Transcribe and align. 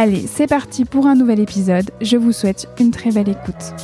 Allez, 0.00 0.28
c'est 0.28 0.46
parti 0.46 0.84
pour 0.84 1.08
un 1.08 1.16
nouvel 1.16 1.40
épisode. 1.40 1.90
Je 2.00 2.16
vous 2.16 2.30
souhaite 2.30 2.68
une 2.78 2.92
très 2.92 3.10
belle 3.10 3.30
écoute. 3.30 3.74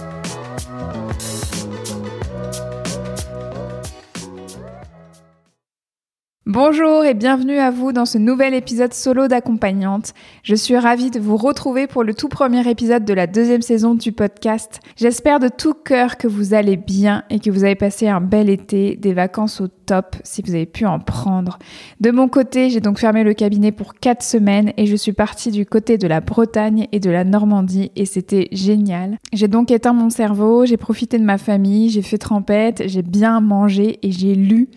Bonjour 6.47 7.07
et 7.07 7.15
bienvenue 7.15 7.57
à 7.57 7.71
vous 7.71 7.93
dans 7.93 8.05
ce 8.05 8.19
nouvel 8.19 8.53
épisode 8.53 8.93
solo 8.93 9.29
d'accompagnante. 9.29 10.13
Je 10.43 10.55
suis 10.55 10.77
ravie 10.77 11.11
de 11.11 11.19
vous 11.19 11.39
retrouver 11.39 11.87
pour 11.87 12.05
le 12.05 12.13
tout 12.13 12.29
premier 12.29 12.69
épisode 12.69 13.07
de 13.07 13.15
la 13.15 13.27
deuxième 13.27 13.63
saison 13.63 13.95
du 13.95 14.13
podcast. 14.13 14.81
J'espère 14.95 15.41
de 15.41 15.49
tout 15.49 15.73
cœur 15.73 16.19
que 16.19 16.29
vous 16.29 16.53
allez 16.53 16.77
bien 16.77 17.25
et 17.31 17.41
que 17.41 17.51
vous 17.51 17.65
avez 17.65 17.77
passé 17.77 18.09
un 18.09 18.21
bel 18.21 18.51
été, 18.51 18.95
des 18.95 19.15
vacances 19.15 19.63
au 19.63 19.69
top 19.69 20.17
si 20.23 20.43
vous 20.43 20.55
avez 20.55 20.67
pu 20.67 20.85
en 20.85 21.01
prendre. 21.01 21.59
De 22.03 22.11
mon 22.11 22.29
côté, 22.29 22.69
j'ai 22.69 22.81
donc 22.81 22.99
fermé 22.99 23.25
le 23.25 23.33
cabinet 23.33 23.73
pour 23.73 23.95
quatre 23.95 24.23
semaines 24.23 24.75
et 24.77 24.85
je 24.85 24.97
suis 24.97 25.15
partie 25.15 25.51
du 25.51 25.65
côté 25.65 25.97
de 25.97 26.07
la 26.07 26.21
Bretagne 26.21 26.89
et 26.93 27.01
de 27.01 27.09
la 27.09 27.25
Normandie 27.25 27.91
et 27.97 28.05
c'était 28.05 28.49
génial. 28.53 29.17
J'ai 29.33 29.49
donc 29.49 29.71
éteint 29.71 29.95
mon 29.95 30.11
cerveau, 30.11 30.67
j'ai 30.67 30.77
profité 30.77 31.19
de 31.19 31.25
ma 31.25 31.39
famille, 31.39 31.89
j'ai 31.89 32.03
fait 32.03 32.19
trempette, 32.19 32.83
j'ai 32.85 33.01
bien 33.01 33.41
mangé 33.41 33.99
et 34.03 34.13
j'ai 34.13 34.35
lu. 34.35 34.69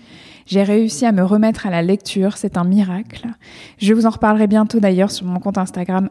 J'ai 0.48 0.64
réussi 0.64 1.06
à 1.06 1.12
me 1.12 1.24
remettre 1.24 1.68
à 1.68 1.70
la 1.70 1.82
lecture, 1.82 2.38
c'est 2.38 2.58
un 2.58 2.64
miracle. 2.64 3.28
Je 3.80 3.94
vous 3.94 4.06
en 4.06 4.12
reparlerai 4.12 4.48
bientôt 4.48 4.80
d'ailleurs 4.80 5.12
sur 5.12 5.26
mon 5.26 5.40
compte 5.40 5.58
Instagram 5.58 6.08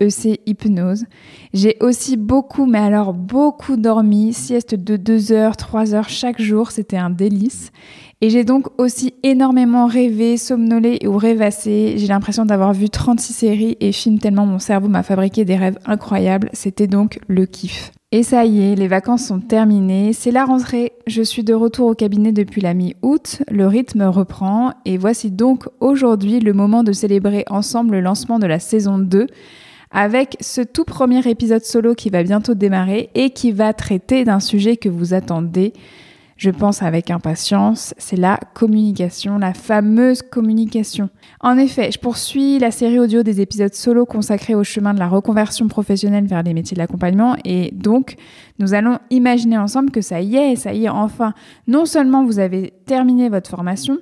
@echypnose. 0.00 1.06
J'ai 1.52 1.76
aussi 1.80 2.16
beaucoup, 2.16 2.66
mais 2.66 2.78
alors 2.78 3.12
beaucoup 3.12 3.76
dormi, 3.76 4.32
sieste 4.32 4.76
de 4.76 4.96
2 4.96 5.32
heures, 5.32 5.56
3 5.56 5.92
heures 5.94 6.08
chaque 6.08 6.40
jour, 6.40 6.70
c'était 6.70 6.98
un 6.98 7.10
délice. 7.10 7.72
Et 8.20 8.30
j'ai 8.30 8.44
donc 8.44 8.68
aussi 8.78 9.14
énormément 9.24 9.86
rêvé, 9.86 10.36
somnolé 10.36 11.00
ou 11.04 11.16
rêvassé. 11.16 11.94
J'ai 11.96 12.06
l'impression 12.06 12.46
d'avoir 12.46 12.72
vu 12.72 12.90
36 12.90 13.32
séries 13.32 13.76
et 13.80 13.90
films 13.90 14.20
tellement 14.20 14.46
mon 14.46 14.60
cerveau 14.60 14.86
m'a 14.88 15.02
fabriqué 15.02 15.44
des 15.44 15.56
rêves 15.56 15.78
incroyables. 15.84 16.48
C'était 16.52 16.86
donc 16.86 17.18
le 17.26 17.46
kiff. 17.46 17.90
Et 18.12 18.24
ça 18.24 18.44
y 18.44 18.60
est, 18.60 18.74
les 18.74 18.88
vacances 18.88 19.24
sont 19.26 19.38
terminées, 19.38 20.12
c'est 20.12 20.32
la 20.32 20.44
rentrée, 20.44 20.94
je 21.06 21.22
suis 21.22 21.44
de 21.44 21.54
retour 21.54 21.86
au 21.86 21.94
cabinet 21.94 22.32
depuis 22.32 22.60
la 22.60 22.74
mi-août, 22.74 23.40
le 23.48 23.68
rythme 23.68 24.02
reprend. 24.02 24.72
Et 24.84 24.98
voici 24.98 25.30
donc 25.30 25.68
aujourd'hui 25.78 26.40
le 26.40 26.52
moment 26.52 26.82
de 26.82 26.90
célébrer 26.90 27.44
ensemble 27.48 27.92
le 27.92 28.00
lancement 28.00 28.40
de 28.40 28.48
la 28.48 28.58
saison 28.58 28.98
2 28.98 29.28
avec 29.92 30.36
ce 30.40 30.60
tout 30.60 30.84
premier 30.84 31.20
épisode 31.28 31.62
solo 31.62 31.94
qui 31.94 32.10
va 32.10 32.24
bientôt 32.24 32.54
démarrer 32.54 33.10
et 33.14 33.30
qui 33.30 33.52
va 33.52 33.72
traiter 33.74 34.24
d'un 34.24 34.40
sujet 34.40 34.76
que 34.76 34.88
vous 34.88 35.14
attendez, 35.14 35.72
je 36.40 36.48
pense 36.48 36.82
avec 36.82 37.10
impatience, 37.10 37.92
c'est 37.98 38.16
la 38.16 38.40
communication, 38.54 39.36
la 39.36 39.52
fameuse 39.52 40.22
communication. 40.22 41.10
En 41.40 41.58
effet, 41.58 41.92
je 41.92 41.98
poursuis 41.98 42.58
la 42.58 42.70
série 42.70 42.98
audio 42.98 43.22
des 43.22 43.42
épisodes 43.42 43.74
solo 43.74 44.06
consacrés 44.06 44.54
au 44.54 44.64
chemin 44.64 44.94
de 44.94 44.98
la 44.98 45.06
reconversion 45.06 45.68
professionnelle 45.68 46.24
vers 46.24 46.42
les 46.42 46.54
métiers 46.54 46.74
de 46.74 46.80
l'accompagnement 46.80 47.36
et 47.44 47.70
donc 47.72 48.16
nous 48.58 48.72
allons 48.72 48.98
imaginer 49.10 49.58
ensemble 49.58 49.90
que 49.90 50.00
ça 50.00 50.22
y 50.22 50.36
est, 50.36 50.56
ça 50.56 50.72
y 50.72 50.86
est, 50.86 50.88
enfin, 50.88 51.34
non 51.66 51.84
seulement 51.84 52.24
vous 52.24 52.38
avez 52.38 52.72
terminé 52.86 53.28
votre 53.28 53.50
formation, 53.50 53.98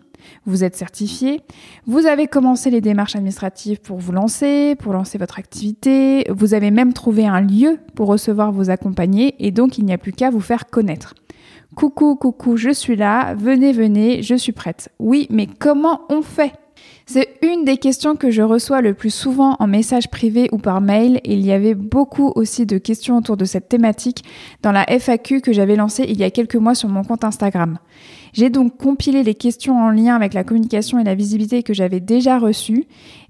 vous 0.47 0.63
êtes 0.63 0.77
certifié, 0.77 1.41
vous 1.89 2.07
avez 2.07 2.29
commencé 2.29 2.71
les 2.71 2.81
démarches 2.81 3.17
administratives 3.17 3.81
pour 3.81 3.99
vous 3.99 4.13
lancer, 4.13 4.77
pour 4.77 4.93
lancer 4.93 5.19
votre 5.19 5.41
activité, 5.41 6.25
vous 6.31 6.55
avez 6.55 6.71
même 6.71 6.93
trouvé 6.93 7.27
un 7.27 7.41
lieu 7.41 7.81
pour 7.97 8.07
recevoir 8.07 8.53
vos 8.53 8.71
accompagnés 8.71 9.35
et 9.41 9.51
donc 9.51 9.77
il 9.77 9.85
n'y 9.85 9.93
a 9.93 9.99
plus 9.99 10.13
qu'à 10.13 10.31
vous 10.31 10.39
faire 10.39 10.67
connaître. 10.67 11.15
Coucou, 11.79 12.17
coucou, 12.17 12.57
je 12.57 12.71
suis 12.71 12.97
là, 12.97 13.35
venez, 13.35 13.71
venez, 13.71 14.21
je 14.25 14.35
suis 14.35 14.51
prête. 14.51 14.89
Oui, 14.99 15.29
mais 15.31 15.47
comment 15.47 16.01
on 16.09 16.23
fait? 16.23 16.51
C'est 17.07 17.39
une 17.41 17.65
des 17.65 17.77
questions 17.77 18.17
que 18.17 18.33
je 18.33 18.43
reçois 18.43 18.81
le 18.81 18.95
plus 18.95 19.15
souvent 19.15 19.55
en 19.61 19.69
message 19.69 20.11
privé 20.11 20.49
ou 20.51 20.59
par 20.59 20.81
mail 20.81 21.21
et 21.23 21.35
il 21.35 21.47
y 21.47 21.53
avait 21.53 21.77
beaucoup 21.77 22.33
aussi 22.35 22.67
de 22.67 22.79
questions 22.79 23.17
autour 23.17 23.37
de 23.37 23.45
cette 23.45 23.69
thématique 23.69 24.25
dans 24.61 24.73
la 24.73 24.85
FAQ 24.91 25.41
que 25.41 25.53
j'avais 25.53 25.77
lancée 25.77 26.05
il 26.09 26.19
y 26.19 26.25
a 26.25 26.33
quelques 26.33 26.57
mois 26.57 26.75
sur 26.75 26.89
mon 26.89 27.05
compte 27.05 27.23
Instagram. 27.23 27.79
J'ai 28.33 28.51
donc 28.51 28.77
compilé 28.77 29.23
les 29.23 29.37
questions 29.37 29.79
en 29.79 29.91
lien 29.91 30.17
avec 30.17 30.35
la 30.35 30.43
communication 30.43 30.99
et 30.99 31.05
la 31.05 31.15
visibilité 31.15 31.63
que 31.63 31.75
j'avais 31.75 32.01
déjà 32.01 32.41
reçues 32.41 32.87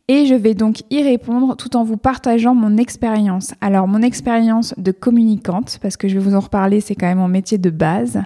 et 0.08 0.24
je 0.24 0.34
vais 0.34 0.54
donc 0.54 0.82
y 0.90 1.02
répondre 1.02 1.54
tout 1.54 1.76
en 1.76 1.84
vous 1.84 1.98
partageant 1.98 2.54
mon 2.54 2.78
expérience. 2.78 3.54
Alors 3.60 3.86
mon 3.86 4.00
expérience 4.00 4.74
de 4.78 4.90
communicante, 4.90 5.78
parce 5.82 5.98
que 5.98 6.08
je 6.08 6.14
vais 6.14 6.24
vous 6.24 6.34
en 6.34 6.40
reparler, 6.40 6.80
c'est 6.80 6.94
quand 6.94 7.06
même 7.06 7.18
mon 7.18 7.28
métier 7.28 7.58
de 7.58 7.68
base, 7.68 8.22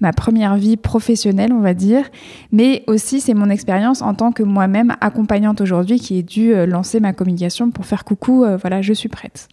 ma 0.00 0.12
première 0.12 0.54
vie 0.56 0.76
professionnelle 0.76 1.52
on 1.52 1.60
va 1.60 1.74
dire, 1.74 2.08
mais 2.52 2.84
aussi 2.86 3.20
c'est 3.20 3.34
mon 3.34 3.50
expérience 3.50 4.00
en 4.00 4.14
tant 4.14 4.30
que 4.30 4.44
moi-même 4.44 4.94
accompagnante 5.00 5.60
aujourd'hui 5.60 5.98
qui 5.98 6.18
ai 6.18 6.22
dû 6.22 6.54
euh, 6.54 6.66
lancer 6.66 7.00
ma 7.00 7.12
communication 7.12 7.70
pour 7.70 7.84
faire 7.84 8.04
coucou, 8.04 8.44
euh, 8.44 8.56
voilà 8.56 8.80
je 8.80 8.92
suis 8.92 9.08
prête. 9.08 9.48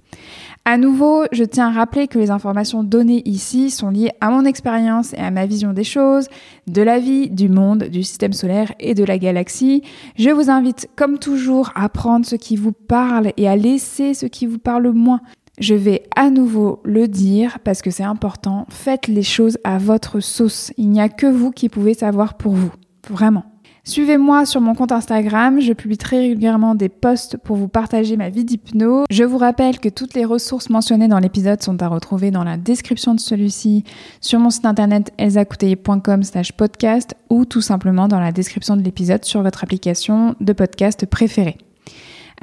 À 0.63 0.77
nouveau, 0.77 1.23
je 1.31 1.44
tiens 1.44 1.69
à 1.69 1.72
rappeler 1.72 2.07
que 2.07 2.19
les 2.19 2.29
informations 2.29 2.83
données 2.83 3.23
ici 3.25 3.72
sont 3.72 3.89
liées 3.89 4.11
à 4.22 4.29
mon 4.29 4.45
expérience 4.45 5.13
et 5.13 5.17
à 5.17 5.31
ma 5.31 5.47
vision 5.47 5.73
des 5.73 5.83
choses, 5.83 6.27
de 6.67 6.83
la 6.83 6.99
vie, 6.99 7.31
du 7.31 7.49
monde, 7.49 7.85
du 7.85 8.03
système 8.03 8.33
solaire 8.33 8.71
et 8.79 8.94
de 8.94 9.03
la 9.03 9.17
galaxie. 9.17 9.81
Je 10.17 10.29
vous 10.29 10.51
invite, 10.51 10.88
comme 10.95 11.17
toujours, 11.17 11.71
à 11.73 11.89
prendre 11.89 12.27
ce 12.27 12.35
qui 12.35 12.55
vous 12.55 12.73
parle 12.73 13.33
et 13.38 13.47
à 13.50 13.55
laisser 13.55 14.13
ce 14.13 14.27
qui 14.27 14.45
vous 14.45 14.59
parle 14.59 14.91
moins. 14.91 15.21
Je 15.59 15.73
vais 15.73 16.03
à 16.16 16.29
nouveau 16.29 16.79
le 16.83 17.07
dire 17.07 17.59
parce 17.63 17.81
que 17.81 17.89
c'est 17.89 18.03
important, 18.03 18.67
faites 18.69 19.07
les 19.07 19.23
choses 19.23 19.57
à 19.63 19.79
votre 19.79 20.19
sauce. 20.19 20.71
Il 20.77 20.89
n'y 20.89 21.01
a 21.01 21.09
que 21.09 21.27
vous 21.27 21.51
qui 21.51 21.69
pouvez 21.69 21.95
savoir 21.95 22.35
pour 22.35 22.53
vous. 22.53 22.71
Vraiment. 23.09 23.50
Suivez-moi 23.83 24.45
sur 24.45 24.62
mon 24.62 24.75
compte 24.75 24.92
Instagram, 24.92 25.60
je 25.60 25.74
publie 25.74 25.98
très 25.98 26.19
régulièrement 26.19 26.75
des 26.75 26.88
posts 26.88 27.38
pour 27.38 27.56
vous 27.56 27.68
partager 27.68 28.16
ma 28.16 28.30
vie 28.30 28.45
d'hypno. 28.45 29.06
Je 29.10 29.24
vous 29.24 29.39
rappelle 29.39 29.80
que 29.80 29.89
toutes 29.89 30.13
les 30.13 30.24
ressources 30.24 30.69
mentionnées 30.69 31.07
dans 31.07 31.18
l'épisode 31.18 31.63
sont 31.63 31.81
à 31.81 31.88
retrouver 31.88 32.30
dans 32.30 32.44
la 32.44 32.57
description 32.57 33.16
de 33.16 33.19
celui-ci, 33.19 33.83
sur 34.19 34.39
mon 34.39 34.51
site 34.51 34.66
internet 34.66 35.12
elsacoutelier.com 35.18 36.22
slash 36.22 36.51
podcast 36.51 37.16
ou 37.31 37.45
tout 37.45 37.62
simplement 37.62 38.07
dans 38.07 38.19
la 38.19 38.31
description 38.31 38.78
de 38.78 38.83
l'épisode 38.83 39.25
sur 39.25 39.42
votre 39.42 39.63
application 39.63 40.36
de 40.39 40.54
podcast 40.54 41.07
préférée. 41.07 41.57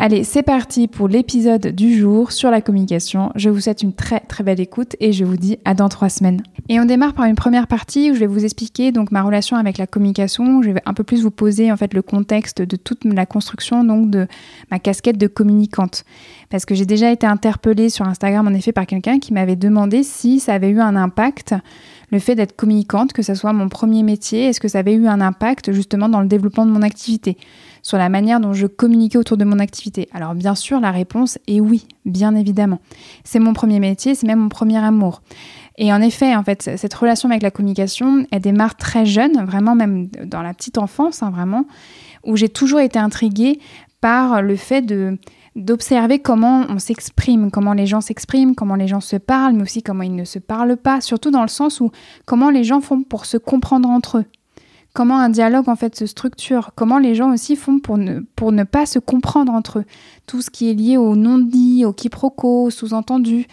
Allez, 0.01 0.23
c'est 0.23 0.45
parti 0.45 0.87
pour 0.87 1.09
l'épisode 1.09 1.75
du 1.75 1.99
jour 1.99 2.31
sur 2.31 2.53
la 2.53 2.61
communication. 2.61 3.33
Je 3.35 3.51
vous 3.51 3.59
souhaite 3.59 3.83
une 3.83 3.93
très 3.93 4.21
très 4.21 4.45
belle 4.45 4.61
écoute 4.61 4.95
et 5.01 5.13
je 5.13 5.25
vous 5.25 5.37
dis 5.37 5.59
à 5.65 5.75
dans 5.75 5.89
trois 5.89 6.09
semaines. 6.09 6.41
Et 6.69 6.79
on 6.79 6.85
démarre 6.85 7.15
par 7.15 7.25
une 7.25 7.35
première 7.35 7.67
partie 7.67 8.13
où 8.13 8.15
je 8.15 8.21
vais 8.21 8.29
vous 8.29 8.45
expliquer 8.45 8.93
donc 8.93 9.11
ma 9.11 9.23
relation 9.23 9.57
avec 9.57 9.77
la 9.77 9.89
communication. 9.89 10.63
Je 10.63 10.71
vais 10.71 10.83
un 10.87 10.95
peu 10.95 11.03
plus 11.03 11.23
vous 11.23 11.33
poser 11.33 11.73
en 11.73 11.77
fait 11.77 11.95
le 11.95 12.03
contexte 12.03 12.63
de 12.63 12.77
toute 12.77 13.05
la 13.07 13.27
construction 13.27 13.83
donc 13.83 14.09
de 14.09 14.29
ma 14.71 14.79
casquette 14.79 15.19
de 15.19 15.27
communicante. 15.27 16.05
Parce 16.49 16.65
que 16.65 16.77
j'ai 16.77 16.87
déjà 16.87 17.11
été 17.11 17.27
interpellée 17.27 17.89
sur 17.89 18.07
Instagram 18.07 18.47
en 18.47 18.55
effet 18.55 18.71
par 18.71 18.87
quelqu'un 18.87 19.19
qui 19.19 19.33
m'avait 19.33 19.57
demandé 19.57 20.05
si 20.05 20.39
ça 20.39 20.55
avait 20.55 20.71
eu 20.71 20.79
un 20.79 20.95
impact 20.95 21.57
le 22.11 22.21
fait 22.21 22.35
d'être 22.35 22.57
communicante, 22.57 23.13
que 23.13 23.23
ce 23.23 23.35
soit 23.35 23.53
mon 23.53 23.69
premier 23.69 24.03
métier, 24.03 24.47
est-ce 24.47 24.61
que 24.61 24.69
ça 24.69 24.79
avait 24.79 24.95
eu 24.95 25.09
un 25.09 25.21
impact 25.21 25.73
justement 25.73 26.09
dans 26.09 26.21
le 26.21 26.29
développement 26.29 26.65
de 26.65 26.71
mon 26.71 26.83
activité? 26.83 27.37
Sur 27.89 27.97
la 27.97 28.11
manière 28.11 28.39
dont 28.39 28.53
je 28.53 28.67
communiquais 28.67 29.17
autour 29.17 29.39
de 29.39 29.47
mon 29.47 29.59
activité 29.59 30.11
Alors 30.13 30.35
bien 30.35 30.55
sûr, 30.55 30.79
la 30.79 30.91
réponse 30.91 31.39
est 31.47 31.59
oui, 31.59 31.87
bien 32.05 32.35
évidemment. 32.35 32.81
C'est 33.25 33.39
mon 33.39 33.55
premier 33.55 33.81
métier, 33.81 34.15
c'est 34.15 34.27
même 34.27 34.41
mon 34.41 34.51
premier 34.51 34.77
amour. 34.77 35.23
Et 35.79 35.91
en 35.91 36.03
effet, 36.03 36.37
en 36.37 36.43
fait, 36.43 36.77
cette 36.77 36.93
relation 36.93 37.31
avec 37.31 37.43
la 37.43 37.51
communication, 37.51 38.27
elle 38.31 38.43
démarre 38.43 38.77
très 38.77 39.07
jeune, 39.07 39.43
vraiment 39.43 39.75
même 39.75 40.09
dans 40.23 40.43
la 40.43 40.53
petite 40.53 40.77
enfance, 40.77 41.23
hein, 41.23 41.31
vraiment, 41.31 41.65
où 42.27 42.37
j'ai 42.37 42.51
toujours 42.51 42.81
été 42.81 42.99
intriguée 42.99 43.59
par 44.03 44.43
le 44.43 44.57
fait 44.57 44.83
de 44.83 45.17
d'observer 45.57 46.19
comment 46.19 46.67
on 46.69 46.79
s'exprime, 46.79 47.51
comment 47.51 47.73
les 47.73 47.87
gens 47.87 48.03
s'expriment, 48.03 48.55
comment 48.55 48.75
les 48.75 48.87
gens 48.87 49.01
se 49.01 49.17
parlent, 49.17 49.55
mais 49.55 49.63
aussi 49.63 49.83
comment 49.83 50.03
ils 50.03 50.15
ne 50.15 50.25
se 50.25 50.39
parlent 50.39 50.77
pas, 50.77 51.01
surtout 51.01 51.31
dans 51.31 51.43
le 51.43 51.49
sens 51.49 51.81
où 51.81 51.91
comment 52.27 52.51
les 52.51 52.65
gens 52.65 52.83
font 52.83 53.03
pour 53.03 53.25
se 53.25 53.39
comprendre 53.39 53.89
entre 53.89 54.19
eux. 54.19 54.25
Comment 54.99 55.21
un 55.21 55.29
dialogue 55.29 55.69
en 55.69 55.77
fait 55.77 55.95
se 55.95 56.07
structure, 56.07 56.73
comment 56.75 56.99
les 56.99 57.15
gens 57.15 57.33
aussi 57.33 57.55
font 57.55 57.79
pour 57.79 57.99
ne, 57.99 58.65
pas 58.65 58.85
se 58.85 58.99
comprendre 58.99 59.53
entre 59.53 59.79
eux. 59.79 59.85
Tout 60.27 60.43
ce 60.43 60.51
qui 60.51 60.69
est 60.69 60.75
lié 60.75 60.97
au 60.97 61.15
non-dit, 61.15 61.85
au 61.85 61.93
quiproquo, 61.93 62.65
au 62.65 62.71
sous-entendu, 62.71 63.47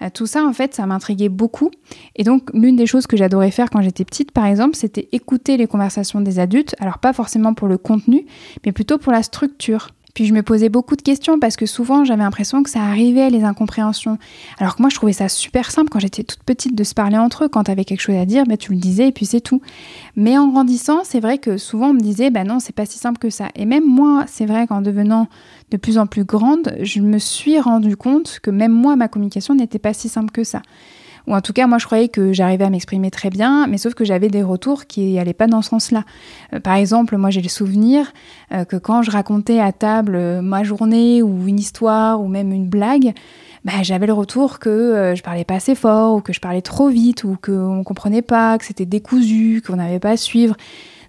euh, 0.00 0.10
tout 0.14 0.26
ça, 0.26 0.44
en 0.44 0.52
fait, 0.52 0.76
ça 0.76 0.86
m'intriguait 0.86 1.28
beaucoup. 1.28 1.72
Et 2.14 2.22
donc, 2.22 2.50
l'une 2.54 2.76
des 2.76 2.86
choses 2.86 3.08
que 3.08 3.16
j'adorais 3.16 3.50
faire 3.50 3.68
quand 3.68 3.82
j'étais 3.82 4.04
petite, 4.04 4.30
par 4.30 4.46
exemple, 4.46 4.76
c'était 4.76 5.08
écouter 5.10 5.56
les 5.56 5.66
conversations 5.66 6.20
des 6.20 6.38
adultes. 6.38 6.76
Alors, 6.78 6.98
pas 6.98 7.12
forcément 7.12 7.52
pour 7.52 7.66
le 7.66 7.78
contenu, 7.78 8.24
mais 8.64 8.70
plutôt 8.70 8.98
pour 8.98 9.10
la 9.10 9.24
structure. 9.24 9.88
Puis 10.14 10.26
je 10.26 10.34
me 10.34 10.42
posais 10.42 10.68
beaucoup 10.68 10.96
de 10.96 11.02
questions 11.02 11.38
parce 11.38 11.56
que 11.56 11.66
souvent 11.66 12.04
j'avais 12.04 12.22
l'impression 12.22 12.62
que 12.62 12.70
ça 12.70 12.82
arrivait 12.82 13.30
les 13.30 13.44
incompréhensions. 13.44 14.18
Alors 14.58 14.76
que 14.76 14.82
moi 14.82 14.90
je 14.90 14.96
trouvais 14.96 15.12
ça 15.12 15.28
super 15.28 15.70
simple 15.70 15.88
quand 15.90 16.00
j'étais 16.00 16.22
toute 16.22 16.42
petite 16.42 16.74
de 16.74 16.84
se 16.84 16.94
parler 16.94 17.16
entre 17.16 17.44
eux. 17.44 17.48
Quand 17.48 17.64
tu 17.64 17.70
avais 17.70 17.84
quelque 17.84 18.00
chose 18.00 18.16
à 18.16 18.26
dire, 18.26 18.44
bah, 18.44 18.56
tu 18.56 18.72
le 18.72 18.78
disais 18.78 19.08
et 19.08 19.12
puis 19.12 19.26
c'est 19.26 19.40
tout. 19.40 19.62
Mais 20.16 20.36
en 20.36 20.48
grandissant, 20.48 21.00
c'est 21.04 21.20
vrai 21.20 21.38
que 21.38 21.56
souvent 21.56 21.90
on 21.90 21.94
me 21.94 22.00
disait 22.00 22.30
bah 22.30 22.44
non, 22.44 22.60
c'est 22.60 22.74
pas 22.74 22.86
si 22.86 22.98
simple 22.98 23.18
que 23.18 23.30
ça. 23.30 23.48
Et 23.54 23.64
même 23.64 23.84
moi, 23.86 24.24
c'est 24.26 24.46
vrai 24.46 24.66
qu'en 24.66 24.82
devenant 24.82 25.28
de 25.70 25.76
plus 25.78 25.96
en 25.96 26.06
plus 26.06 26.24
grande, 26.24 26.76
je 26.82 27.00
me 27.00 27.18
suis 27.18 27.58
rendu 27.58 27.96
compte 27.96 28.40
que 28.42 28.50
même 28.50 28.72
moi, 28.72 28.96
ma 28.96 29.08
communication 29.08 29.54
n'était 29.54 29.78
pas 29.78 29.94
si 29.94 30.08
simple 30.08 30.30
que 30.30 30.44
ça. 30.44 30.60
Ou 31.26 31.34
en 31.34 31.40
tout 31.40 31.52
cas, 31.52 31.66
moi, 31.66 31.78
je 31.78 31.86
croyais 31.86 32.08
que 32.08 32.32
j'arrivais 32.32 32.64
à 32.64 32.70
m'exprimer 32.70 33.10
très 33.10 33.30
bien, 33.30 33.66
mais 33.66 33.78
sauf 33.78 33.94
que 33.94 34.04
j'avais 34.04 34.28
des 34.28 34.42
retours 34.42 34.86
qui 34.86 35.14
n'allaient 35.14 35.32
pas 35.32 35.46
dans 35.46 35.62
ce 35.62 35.70
sens-là. 35.70 36.04
Euh, 36.52 36.60
par 36.60 36.74
exemple, 36.74 37.16
moi, 37.16 37.30
j'ai 37.30 37.42
le 37.42 37.48
souvenir 37.48 38.12
euh, 38.52 38.64
que 38.64 38.76
quand 38.76 39.02
je 39.02 39.10
racontais 39.10 39.60
à 39.60 39.72
table 39.72 40.16
euh, 40.16 40.42
ma 40.42 40.64
journée 40.64 41.22
ou 41.22 41.46
une 41.46 41.58
histoire 41.58 42.20
ou 42.20 42.28
même 42.28 42.52
une 42.52 42.68
blague, 42.68 43.12
bah, 43.64 43.82
j'avais 43.82 44.06
le 44.06 44.12
retour 44.12 44.58
que 44.58 45.12
je 45.16 45.22
parlais 45.22 45.44
pas 45.44 45.54
assez 45.54 45.76
fort 45.76 46.16
ou 46.16 46.20
que 46.20 46.32
je 46.32 46.40
parlais 46.40 46.62
trop 46.62 46.88
vite 46.88 47.22
ou 47.22 47.36
qu'on 47.40 47.76
ne 47.76 47.84
comprenait 47.84 48.22
pas, 48.22 48.58
que 48.58 48.64
c'était 48.64 48.86
décousu, 48.86 49.62
qu'on 49.64 49.76
n'avait 49.76 50.00
pas 50.00 50.10
à 50.10 50.16
suivre. 50.16 50.56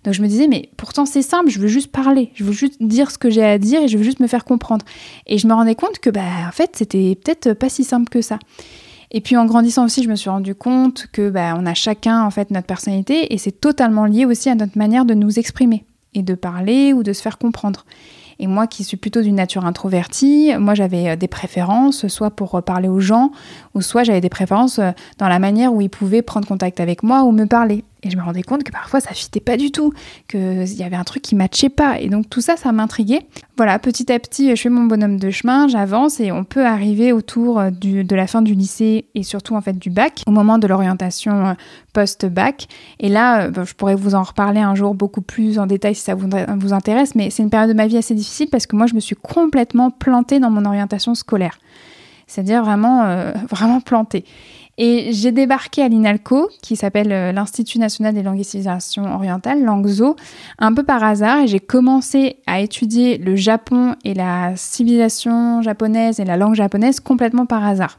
Donc 0.03 0.13
je 0.13 0.21
me 0.21 0.27
disais, 0.27 0.47
mais 0.47 0.69
pourtant 0.77 1.05
c'est 1.05 1.21
simple, 1.21 1.49
je 1.49 1.59
veux 1.59 1.67
juste 1.67 1.91
parler, 1.91 2.31
je 2.35 2.43
veux 2.43 2.51
juste 2.51 2.81
dire 2.81 3.09
ce 3.09 3.17
que 3.17 3.29
j'ai 3.29 3.43
à 3.43 3.57
dire 3.57 3.81
et 3.81 3.87
je 3.87 3.97
veux 3.97 4.03
juste 4.03 4.19
me 4.19 4.27
faire 4.27 4.43
comprendre. 4.43 4.85
Et 5.27 5.37
je 5.37 5.47
me 5.47 5.53
rendais 5.53 5.75
compte 5.75 5.99
que, 5.99 6.09
bah, 6.09 6.21
en 6.47 6.51
fait, 6.51 6.71
c'était 6.75 7.15
peut-être 7.15 7.53
pas 7.53 7.69
si 7.69 7.83
simple 7.83 8.09
que 8.09 8.21
ça. 8.21 8.37
Et 9.13 9.21
puis 9.21 9.37
en 9.37 9.45
grandissant 9.45 9.85
aussi, 9.85 10.03
je 10.03 10.09
me 10.09 10.15
suis 10.15 10.29
rendu 10.29 10.55
compte 10.55 11.07
que 11.11 11.29
bah, 11.29 11.55
on 11.57 11.67
a 11.67 11.75
chacun 11.75 12.23
en 12.23 12.31
fait 12.31 12.49
notre 12.49 12.65
personnalité 12.65 13.33
et 13.33 13.37
c'est 13.37 13.51
totalement 13.51 14.05
lié 14.05 14.25
aussi 14.25 14.49
à 14.49 14.55
notre 14.55 14.77
manière 14.77 15.05
de 15.05 15.13
nous 15.13 15.37
exprimer 15.37 15.85
et 16.15 16.23
de 16.23 16.33
parler 16.33 16.93
ou 16.93 17.03
de 17.03 17.13
se 17.13 17.21
faire 17.21 17.37
comprendre. 17.37 17.85
Et 18.39 18.47
moi 18.47 18.65
qui 18.65 18.83
suis 18.83 18.97
plutôt 18.97 19.21
d'une 19.21 19.35
nature 19.35 19.65
introvertie, 19.65 20.51
moi 20.57 20.73
j'avais 20.73 21.09
euh, 21.09 21.15
des 21.15 21.27
préférences, 21.27 22.07
soit 22.07 22.31
pour 22.31 22.61
parler 22.63 22.87
aux 22.87 22.99
gens, 22.99 23.31
ou 23.75 23.81
soit 23.81 24.03
j'avais 24.03 24.21
des 24.21 24.29
préférences 24.29 24.79
euh, 24.79 24.91
dans 25.19 25.27
la 25.27 25.37
manière 25.37 25.71
où 25.71 25.81
ils 25.81 25.89
pouvaient 25.89 26.23
prendre 26.23 26.47
contact 26.47 26.79
avec 26.79 27.03
moi 27.03 27.23
ou 27.23 27.31
me 27.31 27.45
parler. 27.45 27.83
Et 28.03 28.09
je 28.09 28.17
me 28.17 28.21
rendais 28.21 28.43
compte 28.43 28.63
que 28.63 28.71
parfois 28.71 28.99
ça 28.99 29.13
fitait 29.13 29.39
pas 29.39 29.57
du 29.57 29.71
tout, 29.71 29.93
qu'il 30.27 30.73
y 30.73 30.83
avait 30.83 30.95
un 30.95 31.03
truc 31.03 31.23
qui 31.23 31.35
matchait 31.35 31.69
pas. 31.69 31.99
Et 31.99 32.09
donc 32.09 32.29
tout 32.29 32.41
ça, 32.41 32.57
ça 32.57 32.71
m'intriguait. 32.71 33.25
Voilà, 33.55 33.79
petit 33.79 34.11
à 34.11 34.19
petit, 34.19 34.55
je 34.55 34.61
fais 34.61 34.69
mon 34.69 34.83
bonhomme 34.83 35.17
de 35.17 35.29
chemin, 35.29 35.67
j'avance 35.67 36.19
et 36.19 36.31
on 36.31 36.43
peut 36.43 36.65
arriver 36.65 37.13
autour 37.13 37.59
euh, 37.59 37.69
de 37.69 38.15
la 38.15 38.27
fin 38.27 38.41
du 38.41 38.55
lycée 38.55 39.05
et 39.13 39.23
surtout 39.23 39.55
en 39.55 39.61
fait 39.61 39.77
du 39.77 39.89
bac, 39.89 40.23
au 40.27 40.31
moment 40.31 40.57
de 40.57 40.67
l'orientation 40.67 41.47
euh, 41.47 41.53
post-bac. 41.93 42.67
Et 42.99 43.09
là, 43.09 43.45
euh, 43.45 43.63
je 43.63 43.73
pourrais 43.73 43.95
vous 43.95 44.15
en 44.15 44.23
reparler 44.23 44.59
un 44.59 44.75
jour 44.75 44.95
beaucoup 44.95 45.21
plus 45.21 45.59
en 45.59 45.67
détail 45.67 45.95
si 45.95 46.01
ça 46.01 46.15
vous, 46.15 46.27
vous 46.57 46.73
intéresse, 46.73 47.15
mais 47.15 47.29
c'est 47.29 47.43
une 47.43 47.49
période 47.49 47.69
de 47.69 47.75
ma 47.75 47.87
vie 47.87 47.97
assez 47.97 48.15
difficile 48.15 48.47
parce 48.51 48.65
que 48.65 48.75
moi, 48.75 48.87
je 48.87 48.95
me 48.95 48.99
suis 48.99 49.15
complètement 49.15 49.91
plantée 49.91 50.39
dans 50.39 50.49
mon 50.49 50.65
orientation 50.65 51.15
scolaire. 51.15 51.59
C'est-à-dire 52.25 52.63
vraiment, 52.63 53.05
vraiment 53.49 53.79
plantée. 53.79 54.25
Et 54.79 55.13
j'ai 55.13 55.31
débarqué 55.31 55.83
à 55.83 55.87
l'INALCO, 55.87 56.49
qui 56.63 56.75
s'appelle 56.75 57.11
euh, 57.11 57.31
l'Institut 57.31 57.77
national 57.77 58.15
des 58.15 58.23
langues 58.23 58.39
et 58.39 58.43
civilisations 58.43 59.13
orientales, 59.13 59.63
l'ANGZO, 59.63 60.15
un 60.57 60.73
peu 60.73 60.81
par 60.81 61.03
hasard, 61.03 61.41
et 61.41 61.47
j'ai 61.47 61.59
commencé 61.59 62.37
à 62.47 62.59
étudier 62.59 63.19
le 63.19 63.35
Japon 63.35 63.95
et 64.03 64.15
la 64.15 64.55
civilisation 64.55 65.61
japonaise 65.61 66.19
et 66.19 66.25
la 66.25 66.37
langue 66.37 66.55
japonaise 66.55 66.99
complètement 66.99 67.45
par 67.45 67.63
hasard. 67.63 67.97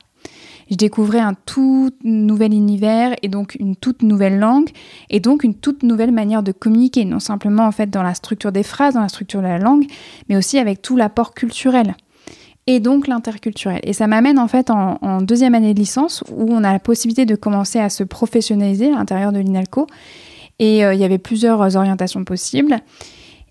Je 0.71 0.77
découvrais 0.77 1.21
un 1.21 1.35
tout 1.35 1.91
nouvel 2.03 2.55
univers 2.55 3.15
et 3.23 3.29
donc 3.29 3.55
une 3.61 3.77
toute 3.77 4.03
nouvelle 4.03 4.39
langue 4.39 4.71
et 5.11 5.21
donc 5.21 5.45
une 5.45 5.55
toute 5.55 5.83
nouvelle 5.83 6.11
manière 6.11 6.43
de 6.43 6.53
communiquer, 6.53 7.05
non 7.05 7.21
simplement 7.21 7.67
en 7.67 7.71
fait 7.71 7.91
dans 7.91 8.03
la 8.03 8.15
structure 8.15 8.51
des 8.51 8.63
phrases, 8.63 8.95
dans 8.95 9.03
la 9.03 9.09
structure 9.09 9.43
de 9.43 9.47
la 9.47 9.59
langue, 9.59 9.85
mais 10.29 10.37
aussi 10.37 10.59
avec 10.59 10.81
tout 10.81 10.97
l'apport 10.97 11.35
culturel 11.35 11.95
et 12.67 12.81
donc 12.81 13.07
l'interculturel. 13.07 13.81
Et 13.83 13.93
ça 13.93 14.07
m'amène 14.07 14.39
en 14.39 14.49
fait 14.49 14.71
en, 14.71 15.21
deuxième 15.21 15.55
année 15.55 15.75
de 15.75 15.79
licence 15.79 16.25
où 16.31 16.53
on 16.53 16.65
a 16.65 16.73
la 16.73 16.79
possibilité 16.79 17.27
de 17.27 17.35
commencer 17.35 17.79
à 17.79 17.91
se 17.91 18.05
professionnaliser 18.05 18.89
à 18.89 18.97
l'intérieur 18.97 19.33
de 19.33 19.39
l'INALCO. 19.39 19.87
Et 20.59 20.85
euh, 20.85 20.95
il 20.95 21.01
y 21.01 21.05
avait 21.05 21.19
plusieurs 21.19 21.77
orientations 21.77 22.25
possibles. 22.25 22.79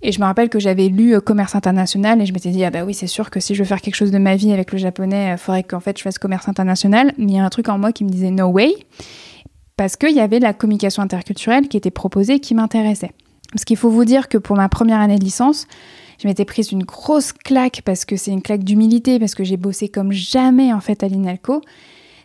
Et 0.01 0.11
je 0.11 0.19
me 0.19 0.25
rappelle 0.25 0.49
que 0.49 0.59
j'avais 0.59 0.89
lu 0.89 1.15
euh, 1.15 1.21
commerce 1.21 1.55
international 1.55 2.21
et 2.21 2.25
je 2.25 2.33
m'étais 2.33 2.49
dit, 2.49 2.63
ah 2.63 2.71
bah 2.71 2.83
oui, 2.85 2.93
c'est 2.93 3.07
sûr 3.07 3.29
que 3.29 3.39
si 3.39 3.55
je 3.55 3.63
veux 3.63 3.67
faire 3.67 3.81
quelque 3.81 3.95
chose 3.95 4.11
de 4.11 4.17
ma 4.17 4.35
vie 4.35 4.51
avec 4.51 4.71
le 4.71 4.77
japonais, 4.77 5.27
il 5.27 5.31
euh, 5.33 5.37
faudrait 5.37 5.63
qu'en 5.63 5.79
fait 5.79 5.97
je 5.97 6.03
fasse 6.03 6.17
commerce 6.17 6.49
international. 6.49 7.13
Mais 7.17 7.25
il 7.25 7.35
y 7.35 7.39
a 7.39 7.45
un 7.45 7.49
truc 7.49 7.69
en 7.69 7.77
moi 7.77 7.91
qui 7.91 8.03
me 8.03 8.09
disait 8.09 8.31
no 8.31 8.47
way, 8.47 8.73
parce 9.77 9.95
qu'il 9.95 10.11
y 10.11 10.19
avait 10.19 10.39
la 10.39 10.53
communication 10.53 11.03
interculturelle 11.03 11.67
qui 11.67 11.77
était 11.77 11.91
proposée 11.91 12.35
et 12.35 12.39
qui 12.39 12.53
m'intéressait. 12.53 13.11
Parce 13.51 13.65
qu'il 13.65 13.77
faut 13.77 13.89
vous 13.89 14.05
dire 14.05 14.27
que 14.27 14.37
pour 14.37 14.55
ma 14.55 14.67
première 14.67 14.99
année 14.99 15.19
de 15.19 15.23
licence, 15.23 15.67
je 16.23 16.29
m'étais 16.29 16.45
prise 16.45 16.71
une 16.71 16.83
grosse 16.83 17.33
claque 17.33 17.81
parce 17.83 18.05
que 18.05 18.15
c'est 18.15 18.31
une 18.31 18.41
claque 18.41 18.63
d'humilité, 18.63 19.19
parce 19.19 19.35
que 19.35 19.43
j'ai 19.43 19.57
bossé 19.57 19.89
comme 19.89 20.13
jamais 20.13 20.71
en 20.71 20.79
fait 20.79 21.03
à 21.03 21.09
l'INALCO 21.09 21.61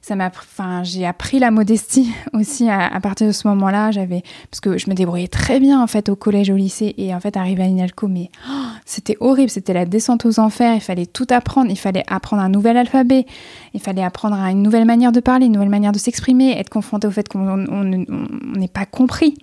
ça 0.02 0.16
m'a, 0.16 0.26
enfin, 0.26 0.82
j'ai 0.84 1.06
appris 1.06 1.38
la 1.38 1.50
modestie 1.50 2.12
aussi 2.32 2.68
à, 2.68 2.98
partir 3.00 3.26
de 3.26 3.32
ce 3.32 3.46
moment-là. 3.48 3.90
J'avais, 3.90 4.22
parce 4.50 4.60
que 4.60 4.78
je 4.78 4.88
me 4.88 4.94
débrouillais 4.94 5.28
très 5.28 5.60
bien 5.60 5.82
en 5.82 5.86
fait 5.86 6.08
au 6.08 6.16
collège, 6.16 6.50
au 6.50 6.56
lycée, 6.56 6.94
et 6.98 7.14
en 7.14 7.20
fait 7.20 7.37
arrivé 7.37 7.62
à 7.62 7.66
l'INALCO, 7.66 8.08
mais 8.08 8.30
oh, 8.49 8.52
c'était 8.84 9.16
horrible, 9.20 9.50
c'était 9.50 9.73
la 9.73 9.84
descente 9.84 10.25
aux 10.26 10.40
enfers. 10.40 10.75
Il 10.75 10.80
fallait 10.80 11.06
tout 11.06 11.26
apprendre, 11.30 11.70
il 11.70 11.78
fallait 11.78 12.04
apprendre 12.06 12.42
un 12.42 12.49
nouvel 12.49 12.76
alphabet, 12.76 13.26
il 13.75 13.80
fallait 13.80 14.04
apprendre 14.04 14.37
à 14.37 14.50
une 14.50 14.62
nouvelle 14.62 14.84
manière 14.84 15.12
de 15.12 15.20
parler, 15.20 15.46
une 15.46 15.52
nouvelle 15.52 15.68
manière 15.68 15.92
de 15.92 15.99
s'exprimer, 15.99 16.58
être 16.58 16.70
confronté 16.70 17.06
au 17.06 17.11
fait 17.11 17.28
qu'on 17.28 17.56
n'est 17.56 18.68
pas 18.68 18.87
compris. 18.87 19.34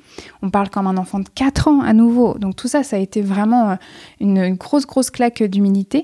On 0.42 0.50
parle 0.50 0.70
comme 0.70 0.88
un 0.88 0.98
enfant 0.98 1.20
de 1.20 1.30
4 1.34 1.68
ans 1.68 1.82
à 1.82 1.94
nouveau. 1.94 2.36
Donc 2.38 2.56
tout 2.56 2.68
ça, 2.68 2.84
ça 2.84 2.96
a 2.96 3.00
été 3.00 3.22
vraiment 3.22 3.72
euh, 3.72 3.76
une, 4.20 4.38
une 4.38 4.56
grosse 4.56 4.86
grosse 4.86 5.10
claque 5.10 5.44
d'humilité. 5.44 6.04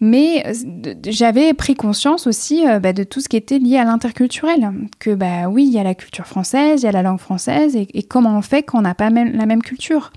Mais 0.00 0.44
euh, 0.46 0.94
j'avais 1.06 1.54
pris 1.54 1.74
conscience 1.74 2.26
aussi 2.26 2.68
euh, 2.68 2.78
bah, 2.78 2.92
de 2.92 3.02
tout 3.02 3.20
ce 3.20 3.28
qui 3.28 3.36
était 3.36 3.58
lié 3.58 3.78
à 3.78 3.84
l'interculturel. 3.84 4.70
Que 4.98 5.14
bah 5.14 5.48
oui, 5.48 5.64
il 5.66 5.72
y 5.72 5.78
a 5.78 5.84
la 5.84 5.94
culture 5.94 6.26
française, 6.26 6.82
il 6.82 6.84
y 6.84 6.88
a 6.88 6.92
la 6.92 7.02
langue 7.02 7.20
française, 7.20 7.76
et, 7.76 8.02
comment 8.02 8.36
on 8.36 8.42
fait 8.42 8.62
quand 8.62 8.78
on 8.78 8.82
n'a 8.82 8.94
pas 8.94 9.10
la 9.10 9.46
même 9.46 9.62
culture? 9.62 10.12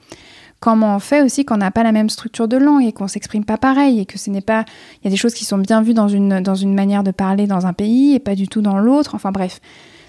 Comment 0.60 0.98
on 0.98 1.00
fait 1.00 1.22
aussi 1.22 1.46
quand 1.46 1.56
on 1.56 1.60
n'a 1.60 1.72
pas 1.72 1.84
la 1.84 1.94
même 1.94 2.10
structure 2.10 2.50
de 2.50 2.58
langue 2.58 2.84
et 2.84 2.92
qu'on 2.92 3.08
s'exprime 3.08 3.46
pas 3.46 3.58
pareil 3.58 4.02
et 4.02 4.06
que 4.06 4.20
ce 4.20 4.30
n'est 4.30 4.42
pas, 4.42 4.66
il 4.96 5.06
y 5.06 5.08
a 5.08 5.10
des 5.10 5.16
choses 5.16 5.34
qui 5.34 5.46
sont 5.46 5.58
bien 5.58 5.82
vues 5.82 5.94
dans 5.94 6.10
une 6.10 6.42
dans 6.42 6.56
une 6.56 6.74
manière 6.74 7.04
de 7.04 7.12
parler 7.12 7.48
dans 7.48 7.66
un 7.66 7.72
pays 7.72 8.14
et 8.14 8.20
pas 8.20 8.36
du 8.36 8.50
tout 8.50 8.62
dans 8.62 8.78
l'autre? 8.78 9.16
Enfin 9.16 9.32
bref, 9.32 9.62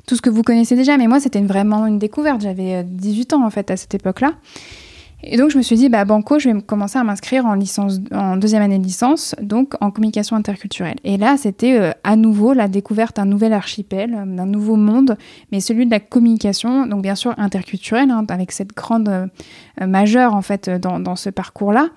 tout 0.07 0.17
ce 0.17 0.23
que 0.23 0.31
vous 0.31 0.43
connaissez 0.43 0.75
déjà. 0.75 0.97
Mais 0.97 1.07
moi, 1.07 1.21
c'était 1.21 1.41
vraiment 1.41 1.87
une 1.87 2.01
découverte. 2.01 2.41
J'avais 2.41 2.83
18 2.83 3.33
euh, 3.33 3.37
ans 3.37 3.47
en 3.47 3.51
fait 3.51 3.71
à 3.71 3.77
cette 3.77 3.95
époque-là. 3.95 4.33
Et 5.23 5.37
donc 5.37 5.51
je 5.51 5.59
me 5.59 5.63
suis 5.63 5.77
dit, 5.77 5.89
bah 5.89 6.05
banco, 6.05 6.39
je 6.39 6.49
vais 6.49 6.63
commencer 6.63 6.99
à 6.99 7.05
m'inscrire 7.05 7.47
en 7.47 7.59
en 8.13 8.37
deuxième 8.37 8.63
année 8.63 8.79
de 8.79 8.85
licence, 8.85 9.35
donc 9.41 9.75
en 9.81 9.91
communication 9.91 10.37
interculturelle. 10.37 10.97
Et 11.05 11.19
là, 11.19 11.37
c'était 11.37 11.79
euh, 11.79 11.91
à 12.05 12.17
nouveau 12.17 12.53
la 12.53 12.69
découverte 12.69 13.17
d'un 13.17 13.27
nouvel 13.27 13.53
archipel, 13.53 14.15
euh, 14.15 14.25
d'un 14.25 14.47
nouveau 14.47 14.77
monde, 14.77 15.17
mais 15.53 15.61
celui 15.61 15.85
de 15.85 15.91
la 15.91 16.01
communication, 16.01 16.87
donc 16.87 17.03
bien 17.03 17.15
sûr 17.15 17.35
interculturelle, 17.37 18.11
hein, 18.11 18.25
avec 18.29 18.53
cette 18.53 18.75
grande 18.75 19.09
euh, 19.09 19.27
majeure 19.87 20.35
en 20.35 20.43
fait 20.43 20.71
dans, 20.71 21.01
dans 21.01 21.17
ce 21.17 21.31
parcours-là, 21.31 21.89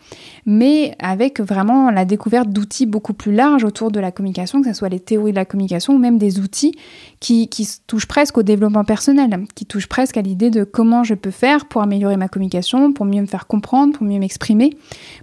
mais 0.45 0.95
avec 0.99 1.39
vraiment 1.39 1.91
la 1.91 2.05
découverte 2.05 2.49
d'outils 2.49 2.85
beaucoup 2.85 3.13
plus 3.13 3.33
larges 3.33 3.63
autour 3.63 3.91
de 3.91 3.99
la 3.99 4.11
communication, 4.11 4.61
que 4.61 4.67
ce 4.67 4.73
soit 4.73 4.89
les 4.89 4.99
théories 4.99 5.31
de 5.31 5.37
la 5.37 5.45
communication 5.45 5.93
ou 5.93 5.97
même 5.97 6.17
des 6.17 6.39
outils 6.39 6.73
qui, 7.19 7.47
qui 7.47 7.67
touchent 7.87 8.07
presque 8.07 8.37
au 8.37 8.43
développement 8.43 8.83
personnel, 8.83 9.45
qui 9.55 9.65
touchent 9.65 9.87
presque 9.87 10.17
à 10.17 10.21
l'idée 10.21 10.49
de 10.49 10.63
comment 10.63 11.03
je 11.03 11.13
peux 11.13 11.31
faire 11.31 11.65
pour 11.65 11.81
améliorer 11.81 12.17
ma 12.17 12.27
communication, 12.27 12.91
pour 12.93 13.05
mieux 13.05 13.12
me 13.21 13.27
faire 13.27 13.47
comprendre, 13.47 13.93
pour 13.93 14.05
mieux 14.05 14.19
m'exprimer, 14.19 14.71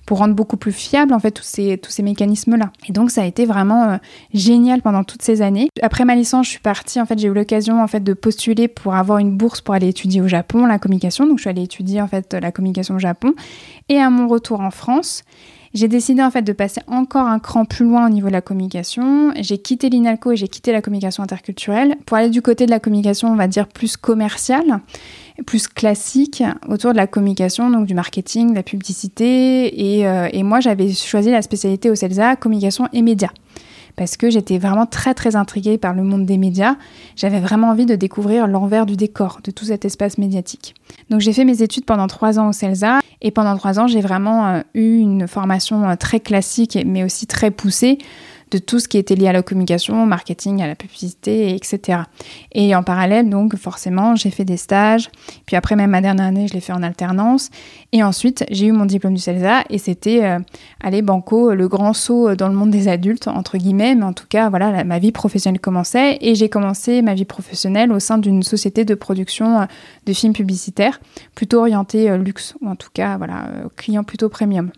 pour 0.06 0.18
rendre 0.18 0.34
beaucoup 0.34 0.56
plus 0.56 0.72
fiable 0.72 1.12
en 1.12 1.18
fait 1.18 1.30
tous 1.30 1.44
ces, 1.44 1.78
tous 1.78 1.90
ces 1.90 2.02
mécanismes-là. 2.02 2.70
Et 2.88 2.92
donc 2.92 3.10
ça 3.10 3.22
a 3.22 3.26
été 3.26 3.46
vraiment 3.46 3.84
euh, 3.84 3.96
génial 4.34 4.82
pendant 4.82 5.04
toutes 5.04 5.22
ces 5.22 5.42
années. 5.42 5.68
Après 5.82 6.04
ma 6.04 6.14
licence, 6.14 6.46
je 6.46 6.50
suis 6.52 6.60
partie, 6.60 7.00
en 7.00 7.06
fait 7.06 7.18
j'ai 7.18 7.28
eu 7.28 7.34
l'occasion 7.34 7.82
en 7.82 7.86
fait 7.86 8.00
de 8.00 8.14
postuler 8.14 8.68
pour 8.68 8.94
avoir 8.94 9.18
une 9.18 9.36
bourse 9.36 9.60
pour 9.60 9.74
aller 9.74 9.88
étudier 9.88 10.20
au 10.20 10.28
Japon 10.28 10.66
la 10.66 10.78
communication. 10.78 11.26
Donc 11.26 11.38
je 11.38 11.42
suis 11.42 11.50
allée 11.50 11.62
étudier 11.62 12.00
en 12.00 12.08
fait 12.08 12.34
la 12.34 12.52
communication 12.52 12.96
au 12.96 12.98
Japon. 12.98 13.34
Et 13.88 13.98
à 13.98 14.10
mon 14.10 14.28
retour 14.28 14.60
en 14.60 14.70
France, 14.70 15.24
j'ai 15.72 15.86
décidé 15.86 16.22
en 16.22 16.30
fait 16.30 16.42
de 16.42 16.52
passer 16.52 16.80
encore 16.88 17.26
un 17.26 17.38
cran 17.38 17.64
plus 17.64 17.84
loin 17.84 18.06
au 18.06 18.08
niveau 18.08 18.26
de 18.28 18.32
la 18.32 18.40
communication. 18.40 19.32
J'ai 19.40 19.58
quitté 19.58 19.88
l'INALCO 19.88 20.32
et 20.32 20.36
j'ai 20.36 20.48
quitté 20.48 20.72
la 20.72 20.82
communication 20.82 21.22
interculturelle 21.22 21.96
pour 22.06 22.16
aller 22.16 22.30
du 22.30 22.42
côté 22.42 22.66
de 22.66 22.70
la 22.70 22.80
communication, 22.80 23.28
on 23.28 23.36
va 23.36 23.46
dire, 23.46 23.68
plus 23.68 23.96
commerciale, 23.96 24.80
plus 25.46 25.68
classique, 25.68 26.42
autour 26.68 26.92
de 26.92 26.96
la 26.96 27.06
communication, 27.06 27.70
donc 27.70 27.86
du 27.86 27.94
marketing, 27.94 28.50
de 28.50 28.54
la 28.54 28.62
publicité. 28.62 29.98
Et, 29.98 30.06
euh, 30.06 30.28
et 30.32 30.42
moi, 30.42 30.60
j'avais 30.60 30.92
choisi 30.92 31.30
la 31.30 31.42
spécialité 31.42 31.90
au 31.90 31.94
CELSA, 31.94 32.36
communication 32.36 32.88
et 32.92 33.02
médias 33.02 33.30
parce 33.96 34.16
que 34.16 34.30
j'étais 34.30 34.56
vraiment 34.56 34.86
très 34.86 35.12
très 35.12 35.36
intriguée 35.36 35.76
par 35.76 35.92
le 35.92 36.02
monde 36.02 36.24
des 36.24 36.38
médias. 36.38 36.76
J'avais 37.16 37.38
vraiment 37.38 37.68
envie 37.68 37.84
de 37.84 37.96
découvrir 37.96 38.46
l'envers 38.46 38.86
du 38.86 38.96
décor 38.96 39.40
de 39.44 39.50
tout 39.50 39.66
cet 39.66 39.84
espace 39.84 40.16
médiatique. 40.16 40.74
Donc 41.10 41.20
j'ai 41.20 41.34
fait 41.34 41.44
mes 41.44 41.62
études 41.62 41.84
pendant 41.84 42.06
trois 42.06 42.38
ans 42.38 42.48
au 42.48 42.52
CELSA 42.52 43.00
et 43.20 43.30
pendant 43.30 43.56
trois 43.58 43.78
ans 43.78 43.86
j'ai 43.86 44.00
vraiment 44.00 44.46
euh, 44.46 44.60
eu 44.74 44.98
une 44.98 45.28
formation 45.28 45.86
euh, 45.86 45.96
très 45.96 46.20
classique 46.20 46.78
mais 46.86 47.04
aussi 47.04 47.26
très 47.26 47.50
poussée 47.50 47.98
de 48.50 48.58
tout 48.58 48.78
ce 48.78 48.88
qui 48.88 48.98
était 48.98 49.14
lié 49.14 49.28
à 49.28 49.32
la 49.32 49.42
communication, 49.42 50.02
au 50.02 50.06
marketing, 50.06 50.62
à 50.62 50.66
la 50.66 50.74
publicité, 50.74 51.54
etc. 51.54 52.00
Et 52.52 52.74
en 52.74 52.82
parallèle, 52.82 53.28
donc 53.28 53.56
forcément, 53.56 54.16
j'ai 54.16 54.30
fait 54.30 54.44
des 54.44 54.56
stages. 54.56 55.10
Puis 55.46 55.56
après, 55.56 55.76
même 55.76 55.90
ma 55.90 56.00
dernière 56.00 56.26
année, 56.26 56.48
je 56.48 56.54
l'ai 56.54 56.60
fait 56.60 56.72
en 56.72 56.82
alternance. 56.82 57.50
Et 57.92 58.02
ensuite, 58.02 58.44
j'ai 58.50 58.66
eu 58.66 58.72
mon 58.72 58.86
diplôme 58.86 59.14
du 59.14 59.20
CELSA 59.20 59.64
et 59.70 59.78
c'était, 59.78 60.24
euh, 60.24 60.38
allez, 60.80 61.02
banco, 61.02 61.54
le 61.54 61.68
grand 61.68 61.92
saut 61.92 62.34
dans 62.34 62.48
le 62.48 62.54
monde 62.54 62.70
des 62.70 62.88
adultes, 62.88 63.28
entre 63.28 63.58
guillemets. 63.58 63.94
Mais 63.94 64.04
en 64.04 64.12
tout 64.12 64.26
cas, 64.28 64.50
voilà, 64.50 64.84
ma 64.84 64.98
vie 64.98 65.12
professionnelle 65.12 65.60
commençait 65.60 66.18
et 66.20 66.34
j'ai 66.34 66.48
commencé 66.48 67.02
ma 67.02 67.14
vie 67.14 67.24
professionnelle 67.24 67.92
au 67.92 68.00
sein 68.00 68.18
d'une 68.18 68.42
société 68.42 68.84
de 68.84 68.94
production 68.94 69.60
euh, 69.60 69.64
de 70.06 70.12
films 70.12 70.32
publicitaires, 70.32 71.00
plutôt 71.34 71.60
orientée 71.60 72.10
euh, 72.10 72.16
luxe, 72.16 72.54
ou 72.60 72.68
en 72.68 72.76
tout 72.76 72.90
cas, 72.92 73.16
voilà, 73.16 73.48
client 73.76 74.04
plutôt 74.04 74.28
premium. 74.28 74.70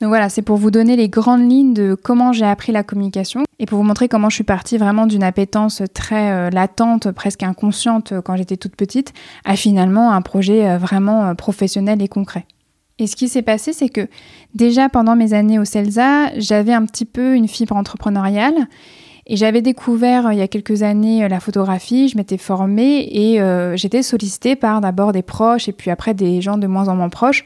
Donc 0.00 0.08
voilà, 0.08 0.28
c'est 0.28 0.42
pour 0.42 0.56
vous 0.56 0.70
donner 0.70 0.94
les 0.94 1.08
grandes 1.08 1.50
lignes 1.50 1.72
de 1.72 1.94
comment 2.00 2.32
j'ai 2.32 2.44
appris 2.44 2.70
la 2.70 2.82
communication 2.82 3.44
et 3.58 3.64
pour 3.64 3.78
vous 3.78 3.84
montrer 3.84 4.08
comment 4.08 4.28
je 4.28 4.34
suis 4.34 4.44
partie 4.44 4.76
vraiment 4.76 5.06
d'une 5.06 5.22
appétence 5.22 5.82
très 5.94 6.32
euh, 6.32 6.50
latente, 6.50 7.10
presque 7.12 7.42
inconsciente 7.42 8.12
euh, 8.12 8.20
quand 8.20 8.36
j'étais 8.36 8.58
toute 8.58 8.76
petite, 8.76 9.14
à 9.46 9.56
finalement 9.56 10.12
un 10.12 10.20
projet 10.20 10.68
euh, 10.68 10.76
vraiment 10.76 11.34
professionnel 11.34 12.02
et 12.02 12.08
concret. 12.08 12.44
Et 12.98 13.06
ce 13.06 13.16
qui 13.16 13.28
s'est 13.28 13.42
passé, 13.42 13.72
c'est 13.72 13.88
que 13.88 14.06
déjà 14.54 14.90
pendant 14.90 15.16
mes 15.16 15.32
années 15.32 15.58
au 15.58 15.64
CELSA, 15.64 16.38
j'avais 16.38 16.74
un 16.74 16.84
petit 16.84 17.06
peu 17.06 17.34
une 17.34 17.48
fibre 17.48 17.76
entrepreneuriale 17.76 18.68
et 19.26 19.36
j'avais 19.36 19.62
découvert 19.62 20.30
il 20.32 20.38
y 20.38 20.42
a 20.42 20.48
quelques 20.48 20.82
années 20.82 21.26
la 21.28 21.40
photographie, 21.40 22.08
je 22.08 22.16
m'étais 22.16 22.38
formée 22.38 23.00
et 23.00 23.38
j'étais 23.76 24.02
sollicitée 24.02 24.56
par 24.56 24.80
d'abord 24.80 25.12
des 25.12 25.20
proches 25.20 25.68
et 25.68 25.72
puis 25.72 25.90
après 25.90 26.14
des 26.14 26.40
gens 26.40 26.56
de 26.56 26.66
moins 26.66 26.88
en 26.88 26.96
moins 26.96 27.10
proches 27.10 27.44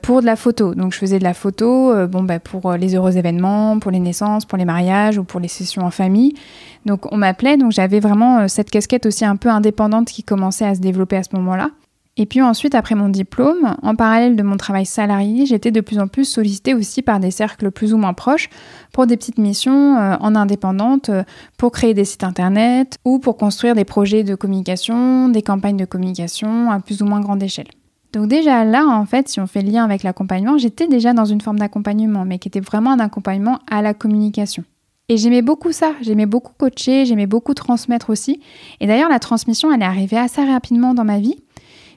pour 0.00 0.20
de 0.20 0.26
la 0.26 0.36
photo. 0.36 0.74
Donc 0.74 0.92
je 0.92 0.98
faisais 0.98 1.18
de 1.18 1.24
la 1.24 1.34
photo 1.34 1.90
euh, 1.90 2.06
bon, 2.06 2.22
bah, 2.22 2.38
pour 2.38 2.70
euh, 2.70 2.76
les 2.76 2.94
heureux 2.94 3.16
événements, 3.16 3.78
pour 3.78 3.90
les 3.90 3.98
naissances, 3.98 4.44
pour 4.44 4.58
les 4.58 4.64
mariages 4.64 5.18
ou 5.18 5.24
pour 5.24 5.40
les 5.40 5.48
sessions 5.48 5.82
en 5.82 5.90
famille. 5.90 6.34
Donc 6.86 7.12
on 7.12 7.16
m'appelait, 7.16 7.56
donc 7.56 7.72
j'avais 7.72 8.00
vraiment 8.00 8.48
cette 8.48 8.70
casquette 8.70 9.06
aussi 9.06 9.24
un 9.24 9.36
peu 9.36 9.48
indépendante 9.48 10.08
qui 10.08 10.22
commençait 10.22 10.64
à 10.64 10.74
se 10.74 10.80
développer 10.80 11.16
à 11.16 11.22
ce 11.22 11.34
moment-là. 11.36 11.70
Et 12.18 12.26
puis 12.26 12.42
ensuite, 12.42 12.74
après 12.74 12.94
mon 12.94 13.08
diplôme, 13.08 13.74
en 13.82 13.94
parallèle 13.94 14.36
de 14.36 14.42
mon 14.42 14.58
travail 14.58 14.84
salarié, 14.84 15.46
j'étais 15.46 15.70
de 15.70 15.80
plus 15.80 15.98
en 15.98 16.08
plus 16.08 16.26
sollicitée 16.26 16.74
aussi 16.74 17.00
par 17.00 17.20
des 17.20 17.30
cercles 17.30 17.70
plus 17.70 17.94
ou 17.94 17.96
moins 17.96 18.12
proches 18.12 18.50
pour 18.92 19.06
des 19.06 19.16
petites 19.16 19.38
missions 19.38 19.96
en 19.96 20.34
indépendante, 20.34 21.10
pour 21.56 21.72
créer 21.72 21.94
des 21.94 22.04
sites 22.04 22.24
internet 22.24 22.98
ou 23.06 23.18
pour 23.18 23.38
construire 23.38 23.74
des 23.74 23.86
projets 23.86 24.24
de 24.24 24.34
communication, 24.34 25.30
des 25.30 25.40
campagnes 25.40 25.78
de 25.78 25.86
communication 25.86 26.70
à 26.70 26.80
plus 26.80 27.00
ou 27.00 27.06
moins 27.06 27.20
grande 27.20 27.42
échelle. 27.42 27.68
Donc 28.12 28.28
déjà 28.28 28.64
là, 28.64 28.86
en 28.86 29.06
fait, 29.06 29.28
si 29.28 29.40
on 29.40 29.46
fait 29.46 29.62
le 29.62 29.70
lien 29.70 29.84
avec 29.84 30.02
l'accompagnement, 30.02 30.58
j'étais 30.58 30.86
déjà 30.86 31.14
dans 31.14 31.24
une 31.24 31.40
forme 31.40 31.58
d'accompagnement, 31.58 32.24
mais 32.24 32.38
qui 32.38 32.48
était 32.48 32.60
vraiment 32.60 32.90
un 32.90 32.98
accompagnement 32.98 33.58
à 33.70 33.80
la 33.80 33.94
communication. 33.94 34.64
Et 35.08 35.16
j'aimais 35.16 35.42
beaucoup 35.42 35.72
ça, 35.72 35.92
j'aimais 36.00 36.26
beaucoup 36.26 36.52
coacher, 36.56 37.06
j'aimais 37.06 37.26
beaucoup 37.26 37.54
transmettre 37.54 38.10
aussi. 38.10 38.40
Et 38.80 38.86
d'ailleurs, 38.86 39.08
la 39.08 39.18
transmission, 39.18 39.72
elle 39.72 39.82
est 39.82 39.86
arrivée 39.86 40.18
assez 40.18 40.44
rapidement 40.44 40.94
dans 40.94 41.04
ma 41.04 41.18
vie, 41.18 41.36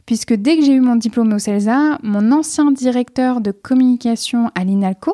puisque 0.05 0.33
dès 0.33 0.57
que 0.57 0.63
j'ai 0.63 0.73
eu 0.73 0.79
mon 0.79 0.95
diplôme 0.95 1.33
au 1.33 1.39
CELSA, 1.39 1.99
mon 2.01 2.31
ancien 2.31 2.71
directeur 2.71 3.41
de 3.41 3.51
communication 3.51 4.51
à 4.55 4.63
l'INALCO 4.63 5.13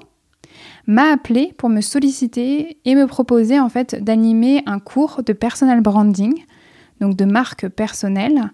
m'a 0.87 1.11
appelé 1.11 1.53
pour 1.57 1.69
me 1.69 1.81
solliciter 1.81 2.77
et 2.85 2.95
me 2.95 3.07
proposer 3.07 3.59
en 3.59 3.69
fait 3.69 4.03
d'animer 4.03 4.63
un 4.65 4.79
cours 4.79 5.21
de 5.25 5.33
personal 5.33 5.81
branding, 5.81 6.33
donc 6.99 7.15
de 7.15 7.25
marque 7.25 7.67
personnelle, 7.67 8.51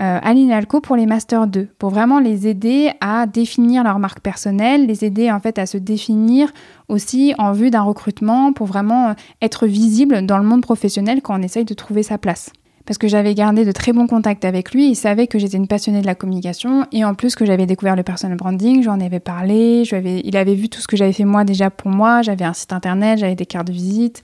euh, 0.00 0.18
à 0.22 0.80
pour 0.80 0.96
les 0.96 1.06
Master 1.06 1.46
2, 1.46 1.68
pour 1.78 1.90
vraiment 1.90 2.20
les 2.20 2.46
aider 2.46 2.90
à 3.00 3.26
définir 3.26 3.82
leur 3.82 3.98
marque 3.98 4.20
personnelle, 4.20 4.86
les 4.86 5.04
aider 5.04 5.30
en 5.30 5.40
fait 5.40 5.58
à 5.58 5.66
se 5.66 5.76
définir 5.76 6.52
aussi 6.88 7.34
en 7.38 7.52
vue 7.52 7.70
d'un 7.70 7.82
recrutement 7.82 8.52
pour 8.52 8.66
vraiment 8.66 9.08
euh, 9.08 9.14
être 9.42 9.66
visible 9.66 10.24
dans 10.24 10.38
le 10.38 10.44
monde 10.44 10.62
professionnel 10.62 11.20
quand 11.22 11.38
on 11.38 11.42
essaye 11.42 11.64
de 11.64 11.74
trouver 11.74 12.02
sa 12.02 12.16
place. 12.16 12.52
Parce 12.88 12.96
que 12.96 13.06
j'avais 13.06 13.34
gardé 13.34 13.66
de 13.66 13.72
très 13.72 13.92
bons 13.92 14.06
contacts 14.06 14.46
avec 14.46 14.72
lui, 14.72 14.88
il 14.88 14.94
savait 14.94 15.26
que 15.26 15.38
j'étais 15.38 15.58
une 15.58 15.66
passionnée 15.66 16.00
de 16.00 16.06
la 16.06 16.14
communication 16.14 16.86
et 16.90 17.04
en 17.04 17.12
plus 17.12 17.34
que 17.34 17.44
j'avais 17.44 17.66
découvert 17.66 17.96
le 17.96 18.02
personal 18.02 18.38
branding, 18.38 18.82
j'en 18.82 18.98
avais 18.98 19.20
parlé, 19.20 19.82
il 20.24 20.36
avait 20.38 20.54
vu 20.54 20.70
tout 20.70 20.80
ce 20.80 20.88
que 20.88 20.96
j'avais 20.96 21.12
fait 21.12 21.26
moi 21.26 21.44
déjà 21.44 21.68
pour 21.68 21.90
moi, 21.90 22.22
j'avais 22.22 22.46
un 22.46 22.54
site 22.54 22.72
internet, 22.72 23.18
j'avais 23.18 23.34
des 23.34 23.44
cartes 23.44 23.66
de 23.66 23.74
visite, 23.74 24.22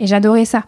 et 0.00 0.08
j'adorais 0.08 0.44
ça. 0.44 0.64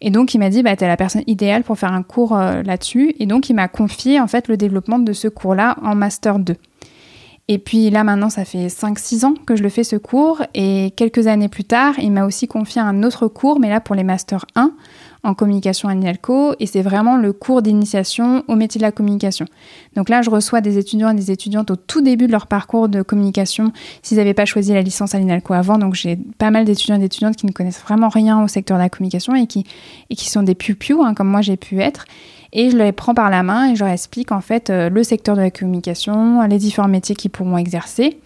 Et 0.00 0.08
donc, 0.08 0.32
il 0.32 0.38
m'a 0.38 0.48
dit, 0.48 0.62
bah, 0.62 0.74
tu 0.74 0.84
es 0.84 0.88
la 0.88 0.96
personne 0.96 1.24
idéale 1.26 1.64
pour 1.64 1.78
faire 1.78 1.92
un 1.92 2.02
cours 2.02 2.34
euh, 2.34 2.62
là-dessus. 2.62 3.14
Et 3.18 3.26
donc, 3.26 3.50
il 3.50 3.54
m'a 3.54 3.68
confié, 3.68 4.18
en 4.18 4.26
fait, 4.26 4.48
le 4.48 4.56
développement 4.56 4.98
de 4.98 5.12
ce 5.12 5.28
cours-là 5.28 5.76
en 5.82 5.94
Master 5.94 6.38
2. 6.38 6.56
Et 7.48 7.58
puis 7.58 7.90
là, 7.90 8.04
maintenant, 8.04 8.30
ça 8.30 8.44
fait 8.44 8.68
5-6 8.68 9.24
ans 9.24 9.34
que 9.46 9.54
je 9.54 9.62
le 9.62 9.68
fais, 9.68 9.84
ce 9.84 9.96
cours. 9.96 10.42
Et 10.54 10.92
quelques 10.96 11.26
années 11.26 11.48
plus 11.48 11.64
tard, 11.64 11.94
il 11.98 12.10
m'a 12.10 12.24
aussi 12.24 12.48
confié 12.48 12.80
un 12.80 13.02
autre 13.02 13.28
cours, 13.28 13.60
mais 13.60 13.68
là, 13.68 13.80
pour 13.80 13.94
les 13.94 14.04
Master 14.04 14.46
1, 14.54 14.72
en 15.26 15.34
communication 15.34 15.88
à 15.88 15.94
l'INALCO 15.94 16.54
et 16.60 16.66
c'est 16.66 16.82
vraiment 16.82 17.16
le 17.16 17.32
cours 17.32 17.60
d'initiation 17.60 18.44
au 18.46 18.54
métier 18.54 18.78
de 18.78 18.84
la 18.84 18.92
communication. 18.92 19.46
Donc 19.96 20.08
là, 20.08 20.22
je 20.22 20.30
reçois 20.30 20.60
des 20.60 20.78
étudiants 20.78 21.10
et 21.10 21.14
des 21.14 21.32
étudiantes 21.32 21.70
au 21.72 21.76
tout 21.76 22.00
début 22.00 22.28
de 22.28 22.32
leur 22.32 22.46
parcours 22.46 22.88
de 22.88 23.02
communication 23.02 23.72
s'ils 24.02 24.18
n'avaient 24.18 24.34
pas 24.34 24.44
choisi 24.44 24.72
la 24.72 24.82
licence 24.82 25.14
à 25.14 25.18
l'INALCO 25.18 25.52
avant. 25.52 25.78
Donc 25.78 25.94
j'ai 25.94 26.16
pas 26.38 26.50
mal 26.50 26.64
d'étudiants 26.64 26.96
et 26.96 27.00
d'étudiantes 27.00 27.36
qui 27.36 27.46
ne 27.46 27.52
connaissent 27.52 27.80
vraiment 27.80 28.08
rien 28.08 28.42
au 28.42 28.46
secteur 28.46 28.76
de 28.76 28.82
la 28.82 28.88
communication 28.88 29.34
et 29.34 29.48
qui, 29.48 29.64
et 30.10 30.14
qui 30.14 30.30
sont 30.30 30.44
des 30.44 30.54
piou 30.54 31.02
hein, 31.02 31.12
comme 31.14 31.28
moi 31.28 31.40
j'ai 31.40 31.56
pu 31.56 31.80
être. 31.80 32.04
Et 32.52 32.70
je 32.70 32.76
les 32.76 32.92
prends 32.92 33.14
par 33.14 33.28
la 33.28 33.42
main 33.42 33.72
et 33.72 33.74
je 33.74 33.82
leur 33.84 33.92
explique 33.92 34.30
en 34.30 34.40
fait 34.40 34.70
euh, 34.70 34.88
le 34.88 35.02
secteur 35.02 35.34
de 35.34 35.40
la 35.40 35.50
communication, 35.50 36.40
les 36.42 36.58
différents 36.58 36.88
métiers 36.88 37.16
qu'ils 37.16 37.32
pourront 37.32 37.58
exercer. 37.58 38.18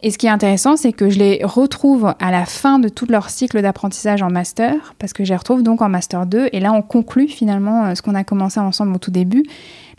Et 0.00 0.12
ce 0.12 0.18
qui 0.18 0.26
est 0.26 0.30
intéressant, 0.30 0.76
c'est 0.76 0.92
que 0.92 1.10
je 1.10 1.18
les 1.18 1.40
retrouve 1.42 2.14
à 2.20 2.30
la 2.30 2.46
fin 2.46 2.78
de 2.78 2.88
tout 2.88 3.06
leur 3.06 3.30
cycle 3.30 3.60
d'apprentissage 3.62 4.22
en 4.22 4.30
master, 4.30 4.94
parce 4.98 5.12
que 5.12 5.24
je 5.24 5.30
les 5.30 5.36
retrouve 5.36 5.64
donc 5.64 5.82
en 5.82 5.88
master 5.88 6.24
2, 6.26 6.50
et 6.52 6.60
là 6.60 6.72
on 6.72 6.82
conclut 6.82 7.26
finalement 7.26 7.86
euh, 7.86 7.94
ce 7.96 8.02
qu'on 8.02 8.14
a 8.14 8.22
commencé 8.22 8.60
ensemble 8.60 8.94
au 8.94 8.98
tout 8.98 9.10
début, 9.10 9.42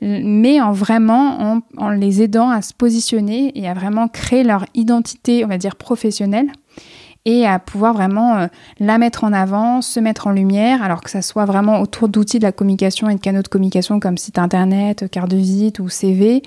mais 0.01 0.61
en 0.61 0.71
vraiment 0.71 1.41
en, 1.41 1.61
en, 1.77 1.89
les 1.89 2.21
aidant 2.21 2.49
à 2.49 2.61
se 2.61 2.73
positionner 2.73 3.51
et 3.59 3.67
à 3.67 3.73
vraiment 3.73 4.07
créer 4.07 4.43
leur 4.43 4.65
identité, 4.73 5.43
on 5.43 5.49
va 5.49 5.57
dire, 5.57 5.75
professionnelle 5.75 6.47
et 7.25 7.45
à 7.45 7.59
pouvoir 7.59 7.93
vraiment 7.93 8.37
euh, 8.37 8.47
la 8.79 8.97
mettre 8.97 9.23
en 9.23 9.33
avant, 9.33 9.81
se 9.81 9.99
mettre 9.99 10.27
en 10.27 10.31
lumière, 10.31 10.81
alors 10.81 11.01
que 11.01 11.09
ça 11.09 11.21
soit 11.21 11.45
vraiment 11.45 11.81
autour 11.81 12.09
d'outils 12.09 12.39
de 12.39 12.43
la 12.43 12.51
communication 12.51 13.09
et 13.09 13.15
de 13.15 13.19
canaux 13.19 13.41
de 13.41 13.47
communication 13.47 13.99
comme 13.99 14.17
site 14.17 14.39
internet, 14.39 15.09
carte 15.11 15.29
de 15.29 15.37
visite 15.37 15.79
ou 15.79 15.89
CV. 15.89 16.41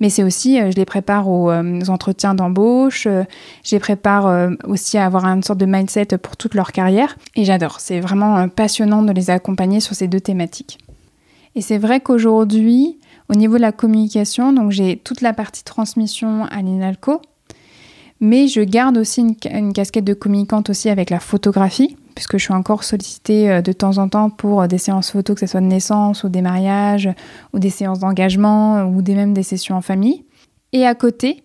Mais 0.00 0.08
c'est 0.08 0.22
aussi, 0.22 0.60
euh, 0.60 0.70
je 0.70 0.76
les 0.76 0.84
prépare 0.84 1.28
aux, 1.28 1.50
euh, 1.50 1.80
entretiens 1.88 2.34
d'embauche, 2.34 3.06
je 3.06 3.70
les 3.70 3.80
prépare 3.80 4.48
aussi 4.64 4.98
à 4.98 5.06
avoir 5.06 5.24
une 5.26 5.42
sorte 5.42 5.58
de 5.58 5.66
mindset 5.66 6.06
pour 6.22 6.36
toute 6.36 6.54
leur 6.54 6.72
carrière. 6.72 7.16
Et 7.36 7.44
j'adore, 7.44 7.80
c'est 7.80 8.00
vraiment 8.00 8.48
passionnant 8.48 9.02
de 9.02 9.12
les 9.12 9.30
accompagner 9.30 9.80
sur 9.80 9.94
ces 9.94 10.08
deux 10.08 10.20
thématiques. 10.20 10.78
Et 11.54 11.60
c'est 11.60 11.78
vrai 11.78 12.00
qu'aujourd'hui, 12.00 12.98
au 13.28 13.34
niveau 13.34 13.56
de 13.56 13.62
la 13.62 13.72
communication, 13.72 14.52
donc 14.52 14.70
j'ai 14.70 14.96
toute 14.96 15.20
la 15.20 15.32
partie 15.32 15.64
transmission 15.64 16.44
à 16.44 16.62
l'INALCO, 16.62 17.20
mais 18.24 18.48
je 18.48 18.62
garde 18.62 18.96
aussi 18.96 19.20
une, 19.20 19.72
casquette 19.74 20.04
de 20.04 20.14
communicante 20.14 20.70
aussi 20.70 20.88
avec 20.88 21.10
la 21.10 21.20
photographie, 21.20 21.94
puisque 22.14 22.38
je 22.38 22.44
suis 22.44 22.54
encore 22.54 22.82
sollicitée 22.82 23.50
euh, 23.50 23.60
de 23.60 23.72
temps 23.72 23.98
en 23.98 24.08
temps 24.08 24.30
pour 24.30 24.62
euh, 24.62 24.66
des 24.66 24.78
séances 24.78 25.10
photos, 25.10 25.34
que 25.34 25.40
ce 25.40 25.46
soit 25.46 25.60
de 25.60 25.66
naissance 25.66 26.24
ou 26.24 26.30
des 26.30 26.40
mariages, 26.40 27.10
ou 27.52 27.58
des 27.58 27.68
séances 27.68 27.98
d'engagement, 27.98 28.86
ou 28.86 29.02
des, 29.02 29.14
même 29.14 29.34
des 29.34 29.42
sessions 29.42 29.76
en 29.76 29.82
famille. 29.82 30.24
Et 30.72 30.86
à 30.86 30.94
côté, 30.94 31.44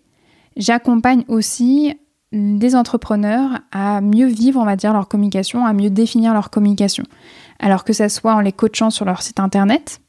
j'accompagne 0.55 1.25
aussi 1.27 1.97
des 2.31 2.77
entrepreneurs 2.77 3.59
à 3.73 3.99
mieux 3.99 4.27
vivre, 4.27 4.61
on 4.61 4.65
va 4.65 4.77
dire, 4.77 4.93
leur 4.93 5.09
communication, 5.09 5.65
à 5.65 5.73
mieux 5.73 5.89
définir 5.89 6.33
leur 6.33 6.49
communication. 6.49 7.03
Alors 7.59 7.83
que 7.83 7.91
ce 7.91 8.07
soit 8.07 8.35
en 8.35 8.39
les 8.39 8.53
coachant 8.53 8.89
sur 8.89 9.03
leur 9.03 9.21
site 9.21 9.41
internet, 9.41 9.99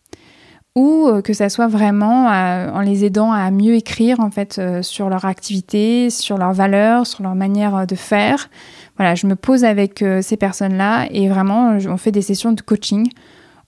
ou 0.77 1.09
euh, 1.09 1.23
que 1.23 1.33
ça 1.33 1.49
soit 1.49 1.67
vraiment 1.67 2.27
en 2.27 2.81
les 2.81 3.05
aidant 3.05 3.33
à 3.33 3.50
mieux 3.50 3.75
écrire 3.75 4.21
en 4.21 4.31
fait 4.31 4.61
sur 4.83 5.09
leur 5.09 5.25
activité, 5.25 6.11
sur 6.11 6.39
leurs 6.39 6.53
valeurs, 6.53 7.07
sur 7.07 7.23
leur 7.23 7.35
manière 7.35 7.87
de 7.87 7.95
faire. 7.95 8.49
Voilà, 8.97 9.15
je 9.15 9.27
me 9.27 9.37
pose 9.37 9.65
avec 9.65 10.05
ces 10.21 10.37
personnes-là 10.37 11.07
et 11.11 11.29
vraiment 11.29 11.79
on 11.89 11.97
fait 11.97 12.12
des 12.12 12.23
sessions 12.23 12.53
de 12.53 12.61
coaching 12.61 13.09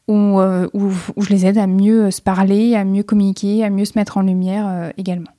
où, 0.08 0.40
où, 0.40 0.90
je 1.16 1.28
les 1.30 1.46
aide 1.46 1.58
à 1.58 1.66
mieux 1.66 2.10
se 2.10 2.20
parler, 2.20 2.74
à 2.74 2.84
mieux 2.84 3.02
communiquer, 3.02 3.64
à 3.64 3.70
mieux 3.70 3.86
se 3.86 3.92
mettre 3.96 4.18
en 4.18 4.22
lumière 4.22 4.92
également. 4.98 5.30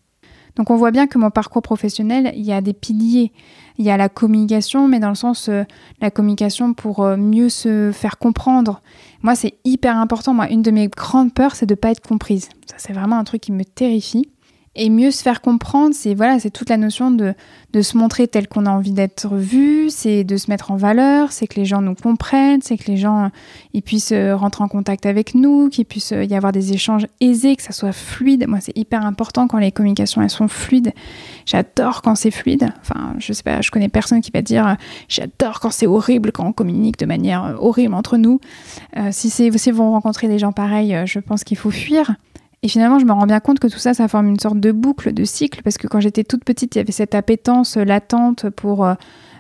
Donc 0.56 0.70
on 0.70 0.76
voit 0.76 0.92
bien 0.92 1.08
que 1.08 1.18
mon 1.18 1.32
parcours 1.32 1.62
professionnel, 1.62 2.32
il 2.36 2.44
y 2.44 2.54
a 2.54 2.62
des 2.62 2.74
piliers. 2.74 3.32
Il 3.80 3.86
y 3.86 3.90
a 3.90 3.98
la 3.98 4.10
communication, 4.10 4.88
mais 4.88 5.00
dans 5.00 5.10
le 5.10 5.16
sens 5.16 5.50
euh, 5.50 5.64
la 6.00 6.12
communication 6.12 6.74
pour 6.76 7.00
euh, 7.00 7.18
mieux 7.18 7.50
se 7.50 7.92
faire 7.92 8.20
comprendre. 8.20 8.82
Moi, 9.24 9.36
c'est 9.36 9.54
hyper 9.64 9.98
important. 9.98 10.34
Moi, 10.34 10.50
une 10.50 10.62
de 10.62 10.72
mes 10.72 10.90
grandes 10.90 11.34
peurs, 11.34 11.56
c'est 11.56 11.66
de 11.66 11.74
ne 11.74 11.78
pas 11.80 11.92
être 11.92 12.06
comprise. 12.06 12.50
Ça, 12.68 12.76
c'est 12.78 12.94
vraiment 12.94 13.18
un 13.18 13.24
truc 13.24 13.42
qui 13.42 13.54
me 13.54 13.64
terrifie. 13.64 14.30
Et 14.76 14.90
mieux 14.90 15.12
se 15.12 15.22
faire 15.22 15.42
comprendre, 15.42 15.94
c'est 15.94 16.16
voilà, 16.16 16.40
c'est 16.40 16.50
toute 16.50 16.70
la 16.70 16.78
notion 16.78 17.12
de, 17.12 17.36
de 17.74 17.82
se 17.84 17.96
montrer 17.96 18.28
tel 18.28 18.48
qu'on 18.48 18.66
a 18.66 18.72
envie 18.72 18.92
d'être 18.92 19.36
vu, 19.36 19.92
c'est 19.92 20.24
de 20.24 20.36
se 20.36 20.50
mettre 20.50 20.72
en 20.72 20.78
valeur, 20.78 21.32
c'est 21.32 21.46
que 21.46 21.60
les 21.60 21.66
gens 21.66 21.82
nous 21.82 21.94
comprennent, 21.94 22.62
c'est 22.64 22.78
que 22.78 22.90
les 22.90 22.98
gens 22.98 23.30
ils 23.74 23.84
puissent 23.84 24.12
euh, 24.12 24.36
rentrer 24.36 24.64
en 24.64 24.68
contact 24.68 25.06
avec 25.06 25.36
nous, 25.36 25.70
qu'il 25.70 25.86
puisse 25.86 26.12
euh, 26.12 26.24
y 26.24 26.34
avoir 26.34 26.52
des 26.52 26.74
échanges 26.74 27.06
aisés, 27.22 27.56
que 27.56 27.62
ça 27.62 27.72
soit 27.72 27.92
fluide. 27.92 28.48
Moi, 28.48 28.60
c'est 28.62 28.76
hyper 28.76 29.06
important 29.06 29.48
quand 29.48 29.60
les 29.60 29.72
communications 29.72 30.24
elles 30.24 30.32
sont 30.32 30.48
fluides. 30.48 30.92
J'adore 31.46 32.02
quand 32.02 32.16
c'est 32.16 32.32
fluide. 32.32 32.70
Enfin, 32.82 33.14
je 33.20 33.32
sais 33.32 33.44
pas, 33.44 33.62
je 33.62 33.70
connais 33.70 33.90
personne 33.90 34.22
qui 34.22 34.32
va 34.32 34.42
dire 34.42 34.68
euh, 34.68 34.74
j'adore 35.08 35.60
quand 35.60 35.72
c'est 35.72 35.88
horrible, 35.88 36.32
quand 36.32 36.48
on 36.48 36.54
communique 36.54 36.98
de 36.98 37.06
manière 37.06 37.58
horrible 37.60 37.94
entre 37.94 38.18
nous. 38.18 38.40
si 39.12 39.30
c'est 39.30 39.56
si 39.56 39.70
vous 39.72 39.92
rencontrez 39.92 40.28
des 40.28 40.40
gens 40.40 40.52
pareils, 40.52 40.96
je 41.06 41.20
pense 41.20 41.44
qu'il 41.44 41.58
faut 41.58 41.72
fuir. 41.72 42.16
Et 42.64 42.70
finalement, 42.70 42.98
je 42.98 43.06
me 43.06 43.12
rends 43.12 43.26
bien 43.26 43.42
compte 43.42 43.60
que 43.60 43.68
tout 43.68 43.78
ça, 43.78 43.94
ça 43.94 44.08
forme 44.08 44.30
une 44.30 44.40
sorte 44.40 44.58
de 44.58 44.72
boucle, 44.72 45.14
de 45.14 45.26
cycle, 45.26 45.62
parce 45.64 45.78
que 45.78 45.86
quand 45.86 46.00
j'étais 46.00 46.24
toute 46.24 46.46
petite, 46.46 46.76
il 46.76 46.78
y 46.78 46.82
avait 46.82 46.94
cette 46.94 47.14
appétence 47.14 47.76
latente 47.76 48.50
pour 48.52 48.86
euh, 48.86 48.94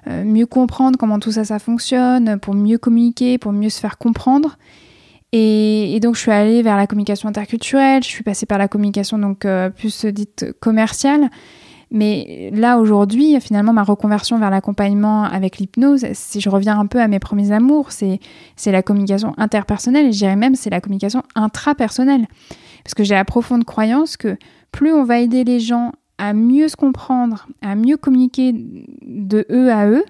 euh, 0.07 0.25
mieux 0.25 0.45
comprendre 0.45 0.99
comment 0.99 1.19
tout 1.19 1.31
ça, 1.31 1.45
ça 1.45 1.57
fonctionne, 1.57 2.37
pour 2.39 2.53
mieux 2.53 2.77
communiquer, 2.77 3.37
pour 3.37 3.53
mieux 3.53 3.69
se 3.69 3.79
faire 3.79 3.97
comprendre. 3.97 4.57
Et, 5.31 5.97
donc, 6.01 6.15
je 6.15 6.19
suis 6.19 6.31
allée 6.31 6.61
vers 6.61 6.75
la 6.75 6.85
communication 6.85 7.29
interculturelle, 7.29 8.03
je 8.03 8.09
suis 8.09 8.23
passée 8.23 8.45
par 8.45 8.57
la 8.57 8.67
communication 8.67 9.17
donc 9.17 9.45
euh, 9.45 9.69
plus 9.69 10.05
dite 10.05 10.53
commerciale. 10.59 11.29
Mais 11.91 12.51
là, 12.53 12.77
aujourd'hui, 12.77 13.39
finalement, 13.39 13.71
ma 13.71 13.83
reconversion 13.83 14.37
vers 14.37 14.49
l'accompagnement 14.49 15.23
avec 15.23 15.59
l'hypnose, 15.59 16.05
si 16.13 16.41
je 16.41 16.49
reviens 16.49 16.77
un 16.77 16.87
peu 16.87 16.99
à 16.99 17.07
mes 17.07 17.19
premiers 17.19 17.51
amours, 17.51 17.91
c'est 17.91 18.19
la 18.65 18.83
communication 18.83 19.33
interpersonnelle 19.37 20.07
et 20.07 20.11
je 20.11 20.17
dirais 20.17 20.35
même 20.35 20.55
c'est 20.55 20.71
la 20.71 20.81
communication 20.81 21.23
intrapersonnelle. 21.35 22.25
Parce 22.83 22.93
que 22.93 23.03
j'ai 23.03 23.15
la 23.15 23.25
profonde 23.25 23.63
croyance 23.63 24.17
que 24.17 24.37
plus 24.71 24.93
on 24.93 25.03
va 25.03 25.19
aider 25.19 25.43
les 25.43 25.59
gens 25.59 25.93
à 26.17 26.33
mieux 26.33 26.67
se 26.67 26.75
comprendre, 26.75 27.47
à 27.61 27.75
mieux 27.75 27.97
communiquer 27.97 28.53
de 28.53 29.45
eux 29.49 29.71
à 29.71 29.87
eux, 29.87 30.03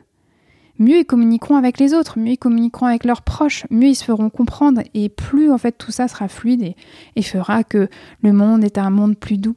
mieux 0.80 0.98
ils 0.98 1.06
communiqueront 1.06 1.56
avec 1.56 1.80
les 1.80 1.94
autres, 1.94 2.20
mieux 2.20 2.34
ils 2.34 2.38
communiqueront 2.38 2.88
avec 2.88 3.06
leurs 3.06 3.22
proches, 3.22 3.66
mieux 3.70 3.90
ils 3.90 3.96
se 3.96 4.04
feront 4.04 4.30
comprendre 4.30 4.82
et 4.94 5.10
plus 5.10 5.52
en 5.52 5.58
fait 5.58 5.74
tout 5.74 5.92
ça 5.92 6.08
sera 6.08 6.28
fluide 6.28 6.74
et 7.16 7.22
fera 7.22 7.64
que 7.64 7.88
le 8.22 8.34
monde 8.34 8.64
est 8.64 8.78
un 8.78 8.90
monde 8.90 9.18
plus 9.18 9.38
doux. 9.38 9.56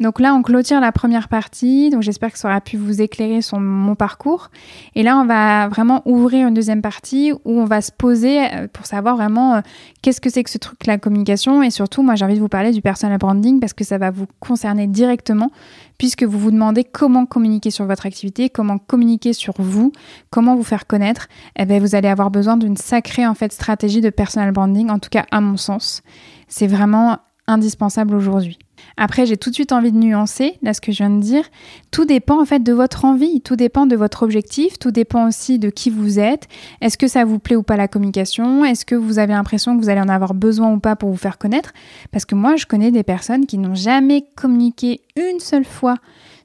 Donc 0.00 0.18
là, 0.18 0.34
on 0.34 0.42
clôture 0.42 0.80
la 0.80 0.92
première 0.92 1.28
partie. 1.28 1.90
Donc 1.90 2.02
j'espère 2.02 2.32
que 2.32 2.38
ça 2.38 2.48
aura 2.48 2.60
pu 2.62 2.78
vous 2.78 3.02
éclairer 3.02 3.42
sur 3.42 3.60
mon 3.60 3.94
parcours. 3.94 4.50
Et 4.94 5.02
là, 5.02 5.18
on 5.18 5.26
va 5.26 5.68
vraiment 5.68 6.02
ouvrir 6.06 6.48
une 6.48 6.54
deuxième 6.54 6.80
partie 6.80 7.32
où 7.44 7.60
on 7.60 7.66
va 7.66 7.82
se 7.82 7.92
poser 7.92 8.40
euh, 8.40 8.66
pour 8.72 8.86
savoir 8.86 9.16
vraiment 9.16 9.56
euh, 9.56 9.60
qu'est-ce 10.00 10.22
que 10.22 10.30
c'est 10.30 10.42
que 10.42 10.50
ce 10.50 10.56
truc, 10.56 10.86
la 10.86 10.96
communication. 10.96 11.62
Et 11.62 11.70
surtout, 11.70 12.02
moi, 12.02 12.14
j'ai 12.14 12.24
envie 12.24 12.36
de 12.36 12.40
vous 12.40 12.48
parler 12.48 12.72
du 12.72 12.80
personal 12.80 13.18
branding 13.18 13.60
parce 13.60 13.74
que 13.74 13.84
ça 13.84 13.98
va 13.98 14.10
vous 14.10 14.26
concerner 14.40 14.86
directement 14.86 15.50
puisque 15.98 16.22
vous 16.22 16.38
vous 16.38 16.50
demandez 16.50 16.82
comment 16.82 17.26
communiquer 17.26 17.70
sur 17.70 17.84
votre 17.84 18.06
activité, 18.06 18.48
comment 18.48 18.78
communiquer 18.78 19.34
sur 19.34 19.52
vous, 19.58 19.92
comment 20.30 20.56
vous 20.56 20.62
faire 20.62 20.86
connaître. 20.86 21.28
Eh 21.56 21.66
bien, 21.66 21.78
vous 21.78 21.94
allez 21.94 22.08
avoir 22.08 22.30
besoin 22.30 22.56
d'une 22.56 22.78
sacrée 22.78 23.26
en 23.26 23.34
fait 23.34 23.52
stratégie 23.52 24.00
de 24.00 24.08
personal 24.08 24.50
branding. 24.50 24.88
En 24.88 24.98
tout 24.98 25.10
cas, 25.10 25.26
à 25.30 25.42
mon 25.42 25.58
sens, 25.58 26.02
c'est 26.48 26.66
vraiment 26.66 27.18
indispensable 27.50 28.14
aujourd'hui. 28.14 28.58
Après, 28.96 29.26
j'ai 29.26 29.36
tout 29.36 29.50
de 29.50 29.54
suite 29.54 29.72
envie 29.72 29.92
de 29.92 29.98
nuancer, 29.98 30.58
là, 30.62 30.74
ce 30.74 30.80
que 30.80 30.92
je 30.92 30.98
viens 30.98 31.10
de 31.10 31.20
dire. 31.20 31.44
Tout 31.90 32.04
dépend, 32.04 32.40
en 32.40 32.44
fait, 32.44 32.62
de 32.62 32.72
votre 32.72 33.04
envie, 33.04 33.40
tout 33.40 33.56
dépend 33.56 33.86
de 33.86 33.96
votre 33.96 34.22
objectif, 34.22 34.78
tout 34.78 34.90
dépend 34.90 35.28
aussi 35.28 35.58
de 35.58 35.70
qui 35.70 35.90
vous 35.90 36.18
êtes. 36.18 36.48
Est-ce 36.80 36.98
que 36.98 37.08
ça 37.08 37.24
vous 37.24 37.38
plaît 37.38 37.56
ou 37.56 37.62
pas 37.62 37.76
la 37.76 37.88
communication? 37.88 38.64
Est-ce 38.64 38.84
que 38.84 38.94
vous 38.94 39.18
avez 39.18 39.32
l'impression 39.32 39.76
que 39.76 39.82
vous 39.82 39.90
allez 39.90 40.00
en 40.00 40.08
avoir 40.08 40.34
besoin 40.34 40.72
ou 40.72 40.80
pas 40.80 40.96
pour 40.96 41.10
vous 41.10 41.16
faire 41.16 41.38
connaître? 41.38 41.72
Parce 42.10 42.24
que 42.24 42.34
moi, 42.34 42.56
je 42.56 42.66
connais 42.66 42.90
des 42.90 43.02
personnes 43.02 43.46
qui 43.46 43.58
n'ont 43.58 43.74
jamais 43.74 44.24
communiqué 44.34 45.02
une 45.16 45.40
seule 45.40 45.64
fois 45.64 45.96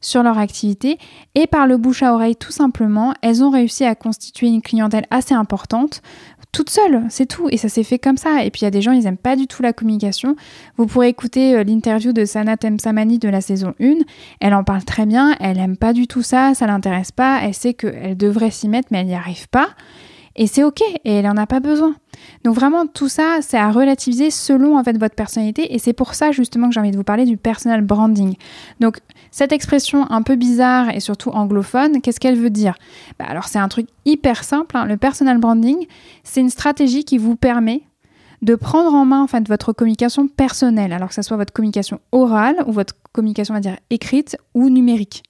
sur 0.02 0.24
leur 0.24 0.38
activité 0.38 0.98
et 1.34 1.48
par 1.48 1.68
le 1.68 1.78
bouche 1.78 2.04
à 2.04 2.14
oreille 2.14 2.36
tout 2.36 2.52
simplement, 2.52 3.14
elles 3.22 3.44
ont 3.44 3.50
réussi 3.50 3.84
à 3.84 3.96
constituer 3.96 4.48
une 4.48 4.62
clientèle 4.62 5.06
assez 5.10 5.34
importante 5.34 6.02
toute 6.56 6.70
seule, 6.70 7.04
c'est 7.10 7.26
tout. 7.26 7.50
Et 7.52 7.58
ça 7.58 7.68
s'est 7.68 7.84
fait 7.84 8.00
comme 8.00 8.16
ça. 8.16 8.46
Et 8.46 8.50
puis 8.50 8.62
il 8.62 8.64
y 8.64 8.68
a 8.68 8.72
des 8.72 8.82
gens, 8.82 8.94
ils 8.94 9.04
n'aiment 9.04 9.18
pas 9.18 9.36
du 9.36 9.46
tout 9.46 9.62
la 9.62 9.74
communication. 9.74 10.38
Vous 10.78 10.88
pourrez 10.88 11.10
écouter 11.10 11.54
euh, 11.54 11.64
l'interview 11.66 12.14
de 12.14 12.24
Sana 12.24 12.56
Temsamani 12.56 13.20
de 13.20 13.28
la 13.28 13.42
saison 13.42 13.74
1. 13.82 13.96
Elle 14.40 14.54
en 14.54 14.64
parle 14.64 14.86
très 14.86 15.06
bien. 15.06 15.36
Elle 15.42 15.58
n'aime 15.58 15.76
pas 15.76 15.92
du 15.92 16.08
tout 16.08 16.24
ça, 16.24 16.54
ça 16.54 16.66
l'intéresse 16.66 17.12
pas. 17.12 17.42
Elle 17.44 17.54
sait 17.54 17.74
qu'elle 17.74 18.16
devrait 18.16 18.52
s'y 18.52 18.70
mettre, 18.70 18.88
mais 18.92 19.00
elle 19.00 19.08
n'y 19.08 19.16
arrive 19.16 19.50
pas. 19.50 19.68
Et 20.38 20.48
c'est 20.48 20.64
ok, 20.64 20.82
et 20.82 21.12
elle 21.12 21.26
n'en 21.26 21.38
a 21.38 21.48
pas 21.48 21.62
besoin. 21.62 21.96
Donc 22.44 22.56
vraiment, 22.56 22.88
tout 22.88 23.08
ça, 23.08 23.38
c'est 23.42 23.58
à 23.58 23.72
relativiser 23.72 24.32
selon 24.32 24.78
en 24.78 24.84
fait 24.84 24.98
votre 24.98 25.16
personnalité, 25.16 25.74
et 25.74 25.80
c'est 25.80 25.94
pour 25.94 26.14
ça 26.14 26.32
justement 26.32 26.68
que 26.68 26.74
j'ai 26.74 26.80
envie 26.82 26.92
de 26.92 26.98
vous 26.98 27.04
parler 27.04 27.24
du 27.24 27.38
personal 27.38 27.82
branding. 27.82 28.36
Donc 28.82 29.00
cette 29.32 29.54
expression 29.54 30.12
un 30.12 30.22
peu 30.24 30.36
bizarre 30.36 30.90
et 30.94 31.00
surtout 31.00 31.30
anglophone, 31.30 32.02
qu'est-ce 32.02 32.20
qu'elle 32.20 32.38
veut 32.38 32.50
dire? 32.50 32.76
Bah, 33.18 33.26
Alors 33.30 33.46
c'est 33.46 33.60
un 33.60 33.70
truc 33.70 33.88
hyper 34.04 34.44
simple. 34.44 34.76
Hein. 34.76 34.86
Le 34.86 34.98
personal 34.98 35.38
branding, 35.38 35.88
c'est 36.24 36.42
une 36.42 36.50
stratégie 36.50 37.06
qui 37.06 37.18
vous 37.18 37.38
permet 37.38 37.84
de 38.42 38.56
prendre 38.56 38.94
en 38.94 39.06
main 39.06 39.24
en 39.24 39.28
fait, 39.28 39.48
votre 39.48 39.72
communication 39.72 40.28
personnelle, 40.28 40.92
alors 40.92 41.10
que 41.10 41.16
ce 41.16 41.22
soit 41.22 41.38
votre 41.38 41.54
communication 41.54 42.00
orale 42.12 42.58
ou 42.68 42.74
votre 42.74 42.94
communication, 43.14 43.54
on 43.54 43.58
va 43.58 43.62
dire, 43.62 43.78
écrite 43.90 44.38
ou 44.54 44.70
numérique. 44.70 45.24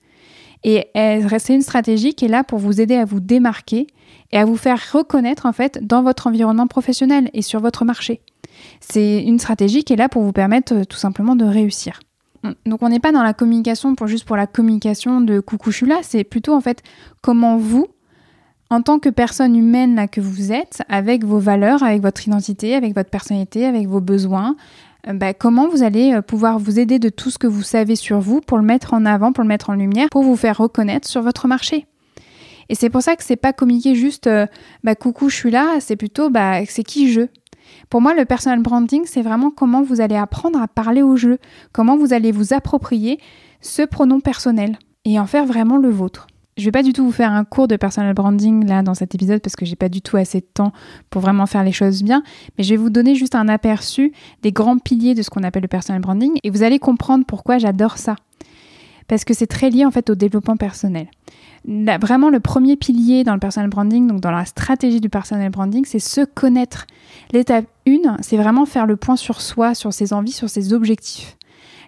Et 0.63 0.89
c'est 1.37 1.53
une 1.53 1.61
stratégie 1.61 2.15
qui 2.15 2.25
est 2.25 2.29
là 2.29 2.43
pour 2.43 2.57
vous 2.57 2.81
aider 2.81 2.95
à 2.95 3.05
vous 3.05 3.19
démarquer 3.19 3.85
et 4.35 4.37
à 4.37 4.45
vous 4.45 4.57
faire 4.57 4.79
reconnaître 4.91 5.45
en 5.45 5.53
fait 5.53 5.79
dans 5.81 6.03
votre 6.03 6.27
environnement 6.27 6.67
professionnel 6.67 7.29
et 7.33 7.41
sur 7.41 7.61
votre 7.61 7.85
marché. 7.85 8.21
C'est 8.81 9.23
une 9.23 9.39
stratégie 9.39 9.85
qui 9.85 9.93
est 9.93 9.95
là 9.95 10.09
pour 10.09 10.23
vous 10.23 10.33
permettre 10.33 10.73
euh, 10.73 10.83
tout 10.83 10.97
simplement 10.97 11.35
de 11.35 11.45
réussir. 11.45 12.01
Donc 12.65 12.83
on 12.83 12.89
n'est 12.89 12.99
pas 12.99 13.11
dans 13.11 13.23
la 13.23 13.33
communication 13.33 13.95
pour 13.95 14.05
juste 14.05 14.25
pour 14.25 14.35
la 14.35 14.45
communication 14.45 15.19
de 15.19 15.39
coucou 15.39 15.71
je 15.71 15.77
suis 15.77 15.87
là, 15.87 15.99
c'est 16.03 16.23
plutôt 16.23 16.53
en 16.53 16.61
fait 16.61 16.83
comment 17.21 17.57
vous, 17.57 17.87
en 18.69 18.81
tant 18.81 18.99
que 18.99 19.09
personne 19.09 19.55
humaine 19.55 19.95
là 19.95 20.07
que 20.07 20.21
vous 20.21 20.51
êtes, 20.51 20.83
avec 20.87 21.23
vos 21.23 21.39
valeurs, 21.39 21.81
avec 21.81 22.03
votre 22.03 22.27
identité, 22.27 22.75
avec 22.75 22.93
votre 22.93 23.09
personnalité, 23.09 23.65
avec 23.65 23.87
vos 23.87 24.01
besoins, 24.01 24.57
euh, 25.07 25.13
bah, 25.13 25.33
comment 25.33 25.67
vous 25.69 25.81
allez 25.81 26.13
euh, 26.13 26.21
pouvoir 26.21 26.59
vous 26.59 26.77
aider 26.77 26.99
de 26.99 27.09
tout 27.09 27.31
ce 27.31 27.39
que 27.39 27.47
vous 27.47 27.63
savez 27.63 27.95
sur 27.95 28.19
vous 28.19 28.41
pour 28.41 28.57
le 28.57 28.63
mettre 28.63 28.93
en 28.93 29.05
avant, 29.05 29.31
pour 29.31 29.43
le 29.43 29.47
mettre 29.47 29.69
en 29.69 29.73
lumière, 29.73 30.09
pour 30.11 30.23
vous 30.23 30.35
faire 30.35 30.57
reconnaître 30.57 31.07
sur 31.07 31.21
votre 31.21 31.47
marché. 31.47 31.87
Et 32.69 32.75
c'est 32.75 32.89
pour 32.89 33.01
ça 33.01 33.15
que 33.15 33.23
c'est 33.23 33.35
pas 33.35 33.53
communiquer 33.53 33.95
juste 33.95 34.27
euh, 34.27 34.47
bah, 34.83 34.95
coucou, 34.95 35.29
je 35.29 35.35
suis 35.35 35.51
là, 35.51 35.79
c'est 35.79 35.95
plutôt 35.95 36.29
bah, 36.29 36.65
c'est 36.65 36.83
qui 36.83 37.11
je. 37.11 37.21
Pour 37.89 38.01
moi, 38.01 38.13
le 38.13 38.25
personal 38.25 38.61
branding, 38.61 39.03
c'est 39.05 39.21
vraiment 39.21 39.51
comment 39.51 39.81
vous 39.81 40.01
allez 40.01 40.15
apprendre 40.15 40.61
à 40.61 40.67
parler 40.67 41.01
au 41.01 41.15
jeu, 41.15 41.39
comment 41.71 41.97
vous 41.97 42.13
allez 42.13 42.31
vous 42.31 42.53
approprier 42.53 43.19
ce 43.61 43.81
pronom 43.81 44.19
personnel 44.19 44.77
et 45.05 45.19
en 45.19 45.25
faire 45.25 45.45
vraiment 45.45 45.77
le 45.77 45.89
vôtre. 45.89 46.27
Je 46.57 46.63
vais 46.63 46.71
pas 46.71 46.83
du 46.83 46.93
tout 46.93 47.03
vous 47.03 47.11
faire 47.11 47.33
un 47.33 47.43
cours 47.43 47.67
de 47.67 47.75
personal 47.75 48.13
branding 48.13 48.65
là 48.65 48.81
dans 48.81 48.93
cet 48.93 49.13
épisode 49.13 49.41
parce 49.41 49.57
que 49.57 49.65
j'ai 49.65 49.75
pas 49.75 49.89
du 49.89 50.01
tout 50.01 50.15
assez 50.15 50.39
de 50.39 50.45
temps 50.45 50.71
pour 51.09 51.21
vraiment 51.21 51.47
faire 51.47 51.65
les 51.65 51.73
choses 51.73 52.01
bien, 52.01 52.23
mais 52.57 52.63
je 52.63 52.69
vais 52.69 52.77
vous 52.77 52.89
donner 52.89 53.13
juste 53.13 53.35
un 53.35 53.49
aperçu 53.49 54.13
des 54.41 54.53
grands 54.53 54.77
piliers 54.77 55.15
de 55.15 55.21
ce 55.21 55.29
qu'on 55.29 55.43
appelle 55.43 55.63
le 55.63 55.67
personal 55.67 56.01
branding 56.01 56.37
et 56.43 56.49
vous 56.49 56.63
allez 56.63 56.79
comprendre 56.79 57.25
pourquoi 57.27 57.57
j'adore 57.57 57.97
ça. 57.97 58.15
Parce 59.07 59.23
que 59.23 59.33
c'est 59.33 59.47
très 59.47 59.69
lié 59.69 59.85
en 59.85 59.91
fait 59.91 60.09
au 60.09 60.15
développement 60.15 60.57
personnel. 60.57 61.07
vraiment 61.65 62.29
le 62.29 62.39
premier 62.39 62.75
pilier 62.75 63.23
dans 63.23 63.33
le 63.33 63.39
personal 63.39 63.69
branding, 63.69 64.07
donc 64.07 64.19
dans 64.19 64.31
la 64.31 64.45
stratégie 64.45 65.01
du 65.01 65.09
personal 65.09 65.49
branding, 65.49 65.85
c'est 65.85 65.99
se 65.99 66.21
connaître. 66.21 66.87
L'étape 67.31 67.65
1, 67.87 68.17
c'est 68.21 68.37
vraiment 68.37 68.65
faire 68.65 68.85
le 68.85 68.95
point 68.95 69.15
sur 69.15 69.41
soi, 69.41 69.75
sur 69.75 69.93
ses 69.93 70.13
envies, 70.13 70.31
sur 70.31 70.49
ses 70.49 70.73
objectifs. 70.73 71.37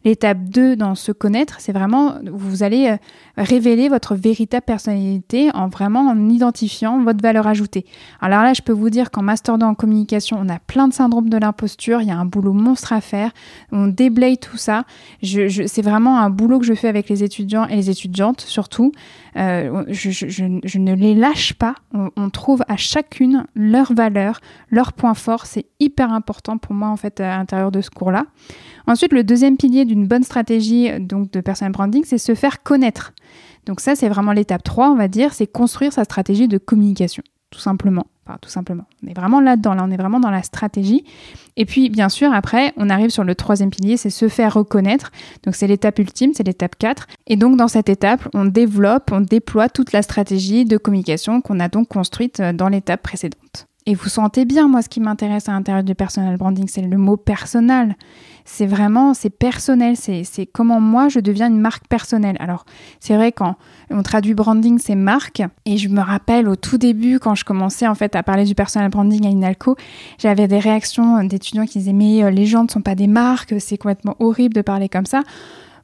L'étape 0.03 0.43
2 0.43 0.75
dans 0.75 0.95
se 0.95 1.11
connaître, 1.11 1.59
c'est 1.59 1.71
vraiment, 1.71 2.15
vous 2.31 2.63
allez 2.63 2.87
euh, 2.87 2.97
révéler 3.37 3.89
votre 3.89 4.15
véritable 4.15 4.65
personnalité 4.65 5.49
en 5.53 5.67
vraiment 5.67 6.07
en 6.07 6.29
identifiant 6.29 7.01
votre 7.03 7.21
valeur 7.21 7.47
ajoutée. 7.47 7.85
Alors 8.21 8.43
là, 8.43 8.53
je 8.53 8.61
peux 8.61 8.73
vous 8.73 8.89
dire 8.89 9.11
qu'en 9.11 9.21
Master 9.21 9.57
2 9.57 9.65
en 9.65 9.75
communication, 9.75 10.37
on 10.39 10.49
a 10.49 10.59
plein 10.59 10.87
de 10.87 10.93
syndromes 10.93 11.29
de 11.29 11.37
l'imposture, 11.37 12.01
il 12.01 12.07
y 12.07 12.11
a 12.11 12.17
un 12.17 12.25
boulot 12.25 12.53
monstre 12.53 12.93
à 12.93 13.01
faire, 13.01 13.31
on 13.71 13.87
déblaye 13.87 14.37
tout 14.37 14.57
ça. 14.57 14.83
C'est 15.23 15.81
vraiment 15.81 16.19
un 16.19 16.29
boulot 16.29 16.59
que 16.59 16.65
je 16.65 16.73
fais 16.73 16.87
avec 16.87 17.09
les 17.09 17.23
étudiants 17.23 17.67
et 17.67 17.75
les 17.75 17.89
étudiantes 17.89 18.41
surtout. 18.41 18.91
Euh, 19.35 19.83
je, 19.89 20.77
ne 20.77 20.95
les 20.95 21.13
lâche 21.13 21.53
pas, 21.53 21.75
on, 21.93 22.09
on 22.15 22.29
trouve 22.29 22.63
à 22.67 22.77
chacune 22.77 23.45
leur 23.55 23.93
valeur, 23.93 24.39
leur 24.69 24.93
point 24.93 25.13
fort, 25.13 25.45
c'est 25.45 25.65
hyper 25.79 26.11
important 26.11 26.57
pour 26.57 26.73
moi 26.73 26.89
en 26.89 26.97
fait 26.97 27.19
à 27.19 27.37
l'intérieur 27.37 27.71
de 27.71 27.81
ce 27.81 27.89
cours-là. 27.89 28.25
Ensuite, 28.87 29.11
le 29.11 29.23
deuxième 29.23 29.57
pilier 29.57 29.85
d'une 29.85 30.07
bonne 30.07 30.23
stratégie 30.23 30.89
donc 30.99 31.31
de 31.31 31.41
personal 31.41 31.71
branding, 31.73 32.03
c'est 32.05 32.17
se 32.17 32.33
faire 32.35 32.63
connaître. 32.63 33.13
Donc 33.65 33.81
ça, 33.81 33.95
c'est 33.95 34.09
vraiment 34.09 34.31
l'étape 34.31 34.63
3, 34.63 34.89
on 34.89 34.95
va 34.95 35.09
dire, 35.09 35.33
c'est 35.33 35.47
construire 35.47 35.91
sa 35.91 36.05
stratégie 36.05 36.47
de 36.47 36.57
communication, 36.57 37.21
tout 37.51 37.59
simplement. 37.59 38.07
Enfin, 38.25 38.37
tout 38.41 38.49
simplement. 38.49 38.83
On 39.03 39.07
est 39.07 39.13
vraiment 39.13 39.39
là-dedans, 39.39 39.73
là, 39.73 39.83
on 39.85 39.91
est 39.91 39.97
vraiment 39.97 40.19
dans 40.19 40.29
la 40.29 40.43
stratégie. 40.43 41.05
Et 41.55 41.65
puis, 41.65 41.89
bien 41.89 42.09
sûr, 42.09 42.33
après, 42.33 42.73
on 42.75 42.89
arrive 42.89 43.09
sur 43.09 43.23
le 43.23 43.35
troisième 43.35 43.69
pilier, 43.69 43.95
c'est 43.95 44.09
se 44.09 44.27
faire 44.27 44.53
reconnaître. 44.53 45.11
Donc, 45.43 45.55
c'est 45.55 45.67
l'étape 45.67 45.97
ultime, 45.99 46.31
c'est 46.33 46.45
l'étape 46.45 46.75
4. 46.77 47.07
Et 47.27 47.37
donc, 47.37 47.55
dans 47.55 47.69
cette 47.69 47.87
étape, 47.87 48.27
on 48.33 48.43
développe, 48.43 49.11
on 49.13 49.21
déploie 49.21 49.69
toute 49.69 49.93
la 49.93 50.01
stratégie 50.01 50.65
de 50.65 50.77
communication 50.77 51.39
qu'on 51.39 51.61
a 51.61 51.69
donc 51.69 51.87
construite 51.87 52.41
euh, 52.41 52.51
dans 52.51 52.67
l'étape 52.67 53.01
précédente. 53.01 53.67
Et 53.85 53.95
vous 53.95 54.09
sentez 54.09 54.43
bien, 54.43 54.67
moi, 54.67 54.81
ce 54.81 54.89
qui 54.89 54.99
m'intéresse 54.99 55.47
à 55.47 55.53
l'intérieur 55.53 55.85
du 55.85 55.95
personal 55.95 56.35
branding, 56.35 56.67
c'est 56.67 56.81
le 56.81 56.97
mot 56.97 57.15
personnel. 57.15 57.95
C'est 58.49 58.65
vraiment, 58.65 59.13
c'est 59.13 59.29
personnel, 59.29 59.97
c'est 59.97 60.45
comment 60.45 60.79
moi 60.79 61.09
je 61.09 61.19
deviens 61.19 61.47
une 61.47 61.59
marque 61.59 61.85
personnelle. 61.89 62.37
Alors, 62.39 62.65
c'est 63.01 63.13
vrai, 63.13 63.33
quand 63.33 63.57
on 63.91 64.01
traduit 64.03 64.33
branding, 64.33 64.79
c'est 64.79 64.95
marque. 64.95 65.43
Et 65.65 65.75
je 65.75 65.89
me 65.89 65.99
rappelle 65.99 66.47
au 66.47 66.55
tout 66.55 66.77
début, 66.77 67.19
quand 67.19 67.35
je 67.35 67.43
commençais 67.43 67.87
en 67.87 67.93
fait 67.93 68.15
à 68.15 68.23
parler 68.23 68.45
du 68.45 68.55
personal 68.55 68.89
branding 68.89 69.27
à 69.27 69.29
Inalco, 69.29 69.75
j'avais 70.17 70.47
des 70.47 70.59
réactions 70.59 71.21
d'étudiants 71.25 71.65
qui 71.65 71.79
disaient 71.79 71.91
Mais 71.91 72.23
euh, 72.23 72.29
les 72.29 72.45
gens 72.45 72.63
ne 72.63 72.69
sont 72.69 72.81
pas 72.81 72.95
des 72.95 73.07
marques, 73.07 73.53
c'est 73.59 73.77
complètement 73.77 74.15
horrible 74.19 74.55
de 74.55 74.61
parler 74.61 74.87
comme 74.87 75.05
ça. 75.05 75.23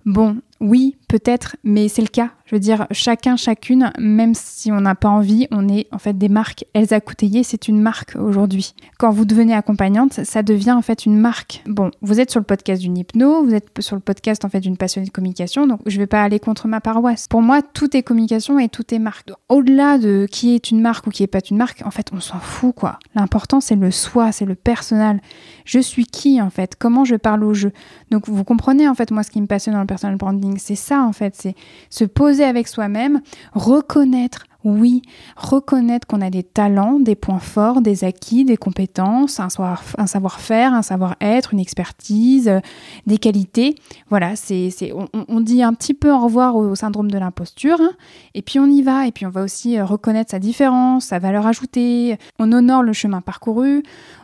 Bon, 0.06 0.38
oui, 0.63 0.95
peut-être, 1.10 1.58
mais 1.63 1.89
c'est 1.89 2.02
le 2.02 2.08
cas. 2.08 2.32
Je 2.45 2.56
veux 2.56 2.60
dire, 2.60 2.88
chacun, 2.91 3.36
chacune, 3.36 3.91
même 3.99 4.34
si 4.34 4.71
on 4.71 4.80
n'a 4.80 4.95
pas 4.95 5.10
envie, 5.10 5.47
on 5.52 5.67
est 5.67 5.88
en 5.91 5.97
fait 5.97 6.17
des 6.17 6.30
marques. 6.30 6.65
Elsa 6.73 7.02
Couteillé, 7.02 7.43
c'est 7.43 7.67
une 7.67 7.82
marque 7.82 8.15
aujourd'hui. 8.15 8.73
Quand 8.97 9.12
vous 9.12 9.26
devenez 9.26 9.54
accompagnante, 9.54 10.23
ça 10.23 10.41
devient 10.41 10.71
en 10.71 10.82
fait 10.82 11.06
une 11.06 11.17
marque. 11.17 11.63
Bon, 11.67 11.91
vous 12.02 12.19
êtes 12.19 12.32
sur 12.32 12.39
le 12.39 12.45
podcast 12.45 12.82
d'une 12.82 12.97
hypno, 12.97 13.43
vous 13.43 13.54
êtes 13.54 13.69
sur 13.80 13.95
le 13.95 14.02
podcast 14.02 14.45
en 14.45 14.49
fait 14.49 14.60
d'une 14.62 14.78
passionnée 14.78 15.08
de 15.08 15.12
communication, 15.12 15.67
donc 15.67 15.82
je 15.86 15.95
ne 15.95 16.04
vais 16.04 16.08
pas 16.08 16.23
aller 16.23 16.39
contre 16.39 16.67
ma 16.67 16.80
paroisse. 16.80 17.28
Pour 17.28 17.41
moi, 17.41 17.62
tout 17.62 17.95
est 17.97 18.04
communication 18.04 18.58
et 18.60 18.69
tout 18.69 18.93
est 18.93 18.99
marque. 18.99 19.32
Au-delà 19.49 19.97
de 19.97 20.28
qui 20.32 20.56
est 20.56 20.71
une 20.71 20.80
marque 20.80 21.08
ou 21.08 21.10
qui 21.10 21.23
est 21.23 21.28
pas 21.28 21.39
une 21.49 21.58
marque, 21.58 21.82
en 21.86 21.91
fait, 21.91 22.12
on 22.13 22.19
s'en 22.19 22.39
fout 22.39 22.73
quoi. 22.76 22.99
L'important 23.15 23.60
c'est 23.60 23.76
le 23.76 23.91
soi, 23.91 24.32
c'est 24.32 24.45
le 24.45 24.56
personnel. 24.56 25.21
Je 25.65 25.80
suis 25.80 26.06
qui 26.06 26.41
en 26.41 26.49
fait? 26.49 26.76
Comment 26.78 27.04
je 27.04 27.15
parle 27.15 27.43
au 27.43 27.54
jeu? 27.54 27.71
Donc 28.12 28.30
vous 28.30 28.43
comprenez 28.43 28.88
en 28.88 28.95
fait 28.95 29.12
moi 29.12 29.23
ce 29.23 29.32
qui 29.32 29.41
me 29.41 29.47
passionne 29.47 29.73
dans 29.73 29.82
le 29.82 29.88
personal 29.88 30.17
branding, 30.17 30.53
c'est 30.60 30.76
ça 30.76 31.02
en 31.04 31.13
fait, 31.13 31.36
c'est 31.36 31.56
se 31.89 32.06
poser 32.06 32.44
avec 32.44 32.68
soi-même, 32.68 33.22
reconnaître 33.54 34.46
oui, 34.63 35.02
reconnaître 35.36 36.08
qu'on 36.08 36.21
a 36.21 36.30
des 36.30 36.43
talents, 36.43 36.99
des 36.99 37.15
points 37.15 37.39
forts, 37.39 37.82
des 37.82 38.04
acquis, 38.04 38.45
des 38.45 38.56
compétences, 38.56 39.39
un 39.39 39.49
savoir-faire, 39.49 40.73
un 40.73 40.82
savoir-être, 40.82 41.54
une 41.54 41.60
expertise, 41.60 42.47
euh, 42.47 42.60
des 43.06 43.17
qualités. 43.17 43.76
Voilà, 44.10 44.36
c'est, 44.36 44.71
on, 44.93 45.41
dit 45.41 45.63
un 45.63 45.73
petit 45.73 45.93
peu 45.93 46.12
au 46.12 46.19
revoir 46.19 46.56
au, 46.56 46.76
syndrome 46.76 47.12
de 47.12 47.17
l'imposture, 47.17 47.82
hein, 47.82 47.91
et 48.34 48.41
puis 48.41 48.60
on 48.60 48.67
y 48.67 48.82
va, 48.82 49.06
et 49.06 49.12
puis 49.12 49.26
on 49.26 49.30
va 49.30 49.43
aussi 49.43 49.78
euh, 49.78 49.86
reconnaître 49.86 50.32
sa 50.32 50.39
différence, 50.39 51.06
sa 51.06 51.19
valeur 51.19 51.45
ajoutée, 51.45 52.17
on 52.39 52.52
honore 52.52 52.84
le 52.84 52.93
chemin 52.93 53.19
parcouru, 53.19 53.84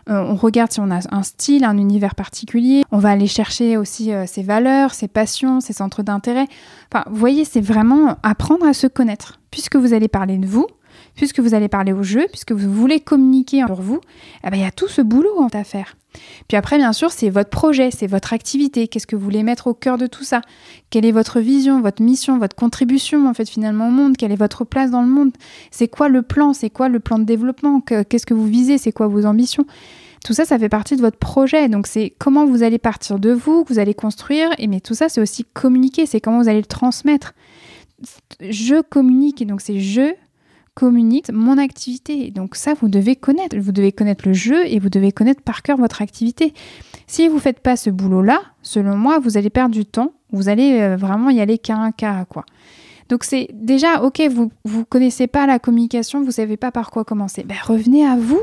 euh, 0.10 0.24
on 0.24 0.36
regarde 0.36 0.72
si 0.72 0.80
on 0.80 0.90
a 0.90 1.00
un 1.12 1.24
style, 1.24 1.66
un 1.66 1.78
univers 1.78 2.16
particulier, 2.16 2.84
on 2.92 2.98
va 3.00 3.10
aller 3.10 3.28
chercher 3.28 3.76
aussi 3.76 4.12
ses 4.26 4.44
valeurs, 4.44 4.94
ses 4.94 5.08
passions, 5.08 5.60
ses 5.60 5.74
centres 5.74 6.02
d'intérêt. 6.02 6.48
Enfin, 6.92 7.04
vous 7.10 7.18
voyez, 7.18 7.46
c'est 7.46 7.62
vraiment 7.62 8.18
apprendre 8.24 8.66
à 8.66 8.74
se 8.74 8.88
connaître 8.88 9.39
puisque 9.52 9.76
vous 9.76 9.94
allez 9.94 10.08
parler 10.08 10.38
de 10.38 10.46
vous, 10.46 10.68
puisque 11.16 11.40
vous 11.40 11.54
allez 11.54 11.68
parler 11.68 11.92
au 11.92 12.04
jeu, 12.04 12.28
puisque 12.32 12.52
vous 12.52 12.72
voulez 12.74 13.00
communiquer 13.00 13.64
sur 13.66 13.82
vous, 13.82 14.00
eh 14.46 14.50
ben, 14.50 14.58
il 14.58 14.64
y 14.64 14.66
a 14.66 14.72
tout 14.72 14.88
ce 14.88 15.02
boulot 15.02 15.48
à 15.52 15.64
faire. 15.64 15.96
Puis 16.48 16.58
après, 16.58 16.78
bien 16.78 16.92
sûr, 16.92 17.12
c'est 17.12 17.30
votre 17.30 17.50
projet, 17.50 17.92
c'est 17.92 18.08
votre 18.08 18.34
activité. 18.34 18.88
Qu'est-ce 18.88 19.06
que 19.06 19.16
vous 19.16 19.24
voulez 19.24 19.44
mettre 19.44 19.68
au 19.68 19.74
cœur 19.74 19.98
de 19.98 20.08
tout 20.08 20.24
ça? 20.24 20.42
Quelle 20.90 21.06
est 21.06 21.12
votre 21.12 21.40
vision, 21.40 21.82
votre 21.82 22.02
mission, 22.02 22.40
votre 22.40 22.56
contribution 22.56 23.28
en 23.28 23.34
fait 23.34 23.48
finalement 23.48 23.90
au 23.90 23.92
monde? 23.92 24.18
Quelle 24.18 24.32
est 24.32 24.36
votre 24.36 24.66
place 24.66 24.90
dans 24.90 25.04
le 25.04 25.08
monde? 25.08 25.32
C'est 25.70 25.88
quoi 25.88 26.10
le 26.10 26.24
plan? 26.24 26.54
C'est 26.54 26.72
quoi 26.72 26.90
le 26.90 27.00
plan 27.00 27.20
de 27.20 27.26
développement? 27.26 27.82
Qu'est-ce 27.82 28.26
que 28.26 28.34
vous 28.34 28.48
visez? 28.48 28.78
C'est 28.78 28.92
quoi 28.92 29.08
vos 29.08 29.26
ambitions? 29.26 29.66
Tout 30.26 30.34
ça, 30.34 30.46
ça 30.46 30.58
fait 30.58 30.68
partie 30.68 30.96
de 30.96 31.02
votre 31.02 31.18
projet. 31.18 31.70
Donc, 31.70 31.88
c'est 31.88 32.14
comment 32.18 32.46
vous 32.46 32.64
allez 32.64 32.80
partir 32.80 33.20
de 33.20 33.32
vous, 33.32 33.64
que 33.64 33.72
vous 33.72 33.80
allez 33.80 33.94
construire. 33.94 34.50
Et 34.58 34.68
mais 34.68 34.80
tout 34.82 34.96
ça, 34.96 35.10
c'est 35.10 35.22
aussi 35.22 35.46
communiquer. 35.54 36.06
C'est 36.06 36.20
comment 36.20 36.42
vous 36.42 36.50
allez 36.50 36.60
le 36.60 36.66
transmettre 36.66 37.34
je 38.40 38.82
communique, 38.82 39.42
et 39.42 39.46
donc 39.46 39.62
c'est 39.62 39.80
je 39.80 40.14
communique 40.74 41.30
mon 41.32 41.58
activité. 41.58 42.32
Donc 42.32 42.56
ça, 42.56 42.74
vous 42.74 42.88
devez 42.88 43.16
connaître. 43.16 43.58
Vous 43.58 43.74
devez 43.74 43.92
connaître 43.92 44.28
le 44.28 44.34
jeu 44.34 44.66
et 44.66 44.80
vous 44.80 44.90
devez 44.90 45.12
connaître 45.12 45.42
par 45.42 45.62
cœur 45.62 45.78
votre 45.78 46.02
activité. 46.02 46.54
Si 47.06 47.28
vous 47.28 47.36
ne 47.36 47.40
faites 47.40 47.60
pas 47.60 47.76
ce 47.76 47.90
boulot-là, 47.90 48.42
selon 48.62 48.96
moi, 48.96 49.20
vous 49.20 49.38
allez 49.38 49.50
perdre 49.50 49.76
du 49.76 49.86
temps. 49.86 50.14
Vous 50.32 50.48
allez 50.48 50.80
euh, 50.80 50.96
vraiment 50.96 51.30
y 51.30 51.42
aller 51.42 51.58
qu'à 51.58 51.76
un 51.76 51.92
cas, 51.92 52.24
quoi. 52.26 52.46
Donc 53.10 53.24
c'est 53.24 53.50
déjà, 53.54 54.04
ok, 54.04 54.22
vous 54.30 54.52
ne 54.66 54.84
connaissez 54.84 55.28
pas 55.28 55.48
la 55.48 55.60
communication, 55.60 56.20
vous 56.20 56.28
ne 56.28 56.32
savez 56.32 56.58
pas 56.58 56.72
par 56.72 56.92
quoi 56.92 57.04
commencer. 57.04 57.44
Ben, 57.44 57.58
revenez 57.66 58.06
à 58.06 58.16
vous, 58.16 58.42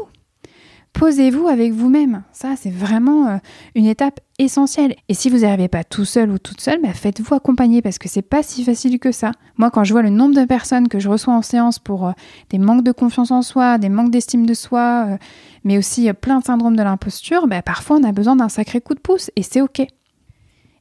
posez-vous 0.97 1.47
avec 1.47 1.73
vous-même. 1.73 2.23
Ça, 2.33 2.55
c'est 2.57 2.73
vraiment 2.73 3.29
euh, 3.29 3.37
une 3.75 3.85
étape 3.85 4.21
essentielle. 4.39 4.97
Et 5.09 5.15
si 5.15 5.29
vous 5.29 5.41
n'arrivez 5.41 5.69
pas 5.69 5.85
tout 5.85 6.07
seul 6.07 6.31
ou 6.31 6.39
toute 6.39 6.61
seule, 6.61 6.81
bah, 6.81 6.95
faites-vous 6.95 7.35
accompagner 7.35 7.83
parce 7.83 7.99
que 7.99 8.09
c'est 8.09 8.23
pas 8.23 8.43
si 8.43 8.65
facile 8.65 8.99
que 8.99 9.13
ça. 9.13 9.33
Moi, 9.59 9.71
quand 9.71 9.85
je 9.85 9.93
vois 9.93 10.01
le 10.01 10.09
nombre 10.09 10.35
de 10.35 10.47
personnes 10.47 10.89
que 10.89 10.99
je 10.99 11.11
reçois 11.11 11.35
en 11.35 11.43
séance 11.43 11.79
pour 11.79 12.07
euh, 12.07 12.13
des 12.49 12.59
manques 12.59 12.83
de 12.83 12.93
confiance 12.93 13.31
en 13.31 13.43
soi, 13.43 13.77
des 13.77 13.91
manques 13.91 14.11
d'estime 14.11 14.47
de 14.47 14.55
soi, 14.55 15.07
euh, 15.07 15.17
mais 15.65 15.77
aussi 15.77 16.11
plein 16.15 16.39
de 16.39 16.45
syndromes 16.45 16.77
de 16.77 16.83
l'imposture, 16.83 17.47
bah, 17.47 17.61
parfois 17.61 17.99
on 17.99 18.03
a 18.03 18.13
besoin 18.13 18.37
d'un 18.37 18.49
sacré 18.49 18.81
coup 18.81 18.95
de 18.95 19.01
pouce 19.01 19.31
et 19.37 19.43
c'est 19.43 19.61
ok. 19.61 19.87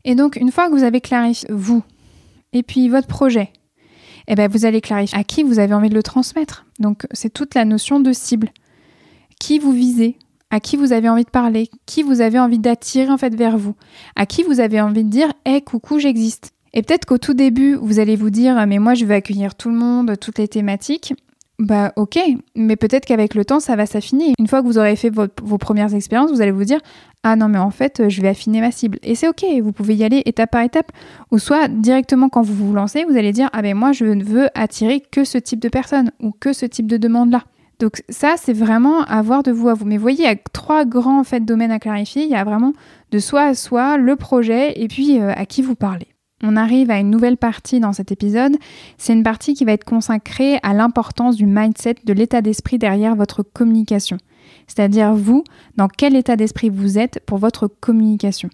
Et 0.06 0.16
donc, 0.16 0.38
une 0.38 0.52
fois 0.52 0.68
que 0.68 0.72
vous 0.72 0.84
avez 0.84 1.02
clarifié 1.02 1.50
vous 1.52 1.84
et 2.54 2.64
puis 2.64 2.88
votre 2.88 3.08
projet, 3.08 3.52
eh 4.28 4.36
ben, 4.36 4.50
vous 4.50 4.66
allez 4.66 4.80
clarifier 4.80 5.18
à 5.18 5.24
qui 5.24 5.44
vous 5.44 5.60
avez 5.60 5.74
envie 5.74 5.90
de 5.90 5.96
le 5.96 6.04
transmettre. 6.04 6.66
Donc, 6.80 7.06
c'est 7.12 7.34
toute 7.34 7.54
la 7.54 7.66
notion 7.66 8.00
de 8.00 8.14
cible 8.14 8.50
qui 9.46 9.60
vous 9.60 9.74
visez, 9.74 10.18
à 10.50 10.60
qui 10.60 10.76
vous 10.76 10.92
avez 10.92 11.08
envie 11.08 11.24
de 11.24 11.30
parler, 11.30 11.70
qui 11.86 12.02
vous 12.02 12.22
avez 12.22 12.40
envie 12.40 12.58
d'attirer 12.58 13.12
en 13.12 13.18
fait 13.20 13.36
vers 13.36 13.60
vous, 13.60 13.76
à 14.16 14.26
qui 14.26 14.42
vous 14.42 14.60
avez 14.60 14.82
envie 14.82 15.04
de 15.04 15.10
dire 15.10 15.32
"Hé, 15.46 15.62
coucou, 15.62 16.00
j'existe." 16.00 16.50
Et 16.74 16.82
peut-être 16.82 17.06
qu'au 17.06 17.20
tout 17.20 17.36
début, 17.36 17.76
vous 17.76 18.00
allez 18.00 18.16
vous 18.16 18.32
dire 18.32 18.66
"Mais 18.66 18.80
moi, 18.80 18.96
je 18.96 19.06
vais 19.06 19.14
accueillir 19.14 19.54
tout 19.54 19.70
le 19.70 19.76
monde, 19.76 20.16
toutes 20.20 20.40
les 20.40 20.48
thématiques." 20.48 21.14
Bah 21.60 21.94
ok, 21.96 22.18
mais 22.56 22.76
peut-être 22.76 23.06
qu'avec 23.06 23.36
le 23.36 23.46
temps, 23.46 23.60
ça 23.60 23.76
va 23.76 23.86
s'affiner. 23.86 24.34
Une 24.40 24.48
fois 24.48 24.64
que 24.64 24.66
vous 24.66 24.80
aurez 24.80 24.96
fait 24.96 25.12
vos 25.12 25.58
premières 25.60 25.94
expériences, 25.94 26.32
vous 26.32 26.42
allez 26.42 26.50
vous 26.50 26.66
dire 26.66 26.80
ah 27.22 27.36
non 27.36 27.48
mais 27.48 27.60
en 27.60 27.72
fait 27.72 28.10
je 28.10 28.22
vais 28.24 28.30
affiner 28.30 28.62
ma 28.62 28.72
cible. 28.72 28.98
Et 29.04 29.14
c'est 29.14 29.28
ok, 29.28 29.46
vous 29.62 29.72
pouvez 29.74 29.94
y 29.94 30.04
aller 30.04 30.24
étape 30.26 30.50
par 30.50 30.64
étape. 30.64 30.92
Ou 31.32 31.38
soit 31.38 31.68
directement 31.68 32.30
quand 32.30 32.42
vous 32.42 32.56
vous 32.56 32.74
lancez, 32.74 33.06
vous 33.06 33.16
allez 33.16 33.32
dire 33.32 33.52
ah 33.54 33.62
ben 33.62 33.78
moi 33.78 33.92
je 33.92 34.06
ne 34.06 34.24
veux 34.24 34.50
attirer 34.56 35.02
que 35.02 35.24
ce 35.24 35.38
type 35.38 35.60
de 35.60 35.70
personne 35.70 36.10
ou 36.20 36.32
que 36.32 36.52
ce 36.52 36.66
type 36.66 36.88
de 36.88 36.98
demande 36.98 37.30
là. 37.32 37.44
Donc 37.80 38.04
ça, 38.10 38.36
c'est 38.38 38.54
vraiment 38.54 39.04
avoir 39.04 39.44
de 39.44 39.52
vous 39.52 39.70
à 39.70 39.74
vous. 39.74 39.86
Mais 39.86 39.98
voyez, 39.98 40.24
il 40.24 40.28
y 40.28 40.28
a 40.28 40.36
trois 40.36 40.86
grands 40.86 41.24
domaines 41.42 41.72
à 41.72 41.80
clarifier. 41.80 42.24
Il 42.24 42.30
y 42.30 42.36
a 42.36 42.44
vraiment 42.44 42.74
de 43.12 43.20
soi 43.20 43.44
à 43.44 43.54
soi, 43.54 43.98
le 43.98 44.16
projet 44.16 44.80
et 44.82 44.88
puis 44.88 45.20
euh, 45.20 45.32
à 45.36 45.46
qui 45.46 45.62
vous 45.62 45.76
parlez. 45.76 46.08
On 46.44 46.58
arrive 46.58 46.92
à 46.92 47.00
une 47.00 47.10
nouvelle 47.10 47.38
partie 47.38 47.80
dans 47.80 47.94
cet 47.94 48.12
épisode. 48.12 48.58
C'est 48.98 49.14
une 49.14 49.24
partie 49.24 49.54
qui 49.54 49.66
va 49.66 49.72
être 49.72 49.86
consacrée 49.86 50.60
à 50.64 50.74
l'importance 50.74 51.38
du 51.38 51.46
mindset, 51.46 51.96
de 52.04 52.14
l'état 52.14 52.42
d'esprit 52.42 52.78
derrière 52.78 53.16
votre 53.16 53.42
communication. 53.42 54.18
C'est-à-dire 54.68 55.14
vous, 55.16 55.44
dans 55.78 55.88
quel 55.88 56.16
état 56.16 56.36
d'esprit 56.36 56.70
vous 56.70 56.98
êtes 56.98 57.22
pour 57.26 57.38
votre 57.38 57.68
communication. 57.68 58.50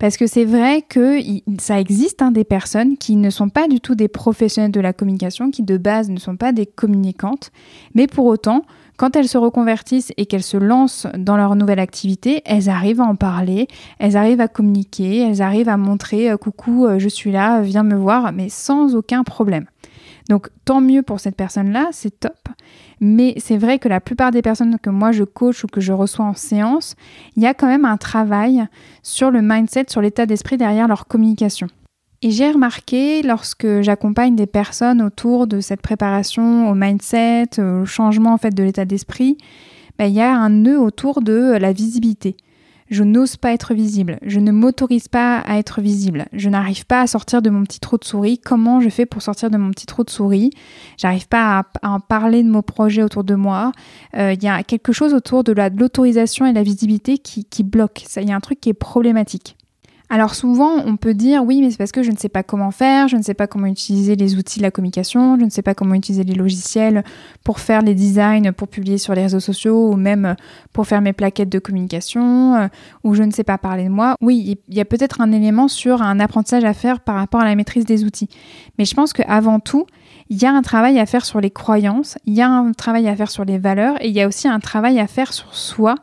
Parce 0.00 0.16
que 0.16 0.26
c'est 0.26 0.46
vrai 0.46 0.80
que 0.80 1.18
ça 1.58 1.78
existe 1.78 2.22
hein, 2.22 2.30
des 2.30 2.42
personnes 2.42 2.96
qui 2.96 3.16
ne 3.16 3.28
sont 3.28 3.50
pas 3.50 3.68
du 3.68 3.80
tout 3.80 3.94
des 3.94 4.08
professionnels 4.08 4.72
de 4.72 4.80
la 4.80 4.94
communication, 4.94 5.50
qui 5.50 5.62
de 5.62 5.76
base 5.76 6.08
ne 6.08 6.18
sont 6.18 6.36
pas 6.36 6.52
des 6.52 6.64
communicantes, 6.64 7.52
mais 7.94 8.06
pour 8.06 8.24
autant, 8.24 8.64
quand 8.96 9.14
elles 9.14 9.28
se 9.28 9.36
reconvertissent 9.36 10.12
et 10.16 10.24
qu'elles 10.24 10.42
se 10.42 10.56
lancent 10.56 11.06
dans 11.18 11.36
leur 11.36 11.54
nouvelle 11.54 11.78
activité, 11.78 12.40
elles 12.46 12.70
arrivent 12.70 13.02
à 13.02 13.04
en 13.04 13.14
parler, 13.14 13.68
elles 13.98 14.16
arrivent 14.16 14.40
à 14.40 14.48
communiquer, 14.48 15.18
elles 15.18 15.42
arrivent 15.42 15.68
à 15.68 15.76
montrer 15.76 16.30
euh, 16.30 16.38
coucou, 16.38 16.86
euh, 16.86 16.98
je 16.98 17.08
suis 17.08 17.30
là, 17.30 17.60
viens 17.60 17.82
me 17.82 17.94
voir, 17.94 18.32
mais 18.32 18.48
sans 18.48 18.96
aucun 18.96 19.22
problème. 19.22 19.66
Donc 20.30 20.48
tant 20.64 20.80
mieux 20.80 21.02
pour 21.02 21.20
cette 21.20 21.36
personne-là, 21.36 21.88
c'est 21.92 22.20
top. 22.20 22.48
Mais 23.00 23.34
c'est 23.38 23.56
vrai 23.56 23.78
que 23.78 23.88
la 23.88 24.00
plupart 24.00 24.30
des 24.30 24.42
personnes 24.42 24.78
que 24.78 24.90
moi 24.90 25.10
je 25.10 25.24
coach 25.24 25.64
ou 25.64 25.66
que 25.66 25.80
je 25.80 25.92
reçois 25.92 26.26
en 26.26 26.34
séance, 26.34 26.96
il 27.34 27.42
y 27.42 27.46
a 27.46 27.54
quand 27.54 27.66
même 27.66 27.86
un 27.86 27.96
travail 27.96 28.66
sur 29.02 29.30
le 29.30 29.40
mindset, 29.40 29.86
sur 29.88 30.02
l'état 30.02 30.26
d'esprit 30.26 30.58
derrière 30.58 30.86
leur 30.86 31.06
communication. 31.06 31.68
Et 32.22 32.30
j'ai 32.30 32.50
remarqué 32.50 33.22
lorsque 33.22 33.80
j'accompagne 33.80 34.36
des 34.36 34.46
personnes 34.46 35.00
autour 35.00 35.46
de 35.46 35.60
cette 35.60 35.80
préparation 35.80 36.68
au 36.70 36.74
mindset, 36.74 37.58
au 37.58 37.86
changement 37.86 38.34
en 38.34 38.38
fait 38.38 38.54
de 38.54 38.62
l'état 38.62 38.84
d'esprit, 38.84 39.38
ben, 39.98 40.04
il 40.04 40.14
y 40.14 40.20
a 40.20 40.34
un 40.34 40.50
nœud 40.50 40.78
autour 40.78 41.22
de 41.22 41.56
la 41.58 41.72
visibilité. 41.72 42.36
Je 42.90 43.04
n'ose 43.04 43.36
pas 43.36 43.52
être 43.52 43.72
visible, 43.72 44.18
je 44.22 44.40
ne 44.40 44.50
m'autorise 44.50 45.06
pas 45.06 45.38
à 45.38 45.58
être 45.58 45.80
visible, 45.80 46.26
je 46.32 46.48
n'arrive 46.48 46.86
pas 46.86 47.02
à 47.02 47.06
sortir 47.06 47.40
de 47.40 47.48
mon 47.48 47.62
petit 47.62 47.78
trou 47.78 47.98
de 47.98 48.04
souris. 48.04 48.38
Comment 48.38 48.80
je 48.80 48.88
fais 48.88 49.06
pour 49.06 49.22
sortir 49.22 49.48
de 49.48 49.56
mon 49.56 49.70
petit 49.70 49.86
trou 49.86 50.02
de 50.02 50.10
souris? 50.10 50.50
J'arrive 50.96 51.28
pas 51.28 51.64
à, 51.82 51.88
en 51.88 52.00
parler 52.00 52.42
de 52.42 52.50
mon 52.50 52.62
projet 52.62 53.04
autour 53.04 53.22
de 53.22 53.36
moi. 53.36 53.70
Euh, 54.16 54.32
il 54.32 54.42
y 54.42 54.48
a 54.48 54.64
quelque 54.64 54.92
chose 54.92 55.14
autour 55.14 55.44
de 55.44 55.52
l'autorisation 55.52 56.46
et 56.46 56.52
la 56.52 56.64
visibilité 56.64 57.18
qui, 57.18 57.44
qui 57.44 57.62
bloque. 57.62 58.04
Il 58.16 58.28
y 58.28 58.32
a 58.32 58.36
un 58.36 58.40
truc 58.40 58.60
qui 58.60 58.70
est 58.70 58.74
problématique. 58.74 59.56
Alors 60.12 60.34
souvent, 60.34 60.82
on 60.84 60.96
peut 60.96 61.14
dire 61.14 61.44
oui, 61.44 61.60
mais 61.60 61.70
c'est 61.70 61.78
parce 61.78 61.92
que 61.92 62.02
je 62.02 62.10
ne 62.10 62.16
sais 62.16 62.28
pas 62.28 62.42
comment 62.42 62.72
faire, 62.72 63.06
je 63.06 63.16
ne 63.16 63.22
sais 63.22 63.32
pas 63.32 63.46
comment 63.46 63.66
utiliser 63.66 64.16
les 64.16 64.36
outils 64.36 64.58
de 64.58 64.64
la 64.64 64.72
communication, 64.72 65.38
je 65.38 65.44
ne 65.44 65.50
sais 65.50 65.62
pas 65.62 65.72
comment 65.72 65.94
utiliser 65.94 66.24
les 66.24 66.34
logiciels 66.34 67.04
pour 67.44 67.60
faire 67.60 67.80
les 67.80 67.94
designs, 67.94 68.50
pour 68.50 68.66
publier 68.66 68.98
sur 68.98 69.14
les 69.14 69.22
réseaux 69.22 69.38
sociaux 69.38 69.92
ou 69.92 69.94
même 69.94 70.34
pour 70.72 70.88
faire 70.88 71.00
mes 71.00 71.12
plaquettes 71.12 71.48
de 71.48 71.60
communication, 71.60 72.56
euh, 72.56 72.66
ou 73.04 73.14
je 73.14 73.22
ne 73.22 73.30
sais 73.30 73.44
pas 73.44 73.56
parler 73.56 73.84
de 73.84 73.90
moi. 73.90 74.16
Oui, 74.20 74.58
il 74.66 74.74
y 74.74 74.80
a 74.80 74.84
peut-être 74.84 75.20
un 75.20 75.30
élément 75.30 75.68
sur 75.68 76.02
un 76.02 76.18
apprentissage 76.18 76.64
à 76.64 76.74
faire 76.74 76.98
par 76.98 77.14
rapport 77.14 77.40
à 77.40 77.44
la 77.44 77.54
maîtrise 77.54 77.84
des 77.84 78.02
outils. 78.02 78.28
Mais 78.78 78.86
je 78.86 78.94
pense 78.94 79.12
qu'avant 79.12 79.60
tout, 79.60 79.86
il 80.28 80.42
y 80.42 80.44
a 80.44 80.50
un 80.50 80.62
travail 80.62 80.98
à 80.98 81.06
faire 81.06 81.24
sur 81.24 81.40
les 81.40 81.50
croyances, 81.50 82.18
il 82.26 82.34
y 82.34 82.42
a 82.42 82.48
un 82.48 82.72
travail 82.72 83.06
à 83.06 83.14
faire 83.14 83.30
sur 83.30 83.44
les 83.44 83.58
valeurs 83.58 83.94
et 84.00 84.08
il 84.08 84.14
y 84.14 84.20
a 84.20 84.26
aussi 84.26 84.48
un 84.48 84.58
travail 84.58 84.98
à 84.98 85.06
faire 85.06 85.32
sur 85.32 85.54
soi 85.54 85.94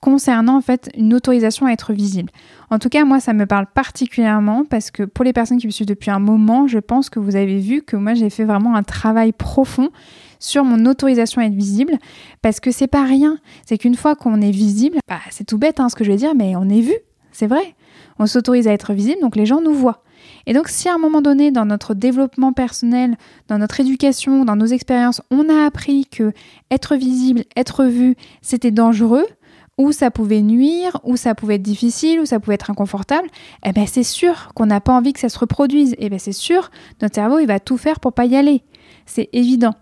concernant 0.00 0.56
en 0.56 0.60
fait 0.60 0.90
une 0.96 1.12
autorisation 1.14 1.66
à 1.66 1.72
être 1.72 1.92
visible. 1.92 2.30
En 2.70 2.78
tout 2.78 2.88
cas, 2.88 3.04
moi, 3.04 3.20
ça 3.20 3.32
me 3.32 3.46
parle 3.46 3.66
particulièrement 3.66 4.64
parce 4.64 4.90
que 4.90 5.02
pour 5.02 5.24
les 5.24 5.32
personnes 5.32 5.58
qui 5.58 5.66
me 5.66 5.72
suivent 5.72 5.86
depuis 5.86 6.10
un 6.10 6.18
moment, 6.18 6.66
je 6.66 6.78
pense 6.78 7.10
que 7.10 7.18
vous 7.18 7.36
avez 7.36 7.58
vu 7.58 7.82
que 7.82 7.96
moi, 7.96 8.14
j'ai 8.14 8.30
fait 8.30 8.44
vraiment 8.44 8.74
un 8.74 8.82
travail 8.82 9.32
profond 9.32 9.90
sur 10.38 10.64
mon 10.64 10.86
autorisation 10.86 11.42
à 11.42 11.44
être 11.44 11.54
visible 11.54 11.98
parce 12.40 12.60
que 12.60 12.70
c'est 12.70 12.86
pas 12.86 13.04
rien. 13.04 13.38
C'est 13.66 13.76
qu'une 13.76 13.96
fois 13.96 14.16
qu'on 14.16 14.40
est 14.40 14.50
visible, 14.50 14.98
bah, 15.06 15.20
c'est 15.30 15.44
tout 15.44 15.58
bête 15.58 15.80
hein, 15.80 15.88
ce 15.88 15.94
que 15.94 16.04
je 16.04 16.10
vais 16.10 16.16
dire, 16.16 16.34
mais 16.34 16.56
on 16.56 16.68
est 16.68 16.80
vu, 16.80 16.94
c'est 17.32 17.46
vrai. 17.46 17.74
On 18.18 18.26
s'autorise 18.26 18.68
à 18.68 18.72
être 18.72 18.92
visible, 18.92 19.20
donc 19.20 19.36
les 19.36 19.46
gens 19.46 19.60
nous 19.60 19.74
voient. 19.74 20.02
Et 20.46 20.52
donc, 20.52 20.68
si 20.68 20.88
à 20.88 20.94
un 20.94 20.98
moment 20.98 21.22
donné, 21.22 21.50
dans 21.50 21.66
notre 21.66 21.94
développement 21.94 22.52
personnel, 22.52 23.16
dans 23.48 23.58
notre 23.58 23.80
éducation, 23.80 24.44
dans 24.44 24.56
nos 24.56 24.66
expériences, 24.66 25.22
on 25.30 25.48
a 25.48 25.66
appris 25.66 26.06
que 26.06 26.32
être 26.70 26.96
visible, 26.96 27.44
être 27.56 27.84
vu, 27.84 28.16
c'était 28.42 28.70
dangereux, 28.70 29.26
où 29.80 29.92
ça 29.92 30.10
pouvait 30.10 30.42
nuire, 30.42 31.00
où 31.04 31.16
ça 31.16 31.34
pouvait 31.34 31.54
être 31.54 31.62
difficile, 31.62 32.20
où 32.20 32.26
ça 32.26 32.38
pouvait 32.38 32.56
être 32.56 32.70
inconfortable, 32.70 33.28
eh 33.64 33.72
ben 33.72 33.86
c'est 33.86 34.02
sûr 34.02 34.50
qu'on 34.54 34.66
n'a 34.66 34.80
pas 34.80 34.92
envie 34.92 35.14
que 35.14 35.20
ça 35.20 35.30
se 35.30 35.38
reproduise. 35.38 35.96
Eh 35.98 36.10
ben 36.10 36.18
c'est 36.18 36.32
sûr, 36.32 36.70
notre 37.00 37.14
cerveau 37.14 37.38
il 37.38 37.46
va 37.46 37.60
tout 37.60 37.78
faire 37.78 37.98
pour 37.98 38.12
pas 38.12 38.26
y 38.26 38.36
aller. 38.36 38.62
C'est 39.06 39.30
évident. 39.32 39.74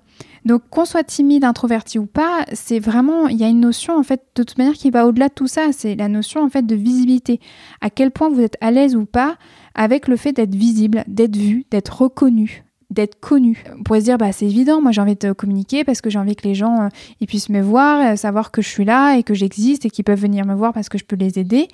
Donc 0.45 0.63
qu'on 0.71 0.85
soit 0.85 1.03
timide, 1.03 1.45
introverti 1.45 1.99
ou 1.99 2.07
pas, 2.07 2.45
c'est 2.53 2.79
vraiment 2.79 3.27
il 3.27 3.39
y 3.39 3.45
a 3.45 3.49
une 3.49 3.59
notion 3.59 3.99
en 3.99 4.05
fait 4.05 4.23
de 4.37 4.45
toute 4.45 4.57
manière 4.57 4.75
qui 4.75 4.91
va 4.91 5.05
au-delà 5.05 5.29
de 5.31 5.35
tout 5.35 5.49
ça, 5.49 5.73
c'est 5.73 5.97
la 5.97 6.09
notion 6.09 6.45
en 6.45 6.49
fait 6.49 6.65
de 6.65 6.77
visibilité. 6.77 7.41
À 7.81 7.91
quel 7.91 8.13
point 8.13 8.29
vous 8.29 8.41
êtes 8.41 8.57
à 8.61 8.71
l'aise 8.71 8.95
ou 8.95 9.05
pas 9.05 9.37
avec 9.75 10.07
le 10.07 10.17
fait 10.17 10.33
d'être 10.33 10.55
visible, 10.55 11.03
d'être 11.09 11.37
vu, 11.37 11.67
d'être 11.73 12.03
reconnu 12.03 12.63
d'être 12.91 13.21
connu. 13.21 13.65
On 13.79 13.83
pourrait 13.83 14.01
se 14.01 14.07
dire, 14.07 14.19
bah, 14.19 14.33
c'est 14.33 14.47
évident, 14.47 14.81
moi 14.81 14.93
j'ai 14.93 15.01
envie 15.01 15.17
de 15.17 15.33
communiquer 15.33 15.85
parce 15.85 16.01
que 16.01 16.09
j'ai 16.09 16.19
envie 16.19 16.37
que 16.37 16.47
les 16.49 16.55
gens 16.55 16.83
euh, 16.83 16.89
ils 17.21 17.27
puissent 17.27 17.51
me 17.51 17.61
voir, 17.61 18.13
euh, 18.13 18.17
savoir 18.17 18.51
que 18.51 18.63
je 18.63 18.69
suis 18.69 18.85
là 18.85 19.17
et 19.17 19.23
que 19.23 19.35
j'existe 19.35 19.85
et 19.85 19.91
qu'ils 19.91 20.05
peuvent 20.05 20.21
venir 20.21 20.47
me 20.47 20.55
voir 20.55 20.73
parce 20.73 20.89
que 20.89 20.97
je 20.97 21.05
peux 21.05 21.17
les 21.17 21.39
aider. 21.39 21.69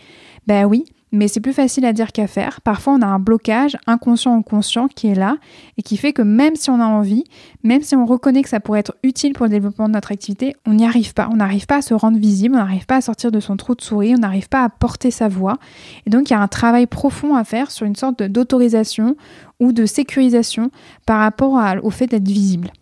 Ben 0.47 0.65
oui, 0.65 0.85
mais 1.15 1.29
c'est 1.29 1.41
plus 1.41 1.53
facile 1.53 1.85
à 1.85 1.93
dire 1.93 2.11
qu'à 2.11 2.27
faire. 2.27 2.61
Parfois, 2.61 2.95
on 2.95 3.01
a 3.01 3.07
un 3.07 3.21
blocage 3.21 3.77
inconscient 3.87 4.37
ou 4.37 4.43
conscient 4.43 4.89
qui 4.89 5.07
est 5.07 5.15
là 5.15 5.37
et 5.79 5.83
qui 5.83 5.97
fait 5.97 6.13
que 6.13 6.23
même 6.23 6.57
si 6.57 6.71
on 6.71 6.81
a 6.81 6.87
envie, 6.87 7.25
même 7.63 7.83
si 7.83 7.95
on 7.95 8.05
reconnaît 8.05 8.43
que 8.43 8.49
ça 8.49 8.59
pourrait 8.59 8.81
être 8.81 8.97
utile 9.05 9.33
pour 9.33 9.47
le 9.47 9.51
développement 9.51 9.89
de 9.89 9.95
notre 9.95 10.11
activité, 10.11 10.57
on 10.67 10.75
n'y 10.75 10.85
arrive 10.85 11.15
pas. 11.15 11.29
On 11.33 11.37
n'arrive 11.37 11.67
pas 11.67 11.77
à 11.77 11.83
se 11.83 11.95
rendre 11.95 12.19
visible, 12.19 12.57
on 12.57 12.59
n'arrive 12.59 12.87
pas 12.87 12.97
à 12.97 13.01
sortir 13.01 13.31
de 13.31 13.39
son 13.39 13.57
trou 13.57 13.77
de 13.77 13.81
souris, 13.81 14.15
on 14.17 14.21
n'arrive 14.21 14.49
pas 14.49 14.65
à 14.65 14.69
porter 14.69 15.13
sa 15.13 15.29
voix. 15.29 15.59
Et 16.07 16.11
donc, 16.11 16.31
il 16.31 16.33
y 16.33 16.37
a 16.37 16.41
un 16.41 16.49
travail 16.49 16.87
profond 16.87 17.37
à 17.37 17.45
faire 17.45 17.71
sur 17.71 17.87
une 17.87 17.97
sorte 17.97 18.23
d'autorisation 18.23 19.17
ou 19.61 19.73
de 19.73 19.87
sécurisation 19.87 20.71
par 21.07 21.21
rapport 21.21 21.63
au 21.85 21.91
fait 21.91 22.09
d'être 22.09 22.27
visible. 22.27 22.73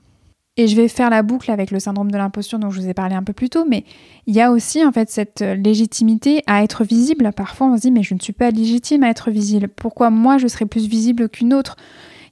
Et 0.59 0.69
je 0.69 0.77
vais 0.77 0.89
faire 0.89 1.09
la 1.09 1.23
boucle 1.23 1.51
avec 1.51 1.71
le 1.71 1.81
syndrome 1.81 2.11
de 2.11 2.19
l'imposture 2.19 2.59
dont 2.59 2.69
je 2.69 2.79
vous 2.79 2.89
ai 2.89 2.93
parlé 2.93 3.15
un 3.15 3.23
peu 3.23 3.33
plus 3.33 3.49
tôt, 3.49 3.65
mais 3.67 3.85
il 4.27 4.35
y 4.35 4.41
a 4.43 4.53
aussi 4.53 4.85
en 4.85 4.93
fait 4.93 5.09
cette 5.09 5.41
légitimité 5.41 6.43
à 6.47 6.63
être 6.63 6.85
visible. 6.85 7.31
Parfois 7.35 7.69
on 7.69 7.77
se 7.77 7.83
dit 7.83 7.91
mais 7.91 8.03
je 8.03 8.13
ne 8.13 8.21
suis 8.21 8.35
pas 8.35 8.51
légitime 8.51 9.03
à 9.03 9.09
être 9.09 9.31
visible. 9.31 9.69
Pourquoi 9.69 10.11
moi 10.11 10.37
je 10.37 10.47
serais 10.49 10.67
plus 10.67 10.87
visible 10.87 11.31
qu'une 11.31 11.55
autre? 11.55 11.77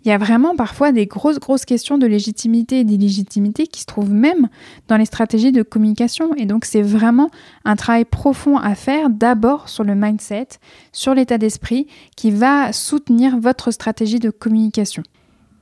Il 0.05 0.09
y 0.09 0.13
a 0.13 0.19
vraiment 0.19 0.55
parfois 0.55 0.93
des 0.93 1.07
grosses 1.07 1.39
grosses 1.39 1.65
questions 1.65 1.97
de 1.97 2.07
légitimité 2.07 2.81
et 2.81 2.85
d'illégitimité 2.85 3.67
qui 3.67 3.81
se 3.81 3.87
trouvent 3.87 4.13
même 4.13 4.49
dans 4.89 4.99
les 4.99 5.07
stratégies 5.07 5.53
de 5.53 5.63
communication. 5.63 6.35
Et 6.37 6.45
donc 6.45 6.67
c'est 6.67 6.83
vraiment 6.83 7.31
un 7.65 7.77
travail 7.77 8.05
profond 8.05 8.59
à 8.59 8.75
faire 8.75 9.09
d'abord 9.09 9.71
sur 9.71 9.85
le 9.85 9.95
mindset, 9.95 10.49
sur 10.93 11.15
l'état 11.15 11.39
d'esprit 11.39 11.87
qui 12.17 12.31
va 12.31 12.75
soutenir 12.75 13.39
votre 13.39 13.71
stratégie 13.71 14.19
de 14.19 14.29
communication. 14.31 15.03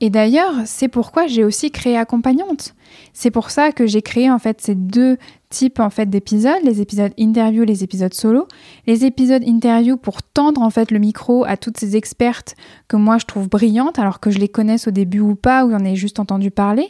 Et 0.01 0.09
d'ailleurs, 0.09 0.53
c'est 0.65 0.87
pourquoi 0.87 1.27
j'ai 1.27 1.43
aussi 1.43 1.71
créé 1.71 1.97
accompagnante. 1.97 2.73
C'est 3.13 3.31
pour 3.31 3.51
ça 3.51 3.71
que 3.71 3.85
j'ai 3.85 4.01
créé 4.01 4.31
en 4.31 4.39
fait 4.39 4.61
ces 4.61 4.75
deux 4.75 5.17
types 5.49 5.79
en 5.79 5.89
fait 5.89 6.09
d'épisodes, 6.09 6.61
les 6.63 6.79
épisodes 6.79 7.11
interview, 7.17 7.63
les 7.63 7.83
épisodes 7.83 8.13
solo. 8.13 8.47
Les 8.87 9.03
épisodes 9.03 9.43
interview 9.45 9.97
pour 9.97 10.21
tendre 10.21 10.61
en 10.61 10.69
fait 10.69 10.91
le 10.91 10.99
micro 10.99 11.43
à 11.45 11.57
toutes 11.57 11.77
ces 11.77 11.97
expertes 11.97 12.55
que 12.87 12.95
moi 12.95 13.17
je 13.17 13.25
trouve 13.25 13.49
brillantes, 13.49 13.99
alors 13.99 14.19
que 14.19 14.31
je 14.31 14.39
les 14.39 14.47
connaisse 14.47 14.87
au 14.87 14.91
début 14.91 15.19
ou 15.19 15.35
pas, 15.35 15.65
ou 15.65 15.71
j'en 15.71 15.83
ai 15.83 15.95
juste 15.95 16.19
entendu 16.19 16.51
parler, 16.51 16.87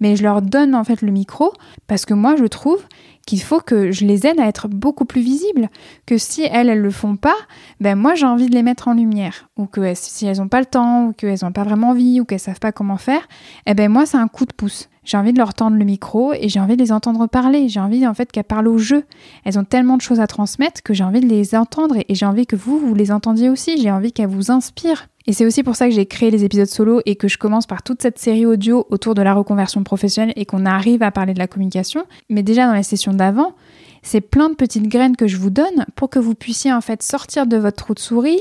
mais 0.00 0.14
je 0.14 0.22
leur 0.22 0.42
donne 0.42 0.74
en 0.74 0.84
fait 0.84 1.02
le 1.02 1.10
micro 1.10 1.52
parce 1.88 2.04
que 2.04 2.14
moi 2.14 2.36
je 2.36 2.44
trouve 2.44 2.84
qu'il 3.26 3.40
faut 3.40 3.60
que 3.60 3.92
je 3.92 4.04
les 4.04 4.26
aide 4.26 4.40
à 4.40 4.46
être 4.46 4.68
beaucoup 4.68 5.04
plus 5.04 5.20
visibles, 5.20 5.68
que 6.06 6.18
si 6.18 6.42
elles, 6.42 6.68
elles 6.68 6.80
le 6.80 6.90
font 6.90 7.16
pas, 7.16 7.36
ben 7.80 7.96
moi 7.96 8.14
j'ai 8.14 8.26
envie 8.26 8.48
de 8.48 8.54
les 8.54 8.62
mettre 8.62 8.88
en 8.88 8.94
lumière, 8.94 9.48
ou 9.56 9.66
que 9.66 9.94
si 9.94 10.26
elles 10.26 10.38
n'ont 10.38 10.48
pas 10.48 10.60
le 10.60 10.66
temps, 10.66 11.06
ou 11.06 11.12
qu'elles 11.12 11.38
n'ont 11.42 11.52
pas 11.52 11.64
vraiment 11.64 11.90
envie, 11.90 12.20
ou 12.20 12.24
qu'elles 12.24 12.40
savent 12.40 12.60
pas 12.60 12.72
comment 12.72 12.96
faire, 12.96 13.26
eh 13.66 13.74
ben 13.74 13.90
moi 13.90 14.06
c'est 14.06 14.18
un 14.18 14.28
coup 14.28 14.46
de 14.46 14.52
pouce. 14.52 14.88
J'ai 15.04 15.16
envie 15.16 15.32
de 15.32 15.38
leur 15.38 15.54
tendre 15.54 15.76
le 15.76 15.84
micro 15.84 16.32
et 16.32 16.48
j'ai 16.48 16.60
envie 16.60 16.76
de 16.76 16.82
les 16.82 16.92
entendre 16.92 17.26
parler. 17.26 17.68
J'ai 17.68 17.80
envie 17.80 18.06
en 18.06 18.14
fait 18.14 18.30
qu'elles 18.30 18.44
parlent 18.44 18.68
au 18.68 18.78
jeu. 18.78 19.04
Elles 19.44 19.58
ont 19.58 19.64
tellement 19.64 19.96
de 19.96 20.02
choses 20.02 20.20
à 20.20 20.28
transmettre 20.28 20.82
que 20.82 20.94
j'ai 20.94 21.02
envie 21.02 21.20
de 21.20 21.26
les 21.26 21.56
entendre 21.56 21.96
et 21.96 22.14
j'ai 22.14 22.26
envie 22.26 22.46
que 22.46 22.54
vous, 22.54 22.78
vous 22.78 22.94
les 22.94 23.10
entendiez 23.10 23.48
aussi. 23.48 23.82
J'ai 23.82 23.90
envie 23.90 24.12
qu'elles 24.12 24.28
vous 24.28 24.52
inspirent. 24.52 25.08
Et 25.26 25.32
c'est 25.32 25.46
aussi 25.46 25.62
pour 25.62 25.76
ça 25.76 25.88
que 25.88 25.94
j'ai 25.94 26.06
créé 26.06 26.30
les 26.30 26.44
épisodes 26.44 26.66
solo 26.66 27.00
et 27.06 27.16
que 27.16 27.28
je 27.28 27.38
commence 27.38 27.66
par 27.66 27.82
toute 27.82 28.02
cette 28.02 28.18
série 28.18 28.46
audio 28.46 28.86
autour 28.90 29.14
de 29.14 29.22
la 29.22 29.34
reconversion 29.34 29.84
professionnelle 29.84 30.32
et 30.36 30.46
qu'on 30.46 30.66
arrive 30.66 31.02
à 31.02 31.10
parler 31.10 31.34
de 31.34 31.38
la 31.38 31.46
communication. 31.46 32.04
Mais 32.28 32.42
déjà 32.42 32.66
dans 32.66 32.74
les 32.74 32.82
sessions 32.82 33.12
d'avant, 33.12 33.54
c'est 34.02 34.20
plein 34.20 34.50
de 34.50 34.54
petites 34.54 34.88
graines 34.88 35.16
que 35.16 35.28
je 35.28 35.36
vous 35.36 35.50
donne 35.50 35.86
pour 35.94 36.10
que 36.10 36.18
vous 36.18 36.34
puissiez 36.34 36.72
en 36.72 36.80
fait 36.80 37.02
sortir 37.02 37.46
de 37.46 37.56
votre 37.56 37.76
trou 37.76 37.94
de 37.94 38.00
souris, 38.00 38.40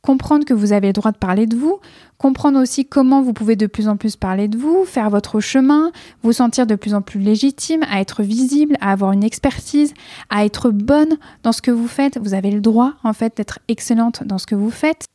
comprendre 0.00 0.44
que 0.44 0.54
vous 0.54 0.72
avez 0.72 0.88
le 0.88 0.92
droit 0.94 1.12
de 1.12 1.18
parler 1.18 1.46
de 1.46 1.54
vous, 1.54 1.78
comprendre 2.18 2.60
aussi 2.60 2.86
comment 2.86 3.22
vous 3.22 3.32
pouvez 3.32 3.54
de 3.54 3.66
plus 3.66 3.88
en 3.88 3.96
plus 3.96 4.16
parler 4.16 4.48
de 4.48 4.56
vous, 4.56 4.84
faire 4.84 5.10
votre 5.10 5.40
chemin, 5.40 5.92
vous 6.22 6.32
sentir 6.32 6.66
de 6.66 6.74
plus 6.74 6.94
en 6.94 7.02
plus 7.02 7.20
légitime, 7.20 7.82
à 7.90 8.00
être 8.00 8.22
visible, 8.22 8.76
à 8.80 8.92
avoir 8.92 9.12
une 9.12 9.22
expertise, 9.22 9.92
à 10.30 10.44
être 10.44 10.70
bonne 10.70 11.18
dans 11.42 11.52
ce 11.52 11.62
que 11.62 11.70
vous 11.70 11.88
faites. 11.88 12.18
Vous 12.18 12.34
avez 12.34 12.50
le 12.50 12.60
droit 12.60 12.94
en 13.04 13.12
fait 13.12 13.36
d'être 13.36 13.58
excellente 13.68 14.24
dans 14.24 14.38
ce 14.38 14.46
que 14.46 14.54
vous 14.54 14.70
faites. 14.70 15.06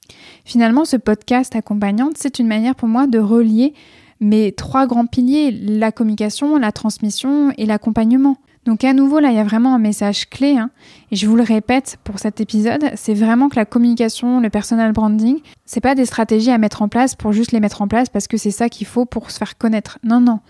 Finalement, 0.46 0.86
ce 0.86 0.98
podcast 0.98 1.56
accompagnante, 1.56 2.18
c'est 2.18 2.40
une 2.40 2.48
manière 2.48 2.76
pour 2.76 2.88
moi 2.88 3.08
de 3.08 3.20
relier 3.20 3.74
mes 4.20 4.52
trois 4.52 4.88
grands 4.88 5.06
piliers, 5.06 5.52
la 5.52 5.92
communication, 5.92 6.58
la 6.58 6.72
transmission 6.72 7.52
et 7.58 7.66
l'accompagnement. 7.66 8.38
Donc 8.68 8.84
à 8.84 8.92
nouveau, 8.92 9.20
là, 9.20 9.30
il 9.30 9.38
y 9.38 9.40
a 9.40 9.46
vraiment 9.46 9.74
un 9.74 9.80
message 9.80 10.30
clé, 10.30 10.58
hein. 10.58 10.70
et 11.10 11.16
je 11.16 11.26
vous 11.26 11.38
le 11.38 11.44
répète 11.44 12.00
pour 12.04 12.20
cet 12.20 12.42
épisode, 12.42 12.92
c'est 12.96 13.14
vraiment 13.14 13.48
que 13.48 13.56
la 13.56 13.64
communication, 13.64 14.42
le 14.42 14.50
personal 14.50 14.92
branding, 14.92 15.40
c'est 15.66 15.80
pas 15.80 15.96
des 15.96 16.04
stratégies 16.04 16.52
à 16.52 16.58
mettre 16.58 16.82
en 16.82 16.90
place 16.90 17.16
pour 17.16 17.32
juste 17.32 17.54
les 17.54 17.62
mettre 17.62 17.82
en 17.82 17.88
place 17.88 18.10
parce 18.10 18.28
que 18.28 18.36
c'est 18.36 18.52
ça 18.52 18.68
qu'il 18.68 18.86
faut 18.86 19.06
pour 19.06 19.32
se 19.32 19.38
faire 19.38 19.58
connaître. 19.58 20.00
Non, 20.04 20.20
non. 20.20 20.42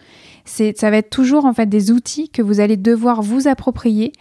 Ça 0.45 0.89
va 0.89 0.97
être 0.97 1.11
toujours 1.11 1.45
en 1.45 1.53
fait 1.53 1.67
des 1.67 1.91
outils 1.91 2.29
que 2.29 2.41
vous 2.41 2.59
allez 2.59 2.75
devoir 2.75 3.21
vous 3.21 3.47
approprier 3.47 4.13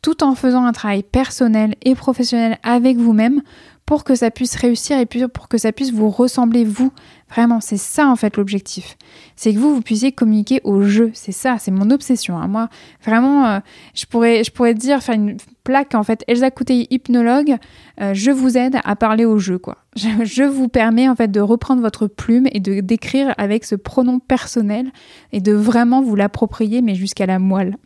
tout 0.00 0.22
en 0.22 0.36
faisant 0.36 0.64
un 0.64 0.72
travail 0.72 1.02
personnel 1.02 1.74
et 1.82 1.96
professionnel 1.96 2.56
avec 2.62 2.98
vous-même 2.98 3.42
pour 3.84 4.04
que 4.04 4.14
ça 4.14 4.30
puisse 4.30 4.54
réussir 4.54 4.96
et 4.98 5.06
pour 5.06 5.48
que 5.48 5.58
ça 5.58 5.72
puisse 5.72 5.90
vous 5.90 6.08
ressembler 6.08 6.64
vous. 6.64 6.92
Vraiment, 7.30 7.60
c'est 7.60 7.76
ça 7.76 8.08
en 8.08 8.16
fait 8.16 8.36
l'objectif. 8.36 8.96
C'est 9.36 9.54
que 9.54 9.58
vous, 9.58 9.74
vous 9.74 9.82
puissiez 9.82 10.10
communiquer 10.10 10.60
au 10.64 10.82
jeu. 10.82 11.12
C'est 11.14 11.32
ça, 11.32 11.56
c'est 11.58 11.70
mon 11.70 11.90
obsession. 11.90 12.36
Hein. 12.36 12.48
Moi, 12.48 12.68
vraiment, 13.04 13.46
euh, 13.46 13.60
je, 13.94 14.06
pourrais, 14.06 14.42
je 14.42 14.50
pourrais 14.50 14.74
dire, 14.74 15.00
faire 15.00 15.14
une 15.14 15.36
plaque 15.62 15.94
en 15.94 16.02
fait 16.02 16.24
Elsa 16.26 16.50
Coutet 16.50 16.88
hypnologue, 16.90 17.56
euh, 18.00 18.14
je 18.14 18.32
vous 18.32 18.58
aide 18.58 18.78
à 18.82 18.96
parler 18.96 19.24
au 19.24 19.38
jeu 19.38 19.58
quoi. 19.58 19.78
Je, 19.96 20.42
vous 20.42 20.68
permets 20.68 21.08
en 21.08 21.14
fait 21.14 21.30
de 21.30 21.40
reprendre 21.40 21.82
votre 21.82 22.06
plume 22.06 22.48
et 22.52 22.60
de 22.60 22.80
d'écrire 22.80 23.34
avec 23.38 23.64
ce 23.64 23.74
pronom 23.74 24.18
personnel 24.18 24.90
et 25.32 25.40
de 25.40 25.52
vraiment 25.52 26.02
vous 26.02 26.16
l'approprier 26.16 26.82
mais 26.82 26.94
jusqu'à 26.94 27.26
la 27.26 27.38
moelle. 27.38 27.76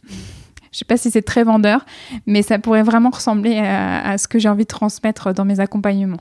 Je 0.73 0.79
sais 0.79 0.85
pas 0.85 0.97
si 0.97 1.11
c'est 1.11 1.23
très 1.23 1.45
vendeur, 1.45 1.85
mais 2.27 2.43
ça 2.43 2.59
pourrait 2.59 2.83
vraiment 2.83 3.11
ressembler 3.11 3.59
à 3.59 4.19
ce 4.19 4.27
que 4.27 4.41
j'ai 4.41 4.49
envie 4.49 4.65
de 4.65 4.69
transmettre 4.69 5.33
dans 5.33 5.45
mes 5.45 5.61
accompagnements. 5.61 6.21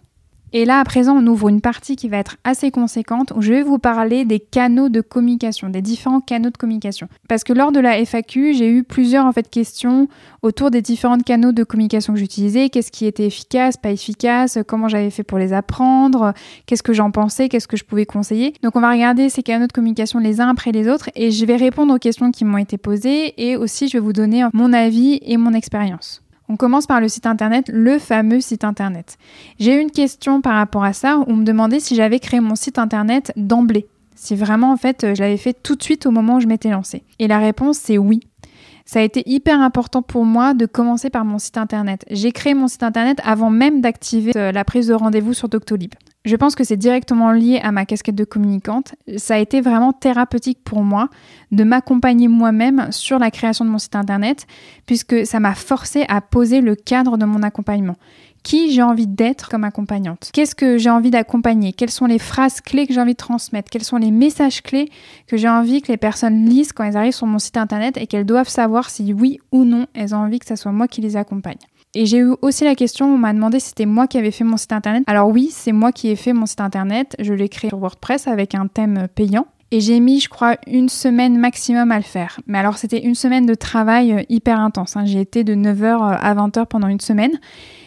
Et 0.56 0.66
là, 0.66 0.80
à 0.80 0.84
présent, 0.84 1.18
on 1.18 1.26
ouvre 1.26 1.50
une 1.50 1.62
partie 1.62 1.96
qui 1.96 2.08
va 2.08 2.18
être 2.18 2.38
assez 2.44 2.70
conséquente 2.70 3.34
où 3.36 3.42
je 3.42 3.54
vais 3.54 3.64
vous 3.64 3.80
parler 3.80 4.24
des 4.24 4.40
canaux 4.40 4.88
de 4.88 5.02
communication, 5.02 5.70
des 5.70 5.82
différents 5.82 6.22
canaux 6.22 6.52
de 6.52 6.58
communication. 6.58 7.08
Parce 7.28 7.44
que 7.44 7.54
lors 7.54 7.72
de 7.72 7.80
la 7.80 7.98
FAQ, 8.06 8.54
j'ai 8.54 8.70
eu 8.70 8.84
plusieurs 8.84 9.26
en 9.26 9.32
fait 9.32 9.50
questions 9.50 10.08
autour 10.44 10.70
des 10.70 10.84
différents 10.84 11.18
canaux 11.18 11.54
de 11.54 11.64
communication 11.64 12.14
que 12.14 12.20
j'utilisais, 12.20 12.70
qu'est-ce 12.70 12.92
qui 12.92 13.08
était 13.08 13.26
efficace, 13.26 13.78
pas 13.78 13.90
efficace, 13.90 14.60
comment 14.68 14.88
j'avais 14.88 15.10
fait 15.10 15.24
pour 15.24 15.40
les 15.40 15.54
apprendre, 15.54 16.34
qu'est-ce 16.68 16.84
que 16.84 16.94
j'en 16.94 17.10
pensais, 17.10 17.50
qu'est-ce 17.50 17.68
que 17.68 17.78
je 17.78 17.84
pouvais 17.84 18.06
conseiller? 18.06 18.54
Donc 18.62 18.76
on 18.76 18.82
va 18.82 18.92
regarder 18.92 19.30
ces 19.30 19.42
canaux 19.42 19.66
de 19.66 19.74
communication 19.74 20.20
les 20.20 20.40
uns 20.40 20.50
après 20.50 20.72
les 20.72 20.88
autres 20.88 21.10
et 21.16 21.32
je 21.32 21.46
vais 21.48 21.56
répondre 21.56 21.96
aux 21.96 22.00
questions 22.00 22.30
qui 22.30 22.46
m'ont 22.46 22.60
été 22.60 22.78
posées 22.78 23.34
et 23.44 23.58
aussi 23.58 23.88
je 23.88 23.94
vais 23.94 24.02
vous 24.04 24.14
donner 24.14 24.46
mon 24.54 24.72
avis 24.72 25.20
et 25.24 25.38
mon 25.38 25.54
expérience. 25.54 26.22
On 26.54 26.56
commence 26.56 26.86
par 26.86 27.02
le 27.02 27.08
site 27.08 27.26
internet, 27.26 27.66
le 27.74 27.98
fameux 27.98 28.40
site 28.40 28.64
internet. 28.64 29.18
J'ai 29.58 29.76
eu 29.76 29.80
une 29.80 29.90
question 29.90 30.40
par 30.40 30.54
rapport 30.54 30.84
à 30.84 30.94
ça 30.94 31.18
où 31.18 31.24
on 31.26 31.38
me 31.38 31.44
demandait 31.44 31.80
si 31.80 31.96
j'avais 31.96 32.20
créé 32.20 32.42
mon 32.42 32.54
site 32.54 32.78
internet 32.78 33.34
d'emblée. 33.36 33.88
Si 34.14 34.36
vraiment 34.36 34.72
en 34.72 34.78
fait 34.78 35.16
je 35.16 35.20
l'avais 35.20 35.38
fait 35.38 35.54
tout 35.54 35.76
de 35.76 35.82
suite 35.82 36.06
au 36.06 36.12
moment 36.12 36.36
où 36.36 36.40
je 36.42 36.46
m'étais 36.46 36.70
lancée. 36.70 37.06
Et 37.18 37.28
la 37.28 37.40
réponse 37.40 37.80
c'est 37.80 37.98
oui. 37.98 38.20
Ça 38.86 39.00
a 39.00 39.02
été 39.02 39.24
hyper 39.26 39.62
important 39.62 40.04
pour 40.04 40.26
moi 40.26 40.54
de 40.54 40.68
commencer 40.68 41.10
par 41.10 41.26
mon 41.26 41.40
site 41.40 41.58
internet. 41.58 42.06
J'ai 42.12 42.32
créé 42.32 42.54
mon 42.54 42.68
site 42.68 42.84
internet 42.84 43.20
avant 43.24 43.50
même 43.50 43.82
d'activer 43.82 44.34
euh, 44.36 44.52
la 44.52 44.64
prise 44.64 44.86
de 44.86 44.94
rendez-vous 44.94 45.34
sur 45.34 45.50
Doctolib. 45.50 45.96
Je 46.26 46.38
pense 46.38 46.56
que 46.56 46.64
c'est 46.64 46.78
directement 46.78 47.34
lié 47.34 47.60
à 47.62 47.74
ma 47.74 47.86
casquette 47.86 48.16
de 48.16 48.24
communicante. 48.24 48.96
Ça 49.18 49.36
a 49.36 49.40
été 49.40 49.60
vraiment 49.60 49.92
thérapeutique 49.92 50.60
pour 50.64 50.82
moi 50.82 51.10
de 51.52 51.66
m'accompagner 51.66 52.30
moi-même 52.30 52.88
sur 52.92 53.20
la 53.20 53.30
création 53.30 53.66
de 53.66 53.70
mon 53.70 53.78
site 53.78 53.98
internet, 53.98 54.48
puisque 54.86 55.26
ça 55.26 55.42
m'a 55.42 55.54
forcé 55.54 56.06
à 56.08 56.22
poser 56.22 56.62
le 56.62 56.76
cadre 56.76 57.18
de 57.18 57.26
mon 57.26 57.44
accompagnement. 57.44 57.98
Qui 58.42 58.72
j'ai 58.72 58.82
envie 58.82 59.08
d'être 59.08 59.50
comme 59.50 59.66
accompagnante? 59.66 60.30
Qu'est-ce 60.34 60.56
que 60.56 60.78
j'ai 60.78 60.90
envie 60.90 61.12
d'accompagner? 61.12 61.74
Quelles 61.74 61.92
sont 61.92 62.06
les 62.06 62.20
phrases 62.20 62.62
clés 62.62 62.88
que 62.88 62.94
j'ai 62.94 63.02
envie 63.02 63.14
de 63.14 63.18
transmettre? 63.18 63.70
Quels 63.70 63.84
sont 63.84 63.98
les 63.98 64.12
messages 64.12 64.62
clés 64.62 64.90
que 65.28 65.36
j'ai 65.36 65.50
envie 65.50 65.82
que 65.82 65.92
les 65.92 65.98
personnes 65.98 66.46
lisent 66.46 66.72
quand 66.72 66.84
elles 66.86 66.98
arrivent 66.98 67.14
sur 67.14 67.28
mon 67.28 67.40
site 67.40 67.58
internet 67.58 67.98
et 67.98 68.08
qu'elles 68.08 68.26
doivent 68.26 68.50
savoir 68.50 68.90
si 68.90 69.14
oui 69.14 69.40
ou 69.52 69.64
non 69.66 69.88
elles 69.94 70.16
ont 70.16 70.20
envie 70.20 70.40
que 70.40 70.46
ce 70.46 70.56
soit 70.56 70.72
moi 70.72 70.88
qui 70.88 71.02
les 71.02 71.16
accompagne? 71.18 71.58
Et 71.96 72.06
j'ai 72.06 72.18
eu 72.18 72.34
aussi 72.42 72.64
la 72.64 72.76
question, 72.76 73.14
on 73.14 73.18
m'a 73.18 73.34
demandé 73.34 73.60
si 73.60 73.70
c'était 73.70 73.86
moi 73.86 74.08
qui 74.08 74.18
avais 74.18 74.32
fait 74.32 74.44
mon 74.44 74.58
site 74.58 74.74
internet. 74.74 75.04
Alors 75.08 75.30
oui, 75.30 75.50
c'est 75.52 75.72
moi 75.72 75.92
qui 75.92 76.10
ai 76.10 76.16
fait 76.16 76.34
mon 76.34 76.46
site 76.46 76.62
internet. 76.62 77.16
Je 77.20 77.34
l'ai 77.34 77.50
créé 77.50 77.70
sur 77.70 77.78
WordPress 77.78 78.28
avec 78.28 78.56
un 78.56 78.68
thème 78.68 79.08
payant. 79.14 79.46
Et 79.70 79.80
j'ai 79.80 80.00
mis, 80.00 80.20
je 80.20 80.30
crois, 80.30 80.58
une 80.68 80.88
semaine 80.88 81.36
maximum 81.36 81.92
à 81.92 81.98
le 81.98 82.04
faire. 82.04 82.40
Mais 82.46 82.60
alors, 82.60 82.78
c'était 82.78 83.04
une 83.04 83.16
semaine 83.16 83.48
de 83.48 83.56
travail 83.56 84.14
euh, 84.14 84.22
hyper 84.30 84.60
intense. 84.60 84.96
Hein. 84.96 85.06
J'ai 85.06 85.20
été 85.20 85.44
de 85.44 85.56
9h 85.56 85.84
euh, 85.84 86.16
à 86.20 86.36
20h 86.36 86.68
pendant 86.68 86.88
une 86.88 87.00
semaine. 87.00 87.32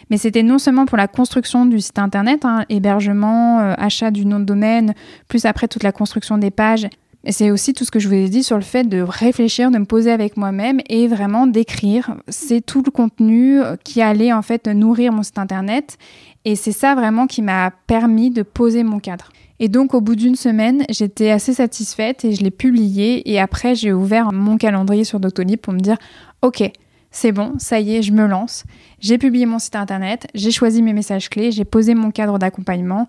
Mais 0.09 0.17
c'était 0.17 0.43
non 0.43 0.57
seulement 0.57 0.85
pour 0.85 0.97
la 0.97 1.07
construction 1.07 1.65
du 1.65 1.79
site 1.79 1.97
internet, 1.97 2.43
hein, 2.43 2.65
hébergement, 2.67 3.61
euh, 3.61 3.73
achat 3.77 4.11
du 4.11 4.25
nom 4.25 4.41
de 4.41 4.43
domaine, 4.43 4.95
plus 5.29 5.45
après 5.45 5.69
toute 5.69 5.83
la 5.83 5.93
construction 5.93 6.37
des 6.37 6.51
pages, 6.51 6.87
c'est 7.31 7.51
aussi 7.51 7.73
tout 7.73 7.83
ce 7.83 7.91
que 7.91 7.99
je 7.99 8.07
vous 8.07 8.13
ai 8.13 8.29
dit 8.29 8.43
sur 8.43 8.55
le 8.55 8.63
fait 8.63 8.83
de 8.85 9.01
réfléchir, 9.01 9.71
de 9.71 9.77
me 9.77 9.85
poser 9.85 10.11
avec 10.11 10.37
moi-même 10.37 10.79
et 10.89 11.07
vraiment 11.07 11.47
d'écrire. 11.47 12.15
C'est 12.27 12.65
tout 12.65 12.81
le 12.85 12.91
contenu 12.91 13.59
qui 13.83 14.01
allait 14.01 14.33
en 14.33 14.41
fait 14.41 14.67
nourrir 14.67 15.11
mon 15.11 15.23
site 15.23 15.37
internet. 15.37 15.97
Et 16.45 16.55
c'est 16.55 16.71
ça 16.71 16.95
vraiment 16.95 17.27
qui 17.27 17.41
m'a 17.41 17.71
permis 17.87 18.31
de 18.31 18.43
poser 18.43 18.83
mon 18.83 18.99
cadre. 18.99 19.29
Et 19.59 19.69
donc 19.69 19.93
au 19.93 20.01
bout 20.01 20.15
d'une 20.15 20.35
semaine, 20.35 20.85
j'étais 20.89 21.31
assez 21.31 21.53
satisfaite 21.53 22.23
et 22.23 22.33
je 22.33 22.43
l'ai 22.43 22.51
publié. 22.51 23.29
Et 23.29 23.39
après, 23.39 23.75
j'ai 23.75 23.91
ouvert 23.91 24.31
mon 24.31 24.57
calendrier 24.57 25.03
sur 25.03 25.19
Doctolib 25.19 25.59
pour 25.59 25.73
me 25.73 25.79
dire, 25.79 25.97
ok, 26.41 26.71
c'est 27.11 27.31
bon, 27.31 27.53
ça 27.57 27.79
y 27.79 27.95
est, 27.95 28.01
je 28.03 28.11
me 28.11 28.27
lance. 28.27 28.63
J'ai 28.99 29.17
publié 29.17 29.45
mon 29.45 29.59
site 29.59 29.75
internet, 29.75 30.27
j'ai 30.35 30.51
choisi 30.51 30.81
mes 30.81 30.93
messages 30.93 31.29
clés, 31.29 31.51
j'ai 31.51 31.65
posé 31.65 31.95
mon 31.95 32.11
cadre 32.11 32.37
d'accompagnement. 32.37 33.07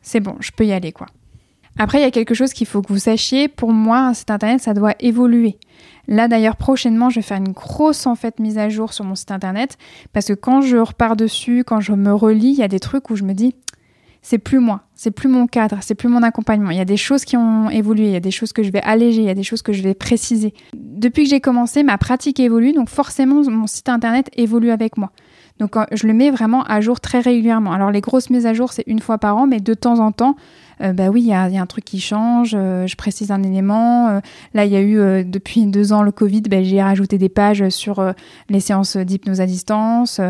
C'est 0.00 0.20
bon, 0.20 0.36
je 0.40 0.50
peux 0.50 0.64
y 0.64 0.72
aller 0.72 0.92
quoi. 0.92 1.06
Après, 1.78 1.98
il 1.98 2.02
y 2.02 2.06
a 2.06 2.10
quelque 2.10 2.34
chose 2.34 2.52
qu'il 2.52 2.66
faut 2.66 2.82
que 2.82 2.92
vous 2.92 2.98
sachiez. 2.98 3.48
Pour 3.48 3.72
moi, 3.72 3.98
un 3.98 4.14
site 4.14 4.30
internet, 4.30 4.60
ça 4.60 4.74
doit 4.74 4.94
évoluer. 5.00 5.58
Là, 6.06 6.28
d'ailleurs, 6.28 6.56
prochainement, 6.56 7.10
je 7.10 7.16
vais 7.16 7.22
faire 7.22 7.38
une 7.38 7.52
grosse 7.52 8.06
mise 8.38 8.58
à 8.58 8.68
jour 8.68 8.92
sur 8.92 9.04
mon 9.04 9.14
site 9.14 9.30
internet 9.30 9.78
parce 10.12 10.26
que 10.26 10.34
quand 10.34 10.60
je 10.60 10.76
repars 10.76 11.16
dessus, 11.16 11.64
quand 11.64 11.80
je 11.80 11.92
me 11.92 12.12
relis, 12.12 12.50
il 12.50 12.58
y 12.58 12.62
a 12.62 12.68
des 12.68 12.80
trucs 12.80 13.10
où 13.10 13.16
je 13.16 13.24
me 13.24 13.32
dis, 13.32 13.54
c'est 14.24 14.38
plus 14.38 14.58
moi, 14.58 14.80
c'est 14.94 15.10
plus 15.10 15.28
mon 15.28 15.46
cadre, 15.46 15.78
c'est 15.82 15.94
plus 15.94 16.08
mon 16.08 16.22
accompagnement. 16.22 16.70
Il 16.70 16.78
y 16.78 16.80
a 16.80 16.86
des 16.86 16.96
choses 16.96 17.26
qui 17.26 17.36
ont 17.36 17.68
évolué, 17.68 18.06
il 18.06 18.12
y 18.12 18.16
a 18.16 18.20
des 18.20 18.30
choses 18.30 18.54
que 18.54 18.62
je 18.62 18.70
vais 18.70 18.80
alléger, 18.82 19.20
il 19.20 19.26
y 19.26 19.30
a 19.30 19.34
des 19.34 19.42
choses 19.42 19.60
que 19.60 19.74
je 19.74 19.82
vais 19.82 19.92
préciser. 19.92 20.54
Depuis 20.74 21.24
que 21.24 21.30
j'ai 21.30 21.40
commencé, 21.40 21.82
ma 21.82 21.98
pratique 21.98 22.40
évolue, 22.40 22.72
donc 22.72 22.88
forcément, 22.88 23.42
mon 23.42 23.66
site 23.66 23.90
internet 23.90 24.30
évolue 24.34 24.70
avec 24.70 24.96
moi. 24.96 25.10
Donc 25.58 25.76
je 25.92 26.06
le 26.06 26.14
mets 26.14 26.30
vraiment 26.30 26.64
à 26.64 26.80
jour 26.80 27.00
très 27.00 27.20
régulièrement. 27.20 27.72
Alors 27.72 27.90
les 27.90 28.00
grosses 28.00 28.30
mises 28.30 28.46
à 28.46 28.54
jour, 28.54 28.72
c'est 28.72 28.84
une 28.86 28.98
fois 28.98 29.18
par 29.18 29.36
an, 29.36 29.46
mais 29.46 29.60
de 29.60 29.74
temps 29.74 30.00
en 30.00 30.10
temps, 30.10 30.36
euh, 30.36 30.63
bah 30.80 31.08
oui, 31.08 31.22
il 31.22 31.28
y, 31.28 31.32
a, 31.32 31.42
un 31.44 31.66
truc 31.66 31.84
qui 31.84 32.00
change, 32.00 32.54
euh, 32.54 32.86
je 32.86 32.96
précise 32.96 33.30
un 33.30 33.42
élément. 33.42 34.08
Euh, 34.08 34.20
là, 34.54 34.64
il 34.64 34.72
y 34.72 34.76
a 34.76 34.82
eu 34.82 35.24
depuis 35.24 35.66
deux 35.66 35.92
ans 35.92 36.02
le 36.02 36.12
Covid, 36.12 36.42
bah, 36.42 36.62
j'ai 36.62 36.82
rajouté 36.82 37.18
des 37.18 37.28
pages 37.28 37.68
sur 37.68 38.14
les 38.48 38.60
séances 38.60 38.96
d'hypnose 38.96 39.40
à 39.40 39.46
distance. 39.46 40.20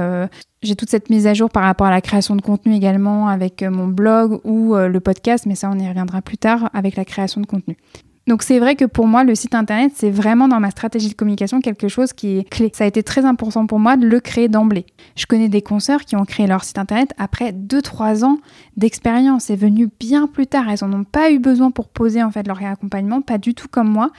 j'ai 0.62 0.76
toute 0.76 0.90
cette 0.90 1.11
mise 1.11 1.26
à 1.26 1.35
jour 1.35 1.50
par 1.50 1.64
rapport 1.64 1.87
à 1.87 1.90
la 1.90 2.00
création 2.00 2.37
de 2.37 2.42
contenu 2.42 2.74
également 2.74 3.28
avec 3.28 3.62
mon 3.62 3.87
blog 3.87 4.40
ou 4.44 4.74
le 4.74 5.00
podcast, 5.00 5.46
mais 5.46 5.54
ça, 5.54 5.70
on 5.70 5.78
y 5.78 5.88
reviendra 5.88 6.22
plus 6.22 6.38
tard 6.38 6.70
avec 6.72 6.96
la 6.96 7.04
création 7.04 7.40
de 7.40 7.46
contenu. 7.46 7.76
Donc 8.26 8.42
c'est 8.42 8.58
vrai 8.58 8.74
que 8.74 8.87
pour 8.87 9.06
moi, 9.06 9.22
le 9.22 9.34
site 9.34 9.54
internet, 9.54 9.92
c'est 9.94 10.10
vraiment 10.10 10.48
dans 10.48 10.58
ma 10.58 10.70
stratégie 10.70 11.10
de 11.10 11.14
communication 11.14 11.60
quelque 11.60 11.88
chose 11.88 12.14
qui 12.14 12.38
est 12.38 12.48
clé. 12.48 12.70
Ça 12.74 12.84
a 12.84 12.87
été 12.87 13.02
très 13.02 13.26
important 13.26 13.66
pour 13.66 13.78
moi 13.78 13.96
de 13.98 14.06
le 14.06 14.18
créer 14.18 14.48
d'emblée. 14.48 14.87
Je 15.14 15.26
connais 15.26 15.50
des 15.50 15.60
consoeurs 15.60 16.04
qui 16.06 16.16
ont 16.16 16.24
créé 16.24 16.46
leur 16.46 16.64
site 16.64 16.78
internet 16.78 17.12
après 17.18 17.52
2-3 17.52 18.24
ans 18.24 18.38
d'expérience. 18.78 19.44
C'est 19.44 19.56
venu 19.56 19.90
bien 20.00 20.26
plus 20.26 20.46
tard. 20.46 20.64
Elles 20.70 20.88
n'en 20.88 21.00
ont 21.00 21.04
pas 21.04 21.30
eu 21.30 21.38
besoin 21.38 21.70
pour 21.70 21.88
poser 21.88 22.22
en 22.22 22.30
fait 22.30 22.46
leur 22.46 22.62
accompagnement, 22.64 23.20
pas 23.20 23.37
du 23.37 23.54
tout 23.54 23.68
comme 23.68 23.90
moi. 23.90 24.10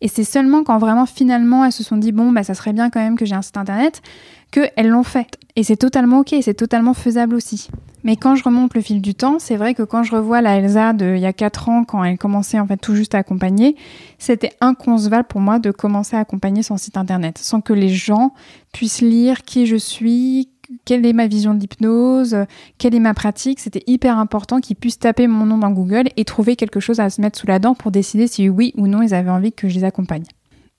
Et 0.00 0.08
c'est 0.08 0.24
seulement 0.24 0.64
quand 0.64 0.78
vraiment 0.78 1.06
finalement 1.06 1.64
elles 1.64 1.72
se 1.72 1.84
sont 1.84 1.96
dit 1.96 2.10
bon 2.10 2.32
bah 2.32 2.42
ça 2.42 2.54
serait 2.54 2.72
bien 2.72 2.90
quand 2.90 3.00
même 3.00 3.16
que 3.16 3.24
j'ai 3.24 3.36
un 3.36 3.42
site 3.42 3.56
internet 3.56 4.02
qu'elles 4.50 4.88
l'ont 4.88 5.04
fait. 5.04 5.38
Et 5.54 5.62
c'est 5.62 5.76
totalement 5.76 6.20
ok, 6.20 6.34
c'est 6.42 6.54
totalement 6.54 6.92
faisable 6.92 7.36
aussi. 7.36 7.68
Mais 8.04 8.16
quand 8.16 8.36
je 8.36 8.44
remonte 8.44 8.74
le 8.74 8.82
fil 8.82 9.00
du 9.00 9.14
temps, 9.14 9.38
c'est 9.38 9.56
vrai 9.56 9.74
que 9.74 9.82
quand 9.82 10.02
je 10.02 10.14
revois 10.14 10.42
la 10.42 10.56
Elsa 10.56 10.92
d'il 10.92 11.18
y 11.18 11.24
a 11.24 11.32
4 11.32 11.68
ans, 11.70 11.84
quand 11.84 12.04
elle 12.04 12.18
commençait 12.18 12.60
en 12.60 12.66
fait 12.66 12.76
tout 12.76 12.94
juste 12.94 13.14
à 13.14 13.18
accompagner, 13.18 13.76
c'était 14.18 14.52
inconcevable 14.60 15.26
pour 15.26 15.40
moi 15.40 15.58
de 15.58 15.70
commencer 15.70 16.14
à 16.14 16.20
accompagner 16.20 16.62
son 16.62 16.76
site 16.76 16.98
internet, 16.98 17.38
sans 17.38 17.62
que 17.62 17.72
les 17.72 17.88
gens 17.88 18.34
puissent 18.72 19.00
lire 19.00 19.42
qui 19.42 19.64
je 19.64 19.76
suis, 19.76 20.50
quelle 20.84 21.06
est 21.06 21.14
ma 21.14 21.26
vision 21.26 21.54
d'hypnose, 21.54 22.36
quelle 22.76 22.94
est 22.94 23.00
ma 23.00 23.14
pratique. 23.14 23.58
C'était 23.60 23.84
hyper 23.86 24.18
important 24.18 24.60
qu'ils 24.60 24.76
puissent 24.76 24.98
taper 24.98 25.26
mon 25.26 25.46
nom 25.46 25.58
dans 25.58 25.70
Google 25.70 26.08
et 26.16 26.24
trouver 26.24 26.56
quelque 26.56 26.80
chose 26.80 27.00
à 27.00 27.08
se 27.08 27.22
mettre 27.22 27.38
sous 27.38 27.46
la 27.46 27.58
dent 27.58 27.74
pour 27.74 27.90
décider 27.90 28.26
si 28.26 28.50
oui 28.50 28.74
ou 28.76 28.86
non 28.86 29.00
ils 29.02 29.14
avaient 29.14 29.30
envie 29.30 29.52
que 29.52 29.68
je 29.68 29.76
les 29.76 29.84
accompagne. 29.84 30.24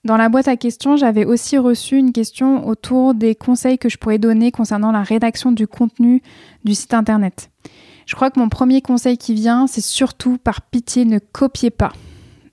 Dans 0.06 0.16
la 0.16 0.28
boîte 0.28 0.46
à 0.46 0.56
questions, 0.56 0.96
j'avais 0.96 1.24
aussi 1.24 1.58
reçu 1.58 1.96
une 1.96 2.12
question 2.12 2.68
autour 2.68 3.12
des 3.12 3.34
conseils 3.34 3.76
que 3.76 3.88
je 3.88 3.98
pourrais 3.98 4.20
donner 4.20 4.52
concernant 4.52 4.92
la 4.92 5.02
rédaction 5.02 5.50
du 5.50 5.66
contenu 5.66 6.22
du 6.62 6.76
site 6.76 6.94
internet. 6.94 7.50
Je 8.06 8.14
crois 8.14 8.30
que 8.30 8.38
mon 8.38 8.48
premier 8.48 8.82
conseil 8.82 9.18
qui 9.18 9.34
vient, 9.34 9.66
c'est 9.66 9.80
surtout 9.80 10.38
par 10.38 10.62
pitié, 10.62 11.04
ne 11.04 11.18
copiez 11.18 11.70
pas. 11.70 11.92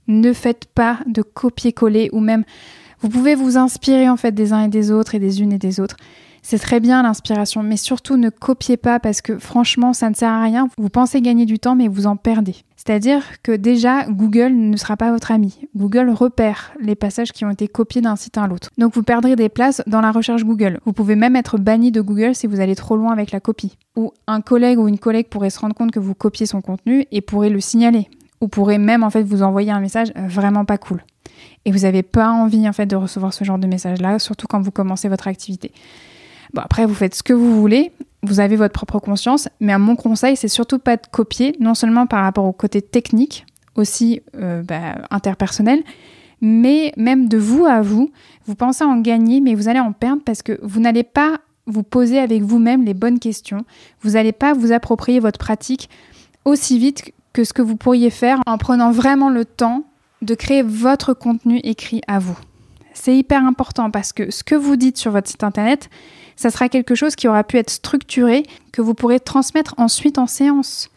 Ne 0.08 0.34
faites 0.34 0.66
pas 0.66 1.02
de 1.06 1.22
copier-coller 1.22 2.10
ou 2.12 2.22
même 2.22 2.44
vous 3.02 3.10
pouvez 3.10 3.36
vous 3.36 3.56
inspirer 3.56 4.10
en 4.10 4.18
fait 4.18 4.32
des 4.32 4.52
uns 4.52 4.64
et 4.64 4.68
des 4.68 4.90
autres 4.90 5.14
et 5.14 5.20
des 5.20 5.44
unes 5.44 5.54
et 5.54 5.60
des 5.60 5.80
autres. 5.80 5.98
C'est 6.46 6.60
très 6.60 6.82
bien 6.82 7.02
l'inspiration, 7.02 7.64
mais 7.64 7.78
surtout 7.78 8.18
ne 8.18 8.30
copiez 8.30 8.76
pas 8.76 9.00
parce 9.00 9.22
que 9.22 9.40
franchement, 9.40 9.94
ça 9.94 10.10
ne 10.10 10.14
sert 10.14 10.30
à 10.30 10.44
rien. 10.44 10.68
Vous 10.78 10.90
pensez 10.90 11.22
gagner 11.22 11.46
du 11.46 11.58
temps, 11.58 11.76
mais 11.76 11.88
vous 11.88 12.06
en 12.06 12.18
perdez. 12.18 12.58
C'est-à-dire 12.76 13.24
que 13.44 13.54
déjà, 13.54 14.04
Google 14.10 14.52
ne 14.54 14.76
sera 14.76 14.98
pas 14.98 15.14
votre 15.14 15.32
ami. 15.32 15.58
Google 15.74 16.10
repère 16.10 16.74
les 16.82 16.96
passages 16.96 17.32
qui 17.32 17.46
ont 17.46 17.50
été 17.50 17.70
copiés 17.70 18.02
d'un 18.02 18.18
site 18.18 18.38
à 18.38 18.46
l'autre. 18.46 18.70
Donc 18.78 18.94
vous 18.94 19.04
perdrez 19.04 19.38
des 19.38 19.48
places 19.48 19.82
dans 19.88 20.02
la 20.02 20.12
recherche 20.12 20.44
Google. 20.44 20.82
Vous 20.86 20.92
pouvez 20.92 21.16
même 21.16 21.38
être 21.38 21.58
banni 21.58 21.94
de 21.94 22.02
Google 22.02 22.36
si 22.36 22.46
vous 22.46 22.60
allez 22.60 22.76
trop 22.76 22.98
loin 22.98 23.14
avec 23.14 23.32
la 23.32 23.40
copie. 23.40 23.78
Ou 23.96 24.12
un 24.28 24.42
collègue 24.42 24.80
ou 24.80 24.90
une 24.90 25.00
collègue 25.00 25.30
pourrait 25.30 25.50
se 25.50 25.60
rendre 25.60 25.76
compte 25.76 25.92
que 25.92 26.00
vous 26.02 26.14
copiez 26.14 26.46
son 26.46 26.60
contenu 26.60 27.06
et 27.14 27.22
pourrait 27.22 27.50
le 27.50 27.62
signaler. 27.62 28.10
Ou 28.42 28.50
pourrait 28.50 28.80
même 28.80 29.04
en 29.04 29.10
fait 29.10 29.24
vous 29.24 29.44
envoyer 29.44 29.72
un 29.72 29.80
message 29.80 30.12
vraiment 30.28 30.66
pas 30.66 30.78
cool. 30.78 31.06
Et 31.64 31.72
vous 31.72 31.80
n'avez 31.80 32.04
pas 32.04 32.32
envie 32.32 32.68
en 32.68 32.74
fait 32.74 32.86
de 32.86 32.98
recevoir 32.98 33.34
ce 33.34 33.46
genre 33.46 33.58
de 33.60 33.68
message-là, 33.68 34.20
surtout 34.20 34.48
quand 34.48 34.60
vous 34.60 34.72
commencez 34.72 35.08
votre 35.08 35.30
activité. 35.30 35.72
Bon, 36.54 36.62
après, 36.62 36.86
vous 36.86 36.94
faites 36.94 37.16
ce 37.16 37.24
que 37.24 37.34
vous 37.34 37.60
voulez, 37.60 37.92
vous 38.22 38.40
avez 38.40 38.56
votre 38.56 38.74
propre 38.74 39.00
conscience, 39.00 39.50
mais 39.60 39.78
mon 39.78 39.96
conseil, 39.96 40.36
c'est 40.36 40.48
surtout 40.48 40.80
pas 40.80 40.98
de 40.98 41.08
copier, 41.12 41.56
non 41.60 41.74
seulement 41.74 42.08
par 42.08 42.24
rapport 42.24 42.46
au 42.46 42.54
côté 42.54 42.82
technique, 42.82 43.46
aussi 43.76 44.22
euh, 44.36 44.62
bah, 44.62 44.96
interpersonnel, 45.10 45.84
mais 46.42 46.94
même 46.98 47.28
de 47.28 47.38
vous 47.38 47.66
à 47.66 47.82
vous, 47.82 48.12
vous 48.46 48.56
pensez 48.56 48.84
en 48.84 49.00
gagner, 49.00 49.42
mais 49.42 49.56
vous 49.56 49.68
allez 49.68 49.80
en 49.80 49.94
perdre 49.94 50.22
parce 50.24 50.42
que 50.42 50.60
vous 50.62 50.80
n'allez 50.80 51.04
pas 51.04 51.40
vous 51.66 51.84
poser 51.84 52.20
avec 52.20 52.42
vous-même 52.42 52.84
les 52.84 52.94
bonnes 52.94 53.20
questions. 53.20 53.66
Vous 54.02 54.12
n'allez 54.12 54.34
pas 54.34 54.54
vous 54.54 54.74
approprier 54.74 55.20
votre 55.20 55.40
pratique 55.40 55.90
aussi 56.46 56.78
vite 56.78 57.14
que 57.32 57.44
ce 57.44 57.54
que 57.54 57.62
vous 57.62 57.78
pourriez 57.78 58.10
faire 58.10 58.40
en 58.46 58.58
prenant 58.58 58.92
vraiment 58.92 59.30
le 59.30 59.46
temps 59.46 59.86
de 60.22 60.36
créer 60.36 60.62
votre 60.62 61.14
contenu 61.14 61.60
écrit 61.64 62.02
à 62.08 62.20
vous. 62.20 62.38
C'est 62.94 63.16
hyper 63.16 63.46
important 63.46 63.90
parce 63.90 64.14
que 64.14 64.30
ce 64.30 64.44
que 64.44 64.56
vous 64.56 64.76
dites 64.76 64.98
sur 64.98 65.12
votre 65.12 65.30
site 65.30 65.44
internet, 65.44 65.90
ça 66.36 66.50
sera 66.50 66.70
quelque 66.70 66.96
chose 66.96 67.16
qui 67.16 67.28
aura 67.28 67.44
pu 67.44 67.58
être 67.58 67.70
structuré, 67.70 68.44
que 68.72 68.82
vous 68.82 68.94
pourrez 68.94 69.20
transmettre 69.20 69.74
ensuite 69.78 70.18
en 70.18 70.28
séance. 70.28 70.90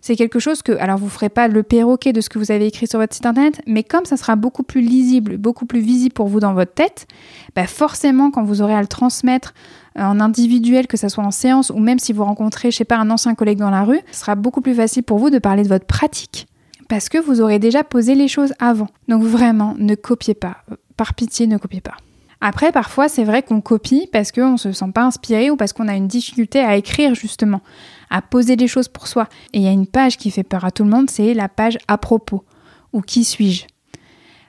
C'est 0.00 0.16
quelque 0.16 0.38
chose 0.38 0.62
que, 0.62 0.72
alors 0.72 0.96
vous 0.96 1.06
ne 1.06 1.10
ferez 1.10 1.28
pas 1.28 1.46
le 1.46 1.62
perroquet 1.62 2.14
de 2.14 2.22
ce 2.22 2.30
que 2.30 2.38
vous 2.38 2.50
avez 2.50 2.66
écrit 2.66 2.86
sur 2.86 2.98
votre 2.98 3.14
site 3.14 3.26
internet, 3.26 3.60
mais 3.66 3.82
comme 3.82 4.06
ça 4.06 4.16
sera 4.16 4.34
beaucoup 4.34 4.62
plus 4.62 4.80
lisible, 4.80 5.36
beaucoup 5.36 5.66
plus 5.66 5.80
visible 5.80 6.14
pour 6.14 6.26
vous 6.26 6.40
dans 6.40 6.54
votre 6.54 6.72
tête, 6.72 7.06
bah 7.54 7.66
forcément 7.66 8.30
quand 8.30 8.42
vous 8.42 8.62
aurez 8.62 8.74
à 8.74 8.80
le 8.80 8.86
transmettre 8.86 9.52
euh, 9.98 10.02
en 10.02 10.18
individuel, 10.20 10.86
que 10.86 10.96
ce 10.96 11.10
soit 11.10 11.24
en 11.24 11.30
séance 11.30 11.70
ou 11.70 11.78
même 11.78 11.98
si 11.98 12.14
vous 12.14 12.24
rencontrez, 12.24 12.70
je 12.70 12.78
sais 12.78 12.84
pas, 12.84 12.96
un 12.96 13.10
ancien 13.10 13.34
collègue 13.34 13.58
dans 13.58 13.70
la 13.70 13.84
rue, 13.84 14.00
ce 14.10 14.20
sera 14.20 14.36
beaucoup 14.36 14.62
plus 14.62 14.74
facile 14.74 15.02
pour 15.02 15.18
vous 15.18 15.28
de 15.28 15.38
parler 15.38 15.64
de 15.64 15.68
votre 15.68 15.86
pratique 15.86 16.46
parce 16.90 17.08
que 17.08 17.18
vous 17.18 17.40
aurez 17.40 17.60
déjà 17.60 17.84
posé 17.84 18.16
les 18.16 18.26
choses 18.26 18.52
avant. 18.58 18.88
Donc 19.06 19.22
vraiment, 19.22 19.74
ne 19.78 19.94
copiez 19.94 20.34
pas. 20.34 20.56
Par 20.96 21.14
pitié, 21.14 21.46
ne 21.46 21.56
copiez 21.56 21.80
pas. 21.80 21.96
Après, 22.40 22.72
parfois, 22.72 23.08
c'est 23.08 23.24
vrai 23.24 23.42
qu'on 23.42 23.60
copie 23.60 24.08
parce 24.10 24.32
qu'on 24.32 24.52
ne 24.52 24.56
se 24.56 24.72
sent 24.72 24.92
pas 24.94 25.04
inspiré 25.04 25.50
ou 25.50 25.56
parce 25.56 25.72
qu'on 25.72 25.88
a 25.88 25.94
une 25.94 26.08
difficulté 26.08 26.60
à 26.60 26.76
écrire, 26.76 27.14
justement, 27.14 27.60
à 28.08 28.22
poser 28.22 28.56
des 28.56 28.66
choses 28.66 28.88
pour 28.88 29.06
soi. 29.06 29.28
Et 29.52 29.58
il 29.58 29.64
y 29.64 29.68
a 29.68 29.72
une 29.72 29.86
page 29.86 30.16
qui 30.16 30.30
fait 30.30 30.42
peur 30.42 30.64
à 30.64 30.70
tout 30.70 30.84
le 30.84 30.90
monde, 30.90 31.10
c'est 31.10 31.34
la 31.34 31.48
page 31.48 31.78
à 31.86 31.98
propos 31.98 32.44
ou 32.92 33.02
qui 33.02 33.24
suis-je. 33.24 33.66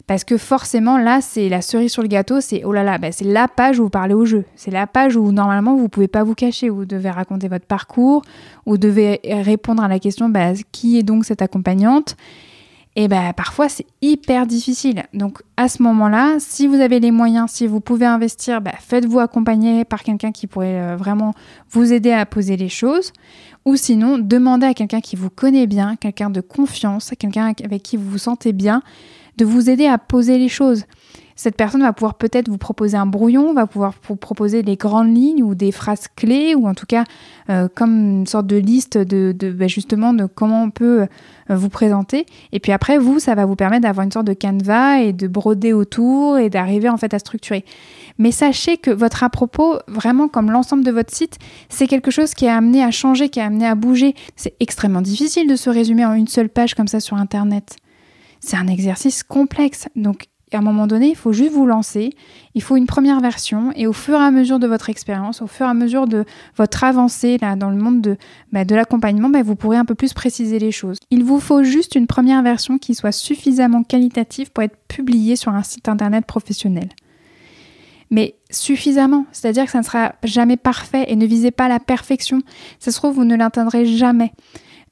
Parce 0.08 0.24
que 0.24 0.38
forcément, 0.38 0.98
là, 0.98 1.22
c'est 1.22 1.48
la 1.48 1.62
cerise 1.62 1.92
sur 1.92 2.02
le 2.02 2.08
gâteau, 2.08 2.42
c'est 2.42 2.64
oh 2.66 2.74
là 2.74 2.84
là, 2.84 2.98
bah, 2.98 3.12
c'est 3.12 3.26
la 3.26 3.48
page 3.48 3.80
où 3.80 3.84
vous 3.84 3.90
parlez 3.90 4.14
au 4.14 4.26
jeu. 4.26 4.46
C'est 4.56 4.72
la 4.72 4.88
page 4.88 5.16
où 5.16 5.32
normalement 5.32 5.76
vous 5.76 5.84
ne 5.84 5.88
pouvez 5.88 6.08
pas 6.08 6.24
vous 6.24 6.36
cacher, 6.36 6.70
où 6.70 6.78
vous 6.78 6.86
devez 6.86 7.10
raconter 7.10 7.48
votre 7.48 7.66
parcours, 7.66 8.24
où 8.66 8.72
vous 8.72 8.78
devez 8.78 9.22
répondre 9.24 9.84
à 9.84 9.88
la 9.88 10.00
question 10.00 10.28
bah, 10.28 10.54
qui 10.72 10.98
est 10.98 11.04
donc 11.04 11.24
cette 11.24 11.42
accompagnante? 11.42 12.16
Et 12.96 13.08
ben 13.08 13.32
parfois 13.34 13.70
c'est 13.70 13.86
hyper 14.02 14.46
difficile. 14.46 15.04
Donc 15.14 15.42
à 15.56 15.70
ce 15.70 15.82
moment-là, 15.84 16.36
si 16.40 16.68
vous 16.68 16.76
avez 16.76 17.00
les 17.00 17.12
moyens, 17.12 17.52
si 17.52 17.68
vous 17.68 17.80
pouvez 17.80 18.06
investir, 18.06 18.62
bah, 18.62 18.74
faites-vous 18.80 19.20
accompagner 19.20 19.86
par 19.86 20.04
quelqu'un 20.04 20.32
qui 20.32 20.48
pourrait 20.48 20.82
euh, 20.82 20.96
vraiment 20.98 21.34
vous 21.70 21.94
aider 21.94 22.12
à 22.12 22.26
poser 22.26 22.58
les 22.58 22.70
choses. 22.70 23.14
Ou 23.64 23.76
sinon, 23.76 24.18
demandez 24.18 24.66
à 24.66 24.74
quelqu'un 24.74 25.02
qui 25.02 25.16
vous 25.16 25.30
connaît 25.30 25.68
bien, 25.68 25.96
quelqu'un 25.96 26.30
de 26.30 26.42
confiance, 26.42 27.12
quelqu'un 27.18 27.54
avec 27.64 27.84
qui 27.84 27.96
vous 27.96 28.10
vous 28.10 28.18
sentez 28.18 28.54
bien, 28.54 28.82
de 29.38 29.46
vous 29.46 29.70
aider 29.70 29.86
à 29.86 29.98
poser 29.98 30.38
les 30.38 30.50
choses. 30.50 30.84
Cette 31.42 31.56
personne 31.56 31.82
va 31.82 31.92
pouvoir 31.92 32.20
peut-être 32.20 32.50
vous 32.50 32.60
proposer 32.60 32.98
un 32.98 33.08
brouillon, 33.08 33.52
va 33.56 33.66
pouvoir 33.66 33.96
vous 34.08 34.16
proposer 34.16 34.62
des 34.62 34.76
grandes 34.76 35.18
lignes 35.18 35.42
ou 35.42 35.56
des 35.56 35.72
phrases 35.72 36.06
clés, 36.16 36.54
ou 36.54 36.68
en 36.68 36.76
tout 36.76 36.86
cas 36.86 37.04
euh, 37.50 37.68
comme 37.74 38.20
une 38.20 38.28
sorte 38.28 38.46
de 38.46 38.58
liste 38.58 39.00
de, 39.00 39.34
bah, 39.50 39.66
justement 39.66 40.14
de 40.14 40.28
comment 40.28 40.62
on 40.62 40.70
peut 40.70 41.02
euh, 41.02 41.56
vous 41.56 41.70
présenter. 41.70 42.28
Et 42.52 42.60
puis 42.60 42.72
après, 42.72 43.00
vous, 43.00 43.18
ça 43.18 43.34
va 43.34 43.48
vous 43.48 43.56
permettre 43.56 43.82
d'avoir 43.82 44.06
une 44.06 44.12
sorte 44.12 44.28
de 44.28 44.34
canevas 44.34 45.00
et 45.00 45.14
de 45.14 45.28
broder 45.28 45.74
autour 45.74 46.38
et 46.38 46.52
d'arriver 46.52 46.90
en 46.90 46.98
fait 46.98 47.12
à 47.16 47.18
structurer. 47.18 47.66
Mais 48.20 48.32
sachez 48.32 48.78
que 48.78 48.92
votre 48.92 49.24
à 49.24 49.30
propos, 49.32 49.80
vraiment 49.88 50.28
comme 50.28 50.52
l'ensemble 50.52 50.84
de 50.84 50.92
votre 50.92 51.12
site, 51.12 51.40
c'est 51.70 51.88
quelque 51.88 52.12
chose 52.12 52.36
qui 52.36 52.46
est 52.46 52.50
amené 52.50 52.84
à 52.84 52.92
changer, 52.92 53.30
qui 53.30 53.40
est 53.40 53.44
amené 53.44 53.66
à 53.66 53.74
bouger. 53.74 54.14
C'est 54.36 54.54
extrêmement 54.60 55.02
difficile 55.02 55.50
de 55.50 55.56
se 55.56 55.72
résumer 55.72 56.06
en 56.06 56.14
une 56.14 56.28
seule 56.28 56.50
page 56.50 56.76
comme 56.76 56.88
ça 56.88 57.00
sur 57.00 57.18
Internet. 57.18 57.78
C'est 58.42 58.58
un 58.58 58.68
exercice 58.68 59.24
complexe. 59.24 59.88
Donc 59.96 60.28
et 60.52 60.56
à 60.56 60.60
un 60.60 60.62
moment 60.62 60.86
donné, 60.86 61.10
il 61.10 61.16
faut 61.16 61.32
juste 61.32 61.54
vous 61.54 61.66
lancer. 61.66 62.12
Il 62.56 62.62
faut 62.62 62.76
une 62.76 62.86
première 62.86 63.22
version. 63.22 63.72
Et 63.76 63.88
au 63.88 63.94
fur 63.94 64.16
et 64.16 64.24
à 64.24 64.32
mesure 64.32 64.60
de 64.60 64.68
votre 64.68 64.90
expérience, 64.90 65.42
au 65.42 65.48
fur 65.48 65.66
et 65.66 65.70
à 65.70 65.74
mesure 65.74 66.08
de 66.08 66.26
votre 66.58 66.84
avancée 66.84 67.38
là, 67.42 67.56
dans 67.56 67.70
le 67.70 67.78
monde 67.78 68.02
de, 68.02 68.18
bah, 68.52 68.66
de 68.66 68.76
l'accompagnement, 68.76 69.30
bah, 69.30 69.44
vous 69.44 69.56
pourrez 69.56 69.78
un 69.78 69.86
peu 69.86 69.96
plus 69.96 70.14
préciser 70.14 70.60
les 70.60 70.72
choses. 70.72 70.98
Il 71.10 71.24
vous 71.24 71.40
faut 71.40 71.64
juste 71.64 71.96
une 71.96 72.08
première 72.08 72.44
version 72.44 72.78
qui 72.78 72.96
soit 72.96 73.14
suffisamment 73.14 73.84
qualitative 73.84 74.52
pour 74.52 74.64
être 74.64 74.76
publiée 74.90 75.38
sur 75.38 75.54
un 75.54 75.64
site 75.64 75.88
internet 75.88 76.26
professionnel. 76.26 76.90
Mais 78.10 78.36
suffisamment, 78.50 79.26
c'est-à-dire 79.32 79.64
que 79.66 79.72
ça 79.72 79.80
ne 79.80 79.86
sera 79.86 80.16
jamais 80.26 80.58
parfait 80.58 81.06
et 81.08 81.16
ne 81.16 81.26
visez 81.26 81.52
pas 81.52 81.70
la 81.70 81.80
perfection. 81.80 82.42
Ça 82.80 82.92
se 82.92 82.98
trouve, 82.98 83.16
vous 83.16 83.24
ne 83.24 83.38
l'atteindrez 83.38 83.86
jamais. 83.86 84.34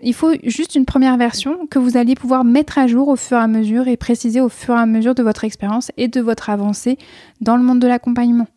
Il 0.01 0.13
faut 0.13 0.33
juste 0.43 0.75
une 0.75 0.85
première 0.85 1.17
version 1.17 1.67
que 1.67 1.77
vous 1.77 1.97
allez 1.97 2.15
pouvoir 2.15 2.45
mettre 2.45 2.77
à 2.77 2.87
jour 2.87 3.09
au 3.09 3.17
fur 3.17 3.37
et 3.37 3.41
à 3.41 3.47
mesure 3.47 3.89
et 3.89 3.97
préciser 3.97 4.39
au 4.39 4.47
fur 4.47 4.75
et 4.75 4.79
à 4.79 4.85
mesure 4.85 5.13
de 5.13 5.23
votre 5.23 5.43
expérience 5.43 5.91
et 5.97 6.07
de 6.07 6.21
votre 6.21 6.49
avancée 6.49 6.97
dans 7.41 7.57
le 7.57 7.63
monde 7.63 7.79
de 7.79 7.87
l'accompagnement. 7.87 8.47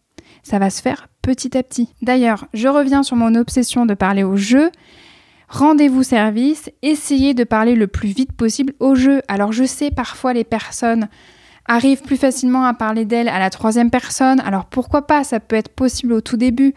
Ça 0.44 0.60
va 0.60 0.70
se 0.70 0.80
faire 0.80 1.08
petit 1.20 1.56
à 1.58 1.64
petit. 1.64 1.88
D'ailleurs, 2.00 2.46
je 2.54 2.68
reviens 2.68 3.02
sur 3.02 3.16
mon 3.16 3.34
obsession 3.34 3.86
de 3.86 3.94
parler 3.94 4.22
au 4.22 4.36
jeu. 4.36 4.70
Rendez-vous 5.48 6.04
service, 6.04 6.70
essayez 6.80 7.34
de 7.34 7.44
parler 7.44 7.74
le 7.74 7.88
plus 7.88 8.10
vite 8.10 8.32
possible 8.32 8.74
au 8.78 8.94
jeu. 8.94 9.20
Alors 9.26 9.52
je 9.52 9.64
sais 9.64 9.90
parfois 9.90 10.32
les 10.34 10.44
personnes 10.44 11.08
arrivent 11.66 12.02
plus 12.02 12.16
facilement 12.16 12.64
à 12.64 12.74
parler 12.74 13.04
d'elles 13.04 13.28
à 13.28 13.40
la 13.40 13.50
troisième 13.50 13.90
personne. 13.90 14.40
Alors 14.40 14.66
pourquoi 14.66 15.08
pas, 15.08 15.24
ça 15.24 15.40
peut 15.40 15.56
être 15.56 15.70
possible 15.70 16.12
au 16.12 16.20
tout 16.20 16.36
début. 16.36 16.72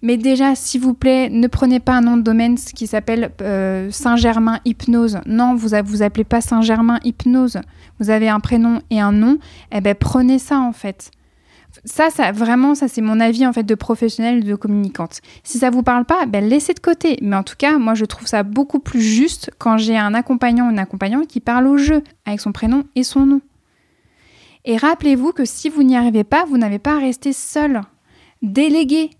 Mais 0.00 0.16
déjà, 0.16 0.54
s'il 0.54 0.80
vous 0.80 0.94
plaît, 0.94 1.28
ne 1.28 1.46
prenez 1.48 1.80
pas 1.80 1.94
un 1.94 2.00
nom 2.00 2.16
de 2.16 2.22
domaine 2.22 2.56
qui 2.56 2.86
s'appelle 2.86 3.32
euh, 3.42 3.90
Saint-Germain 3.90 4.60
Hypnose. 4.64 5.18
Non, 5.26 5.56
vous 5.56 5.68
vous 5.84 6.02
appelez 6.02 6.24
pas 6.24 6.40
Saint-Germain 6.40 7.00
Hypnose. 7.04 7.58
Vous 7.98 8.10
avez 8.10 8.28
un 8.28 8.38
prénom 8.38 8.80
et 8.90 9.00
un 9.00 9.12
nom. 9.12 9.38
Eh 9.72 9.80
ben, 9.80 9.94
prenez 9.94 10.38
ça 10.38 10.60
en 10.60 10.72
fait. 10.72 11.10
Ça, 11.84 12.10
ça 12.10 12.32
vraiment, 12.32 12.74
ça 12.74 12.88
c'est 12.88 13.02
mon 13.02 13.20
avis 13.20 13.46
en 13.46 13.52
fait 13.52 13.64
de 13.64 13.74
professionnelle, 13.74 14.44
de 14.44 14.54
communicante. 14.54 15.20
Si 15.42 15.58
ça 15.58 15.70
vous 15.70 15.82
parle 15.82 16.04
pas, 16.04 16.26
ben 16.26 16.48
laissez 16.48 16.74
de 16.74 16.80
côté. 16.80 17.18
Mais 17.20 17.36
en 17.36 17.42
tout 17.42 17.56
cas, 17.58 17.78
moi 17.78 17.94
je 17.94 18.04
trouve 18.04 18.26
ça 18.26 18.42
beaucoup 18.42 18.78
plus 18.78 19.02
juste 19.02 19.50
quand 19.58 19.78
j'ai 19.78 19.96
un 19.96 20.14
accompagnant 20.14 20.68
ou 20.68 20.70
une 20.70 20.78
accompagnante 20.78 21.26
qui 21.26 21.40
parle 21.40 21.66
au 21.66 21.76
jeu 21.76 22.02
avec 22.24 22.40
son 22.40 22.52
prénom 22.52 22.84
et 22.94 23.02
son 23.02 23.26
nom. 23.26 23.40
Et 24.64 24.76
rappelez-vous 24.76 25.32
que 25.32 25.44
si 25.44 25.68
vous 25.68 25.82
n'y 25.82 25.96
arrivez 25.96 26.24
pas, 26.24 26.44
vous 26.44 26.58
n'avez 26.58 26.78
pas 26.78 26.96
à 26.96 26.98
rester 26.98 27.32
seul. 27.32 27.80
Déléguez. 28.42 29.10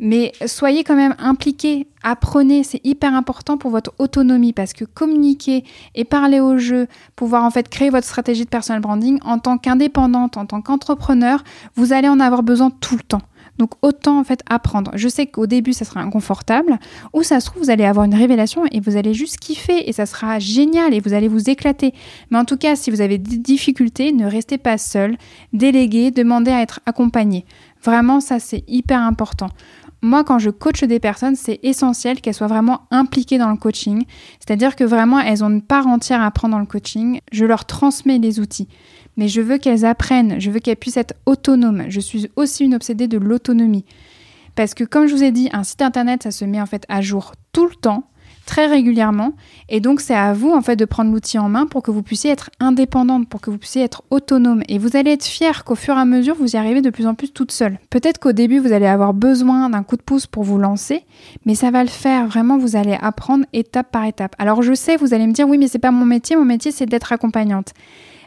Mais 0.00 0.32
soyez 0.46 0.84
quand 0.84 0.94
même 0.94 1.14
impliqués, 1.18 1.88
apprenez, 2.02 2.62
c'est 2.62 2.80
hyper 2.84 3.14
important 3.14 3.58
pour 3.58 3.70
votre 3.70 3.92
autonomie 3.98 4.52
parce 4.52 4.72
que 4.72 4.84
communiquer 4.84 5.64
et 5.94 6.04
parler 6.04 6.40
au 6.40 6.56
jeu, 6.56 6.86
pouvoir 7.16 7.44
en 7.44 7.50
fait 7.50 7.68
créer 7.68 7.90
votre 7.90 8.06
stratégie 8.06 8.44
de 8.44 8.48
personal 8.48 8.80
branding 8.80 9.18
en 9.24 9.38
tant 9.38 9.58
qu'indépendante, 9.58 10.36
en 10.36 10.46
tant 10.46 10.60
qu'entrepreneur, 10.60 11.42
vous 11.74 11.92
allez 11.92 12.08
en 12.08 12.20
avoir 12.20 12.42
besoin 12.44 12.70
tout 12.70 12.96
le 12.96 13.02
temps. 13.02 13.22
Donc 13.58 13.72
autant 13.82 14.20
en 14.20 14.24
fait 14.24 14.42
apprendre. 14.48 14.92
Je 14.94 15.08
sais 15.08 15.26
qu'au 15.26 15.46
début 15.46 15.72
ça 15.72 15.84
sera 15.84 16.00
inconfortable, 16.00 16.78
ou 17.12 17.24
ça 17.24 17.40
se 17.40 17.46
trouve 17.46 17.64
vous 17.64 17.70
allez 17.70 17.84
avoir 17.84 18.06
une 18.06 18.14
révélation 18.14 18.62
et 18.70 18.78
vous 18.78 18.96
allez 18.96 19.14
juste 19.14 19.38
kiffer 19.38 19.88
et 19.88 19.92
ça 19.92 20.06
sera 20.06 20.38
génial 20.38 20.94
et 20.94 21.00
vous 21.00 21.12
allez 21.12 21.26
vous 21.26 21.50
éclater. 21.50 21.92
Mais 22.30 22.38
en 22.38 22.44
tout 22.44 22.56
cas, 22.56 22.76
si 22.76 22.92
vous 22.92 23.00
avez 23.00 23.18
des 23.18 23.38
difficultés, 23.38 24.12
ne 24.12 24.26
restez 24.26 24.58
pas 24.58 24.78
seul, 24.78 25.16
déléguez, 25.52 26.12
demandez 26.12 26.52
à 26.52 26.62
être 26.62 26.78
accompagné. 26.86 27.44
Vraiment, 27.82 28.20
ça 28.20 28.38
c'est 28.38 28.62
hyper 28.68 29.00
important 29.00 29.48
moi, 30.00 30.22
quand 30.22 30.38
je 30.38 30.50
coach 30.50 30.84
des 30.84 31.00
personnes, 31.00 31.34
c'est 31.34 31.58
essentiel 31.62 32.20
qu'elles 32.20 32.34
soient 32.34 32.46
vraiment 32.46 32.82
impliquées 32.90 33.38
dans 33.38 33.50
le 33.50 33.56
coaching. 33.56 34.04
C'est-à-dire 34.38 34.76
que 34.76 34.84
vraiment, 34.84 35.18
elles 35.18 35.42
ont 35.42 35.50
une 35.50 35.62
part 35.62 35.86
entière 35.86 36.22
à 36.22 36.30
prendre 36.30 36.52
dans 36.52 36.60
le 36.60 36.66
coaching. 36.66 37.20
Je 37.32 37.44
leur 37.44 37.64
transmets 37.64 38.18
les 38.18 38.38
outils. 38.38 38.68
Mais 39.16 39.26
je 39.26 39.40
veux 39.40 39.58
qu'elles 39.58 39.84
apprennent, 39.84 40.40
je 40.40 40.50
veux 40.50 40.60
qu'elles 40.60 40.76
puissent 40.76 40.96
être 40.96 41.14
autonomes. 41.26 41.86
Je 41.88 41.98
suis 41.98 42.28
aussi 42.36 42.64
une 42.64 42.74
obsédée 42.74 43.08
de 43.08 43.18
l'autonomie. 43.18 43.84
Parce 44.54 44.74
que 44.74 44.84
comme 44.84 45.08
je 45.08 45.14
vous 45.14 45.24
ai 45.24 45.32
dit, 45.32 45.48
un 45.52 45.64
site 45.64 45.82
internet, 45.82 46.22
ça 46.22 46.30
se 46.30 46.44
met 46.44 46.60
en 46.60 46.66
fait 46.66 46.84
à 46.88 47.00
jour 47.00 47.32
tout 47.52 47.66
le 47.66 47.74
temps 47.74 48.08
très 48.48 48.66
régulièrement. 48.66 49.34
Et 49.68 49.80
donc, 49.80 50.00
c'est 50.00 50.14
à 50.14 50.32
vous, 50.32 50.50
en 50.50 50.62
fait, 50.62 50.74
de 50.74 50.86
prendre 50.86 51.12
l'outil 51.12 51.38
en 51.38 51.50
main 51.50 51.66
pour 51.66 51.82
que 51.82 51.90
vous 51.90 52.02
puissiez 52.02 52.30
être 52.30 52.50
indépendante, 52.60 53.28
pour 53.28 53.42
que 53.42 53.50
vous 53.50 53.58
puissiez 53.58 53.82
être 53.82 54.02
autonome. 54.10 54.62
Et 54.68 54.78
vous 54.78 54.96
allez 54.96 55.12
être 55.12 55.26
fier 55.26 55.64
qu'au 55.64 55.74
fur 55.74 55.94
et 55.94 56.00
à 56.00 56.06
mesure, 56.06 56.34
vous 56.34 56.54
y 56.54 56.56
arrivez 56.56 56.80
de 56.80 56.88
plus 56.88 57.06
en 57.06 57.14
plus 57.14 57.30
toute 57.30 57.52
seule. 57.52 57.78
Peut-être 57.90 58.18
qu'au 58.18 58.32
début, 58.32 58.58
vous 58.58 58.72
allez 58.72 58.86
avoir 58.86 59.12
besoin 59.12 59.68
d'un 59.68 59.82
coup 59.82 59.96
de 59.96 60.02
pouce 60.02 60.26
pour 60.26 60.44
vous 60.44 60.56
lancer, 60.56 61.04
mais 61.44 61.54
ça 61.54 61.70
va 61.70 61.84
le 61.84 61.90
faire. 61.90 62.26
Vraiment, 62.26 62.56
vous 62.56 62.74
allez 62.74 62.96
apprendre 63.00 63.44
étape 63.52 63.92
par 63.92 64.06
étape. 64.06 64.34
Alors, 64.38 64.62
je 64.62 64.72
sais, 64.72 64.96
vous 64.96 65.12
allez 65.12 65.26
me 65.26 65.32
dire, 65.32 65.46
oui, 65.46 65.58
mais 65.58 65.68
c'est 65.68 65.78
pas 65.78 65.90
mon 65.90 66.06
métier. 66.06 66.34
Mon 66.34 66.46
métier, 66.46 66.72
c'est 66.72 66.86
d'être 66.86 67.12
accompagnante. 67.12 67.74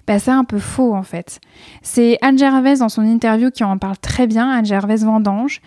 Ben, 0.08 0.20
c'est 0.20 0.32
un 0.32 0.44
peu 0.44 0.60
faux 0.60 0.96
en 0.96 1.04
fait. 1.04 1.40
C'est 1.82 2.18
Anne 2.22 2.38
Gervais 2.38 2.78
dans 2.78 2.90
son 2.90 3.04
interview 3.04 3.52
qui 3.52 3.64
en 3.64 3.78
parle 3.78 3.98
très 3.98 4.26
bien, 4.28 4.50
Anne 4.50 4.66
Gervais 4.66 4.98
Vendange. 4.98 5.62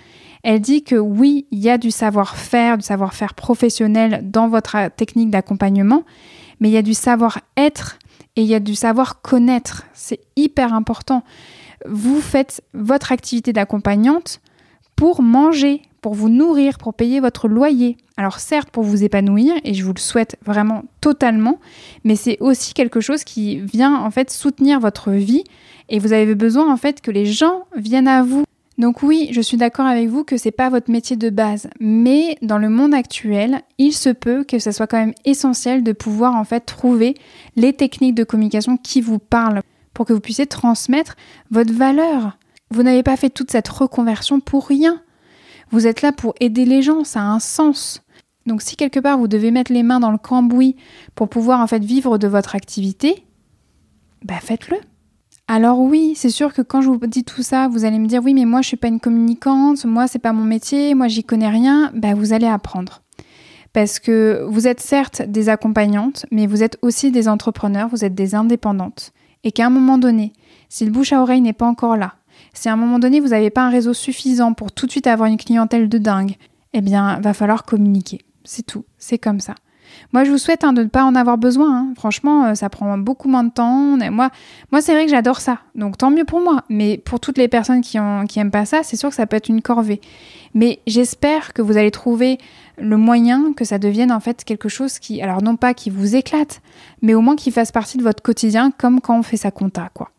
Elle 0.45 0.61
dit 0.61 0.84
que 0.84 0.95
oui, 0.95 1.47
il 1.51 1.59
y 1.59 1.70
a 1.70 1.78
du 1.78 1.90
savoir-faire, 1.90 2.76
du 2.76 2.84
savoir-faire 2.84 3.32
professionnel 3.32 4.20
dans 4.30 4.47
votre 4.49 4.76
technique 4.95 5.30
d'accompagnement, 5.30 6.05
mais 6.61 6.68
il 6.68 6.72
y 6.72 6.76
a 6.76 6.82
du 6.82 6.92
savoir-être 6.92 7.99
et 8.36 8.42
il 8.42 8.47
y 8.47 8.55
a 8.55 8.61
du 8.61 8.74
savoir-connaître. 8.74 9.84
C'est 9.95 10.20
hyper 10.36 10.74
important. 10.74 11.24
Vous 11.88 12.20
faites 12.20 12.62
votre 12.74 13.11
activité 13.11 13.55
d'accompagnante 13.55 14.42
pour 14.97 15.22
manger, 15.22 15.80
pour 16.03 16.12
vous 16.12 16.28
nourrir, 16.28 16.76
pour 16.76 16.92
payer 16.92 17.20
votre 17.20 17.49
loyer. 17.49 17.97
Alors 18.18 18.38
certes 18.38 18.68
pour 18.68 18.84
vous 18.84 19.03
épanouir, 19.03 19.55
et 19.64 19.72
je 19.72 19.82
vous 19.82 19.95
le 19.95 19.99
souhaite 19.99 20.36
vraiment 20.45 20.84
totalement, 21.01 21.59
mais 22.05 22.16
c'est 22.16 22.36
aussi 22.40 22.74
quelque 22.74 23.01
chose 23.01 23.24
qui 23.24 23.61
vient 23.61 23.97
en 23.97 24.11
fait 24.11 24.30
soutenir 24.30 24.78
votre 24.78 25.11
vie, 25.11 25.45
et 25.88 25.99
vous 25.99 26.12
avez 26.12 26.34
besoin 26.34 26.70
en 26.70 26.76
fait 26.76 27.01
que 27.01 27.11
les 27.11 27.24
gens 27.24 27.64
viennent 27.74 28.09
à 28.09 28.22
vous 28.22 28.45
Donc 28.76 29.02
oui, 29.02 29.28
je 29.30 29.40
suis 29.40 29.56
d'accord 29.56 29.86
avec 29.86 30.08
vous 30.08 30.24
que 30.24 30.36
c'est 30.36 30.50
pas 30.50 30.68
votre 30.68 30.90
métier 30.90 31.16
de 31.16 31.30
base, 31.30 31.68
mais 31.78 32.36
dans 32.42 32.58
le 32.58 32.68
monde 32.68 32.92
actuel, 32.92 33.62
il 33.78 33.92
se 33.92 34.10
peut 34.10 34.42
que 34.42 34.58
ce 34.58 34.72
soit 34.72 34.88
quand 34.88 34.98
même 34.98 35.14
essentiel 35.24 35.84
de 35.84 35.92
pouvoir 35.92 36.34
en 36.34 36.44
fait 36.44 36.60
trouver 36.60 37.14
les 37.54 37.72
techniques 37.72 38.16
de 38.16 38.24
communication 38.24 38.76
qui 38.76 39.00
vous 39.00 39.20
parlent 39.20 39.62
pour 39.92 40.06
que 40.06 40.12
vous 40.12 40.20
puissiez 40.20 40.46
transmettre 40.46 41.14
votre 41.50 41.72
valeur. 41.72 42.36
Vous 42.70 42.82
n'avez 42.82 43.04
pas 43.04 43.16
fait 43.16 43.30
toute 43.30 43.52
cette 43.52 43.68
reconversion 43.68 44.40
pour 44.40 44.66
rien. 44.66 45.00
Vous 45.70 45.86
êtes 45.86 46.02
là 46.02 46.10
pour 46.10 46.34
aider 46.40 46.64
les 46.64 46.82
gens, 46.82 47.04
ça 47.04 47.20
a 47.20 47.24
un 47.24 47.38
sens. 47.38 48.02
Donc 48.46 48.60
si 48.60 48.74
quelque 48.74 49.00
part 49.00 49.18
vous 49.18 49.28
devez 49.28 49.52
mettre 49.52 49.72
les 49.72 49.84
mains 49.84 50.00
dans 50.00 50.10
le 50.10 50.18
cambouis 50.18 50.76
pour 51.14 51.28
pouvoir 51.28 51.60
en 51.60 51.68
fait 51.68 51.82
vivre 51.82 52.18
de 52.18 52.26
votre 52.26 52.56
activité, 52.56 53.24
bah 54.24 54.40
faites-le. 54.42 54.78
Alors 55.47 55.78
oui, 55.78 56.14
c'est 56.16 56.30
sûr 56.30 56.55
que 56.55 56.62
quand 56.62 56.80
je 56.80 56.88
vous 56.88 56.99
dis 57.07 57.22
tout 57.22 57.42
ça, 57.42 57.68
vous 57.68 57.84
allez 57.84 57.99
me 57.99 58.07
dire 58.07 58.22
oui, 58.24 58.32
mais 58.32 58.47
moi 58.47 58.62
je 58.62 58.68
suis 58.68 58.78
pas 58.78 58.88
une 58.88 59.01
communicante, 59.01 59.84
moi 59.84 60.07
c'est 60.07 60.18
pas 60.18 60.32
mon 60.32 60.45
métier, 60.45 60.95
moi 60.95 61.07
j'y 61.07 61.22
connais 61.22 61.51
rien. 61.51 61.92
Bah 61.95 62.14
vous 62.14 62.32
allez 62.32 62.47
apprendre. 62.47 63.03
Parce 63.74 63.99
que 63.99 64.42
vous 64.49 64.66
êtes 64.66 64.80
certes 64.80 65.20
des 65.20 65.51
accompagnantes, 65.51 66.24
mais 66.30 66.47
vous 66.47 66.62
êtes 66.62 66.78
aussi 66.80 67.11
des 67.11 67.28
entrepreneurs, 67.28 67.88
vous 67.88 68.07
êtes 68.07 68.14
des 68.14 68.34
indépendantes. 68.34 69.12
Et 69.42 69.53
qu'à 69.53 69.66
un 69.66 69.70
moment 69.70 69.99
donné, 69.99 70.32
si 70.70 70.86
le 70.86 70.90
bouche 70.90 71.12
à 71.12 71.20
oreille 71.20 71.42
n'est 71.42 71.53
pas 71.53 71.66
encore 71.66 71.99
là, 71.99 72.14
si 72.55 72.70
à 72.70 72.72
un 72.72 72.76
moment 72.76 72.99
donné 72.99 73.20
vous 73.20 73.28
n'avez 73.28 73.51
pas 73.51 73.64
un 73.64 73.70
réseau 73.70 73.92
suffisant 73.92 74.55
pour 74.55 74.72
tout 74.72 74.86
de 74.86 74.92
suite 74.92 75.07
avoir 75.07 75.28
une 75.28 75.36
clientèle 75.36 75.90
de 75.90 75.99
dingue, 75.99 76.36
eh 76.72 76.80
bien 76.80 77.20
va 77.20 77.34
falloir 77.34 77.64
communiquer. 77.64 78.22
C'est 78.45 78.64
tout, 78.64 78.86
c'est 78.97 79.18
comme 79.18 79.40
ça. 79.40 79.55
Moi, 80.12 80.24
je 80.24 80.30
vous 80.30 80.38
souhaite 80.38 80.64
hein, 80.64 80.72
de 80.72 80.82
ne 80.82 80.88
pas 80.88 81.05
en 81.05 81.14
avoir 81.14 81.38
besoin. 81.38 81.76
Hein. 81.76 81.95
Franchement, 81.97 82.47
euh, 82.47 82.55
ça 82.55 82.68
prend 82.68 82.97
beaucoup 82.99 83.28
moins 83.28 83.45
de 83.45 83.51
temps. 83.51 83.97
Moi, 84.11 84.30
moi 84.70 84.80
c'est 84.80 84.92
vrai 84.92 85.05
que 85.05 85.11
j'adore 85.11 85.40
ça. 85.40 85.61
Donc, 85.74 85.99
tant 85.99 86.11
mieux 86.11 86.24
pour 86.24 86.40
moi. 86.40 86.64
Mais 86.68 86.99
pour 86.99 87.20
toutes 87.20 87.38
les 87.38 87.49
personnes 87.49 87.80
qui, 87.80 87.99
n'aiment 87.99 88.51
pas 88.51 88.64
ça, 88.64 88.82
c'est 88.82 88.97
sûr 88.97 89.09
que 89.09 89.14
ça 89.14 89.26
peut 89.26 89.36
être 89.36 89.49
une 89.49 89.62
corvée. 89.62 90.01
Mais 90.55 90.80
j'espère 90.86 91.53
que 91.53 91.62
vous 91.62 91.76
allez 91.76 91.90
trouver 91.90 92.38
le 92.78 92.97
moyen 92.97 93.53
que 93.53 93.64
ça 93.64 93.78
devienne 93.78 94.12
en 94.12 94.20
fait 94.20 94.45
quelque 94.45 94.68
chose 94.68 94.99
qui, 94.99 95.20
alors 95.20 95.42
non 95.42 95.57
pas 95.57 95.74
qui 95.74 95.90
vous 95.90 96.16
éclate, 96.16 96.61
mais 97.03 97.14
au 97.14 97.20
moins 97.20 97.36
qui 97.36 97.51
fasse 97.51 97.72
partie 97.72 97.99
de 97.99 98.03
votre 98.03 98.22
quotidien, 98.22 98.70
comme 98.70 99.01
quand 99.01 99.18
on 99.18 99.22
fait 99.22 99.36
sa 99.36 99.51
compta, 99.51 99.90
quoi. 99.95 100.11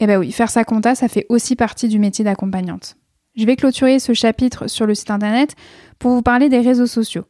Eh 0.00 0.06
ben 0.06 0.18
oui, 0.18 0.30
faire 0.30 0.50
sa 0.50 0.64
compta, 0.64 0.94
ça 0.94 1.08
fait 1.08 1.26
aussi 1.28 1.56
partie 1.56 1.88
du 1.88 1.98
métier 1.98 2.24
d'accompagnante. 2.24 2.96
Je 3.36 3.44
vais 3.44 3.56
clôturer 3.56 3.98
ce 3.98 4.12
chapitre 4.14 4.68
sur 4.68 4.86
le 4.86 4.94
site 4.94 5.10
internet 5.10 5.54
pour 5.98 6.12
vous 6.12 6.22
parler 6.22 6.48
des 6.48 6.60
réseaux 6.60 6.86
sociaux 6.86 7.24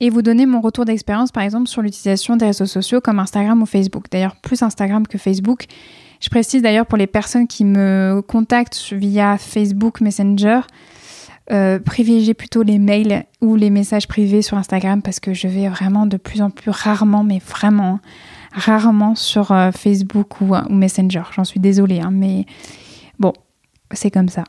et 0.00 0.10
vous 0.10 0.22
donner 0.22 0.46
mon 0.46 0.60
retour 0.60 0.84
d'expérience, 0.84 1.32
par 1.32 1.42
exemple, 1.42 1.68
sur 1.68 1.82
l'utilisation 1.82 2.36
des 2.36 2.46
réseaux 2.46 2.66
sociaux 2.66 3.00
comme 3.00 3.18
Instagram 3.18 3.62
ou 3.62 3.66
Facebook. 3.66 4.06
D'ailleurs, 4.10 4.36
plus 4.36 4.62
Instagram 4.62 5.06
que 5.06 5.18
Facebook. 5.18 5.66
Je 6.20 6.28
précise 6.28 6.62
d'ailleurs 6.62 6.86
pour 6.86 6.98
les 6.98 7.06
personnes 7.06 7.46
qui 7.46 7.64
me 7.64 8.22
contactent 8.26 8.92
via 8.92 9.38
Facebook 9.38 10.00
Messenger, 10.00 10.60
euh, 11.52 11.78
privilégiez 11.78 12.34
plutôt 12.34 12.62
les 12.62 12.78
mails 12.78 13.24
ou 13.40 13.54
les 13.54 13.70
messages 13.70 14.08
privés 14.08 14.42
sur 14.42 14.58
Instagram 14.58 15.00
parce 15.00 15.20
que 15.20 15.32
je 15.32 15.46
vais 15.46 15.68
vraiment 15.68 16.06
de 16.06 16.16
plus 16.16 16.42
en 16.42 16.50
plus 16.50 16.70
rarement, 16.70 17.22
mais 17.22 17.38
vraiment 17.38 18.00
rarement 18.52 19.14
sur 19.14 19.52
euh, 19.52 19.70
Facebook 19.70 20.40
ou, 20.40 20.56
ou 20.56 20.74
Messenger. 20.74 21.22
J'en 21.34 21.44
suis 21.44 21.60
désolée, 21.60 22.00
hein, 22.00 22.10
mais 22.12 22.46
bon, 23.18 23.32
c'est 23.92 24.10
comme 24.10 24.28
ça. 24.28 24.44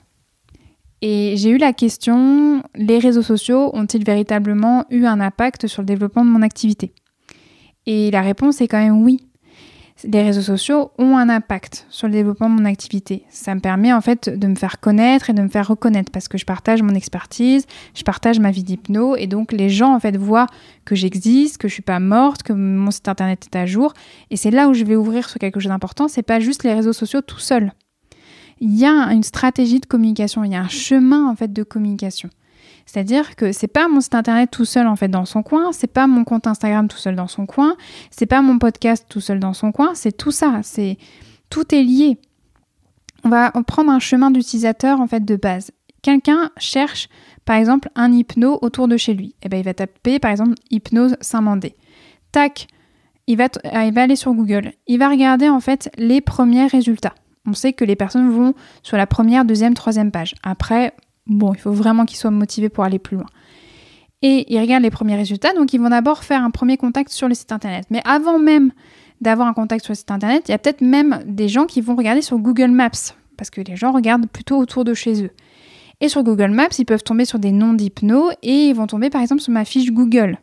Et 1.02 1.36
j'ai 1.38 1.50
eu 1.52 1.58
la 1.58 1.74
question, 1.74 2.64
les 2.76 2.98
réseaux 2.98 3.22
sociaux 3.22 3.70
ont-ils 3.74 4.04
véritablement 4.04 4.86
eu 4.90 5.06
un 5.06 5.20
impact 5.20 5.68
sur 5.68 5.84
le 5.84 5.86
développement 5.86 6.26
de 6.26 6.30
mon 6.30 6.42
activité? 6.42 6.92
Et 7.86 8.10
la 8.10 8.22
réponse 8.22 8.62
est 8.62 8.68
quand 8.68 8.80
même 8.80 9.04
oui. 9.04 9.28
Les 10.04 10.22
réseaux 10.22 10.42
sociaux 10.42 10.92
ont 11.00 11.18
un 11.18 11.30
impact 11.30 11.88
sur 11.90 12.08
le 12.08 12.14
développement 12.14 12.50
de 12.50 12.56
mon 12.56 12.66
activité. 12.66 13.24
Ça 13.30 13.56
me 13.56 13.60
permet 13.60 13.92
en 13.94 14.02
fait 14.02 14.30
de 14.30 14.48
me 14.48 14.56
faire 14.56 14.80
connaître 14.80 15.32
et 15.32 15.34
de 15.34 15.42
me 15.42 15.48
faire 15.48 15.68
reconnaître 15.68 16.12
parce 16.12 16.28
que 16.28 16.38
je 16.38 16.46
partage 16.46 16.84
mon 16.84 16.94
expertise, 16.94 17.66
je 17.96 18.04
partage 18.04 18.40
ma 18.40 18.52
vie 18.52 18.64
d'hypno 18.64 19.16
et 19.16 19.26
donc 19.26 19.52
les 19.52 19.70
gens 19.70 19.96
en 19.96 20.00
fait 20.00 20.16
voient 20.16 20.46
que 20.86 20.94
j'existe, 20.94 21.58
que 21.58 21.68
je 21.68 21.74
suis 21.74 21.82
pas 21.82 22.00
morte, 22.00 22.44
que 22.44 22.54
mon 22.54 22.92
site 22.92 23.08
internet 23.08 23.48
est 23.52 23.58
à 23.58 23.66
jour 23.66 23.94
et 24.30 24.38
c'est 24.38 24.52
là 24.52 24.68
où 24.68 24.76
je 24.76 24.84
vais 24.84 24.96
ouvrir 24.96 25.30
sur 25.30 25.40
quelque 25.40 25.60
chose 25.60 25.70
d'important, 25.70 26.08
c'est 26.08 26.22
pas 26.22 26.40
juste 26.40 26.64
les 26.64 26.74
réseaux 26.74 26.94
sociaux 26.94 27.22
tout 27.22 27.40
seuls 27.40 27.72
il 28.60 28.78
y 28.78 28.86
a 28.86 29.12
une 29.14 29.24
stratégie 29.24 29.80
de 29.80 29.86
communication, 29.86 30.44
il 30.44 30.52
y 30.52 30.56
a 30.56 30.62
un 30.62 30.68
chemin 30.68 31.30
en 31.30 31.36
fait 31.36 31.52
de 31.52 31.64
communication. 31.64 32.30
C'est-à-dire 32.86 33.36
que 33.36 33.52
c'est 33.52 33.68
pas 33.68 33.88
mon 33.90 34.00
site 34.00 34.16
internet 34.16 34.50
tout 34.50 34.66
seul 34.66 34.88
en 34.88 34.96
fait 34.96 35.10
dans 35.10 35.26
son 35.26 35.44
coin, 35.44 35.72
c'est 35.74 35.92
pas 35.92 36.08
mon 36.08 36.24
compte 36.24 36.48
Instagram 36.48 36.88
tout 36.88 36.98
seul 36.98 37.16
dans 37.16 37.28
son 37.28 37.46
coin, 37.46 37.76
c'est 38.12 38.26
pas 38.26 38.42
mon 38.42 38.58
podcast 38.60 39.06
tout 39.10 39.20
seul 39.20 39.40
dans 39.40 39.54
son 39.54 39.72
coin, 39.72 39.92
c'est 39.94 40.16
tout 40.16 40.32
ça, 40.32 40.62
c'est 40.64 40.98
tout 41.50 41.76
est 41.76 41.84
lié. 41.84 42.18
On 43.24 43.30
va 43.30 43.52
prendre 43.68 43.92
un 43.92 44.00
chemin 44.00 44.32
d'utilisateur 44.32 45.02
en 45.02 45.08
fait 45.08 45.26
de 45.26 45.36
base. 45.36 45.72
Quelqu'un 46.02 46.50
cherche 46.58 47.10
par 47.44 47.58
exemple 47.58 47.90
un 47.96 48.12
hypno 48.14 48.58
autour 48.62 48.88
de 48.88 48.96
chez 48.96 49.14
lui. 49.14 49.28
Et 49.28 49.36
eh 49.44 49.50
ben 49.50 49.58
il 49.58 49.64
va 49.64 49.74
taper 49.74 50.20
par 50.20 50.32
exemple 50.32 50.56
hypnose 50.72 51.18
Saint-Mandé. 51.20 51.76
Tac, 52.32 52.68
il 53.28 53.36
va, 53.36 53.48
il 53.86 53.94
va 53.94 54.04
aller 54.04 54.16
sur 54.16 54.34
Google. 54.34 54.72
Il 54.88 55.00
va 55.00 55.10
regarder 55.10 55.50
en 55.50 55.60
fait 55.60 55.90
les 55.98 56.22
premiers 56.22 56.68
résultats 56.68 57.16
on 57.48 57.54
sait 57.54 57.74
que 57.74 57.86
les 57.86 57.96
personnes 57.96 58.30
vont 58.30 58.54
sur 58.84 58.98
la 58.98 59.08
première, 59.08 59.46
deuxième, 59.46 59.74
troisième 59.74 60.12
page. 60.12 60.36
Après, 60.44 60.94
bon, 61.26 61.54
il 61.54 61.60
faut 61.60 61.72
vraiment 61.72 62.06
qu'ils 62.06 62.18
soient 62.18 62.30
motivés 62.30 62.70
pour 62.70 62.84
aller 62.84 63.00
plus 63.00 63.18
loin. 63.18 63.26
Et 64.22 64.52
ils 64.54 64.60
regardent 64.60 64.84
les 64.84 64.92
premiers 64.92 65.16
résultats, 65.16 65.54
donc 65.54 65.74
ils 65.74 65.80
vont 65.80 65.90
d'abord 65.90 66.24
faire 66.24 66.44
un 66.44 66.52
premier 66.52 66.78
contact 66.78 67.10
sur 67.10 67.28
le 67.28 67.34
site 67.34 67.52
internet. 67.52 67.86
Mais 67.90 68.02
avant 68.04 68.38
même 68.38 68.72
d'avoir 69.22 69.48
un 69.48 69.54
contact 69.54 69.86
sur 69.86 69.94
le 69.94 69.98
site 69.98 70.12
internet, 70.12 70.44
il 70.48 70.52
y 70.52 70.54
a 70.54 70.58
peut-être 70.58 70.82
même 70.82 71.24
des 71.26 71.48
gens 71.48 71.66
qui 71.66 71.82
vont 71.82 71.96
regarder 71.96 72.22
sur 72.22 72.38
Google 72.38 72.72
Maps, 72.72 73.14
parce 73.38 73.50
que 73.50 73.62
les 73.62 73.76
gens 73.76 73.92
regardent 73.92 74.28
plutôt 74.28 74.58
autour 74.58 74.84
de 74.84 74.94
chez 74.94 75.24
eux. 75.24 75.32
Et 76.02 76.10
sur 76.10 76.24
Google 76.24 76.52
Maps, 76.52 76.70
ils 76.78 76.86
peuvent 76.86 77.04
tomber 77.04 77.26
sur 77.26 77.40
des 77.40 77.52
noms 77.52 77.74
d'hypno 77.74 78.30
et 78.44 78.70
ils 78.70 78.76
vont 78.76 78.88
tomber 78.88 79.10
par 79.10 79.22
exemple 79.22 79.42
sur 79.42 79.54
ma 79.54 79.66
fiche 79.66 79.92
Google. 79.92 80.38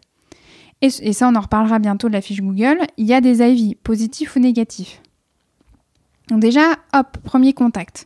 Et, 0.81 0.89
et, 1.03 1.13
ça, 1.13 1.29
on 1.29 1.35
en 1.35 1.41
reparlera 1.41 1.79
bientôt 1.79 2.09
de 2.09 2.13
la 2.13 2.21
fiche 2.21 2.41
Google. 2.41 2.79
Il 2.97 3.07
y 3.07 3.15
a 3.15 3.21
des 3.21 3.41
avis, 3.41 3.77
positifs 3.77 4.37
ou 4.37 4.41
négatifs. 4.41 5.01
Donc 6.29 6.41
déjà, 6.41 6.73
hop, 6.93 7.19
premier 7.23 7.53
contact. 7.53 8.05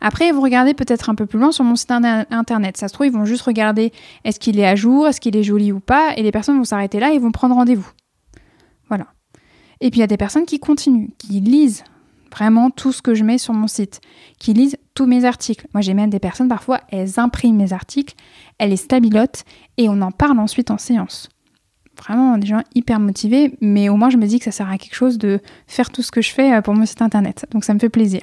Après, 0.00 0.32
vous 0.32 0.42
regardez 0.42 0.74
peut-être 0.74 1.08
un 1.08 1.14
peu 1.14 1.24
plus 1.24 1.38
loin 1.38 1.50
sur 1.50 1.64
mon 1.64 1.76
site 1.76 1.90
internet. 1.90 2.76
Ça 2.76 2.88
se 2.88 2.92
trouve, 2.92 3.06
ils 3.06 3.12
vont 3.12 3.24
juste 3.24 3.42
regarder 3.42 3.92
est-ce 4.24 4.38
qu'il 4.38 4.58
est 4.58 4.66
à 4.66 4.74
jour, 4.74 5.08
est-ce 5.08 5.20
qu'il 5.20 5.36
est 5.36 5.42
joli 5.42 5.72
ou 5.72 5.80
pas, 5.80 6.14
et 6.16 6.22
les 6.22 6.32
personnes 6.32 6.58
vont 6.58 6.64
s'arrêter 6.64 7.00
là 7.00 7.12
et 7.12 7.18
vont 7.18 7.32
prendre 7.32 7.54
rendez-vous. 7.54 7.90
Voilà. 8.88 9.06
Et 9.80 9.90
puis 9.90 9.98
il 9.98 10.02
y 10.02 10.04
a 10.04 10.08
des 10.08 10.18
personnes 10.18 10.44
qui 10.44 10.58
continuent, 10.58 11.08
qui 11.18 11.40
lisent 11.40 11.84
vraiment 12.30 12.68
tout 12.68 12.92
ce 12.92 13.00
que 13.00 13.14
je 13.14 13.24
mets 13.24 13.38
sur 13.38 13.54
mon 13.54 13.68
site, 13.68 14.00
qui 14.38 14.52
lisent 14.52 14.76
tous 14.94 15.06
mes 15.06 15.24
articles. 15.24 15.66
Moi, 15.72 15.80
j'ai 15.80 15.94
même 15.94 16.10
des 16.10 16.18
personnes, 16.18 16.48
parfois, 16.48 16.80
elles 16.90 17.18
impriment 17.18 17.56
mes 17.56 17.72
articles, 17.72 18.14
elles 18.58 18.70
les 18.70 18.76
stabilotent 18.76 19.44
et 19.78 19.88
on 19.88 20.02
en 20.02 20.10
parle 20.10 20.38
ensuite 20.38 20.70
en 20.70 20.78
séance 20.78 21.28
vraiment 22.06 22.38
des 22.38 22.46
gens 22.46 22.62
hyper 22.74 23.00
motivés, 23.00 23.56
mais 23.60 23.88
au 23.88 23.96
moins 23.96 24.10
je 24.10 24.16
me 24.16 24.26
dis 24.26 24.38
que 24.38 24.44
ça 24.44 24.52
sert 24.52 24.70
à 24.70 24.78
quelque 24.78 24.94
chose 24.94 25.18
de 25.18 25.40
faire 25.66 25.90
tout 25.90 26.02
ce 26.02 26.10
que 26.10 26.22
je 26.22 26.30
fais 26.30 26.54
euh, 26.54 26.60
pour 26.60 26.74
mon 26.74 26.86
site 26.86 27.02
internet. 27.02 27.46
Donc 27.50 27.64
ça 27.64 27.74
me 27.74 27.78
fait 27.78 27.88
plaisir. 27.88 28.22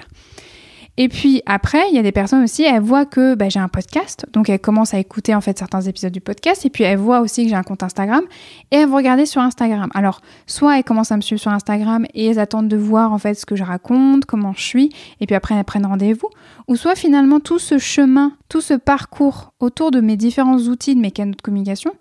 Et 0.98 1.08
puis 1.08 1.42
après, 1.46 1.82
il 1.90 1.96
y 1.96 2.00
a 2.00 2.04
des 2.04 2.12
personnes 2.12 2.44
aussi, 2.44 2.64
elles 2.64 2.82
voient 2.82 3.06
que 3.06 3.34
bah, 3.36 3.48
j'ai 3.48 3.60
un 3.60 3.70
podcast, 3.70 4.26
donc 4.34 4.50
elles 4.50 4.60
commencent 4.60 4.94
à 4.94 5.00
écouter 5.00 5.34
en 5.34 5.40
fait 5.40 5.58
certains 5.58 5.82
épisodes 5.82 6.12
du 6.12 6.20
podcast, 6.20 6.66
et 6.66 6.70
puis 6.70 6.84
elles 6.84 6.98
voient 6.98 7.22
aussi 7.22 7.44
que 7.44 7.50
j'ai 7.50 7.56
un 7.56 7.64
compte 7.64 7.82
Instagram, 7.82 8.24
et 8.72 8.76
elles 8.76 8.90
vont 8.90 8.98
regarder 8.98 9.26
sur 9.26 9.42
Instagram. 9.42 9.90
Alors, 9.94 10.22
soit 10.48 10.78
elles 10.78 10.84
commencent 10.84 11.14
à 11.14 11.16
me 11.16 11.22
suivre 11.22 11.42
sur 11.42 11.52
Instagram 11.52 12.06
et 12.14 12.28
elles 12.28 12.40
attendent 12.40 12.68
de 12.68 12.76
voir 12.76 13.14
en 13.14 13.18
fait 13.18 13.36
ce 13.36 13.46
que 13.46 13.56
je 13.56 13.64
raconte, 13.64 14.26
comment 14.26 14.54
je 14.54 14.62
suis, 14.62 14.90
et 15.22 15.26
puis 15.26 15.36
après 15.36 15.56
elles 15.56 15.64
prennent 15.64 15.86
rendez-vous, 15.86 16.30
ou 16.68 16.76
soit 16.76 16.96
finalement 16.96 17.40
tout 17.40 17.60
ce 17.60 17.78
chemin, 17.78 18.34
tout 18.50 18.62
ce 18.62 18.74
parcours 18.74 19.54
autour 19.62 19.92
de 19.92 20.02
mes 20.02 20.18
différents 20.18 20.60
outils 20.60 20.96
de 20.96 21.00
mes 21.00 21.12
canaux 21.12 21.36
de 21.36 21.42
communication, 21.42 21.94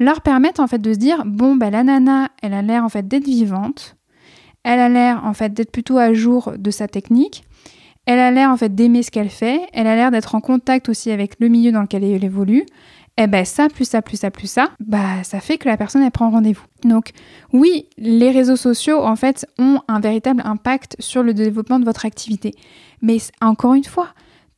leur 0.00 0.22
permettent 0.22 0.58
en 0.58 0.66
fait 0.66 0.78
de 0.78 0.92
se 0.92 0.98
dire 0.98 1.22
bon 1.24 1.54
ben 1.54 1.70
la 1.70 1.84
nana 1.84 2.30
elle 2.42 2.54
a 2.54 2.62
l'air 2.62 2.84
en 2.84 2.88
fait 2.88 3.06
d'être 3.06 3.26
vivante, 3.26 3.96
elle 4.64 4.80
a 4.80 4.88
l'air 4.88 5.24
en 5.24 5.34
fait 5.34 5.52
d'être 5.52 5.70
plutôt 5.70 5.98
à 5.98 6.12
jour 6.12 6.54
de 6.58 6.70
sa 6.72 6.88
technique, 6.88 7.44
elle 8.06 8.18
a 8.18 8.32
l'air 8.32 8.50
en 8.50 8.56
fait 8.56 8.74
d'aimer 8.74 9.04
ce 9.04 9.10
qu'elle 9.12 9.28
fait, 9.28 9.60
elle 9.72 9.86
a 9.86 9.94
l'air 9.94 10.10
d'être 10.10 10.34
en 10.34 10.40
contact 10.40 10.88
aussi 10.88 11.12
avec 11.12 11.38
le 11.38 11.48
milieu 11.48 11.70
dans 11.70 11.82
lequel 11.82 12.02
elle 12.02 12.24
évolue. 12.24 12.64
Et 13.16 13.24
eh 13.24 13.26
ben 13.26 13.44
ça 13.44 13.68
plus 13.68 13.84
ça 13.84 14.00
plus 14.00 14.16
ça 14.16 14.30
plus 14.30 14.50
ça, 14.50 14.70
bah 14.80 15.22
ça 15.24 15.40
fait 15.40 15.58
que 15.58 15.68
la 15.68 15.76
personne 15.76 16.02
elle 16.02 16.10
prend 16.10 16.30
rendez-vous. 16.30 16.64
Donc 16.84 17.10
oui, 17.52 17.86
les 17.98 18.30
réseaux 18.30 18.56
sociaux 18.56 19.02
en 19.02 19.14
fait 19.14 19.46
ont 19.58 19.80
un 19.88 20.00
véritable 20.00 20.40
impact 20.46 20.96
sur 21.00 21.22
le 21.22 21.34
développement 21.34 21.78
de 21.78 21.84
votre 21.84 22.06
activité. 22.06 22.52
Mais 23.02 23.18
encore 23.42 23.74
une 23.74 23.84
fois, 23.84 24.08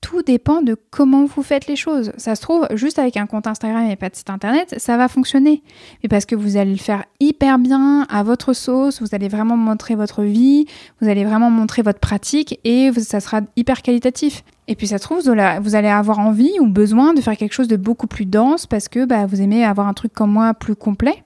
tout 0.02 0.20
dépend 0.20 0.60
de 0.60 0.76
comment 0.90 1.24
vous 1.24 1.42
faites 1.42 1.66
les 1.68 1.76
choses. 1.76 2.12
Ça 2.18 2.34
se 2.34 2.42
trouve, 2.42 2.66
juste 2.74 2.98
avec 2.98 3.16
un 3.16 3.26
compte 3.26 3.46
Instagram 3.46 3.88
et 3.88 3.96
pas 3.96 4.10
de 4.10 4.16
site 4.16 4.28
internet, 4.28 4.74
ça 4.76 4.98
va 4.98 5.08
fonctionner. 5.08 5.62
Mais 6.02 6.08
parce 6.08 6.26
que 6.26 6.34
vous 6.34 6.58
allez 6.58 6.72
le 6.72 6.78
faire 6.78 7.04
hyper 7.20 7.58
bien, 7.58 8.02
à 8.10 8.22
votre 8.22 8.52
sauce, 8.52 9.00
vous 9.00 9.14
allez 9.14 9.28
vraiment 9.28 9.56
montrer 9.56 9.94
votre 9.94 10.22
vie, 10.22 10.66
vous 11.00 11.08
allez 11.08 11.24
vraiment 11.24 11.50
montrer 11.50 11.80
votre 11.80 12.00
pratique 12.00 12.60
et 12.64 12.90
ça 12.92 13.20
sera 13.20 13.40
hyper 13.56 13.80
qualitatif. 13.80 14.42
Et 14.68 14.74
puis 14.74 14.88
ça 14.88 14.98
se 14.98 15.04
trouve, 15.04 15.20
vous 15.22 15.74
allez 15.74 15.88
avoir 15.88 16.18
envie 16.18 16.52
ou 16.60 16.66
besoin 16.66 17.14
de 17.14 17.20
faire 17.20 17.36
quelque 17.36 17.54
chose 17.54 17.68
de 17.68 17.76
beaucoup 17.76 18.06
plus 18.06 18.26
dense 18.26 18.66
parce 18.66 18.88
que 18.88 19.04
bah, 19.04 19.26
vous 19.26 19.40
aimez 19.40 19.64
avoir 19.64 19.86
un 19.86 19.94
truc 19.94 20.12
comme 20.12 20.32
moi 20.32 20.52
plus 20.52 20.76
complet. 20.76 21.24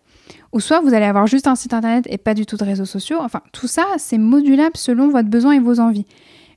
Ou 0.52 0.60
soit 0.60 0.80
vous 0.80 0.94
allez 0.94 1.06
avoir 1.06 1.26
juste 1.26 1.46
un 1.46 1.54
site 1.54 1.74
internet 1.74 2.06
et 2.08 2.18
pas 2.18 2.34
du 2.34 2.46
tout 2.46 2.56
de 2.56 2.64
réseaux 2.64 2.84
sociaux. 2.84 3.18
Enfin, 3.20 3.40
tout 3.52 3.68
ça, 3.68 3.84
c'est 3.98 4.18
modulable 4.18 4.76
selon 4.76 5.08
votre 5.08 5.28
besoin 5.28 5.52
et 5.52 5.60
vos 5.60 5.80
envies. 5.80 6.06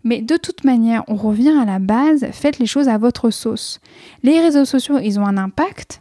Mais 0.03 0.21
de 0.21 0.37
toute 0.37 0.63
manière, 0.63 1.03
on 1.07 1.15
revient 1.15 1.57
à 1.61 1.65
la 1.65 1.79
base, 1.79 2.25
faites 2.31 2.59
les 2.59 2.65
choses 2.65 2.87
à 2.87 2.97
votre 2.97 3.29
sauce. 3.31 3.79
Les 4.23 4.39
réseaux 4.39 4.65
sociaux, 4.65 4.97
ils 4.99 5.19
ont 5.19 5.25
un 5.25 5.37
impact, 5.37 5.99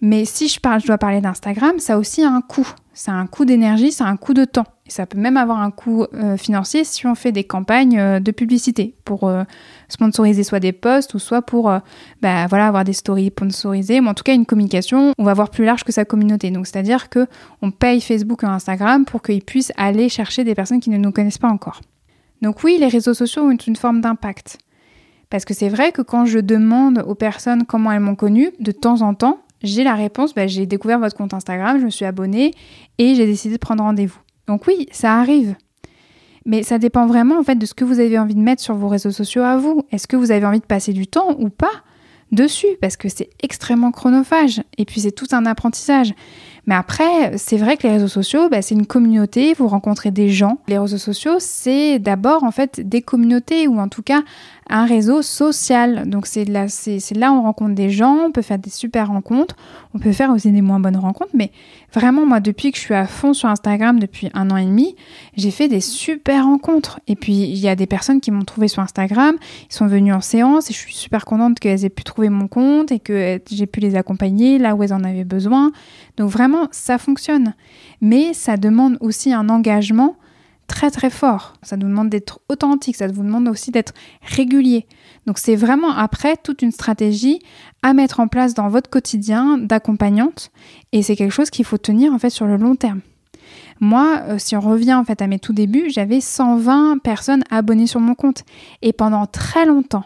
mais 0.00 0.24
si 0.24 0.48
je, 0.48 0.60
parle, 0.60 0.80
je 0.80 0.86
dois 0.86 0.98
parler 0.98 1.20
d'Instagram, 1.20 1.78
ça 1.78 1.94
a 1.94 1.98
aussi 1.98 2.22
un 2.22 2.40
coût. 2.40 2.68
Ça 2.94 3.12
a 3.12 3.14
un 3.14 3.26
coût 3.26 3.44
d'énergie, 3.44 3.92
ça 3.92 4.06
a 4.06 4.08
un 4.08 4.16
coût 4.16 4.34
de 4.34 4.44
temps. 4.44 4.66
Et 4.86 4.90
ça 4.90 5.06
peut 5.06 5.18
même 5.18 5.36
avoir 5.36 5.60
un 5.60 5.70
coût 5.70 6.04
euh, 6.14 6.36
financier 6.36 6.82
si 6.84 7.06
on 7.06 7.14
fait 7.14 7.30
des 7.30 7.44
campagnes 7.44 7.98
euh, 7.98 8.20
de 8.20 8.30
publicité 8.30 8.94
pour 9.04 9.24
euh, 9.24 9.44
sponsoriser 9.88 10.42
soit 10.44 10.60
des 10.60 10.72
posts 10.72 11.14
ou 11.14 11.18
soit 11.18 11.42
pour 11.42 11.70
bah, 12.22 12.46
voilà, 12.48 12.66
avoir 12.66 12.84
des 12.84 12.92
stories 12.92 13.28
sponsorisées, 13.28 14.00
mais 14.00 14.08
en 14.08 14.14
tout 14.14 14.24
cas 14.24 14.34
une 14.34 14.46
communication, 14.46 15.12
on 15.18 15.24
va 15.24 15.34
voir 15.34 15.50
plus 15.50 15.64
large 15.64 15.84
que 15.84 15.92
sa 15.92 16.04
communauté. 16.04 16.50
Donc 16.50 16.66
c'est-à-dire 16.66 17.08
que 17.08 17.26
on 17.60 17.70
paye 17.70 18.00
Facebook 18.00 18.42
ou 18.42 18.46
Instagram 18.46 19.04
pour 19.04 19.22
qu'ils 19.22 19.42
puissent 19.42 19.72
aller 19.76 20.08
chercher 20.08 20.44
des 20.44 20.54
personnes 20.54 20.80
qui 20.80 20.90
ne 20.90 20.98
nous 20.98 21.12
connaissent 21.12 21.38
pas 21.38 21.48
encore. 21.48 21.80
Donc 22.42 22.62
oui, 22.64 22.76
les 22.78 22.88
réseaux 22.88 23.14
sociaux 23.14 23.42
ont 23.42 23.50
une 23.50 23.76
forme 23.76 24.00
d'impact. 24.00 24.58
Parce 25.30 25.44
que 25.44 25.54
c'est 25.54 25.68
vrai 25.68 25.92
que 25.92 26.02
quand 26.02 26.24
je 26.24 26.38
demande 26.38 27.04
aux 27.06 27.14
personnes 27.14 27.64
comment 27.66 27.92
elles 27.92 28.00
m'ont 28.00 28.14
connue, 28.14 28.50
de 28.60 28.72
temps 28.72 29.02
en 29.02 29.14
temps, 29.14 29.40
j'ai 29.62 29.84
la 29.84 29.94
réponse, 29.94 30.34
bah, 30.34 30.46
j'ai 30.46 30.66
découvert 30.66 30.98
votre 30.98 31.16
compte 31.16 31.34
Instagram, 31.34 31.78
je 31.80 31.84
me 31.84 31.90
suis 31.90 32.04
abonnée 32.04 32.54
et 32.98 33.14
j'ai 33.14 33.26
décidé 33.26 33.54
de 33.54 33.60
prendre 33.60 33.82
rendez-vous. 33.82 34.20
Donc 34.46 34.66
oui, 34.66 34.86
ça 34.92 35.16
arrive. 35.16 35.56
Mais 36.46 36.62
ça 36.62 36.78
dépend 36.78 37.06
vraiment 37.06 37.38
en 37.38 37.42
fait 37.42 37.56
de 37.56 37.66
ce 37.66 37.74
que 37.74 37.84
vous 37.84 38.00
avez 38.00 38.18
envie 38.18 38.34
de 38.34 38.40
mettre 38.40 38.62
sur 38.62 38.74
vos 38.74 38.88
réseaux 38.88 39.10
sociaux 39.10 39.42
à 39.42 39.58
vous. 39.58 39.82
Est-ce 39.90 40.06
que 40.06 40.16
vous 40.16 40.30
avez 40.30 40.46
envie 40.46 40.60
de 40.60 40.64
passer 40.64 40.92
du 40.92 41.06
temps 41.06 41.36
ou 41.38 41.50
pas 41.50 41.82
dessus? 42.32 42.68
Parce 42.80 42.96
que 42.96 43.08
c'est 43.10 43.28
extrêmement 43.42 43.90
chronophage 43.90 44.62
et 44.78 44.86
puis 44.86 45.02
c'est 45.02 45.12
tout 45.12 45.26
un 45.32 45.44
apprentissage. 45.44 46.14
Mais 46.68 46.74
après, 46.74 47.38
c'est 47.38 47.56
vrai 47.56 47.78
que 47.78 47.84
les 47.84 47.94
réseaux 47.94 48.08
sociaux, 48.08 48.50
bah, 48.50 48.60
c'est 48.60 48.74
une 48.74 48.86
communauté, 48.86 49.54
vous 49.54 49.68
rencontrez 49.68 50.10
des 50.10 50.28
gens. 50.28 50.58
Les 50.68 50.76
réseaux 50.76 50.98
sociaux, 50.98 51.36
c'est 51.38 51.98
d'abord 51.98 52.44
en 52.44 52.50
fait 52.50 52.86
des 52.86 53.00
communautés 53.00 53.66
ou 53.66 53.80
en 53.80 53.88
tout 53.88 54.02
cas 54.02 54.20
un 54.68 54.86
réseau 54.86 55.22
social. 55.22 56.08
Donc 56.08 56.26
c'est 56.26 56.44
là, 56.44 56.68
c'est, 56.68 57.00
là 57.14 57.32
où 57.32 57.36
on 57.36 57.42
rencontre 57.42 57.74
des 57.74 57.90
gens, 57.90 58.26
on 58.26 58.30
peut 58.30 58.42
faire 58.42 58.58
des 58.58 58.70
super 58.70 59.08
rencontres, 59.08 59.56
on 59.94 59.98
peut 59.98 60.12
faire 60.12 60.30
aussi 60.30 60.52
des 60.52 60.62
moins 60.62 60.80
bonnes 60.80 60.96
rencontres, 60.96 61.32
mais 61.34 61.50
vraiment 61.92 62.26
moi 62.26 62.40
depuis 62.40 62.70
que 62.70 62.76
je 62.76 62.82
suis 62.82 62.94
à 62.94 63.06
fond 63.06 63.32
sur 63.32 63.48
Instagram 63.48 63.98
depuis 63.98 64.28
un 64.34 64.50
an 64.50 64.56
et 64.56 64.64
demi, 64.64 64.94
j'ai 65.36 65.50
fait 65.50 65.68
des 65.68 65.80
super 65.80 66.44
rencontres. 66.44 67.00
Et 67.06 67.16
puis 67.16 67.32
il 67.32 67.58
y 67.58 67.68
a 67.68 67.76
des 67.76 67.86
personnes 67.86 68.20
qui 68.20 68.30
m'ont 68.30 68.44
trouvé 68.44 68.68
sur 68.68 68.82
Instagram, 68.82 69.36
ils 69.70 69.74
sont 69.74 69.86
venus 69.86 70.14
en 70.14 70.20
séance 70.20 70.70
et 70.70 70.74
je 70.74 70.78
suis 70.78 70.94
super 70.94 71.24
contente 71.24 71.58
qu'elles 71.58 71.84
aient 71.84 71.90
pu 71.90 72.04
trouver 72.04 72.28
mon 72.28 72.48
compte 72.48 72.92
et 72.92 72.98
que 72.98 73.40
j'ai 73.50 73.66
pu 73.66 73.80
les 73.80 73.96
accompagner 73.96 74.58
là 74.58 74.74
où 74.74 74.82
elles 74.82 74.92
en 74.92 75.04
avaient 75.04 75.24
besoin. 75.24 75.72
Donc 76.16 76.30
vraiment 76.30 76.68
ça 76.70 76.98
fonctionne. 76.98 77.54
Mais 78.00 78.32
ça 78.34 78.56
demande 78.56 78.96
aussi 79.00 79.32
un 79.32 79.48
engagement 79.48 80.16
très 80.68 80.92
très 80.92 81.10
fort. 81.10 81.54
Ça 81.62 81.76
nous 81.76 81.88
demande 81.88 82.10
d'être 82.10 82.38
authentique, 82.48 82.94
ça 82.94 83.08
vous 83.08 83.24
demande 83.24 83.48
aussi 83.48 83.72
d'être 83.72 83.92
régulier. 84.22 84.86
Donc 85.26 85.38
c'est 85.38 85.56
vraiment 85.56 85.90
après 85.90 86.36
toute 86.36 86.62
une 86.62 86.70
stratégie 86.70 87.40
à 87.82 87.92
mettre 87.94 88.20
en 88.20 88.28
place 88.28 88.54
dans 88.54 88.68
votre 88.68 88.88
quotidien 88.88 89.58
d'accompagnante 89.58 90.50
et 90.92 91.02
c'est 91.02 91.16
quelque 91.16 91.32
chose 91.32 91.50
qu'il 91.50 91.64
faut 91.64 91.78
tenir 91.78 92.12
en 92.12 92.18
fait 92.20 92.30
sur 92.30 92.46
le 92.46 92.56
long 92.56 92.76
terme. 92.76 93.00
Moi, 93.80 94.20
euh, 94.28 94.38
si 94.38 94.56
on 94.56 94.60
revient 94.60 94.94
en 94.94 95.04
fait 95.04 95.22
à 95.22 95.26
mes 95.26 95.38
tout 95.38 95.52
débuts, 95.52 95.90
j'avais 95.90 96.20
120 96.20 96.98
personnes 96.98 97.44
abonnées 97.50 97.86
sur 97.86 98.00
mon 98.00 98.14
compte 98.14 98.44
et 98.82 98.92
pendant 98.92 99.26
très 99.26 99.66
longtemps, 99.66 100.04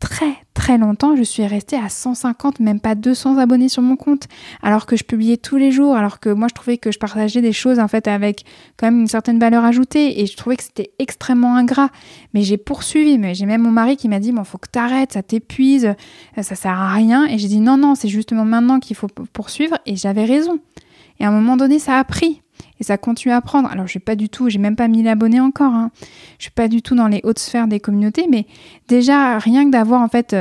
très 0.00 0.36
très 0.54 0.78
longtemps, 0.78 1.16
je 1.16 1.22
suis 1.22 1.46
restée 1.46 1.76
à 1.76 1.88
150, 1.88 2.60
même 2.60 2.80
pas 2.80 2.94
200 2.94 3.38
abonnés 3.38 3.68
sur 3.68 3.82
mon 3.82 3.96
compte, 3.96 4.26
alors 4.62 4.86
que 4.86 4.96
je 4.96 5.04
publiais 5.04 5.36
tous 5.36 5.56
les 5.56 5.70
jours, 5.70 5.96
alors 5.96 6.18
que 6.20 6.28
moi 6.28 6.48
je 6.48 6.54
trouvais 6.54 6.76
que 6.78 6.90
je 6.90 6.98
partageais 6.98 7.40
des 7.40 7.52
choses 7.52 7.78
en 7.78 7.88
fait 7.88 8.08
avec 8.08 8.44
quand 8.76 8.86
même 8.86 9.00
une 9.00 9.06
certaine 9.06 9.38
valeur 9.38 9.64
ajoutée 9.64 10.20
et 10.20 10.26
je 10.26 10.36
trouvais 10.36 10.56
que 10.56 10.64
c'était 10.64 10.90
extrêmement 10.98 11.56
ingrat. 11.56 11.90
Mais 12.34 12.42
j'ai 12.42 12.56
poursuivi, 12.56 13.18
mais 13.18 13.34
j'ai 13.34 13.46
même 13.46 13.62
mon 13.62 13.70
mari 13.70 13.96
qui 13.96 14.08
m'a 14.08 14.20
dit 14.20 14.32
bon 14.32 14.44
faut 14.44 14.58
que 14.58 14.68
t'arrêtes, 14.68 15.12
ça 15.12 15.22
t'épuise, 15.22 15.94
ça 16.40 16.54
sert 16.54 16.78
à 16.78 16.92
rien. 16.92 17.26
Et 17.26 17.38
j'ai 17.38 17.48
dit 17.48 17.60
non 17.60 17.76
non, 17.76 17.94
c'est 17.94 18.08
justement 18.08 18.44
maintenant 18.44 18.80
qu'il 18.80 18.96
faut 18.96 19.08
poursuivre 19.32 19.78
et 19.86 19.96
j'avais 19.96 20.24
raison. 20.24 20.58
Et 21.20 21.24
à 21.24 21.28
un 21.28 21.32
moment 21.32 21.56
donné, 21.56 21.78
ça 21.78 21.98
a 21.98 22.04
pris 22.04 22.42
et 22.80 22.84
ça 22.84 22.98
continue 22.98 23.32
à 23.32 23.40
prendre. 23.40 23.70
Alors, 23.70 23.86
je 23.86 23.90
suis 23.90 24.00
pas 24.00 24.16
du 24.16 24.28
tout, 24.28 24.48
j'ai 24.48 24.58
même 24.58 24.76
pas 24.76 24.88
1000 24.88 25.08
abonnés 25.08 25.40
encore. 25.40 25.72
Hein. 25.72 25.90
Je 26.38 26.44
suis 26.44 26.52
pas 26.52 26.68
du 26.68 26.82
tout 26.82 26.94
dans 26.94 27.08
les 27.08 27.20
hautes 27.24 27.38
sphères 27.38 27.68
des 27.68 27.80
communautés, 27.80 28.26
mais 28.30 28.46
déjà, 28.88 29.38
rien 29.38 29.64
que 29.64 29.70
d'avoir 29.70 30.02
en 30.02 30.08
fait 30.08 30.36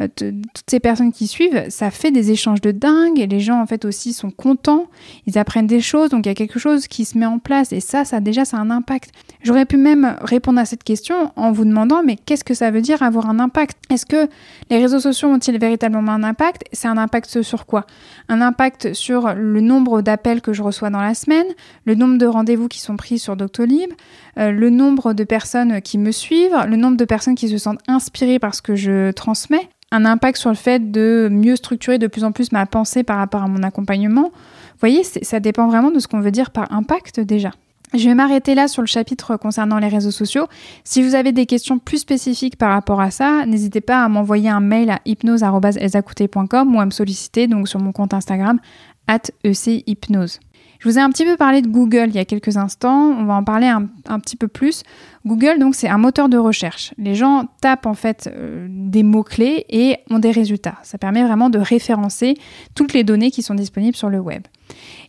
euh, 0.00 0.08
toutes 0.54 0.70
ces 0.70 0.80
personnes 0.80 1.12
qui 1.12 1.26
suivent, 1.26 1.66
ça 1.68 1.90
fait 1.90 2.10
des 2.10 2.30
échanges 2.30 2.60
de 2.60 2.70
dingue 2.70 3.18
et 3.18 3.26
les 3.26 3.40
gens 3.40 3.60
en 3.60 3.66
fait 3.66 3.84
aussi 3.84 4.12
sont 4.12 4.30
contents, 4.30 4.86
ils 5.26 5.38
apprennent 5.38 5.66
des 5.66 5.80
choses, 5.80 6.10
donc 6.10 6.26
il 6.26 6.28
y 6.28 6.32
a 6.32 6.34
quelque 6.34 6.58
chose 6.58 6.88
qui 6.88 7.04
se 7.04 7.18
met 7.18 7.26
en 7.26 7.38
place 7.38 7.72
et 7.72 7.80
ça, 7.80 8.04
ça 8.04 8.20
déjà, 8.20 8.44
ça 8.44 8.56
a 8.56 8.60
un 8.60 8.70
impact. 8.70 9.10
J'aurais 9.42 9.66
pu 9.66 9.76
même 9.76 10.16
répondre 10.22 10.58
à 10.58 10.64
cette 10.64 10.84
question 10.84 11.32
en 11.36 11.52
vous 11.52 11.64
demandant, 11.64 12.02
mais 12.04 12.16
qu'est-ce 12.16 12.44
que 12.44 12.54
ça 12.54 12.70
veut 12.70 12.80
dire 12.80 13.02
avoir 13.02 13.28
un 13.28 13.38
impact? 13.38 13.78
Est-ce 13.90 14.06
que 14.06 14.28
les 14.70 14.78
réseaux 14.78 15.00
sociaux 15.00 15.28
ont-ils 15.28 15.58
véritablement 15.58 16.12
un 16.12 16.22
impact? 16.22 16.64
C'est 16.72 16.88
un 16.88 16.98
impact 16.98 17.42
sur 17.42 17.66
quoi? 17.66 17.86
Un 18.28 18.40
impact 18.40 18.94
sur 18.94 19.34
le 19.34 19.60
nombre 19.60 20.02
d'appels 20.02 20.40
que 20.40 20.52
je 20.52 20.62
reçois 20.62 20.90
dans 20.90 21.00
la 21.00 21.14
semaine, 21.14 21.46
le 21.84 21.94
nombre 21.94 22.18
de 22.18 22.26
rendez-vous 22.26 22.68
qui 22.68 22.80
sont 22.80 22.96
pris 22.96 23.18
sur 23.18 23.36
Doctolib, 23.36 23.90
euh, 24.38 24.50
le 24.50 24.70
nombre 24.70 25.12
de 25.12 25.24
personnes 25.24 25.80
qui 25.82 25.98
me 25.98 26.12
suivent, 26.12 26.56
le 26.68 26.76
nombre 26.76 26.96
de 26.96 27.04
personnes 27.04 27.34
qui 27.34 27.48
se 27.48 27.58
sentent 27.58 27.80
inspirées 27.88 28.38
par 28.38 28.54
ce 28.54 28.62
que 28.62 28.76
je 28.76 29.10
transmets, 29.12 29.68
un 29.92 30.04
impact 30.04 30.38
sur 30.38 30.50
le 30.50 30.56
fait 30.56 30.90
de 30.90 31.28
mieux 31.30 31.56
structurer 31.56 31.98
de 31.98 32.06
plus 32.06 32.24
en 32.24 32.32
plus 32.32 32.52
ma 32.52 32.66
pensée 32.66 33.02
par 33.02 33.18
rapport 33.18 33.42
à 33.42 33.48
mon 33.48 33.62
accompagnement. 33.62 34.30
Vous 34.32 34.78
voyez, 34.80 35.02
ça 35.04 35.40
dépend 35.40 35.68
vraiment 35.68 35.90
de 35.90 35.98
ce 35.98 36.08
qu'on 36.08 36.20
veut 36.20 36.30
dire 36.30 36.50
par 36.50 36.72
impact 36.72 37.20
déjà. 37.20 37.50
Je 37.92 38.08
vais 38.08 38.14
m'arrêter 38.14 38.54
là 38.54 38.68
sur 38.68 38.82
le 38.82 38.86
chapitre 38.86 39.36
concernant 39.36 39.78
les 39.78 39.88
réseaux 39.88 40.12
sociaux. 40.12 40.46
Si 40.84 41.02
vous 41.02 41.16
avez 41.16 41.32
des 41.32 41.44
questions 41.46 41.80
plus 41.80 41.98
spécifiques 41.98 42.56
par 42.56 42.70
rapport 42.70 43.00
à 43.00 43.10
ça, 43.10 43.44
n'hésitez 43.46 43.80
pas 43.80 44.04
à 44.04 44.08
m'envoyer 44.08 44.48
un 44.48 44.60
mail 44.60 44.90
à 44.90 45.00
hypnose.com 45.06 46.74
ou 46.74 46.80
à 46.80 46.84
me 46.84 46.90
solliciter 46.90 47.48
donc 47.48 47.68
sur 47.68 47.80
mon 47.80 47.90
compte 47.90 48.14
Instagram 48.14 48.60
at 49.08 49.22
echypnose. 49.42 50.38
Je 50.80 50.88
vous 50.88 50.98
ai 50.98 51.02
un 51.02 51.10
petit 51.10 51.26
peu 51.26 51.36
parlé 51.36 51.60
de 51.60 51.68
Google 51.68 52.06
il 52.08 52.14
y 52.14 52.18
a 52.18 52.24
quelques 52.24 52.56
instants, 52.56 53.10
on 53.10 53.24
va 53.26 53.34
en 53.34 53.44
parler 53.44 53.66
un, 53.66 54.18
petit 54.18 54.36
peu 54.36 54.48
plus. 54.48 54.82
Google, 55.26 55.58
donc, 55.58 55.74
c'est 55.74 55.90
un 55.90 55.98
moteur 55.98 56.30
de 56.30 56.38
recherche. 56.38 56.94
Les 56.96 57.14
gens 57.14 57.48
tapent 57.60 57.84
en 57.84 57.92
fait 57.92 58.30
euh, 58.34 58.66
des 58.70 59.02
mots-clés 59.02 59.66
et 59.68 59.98
ont 60.08 60.18
des 60.18 60.30
résultats. 60.30 60.78
Ça 60.82 60.96
permet 60.96 61.22
vraiment 61.22 61.50
de 61.50 61.58
référencer 61.58 62.34
toutes 62.74 62.94
les 62.94 63.04
données 63.04 63.30
qui 63.30 63.42
sont 63.42 63.54
disponibles 63.54 63.94
sur 63.94 64.08
le 64.08 64.20
web. 64.20 64.42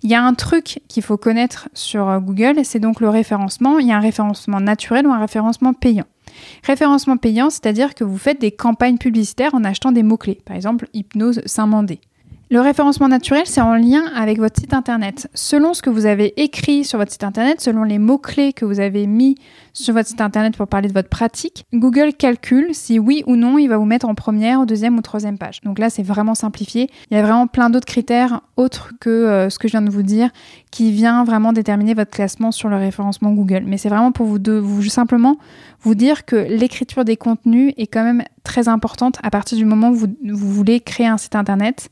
Il 0.03 0.09
y 0.09 0.13
a 0.13 0.21
un 0.21 0.33
truc 0.33 0.81
qu'il 0.89 1.03
faut 1.03 1.15
connaître 1.15 1.69
sur 1.73 2.09
euh, 2.09 2.19
Google, 2.19 2.65
c'est 2.65 2.79
donc 2.79 2.99
le 2.99 3.07
référencement. 3.07 3.79
Il 3.79 3.87
y 3.87 3.93
a 3.93 3.97
un 3.97 4.01
référencement 4.01 4.59
naturel 4.59 5.07
ou 5.07 5.11
un 5.13 5.19
référencement 5.19 5.71
payant. 5.71 6.05
Référencement 6.63 7.15
payant, 7.15 7.49
c'est-à-dire 7.49 7.95
que 7.95 8.03
vous 8.03 8.17
faites 8.17 8.41
des 8.41 8.51
campagnes 8.51 8.97
publicitaires 8.97 9.55
en 9.55 9.63
achetant 9.63 9.93
des 9.93 10.03
mots-clés. 10.03 10.41
Par 10.43 10.57
exemple, 10.57 10.89
hypnose 10.93 11.41
Saint-Mandé. 11.45 12.01
Le 12.51 12.59
référencement 12.59 13.07
naturel, 13.07 13.43
c'est 13.45 13.61
en 13.61 13.75
lien 13.75 14.03
avec 14.13 14.37
votre 14.37 14.59
site 14.59 14.73
internet. 14.73 15.29
Selon 15.33 15.73
ce 15.73 15.81
que 15.81 15.89
vous 15.89 16.05
avez 16.05 16.33
écrit 16.35 16.83
sur 16.83 16.99
votre 16.99 17.09
site 17.09 17.23
internet, 17.23 17.61
selon 17.61 17.83
les 17.83 17.97
mots-clés 17.97 18.51
que 18.51 18.65
vous 18.65 18.81
avez 18.81 19.07
mis 19.07 19.37
sur 19.73 19.93
votre 19.93 20.07
site 20.07 20.21
internet 20.21 20.57
pour 20.57 20.67
parler 20.67 20.87
de 20.87 20.93
votre 20.93 21.09
pratique, 21.09 21.65
Google 21.73 22.13
calcule 22.13 22.69
si 22.73 22.99
oui 22.99 23.23
ou 23.25 23.35
non 23.35 23.57
il 23.57 23.67
va 23.67 23.77
vous 23.77 23.85
mettre 23.85 24.07
en 24.07 24.15
première, 24.15 24.65
deuxième 24.65 24.97
ou 24.97 25.01
troisième 25.01 25.37
page. 25.37 25.61
Donc 25.61 25.79
là, 25.79 25.89
c'est 25.89 26.03
vraiment 26.03 26.35
simplifié. 26.35 26.89
Il 27.09 27.17
y 27.17 27.19
a 27.19 27.23
vraiment 27.23 27.47
plein 27.47 27.69
d'autres 27.69 27.85
critères 27.85 28.41
autres 28.57 28.93
que 28.99 29.09
euh, 29.09 29.49
ce 29.49 29.59
que 29.59 29.67
je 29.67 29.73
viens 29.73 29.81
de 29.81 29.89
vous 29.89 30.03
dire 30.03 30.29
qui 30.71 30.91
vient 30.91 31.23
vraiment 31.23 31.53
déterminer 31.53 31.93
votre 31.93 32.11
classement 32.11 32.51
sur 32.51 32.69
le 32.69 32.77
référencement 32.77 33.31
Google. 33.31 33.63
Mais 33.65 33.77
c'est 33.77 33.89
vraiment 33.89 34.11
pour 34.11 34.25
vous, 34.25 34.83
simplement 34.83 35.37
vous 35.81 35.95
dire 35.95 36.25
que 36.25 36.35
l'écriture 36.35 37.03
des 37.03 37.17
contenus 37.17 37.73
est 37.77 37.87
quand 37.87 38.03
même 38.03 38.23
très 38.43 38.67
importante 38.67 39.17
à 39.23 39.29
partir 39.29 39.57
du 39.57 39.65
moment 39.65 39.89
où 39.89 39.95
vous, 39.95 40.07
vous 40.23 40.51
voulez 40.51 40.79
créer 40.79 41.07
un 41.07 41.17
site 41.17 41.35
internet 41.35 41.89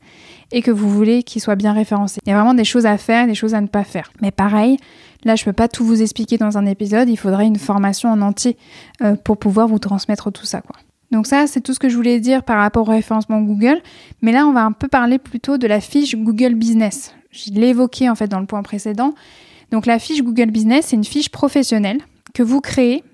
et 0.52 0.62
que 0.62 0.70
vous 0.70 0.88
voulez 0.88 1.22
qu'il 1.22 1.40
soit 1.40 1.56
bien 1.56 1.72
référencé. 1.72 2.20
Il 2.26 2.30
y 2.30 2.32
a 2.32 2.36
vraiment 2.36 2.54
des 2.54 2.64
choses 2.64 2.86
à 2.86 2.96
faire, 2.98 3.26
des 3.26 3.34
choses 3.34 3.54
à 3.54 3.60
ne 3.60 3.66
pas 3.66 3.84
faire. 3.84 4.10
Mais 4.20 4.30
pareil, 4.30 4.78
là 5.24 5.36
je 5.36 5.44
peux 5.44 5.52
pas 5.52 5.68
tout 5.68 5.84
vous 5.84 6.02
expliquer 6.02 6.38
dans 6.38 6.58
un 6.58 6.66
épisode, 6.66 7.08
il 7.08 7.16
faudrait 7.16 7.46
une 7.46 7.58
formation 7.58 8.10
en 8.10 8.20
entier 8.20 8.56
euh, 9.02 9.14
pour 9.16 9.36
pouvoir 9.38 9.68
vous 9.68 9.78
transmettre 9.78 10.32
tout 10.32 10.46
ça. 10.46 10.62
Donc 11.10 11.26
ça, 11.26 11.46
c'est 11.46 11.60
tout 11.60 11.74
ce 11.74 11.80
que 11.80 11.88
je 11.88 11.96
voulais 11.96 12.20
dire 12.20 12.44
par 12.44 12.58
rapport 12.58 12.88
au 12.88 12.92
référencement 12.92 13.40
Google. 13.40 13.82
Mais 14.22 14.30
là, 14.32 14.46
on 14.46 14.52
va 14.52 14.64
un 14.64 14.72
peu 14.72 14.86
parler 14.86 15.18
plutôt 15.18 15.58
de 15.58 15.66
la 15.66 15.80
fiche 15.80 16.14
Google 16.14 16.54
Business. 16.54 17.14
Je 17.32 17.50
l'ai 17.50 17.68
évoqué 17.68 18.08
en 18.08 18.14
fait 18.14 18.28
dans 18.28 18.40
le 18.40 18.46
point 18.46 18.62
précédent. 18.62 19.14
Donc 19.70 19.86
la 19.86 19.98
fiche 19.98 20.22
Google 20.22 20.50
Business, 20.50 20.86
c'est 20.86 20.96
une 20.96 21.04
fiche 21.04 21.28
professionnelle 21.28 21.98
que 22.34 22.42
vous 22.42 22.60
créez 22.60 23.04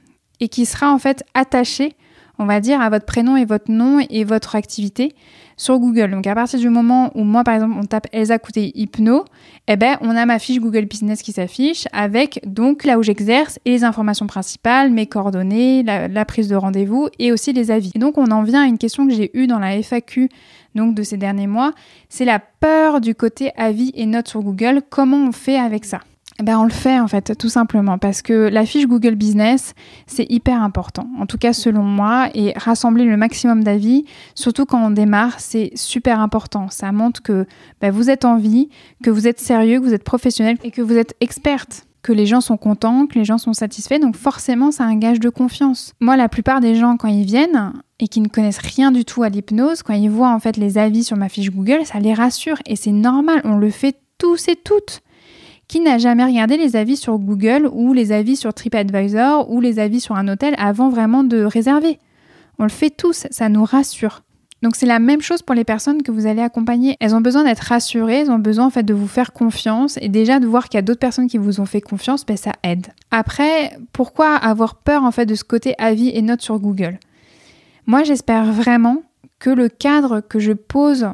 et 0.40 0.48
qui 0.48 0.66
sera 0.66 0.92
en 0.92 0.98
fait 0.98 1.24
attachée, 1.34 1.94
on 2.39 2.47
va 2.47 2.61
dire, 2.61 2.80
à 2.80 2.91
votre 2.91 3.07
prénom 3.07 3.37
et 3.37 3.45
votre 3.45 3.70
nom 3.70 3.99
et 4.11 4.24
votre 4.24 4.57
activité 4.57 5.14
sur 5.57 5.78
Google. 5.78 6.11
Donc 6.11 6.26
à 6.26 6.34
partir 6.34 6.59
du 6.59 6.68
moment 6.68 7.11
où 7.14 7.24
moi 7.24 7.43
par 7.43 7.55
exemple 7.55 7.74
on 7.78 7.84
tape 7.84 8.07
Elsa 8.12 8.39
Couté 8.39 8.72
Hypno, 8.74 9.24
eh 9.68 9.76
ben 9.76 9.97
on 10.03 10.11
a 10.11 10.26
ma 10.26 10.39
fiche 10.39 10.61
Google 10.61 10.84
Business 10.84 11.22
qui 11.22 11.32
s'affiche 11.32 11.87
avec 11.93 12.41
donc 12.47 12.84
là 12.84 12.99
où 12.99 13.03
j'exerce 13.03 13.59
et 13.64 13.70
les 13.70 13.84
informations 13.84 14.26
principales, 14.26 14.91
mes 14.91 15.07
coordonnées, 15.07 15.82
la, 15.82 16.24
prise 16.24 16.49
de 16.49 16.57
rendez-vous 16.57 17.09
et 17.18 17.32
aussi 17.32 17.53
les 17.53 17.70
avis. 17.70 17.91
Et 17.95 17.99
donc 17.99 18.18
on 18.18 18.30
en 18.30 18.43
vient 18.43 18.62
à 18.62 18.66
une 18.66 18.78
question 18.78 19.07
que 19.07 19.14
j'ai 19.14 19.30
eue 19.39 19.47
dans 19.47 19.59
la 19.59 19.82
FAQ 19.82 20.28
donc 20.74 20.95
de 20.95 21.03
ces 21.03 21.16
derniers 21.16 21.47
mois, 21.47 21.72
c'est 22.11 22.26
la 22.26 22.39
peur 22.39 23.01
du 23.01 23.14
côté 23.14 23.51
avis 23.57 23.93
et 23.95 24.05
notes 24.05 24.28
sur 24.28 24.43
Google. 24.43 24.82
Comment 24.91 25.28
on 25.28 25.32
fait 25.32 25.59
avec 25.59 25.87
ça? 25.87 26.01
Ben 26.43 26.59
on 26.59 26.64
le 26.64 26.70
fait 26.70 27.01
en 27.01 27.09
fait 27.09 27.37
tout 27.39 27.49
simplement 27.49 27.99
parce 27.99 28.20
que 28.20 28.49
la 28.49 28.66
fiche 28.66 28.87
Google 28.87 29.14
Business 29.14 29.74
c'est 30.07 30.30
hyper 30.30 30.62
important 30.62 31.09
en 31.18 31.26
tout 31.26 31.39
cas 31.39 31.53
selon 31.53 31.82
moi 31.82 32.28
et 32.34 32.53
rassembler 32.57 33.05
le 33.05 33.16
maximum 33.16 33.64
d'avis 33.64 34.05
surtout 34.34 34.66
quand 34.66 34.84
on 34.84 34.91
démarre 34.91 35.41
c'est 35.41 35.70
super 35.74 36.20
important 36.20 36.68
ça 36.68 36.93
montre 36.93 37.22
que 37.22 37.47
ben, 37.80 37.91
vous 37.91 38.11
êtes 38.11 38.24
en 38.24 38.37
vie 38.37 38.68
que 39.03 39.11
vous 39.11 39.26
êtes 39.26 39.41
sérieux 39.41 39.80
que 39.80 39.84
vous 39.84 39.95
êtes 39.95 40.05
professionnel 40.05 40.59
et 40.62 40.70
que 40.70 40.82
vous 40.82 40.97
êtes 40.97 41.14
experte 41.20 41.87
que 42.07 42.12
les 42.12 42.26
gens 42.26 42.41
sont 42.41 42.57
contents, 42.57 43.09
que 43.09 43.18
les 43.18 43.24
gens 43.24 43.37
sont 43.37 43.53
satisfaits, 43.53 43.99
donc 43.99 44.14
forcément 44.14 44.70
c'est 44.70 44.84
un 44.84 44.95
gage 44.95 45.18
de 45.18 45.28
confiance. 45.28 45.93
Moi 46.01 46.16
la 46.16 46.28
plupart 46.28 46.61
des 46.61 46.76
gens 46.76 46.97
quand 46.97 47.09
ils 47.09 47.24
viennent 47.24 47.72
et 47.99 48.07
qui 48.07 48.20
ne 48.20 48.28
connaissent 48.28 48.59
rien 48.59 48.93
du 48.93 49.05
tout 49.05 49.24
à 49.24 49.28
l'hypnose, 49.28 49.82
quand 49.82 49.95
ils 49.95 50.09
voient 50.09 50.30
en 50.30 50.39
fait 50.39 50.57
les 50.57 50.78
avis 50.78 51.03
sur 51.03 51.16
ma 51.16 51.28
fiche 51.28 51.51
Google, 51.51 51.84
ça 51.84 51.99
les 51.99 52.14
rassure 52.14 52.59
et 52.64 52.76
c'est 52.76 52.93
normal, 52.93 53.41
on 53.43 53.57
le 53.57 53.70
fait 53.70 53.97
tous 54.18 54.47
et 54.47 54.55
toutes. 54.55 55.03
Qui 55.69 55.81
n'a 55.81 55.99
jamais 55.99 56.25
regardé 56.25 56.57
les 56.57 56.77
avis 56.77 56.97
sur 56.97 57.19
Google 57.19 57.69
ou 57.73 57.93
les 57.93 58.12
avis 58.12 58.37
sur 58.37 58.55
TripAdvisor 58.55 59.51
ou 59.51 59.61
les 59.61 59.79
avis 59.79 60.01
sur 60.01 60.14
un 60.14 60.29
hôtel 60.29 60.55
avant 60.59 60.89
vraiment 60.89 61.25
de 61.25 61.43
réserver? 61.43 61.99
On 62.59 62.62
le 62.62 62.71
fait 62.71 62.91
tous, 62.91 63.27
ça 63.31 63.49
nous 63.49 63.64
rassure. 63.64 64.23
Donc 64.62 64.77
c'est 64.77 64.87
la 64.87 65.01
même 65.01 65.21
chose 65.21 65.43
pour 65.43 65.55
les 65.55 65.64
personnes 65.64 66.03
que 66.03 66.11
vous 66.11 66.27
allez 66.27 66.41
accompagner. 66.41 66.97
Elles 67.01 67.14
ont 67.14 67.21
besoin 67.21 67.45
d'être 67.45 67.61
rassurées, 67.61 68.21
elles 68.21 68.31
ont 68.31 68.39
besoin 68.39 68.67
en 68.67 68.71
fait 68.71 68.85
de 68.85 68.95
vous 68.95 69.09
faire 69.09 69.33
confiance 69.33 69.99
et 70.01 70.09
déjà 70.09 70.41
de 70.41 70.47
voir 70.47 70.69
qu'il 70.69 70.79
y 70.79 70.79
a 70.79 70.83
d'autres 70.83 71.01
personnes 71.01 71.29
qui 71.29 71.37
vous 71.37 71.61
ont 71.61 71.67
fait 71.67 71.81
confiance, 71.81 72.25
ben 72.25 72.37
ça 72.37 72.53
aide. 72.62 72.87
Après, 73.11 73.77
pourquoi 73.93 74.35
avoir 74.35 74.77
peur 74.77 75.05
en 75.05 75.11
fait 75.11 75.27
de 75.27 75.35
ce 75.35 75.45
côté 75.45 75.75
avis 75.79 76.09
et 76.09 76.23
notes 76.23 76.43
sur 76.43 76.59
Google? 76.59 76.99
Moi, 77.87 78.03
j'espère 78.05 78.51
vraiment 78.53 79.03
que 79.39 79.51
le 79.51 79.69
cadre 79.69 80.21
que 80.21 80.39
je 80.39 80.53
pose 80.53 81.07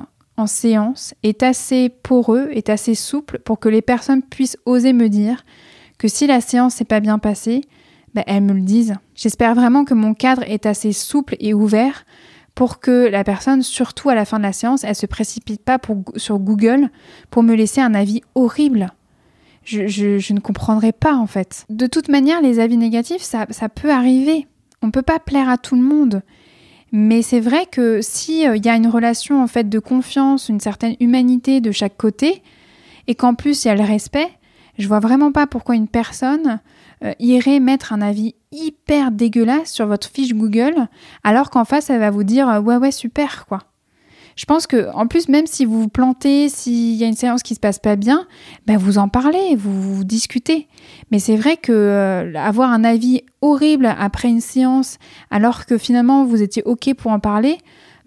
en 0.43 0.47
séance 0.49 1.14
est 1.22 1.45
assez 1.45 1.88
poreux, 1.88 2.49
est 2.51 2.68
assez 2.68 2.97
souple 2.97 3.38
pour 3.38 3.61
que 3.61 3.68
les 3.68 3.80
personnes 3.80 4.22
puissent 4.22 4.57
oser 4.66 4.93
me 4.93 5.09
dire 5.09 5.45
que 5.99 6.09
si 6.09 6.26
la 6.26 6.40
séance 6.40 6.74
s'est 6.74 6.84
pas 6.84 6.99
bien 6.99 7.20
passée, 7.20 7.62
ben, 8.14 8.24
elles 8.26 8.43
me 8.43 8.53
le 8.53 8.62
disent. 8.62 8.95
J'espère 9.14 9.55
vraiment 9.55 9.84
que 9.84 9.95
mon 9.95 10.14
cadre 10.14 10.43
est 10.43 10.66
assez 10.66 10.93
souple 10.93 11.36
et 11.38 11.55
ouvert 11.55 12.05
pour 12.57 12.80
que 12.80 13.09
la 13.09 13.22
personne, 13.22 13.62
surtout 13.62 14.11
à 14.11 14.16
la 14.16 14.24
fin 14.24 14.38
de 14.38 14.43
la 14.43 14.53
séance, 14.53 14.82
elle 14.82 14.97
se 14.97 15.07
précipite 15.07 15.62
pas 15.62 15.78
sur 16.16 16.38
Google 16.40 16.90
pour 17.30 17.45
me 17.45 17.55
laisser 17.55 17.80
un 17.80 17.95
avis 17.95 18.20
horrible. 18.34 18.93
Je, 19.64 20.32
ne 20.32 20.40
comprendrai 20.40 20.90
pas 20.90 21.14
en 21.14 21.28
fait. 21.28 21.64
De 21.70 21.86
toute 21.86 22.09
manière, 22.09 22.43
les 22.43 22.59
avis 22.59 22.76
négatifs, 22.76 23.22
ça, 23.22 23.47
ça 23.51 23.68
peut 23.68 23.93
arriver. 23.93 24.49
On 24.82 24.88
ne 24.88 24.93
peut 24.93 25.03
pas 25.03 25.20
plaire 25.20 25.49
à 25.49 25.57
tout 25.57 25.76
le 25.76 25.82
monde. 25.82 26.22
Mais 26.93 27.22
c'est 27.22 27.40
vrai 27.40 27.64
que 27.66 28.01
s'il 28.03 28.47
euh, 28.47 28.57
y 28.57 28.68
a 28.68 28.76
une 28.76 28.86
relation 28.86 29.43
en 29.43 29.47
fait 29.47 29.68
de 29.68 29.78
confiance, 29.78 30.51
une 30.51 30.61
certaine 30.61 30.95
humanité 31.01 31.62
de 31.62 31.72
chaque 31.72 31.97
côté, 31.97 32.43
et 33.07 33.14
qu'en 33.14 33.34
plus 33.34 33.64
il 33.64 33.68
y 33.68 33.70
a 33.70 33.74
le 33.74 33.82
respect, 33.82 34.30
je 34.78 34.86
vois 34.86 35.01
vraiment 35.01 35.32
pas 35.32 35.47
pourquoi 35.47 35.74
une 35.74 35.88
personne 35.88 36.61
euh, 37.03 37.14
irait 37.18 37.61
mettre 37.61 37.95
un 37.95 38.03
avis 38.03 38.34
hyper 38.53 39.11
dégueulasse 39.11 39.72
sur 39.72 39.86
votre 39.86 40.09
fiche 40.09 40.34
Google, 40.34 40.86
alors 41.24 41.49
qu'en 41.49 41.64
face 41.64 41.88
elle 41.88 42.01
va 42.01 42.11
vous 42.11 42.24
dire 42.24 42.49
euh, 42.49 42.61
ouais 42.61 42.76
ouais 42.76 42.93
super 42.93 43.47
quoi. 43.47 43.61
Je 44.37 44.45
pense 44.45 44.66
que 44.66 44.91
en 44.95 45.07
plus 45.07 45.28
même 45.28 45.47
si 45.47 45.64
vous 45.64 45.83
vous 45.83 45.89
plantez, 45.89 46.49
s'il 46.49 46.95
y 46.95 47.05
a 47.05 47.07
une 47.07 47.16
séance 47.16 47.43
qui 47.43 47.55
se 47.55 47.61
passe 47.61 47.78
pas 47.78 47.97
bien, 47.97 48.26
ben 48.66 48.76
vous 48.76 48.99
en 48.99 49.09
parlez, 49.09 49.57
vous, 49.57 50.05
discutez. 50.05 50.68
Mais 51.11 51.18
c'est 51.18 51.37
vrai 51.37 51.57
que 51.57 51.72
euh, 51.72 52.35
avoir 52.37 52.70
un 52.70 52.85
avis 52.85 53.22
horrible 53.41 53.87
après 53.87 54.28
une 54.28 54.41
séance, 54.41 54.99
alors 55.30 55.66
que 55.66 55.78
finalement 55.78 56.24
vous 56.24 56.43
étiez 56.43 56.62
ok 56.64 56.95
pour 56.95 57.11
en 57.11 57.20
parler, 57.20 57.59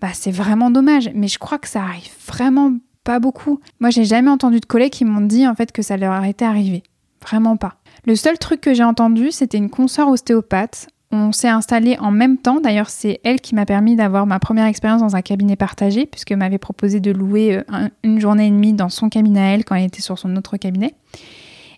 bah 0.02 0.10
c'est 0.14 0.32
vraiment 0.32 0.72
dommage. 0.72 1.12
Mais 1.14 1.28
je 1.28 1.40
crois 1.40 1.58
que 1.58 1.68
ça 1.68 1.82
arrive 1.82 2.10
vraiment 2.26 2.74
pas 3.04 3.20
beaucoup. 3.20 3.60
Moi 3.80 3.90
j'ai 3.90 4.06
jamais 4.06 4.30
entendu 4.30 4.60
de 4.60 4.66
collègues 4.66 4.94
qui 4.94 5.06
m'ont 5.06 5.26
dit 5.26 5.48
en 5.48 5.56
fait 5.56 5.72
que 5.72 5.82
ça 5.82 5.98
leur 5.98 6.24
était 6.26 6.46
arrivé. 6.46 6.84
Vraiment 7.22 7.58
pas. 7.58 7.76
Le 8.06 8.16
seul 8.16 8.38
truc 8.38 8.62
que 8.62 8.74
j'ai 8.74 8.84
entendu, 8.84 9.32
c'était 9.32 9.58
une 9.58 9.70
consoeur 9.70 10.10
ostéopathe. 10.10 10.88
On 11.18 11.32
s'est 11.32 11.48
installé 11.48 11.98
en 12.00 12.12
même 12.12 12.38
temps. 12.38 12.60
D'ailleurs, 12.60 12.90
c'est 12.90 13.22
elle 13.24 13.40
qui 13.40 13.56
m'a 13.56 13.66
permis 13.66 13.96
d'avoir 13.96 14.26
ma 14.26 14.38
première 14.38 14.66
expérience 14.66 15.00
dans 15.00 15.16
un 15.16 15.22
cabinet 15.22 15.56
partagé, 15.56 16.06
puisqu'elle 16.06 16.38
m'avait 16.38 16.58
proposé 16.58 17.00
de 17.00 17.10
louer 17.12 17.64
euh, 17.72 17.88
une 18.04 18.20
journée 18.20 18.48
et 18.48 18.52
demie 18.52 18.74
dans 18.74 18.90
son 18.90 19.08
cabinet 19.08 19.40
à 19.40 19.54
elle 19.54 19.64
quand 19.64 19.76
elle 19.76 19.86
était 19.86 20.02
sur 20.02 20.20
son 20.20 20.36
autre 20.36 20.58
cabinet. 20.58 20.94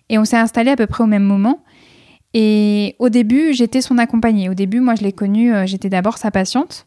Et 0.08 0.18
on 0.18 0.24
s'est 0.24 0.36
installé 0.36 0.72
à 0.72 0.76
peu 0.76 0.88
près 0.88 1.04
au 1.04 1.06
même 1.06 1.22
moment. 1.22 1.62
Et 2.34 2.96
au 2.98 3.10
début, 3.10 3.52
j'étais 3.52 3.80
son 3.80 3.96
accompagnée. 3.98 4.48
Au 4.48 4.54
début, 4.54 4.80
moi, 4.80 4.96
je 4.96 5.04
l'ai 5.04 5.12
connue, 5.12 5.54
euh, 5.54 5.66
j'étais 5.66 5.88
d'abord 5.88 6.18
sa 6.18 6.32
patiente. 6.32 6.86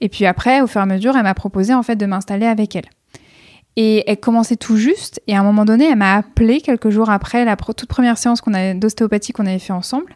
Et 0.00 0.08
puis 0.08 0.24
après, 0.24 0.62
au 0.62 0.66
fur 0.66 0.80
et 0.80 0.84
à 0.84 0.86
mesure, 0.86 1.14
elle 1.14 1.24
m'a 1.24 1.34
proposé 1.34 1.74
en 1.74 1.82
fait 1.82 1.96
de 1.96 2.06
m'installer 2.06 2.46
avec 2.46 2.74
elle. 2.74 2.86
Et 3.76 4.04
elle 4.06 4.18
commençait 4.18 4.56
tout 4.56 4.76
juste. 4.76 5.20
Et 5.26 5.34
à 5.34 5.40
un 5.40 5.42
moment 5.42 5.64
donné, 5.64 5.86
elle 5.86 5.96
m'a 5.96 6.16
appelé 6.16 6.60
quelques 6.60 6.90
jours 6.90 7.10
après 7.10 7.44
la 7.44 7.56
toute 7.56 7.86
première 7.86 8.18
séance 8.18 8.42
d'ostéopathie 8.74 9.32
qu'on 9.32 9.46
avait 9.46 9.58
fait 9.58 9.72
ensemble. 9.72 10.14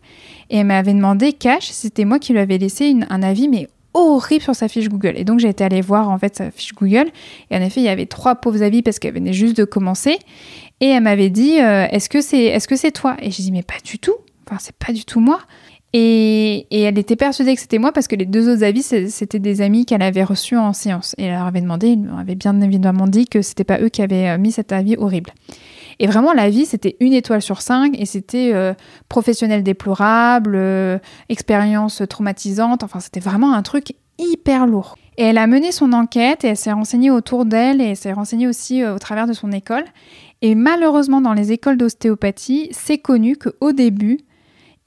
Et 0.51 0.59
elle 0.59 0.67
m'avait 0.67 0.93
demandé, 0.93 1.33
cash, 1.33 1.69
c'était 1.71 2.05
moi 2.05 2.19
qui 2.19 2.33
lui 2.33 2.39
avais 2.39 2.59
laissé 2.59 2.95
un 3.09 3.23
avis, 3.23 3.49
mais 3.49 3.69
horrible 3.95 4.43
sur 4.43 4.55
sa 4.55 4.69
fiche 4.69 4.89
Google. 4.89 5.15
Et 5.17 5.25
donc 5.25 5.41
j'ai 5.41 5.49
été 5.49 5.65
allée 5.65 5.81
voir 5.81 6.11
en 6.11 6.19
fait 6.19 6.37
sa 6.37 6.51
fiche 6.51 6.75
Google. 6.75 7.07
Et 7.51 7.57
en 7.57 7.63
effet, 7.63 7.81
il 7.81 7.85
y 7.85 7.89
avait 7.89 8.07
trois 8.07 8.35
pauvres 8.35 8.63
avis 8.63 8.83
parce 8.83 8.99
qu'elle 8.99 9.15
venait 9.15 9.33
juste 9.33 9.57
de 9.57 9.65
commencer. 9.65 10.19
Et 10.81 10.89
elle 10.89 11.03
m'avait 11.03 11.31
dit, 11.31 11.59
euh, 11.61 11.87
est-ce 11.91 12.09
que 12.09 12.21
c'est 12.21 12.45
est 12.45 12.59
-ce 12.59 12.77
c'est 12.77 12.93
toi? 12.93 13.17
Et 13.21 13.31
j'ai 13.31 13.43
dit, 13.43 13.53
mais 13.53 13.63
pas 13.63 13.81
du 13.83 13.99
tout. 13.99 14.17
Enfin, 14.47 14.59
c'est 14.61 14.77
pas 14.77 14.93
du 14.93 15.05
tout 15.05 15.21
moi. 15.21 15.41
Et, 15.99 16.66
elle 16.70 16.99
était 16.99 17.16
persuadée 17.16 17.55
que 17.55 17.61
c'était 17.62 17.78
moi 17.78 17.90
parce 17.90 18.07
que 18.07 18.16
les 18.16 18.26
deux 18.26 18.53
autres 18.53 18.62
avis, 18.62 18.82
c'était 18.82 19.38
des 19.38 19.62
amis 19.62 19.86
qu'elle 19.86 20.03
avait 20.03 20.24
reçus 20.24 20.59
en 20.59 20.74
séance. 20.74 21.14
Et 21.16 21.24
elle 21.24 21.32
leur 21.32 21.47
avait 21.47 21.62
demandé, 21.62 21.88
ils 21.88 22.03
m'avaient 22.03 22.34
bien 22.34 22.61
évidemment 22.61 23.07
dit 23.07 23.26
que 23.26 23.40
c'était 23.40 23.64
pas 23.64 23.80
eux 23.80 23.88
qui 23.88 24.03
avaient 24.03 24.28
euh, 24.28 24.36
mis 24.36 24.53
cet 24.53 24.72
avis 24.72 24.97
horrible. 24.99 25.32
Et 25.99 26.07
vraiment, 26.07 26.34
l'avis, 26.34 26.66
c'était 26.66 26.97
une 27.01 27.14
étoile 27.14 27.40
sur 27.40 27.62
cinq 27.62 27.99
et 27.99 28.05
c'était 28.05 28.51
euh, 28.53 28.74
professionnel 29.09 29.62
déplorable, 29.62 30.53
euh, 30.55 30.99
expérience 31.30 32.03
traumatisante. 32.07 32.82
Enfin, 32.82 33.01
c'était 33.01 33.20
vraiment 33.20 33.55
un 33.55 33.62
truc 33.62 33.94
hyper 34.18 34.66
lourd. 34.66 34.99
Et 35.16 35.22
elle 35.22 35.38
a 35.38 35.47
mené 35.47 35.72
son 35.72 35.94
enquête 35.94 36.44
et 36.44 36.49
elle 36.49 36.59
s'est 36.59 36.72
renseignée 36.72 37.11
autour 37.11 37.47
d'elle 37.47 37.80
et 37.80 37.84
elle 37.84 37.97
s'est 37.97 38.12
renseignée 38.12 38.47
aussi 38.47 38.84
au 38.84 38.99
travers 38.99 39.26
de 39.26 39.32
son 39.32 39.51
école. 39.51 39.84
Et 40.42 40.55
malheureusement, 40.55 41.22
dans 41.22 41.32
les 41.32 41.53
écoles 41.53 41.78
d'ostéopathie, 41.78 42.68
c'est 42.72 42.99
connu 42.99 43.38
qu'au 43.38 43.72
début, 43.72 44.18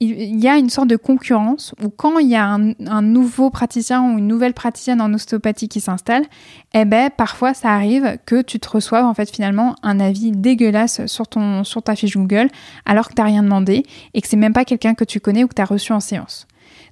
il 0.02 0.40
y 0.40 0.48
a 0.48 0.56
une 0.56 0.70
sorte 0.70 0.88
de 0.88 0.96
concurrence 0.96 1.74
où 1.84 1.90
quand 1.90 2.18
il 2.18 2.28
y 2.28 2.34
a 2.34 2.46
un, 2.46 3.02
nouveau 3.02 3.50
praticien 3.50 4.02
ou 4.02 4.18
une 4.18 4.26
nouvelle 4.26 4.54
praticienne 4.54 5.02
en 5.02 5.12
ostéopathie 5.12 5.68
qui 5.68 5.80
s'installe, 5.80 6.24
eh 6.72 6.86
ben 6.86 7.10
parfois 7.14 7.52
ça 7.52 7.68
arrive 7.68 8.16
que 8.24 8.40
tu 8.40 8.58
te 8.58 8.68
reçoives 8.70 9.04
en 9.04 9.12
fait 9.12 9.30
finalement 9.30 9.76
un 9.82 10.00
avis 10.00 10.32
dégueulasse 10.32 11.04
sur 11.04 11.28
ton 11.28 11.64
sur 11.64 11.82
ta 11.82 11.96
fiche 11.96 12.16
Google 12.16 12.48
alors 12.86 13.08
que 13.08 13.14
tu 13.14 13.20
n'as 13.20 13.26
rien 13.26 13.42
demandé 13.42 13.84
et 14.14 14.22
que 14.22 14.28
c'est 14.28 14.38
même 14.38 14.54
pas 14.54 14.64
quelqu'un 14.64 14.94
que 14.94 15.04
tu 15.04 15.20
connais 15.20 15.44
ou 15.44 15.48
que 15.48 15.54
tu 15.54 15.62
as 15.62 15.66
reçu 15.66 15.92
en 15.92 16.00
séance. 16.00 16.46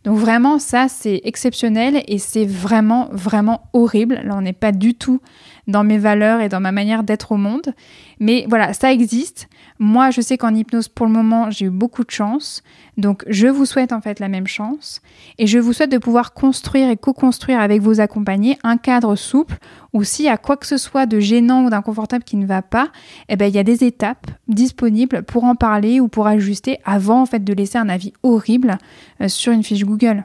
Donc 0.05 0.19
vraiment 0.19 0.59
ça 0.59 0.89
c'est 0.89 1.23
exceptionnel 1.25 2.03
et 2.09 2.19
c'est 2.19 2.45
vraiment 2.45 3.09
vraiment 3.11 3.63
horrible. 3.73 4.21
Là 4.23 4.37
on 4.37 4.43
n'est 4.43 4.53
pas 4.53 4.73
du 4.73 4.95
tout 4.95 5.23
dans 5.67 5.83
mes 5.83 5.99
valeurs 5.99 6.43
et 6.43 6.51
dans 6.51 6.61
ma 6.61 6.73
manière 6.73 7.05
d'être 7.05 7.33
au 7.33 7.37
monde. 7.37 7.75
Mais 8.21 8.45
voilà, 8.49 8.75
ça 8.75 8.93
existe. 8.93 9.49
Moi, 9.81 10.11
je 10.11 10.21
sais 10.21 10.37
qu'en 10.37 10.55
hypnose, 10.55 10.89
pour 10.89 11.07
le 11.07 11.13
moment, 11.13 11.51
j'ai 11.51 11.67
eu 11.67 11.71
beaucoup 11.71 12.03
de 12.03 12.11
chance. 12.11 12.63
Donc, 12.97 13.25
je 13.29 13.47
vous 13.47 13.65
souhaite 13.65 13.93
en 13.93 14.01
fait 14.01 14.19
la 14.19 14.29
même 14.29 14.49
chance. 14.49 15.01
Et 15.39 15.47
je 15.47 15.59
vous 15.59 15.73
souhaite 15.73 15.93
de 15.93 15.99
pouvoir 15.99 16.35
construire 16.35 16.91
et 16.91 16.97
co-construire 16.97 17.61
avec 17.61 17.81
vos 17.81 18.01
accompagnés 18.01 18.59
un 18.65 18.77
cadre 18.77 19.15
souple 19.15 19.57
où 19.93 20.03
s'il 20.03 20.25
y 20.25 20.29
a 20.29 20.37
quoi 20.37 20.57
que 20.57 20.67
ce 20.67 20.79
soit 20.79 21.07
de 21.07 21.21
gênant 21.21 21.65
ou 21.65 21.71
d'inconfortable 21.71 22.25
qui 22.25 22.37
ne 22.37 22.47
va 22.47 22.61
pas, 22.61 22.89
eh 23.29 23.37
ben, 23.37 23.47
il 23.47 23.55
y 23.55 23.59
a 23.59 23.65
des 23.65 23.85
étapes 23.85 24.27
disponibles 24.49 25.23
pour 25.23 25.45
en 25.45 25.55
parler 25.55 26.01
ou 26.01 26.09
pour 26.09 26.27
ajuster 26.27 26.79
avant 26.85 27.23
en 27.23 27.27
fait 27.27 27.45
de 27.45 27.53
laisser 27.53 27.79
un 27.79 27.89
avis 27.89 28.13
horrible 28.25 28.79
euh, 29.21 29.29
sur 29.29 29.53
une 29.53 29.63
fiche 29.63 29.85
Google. 29.85 30.25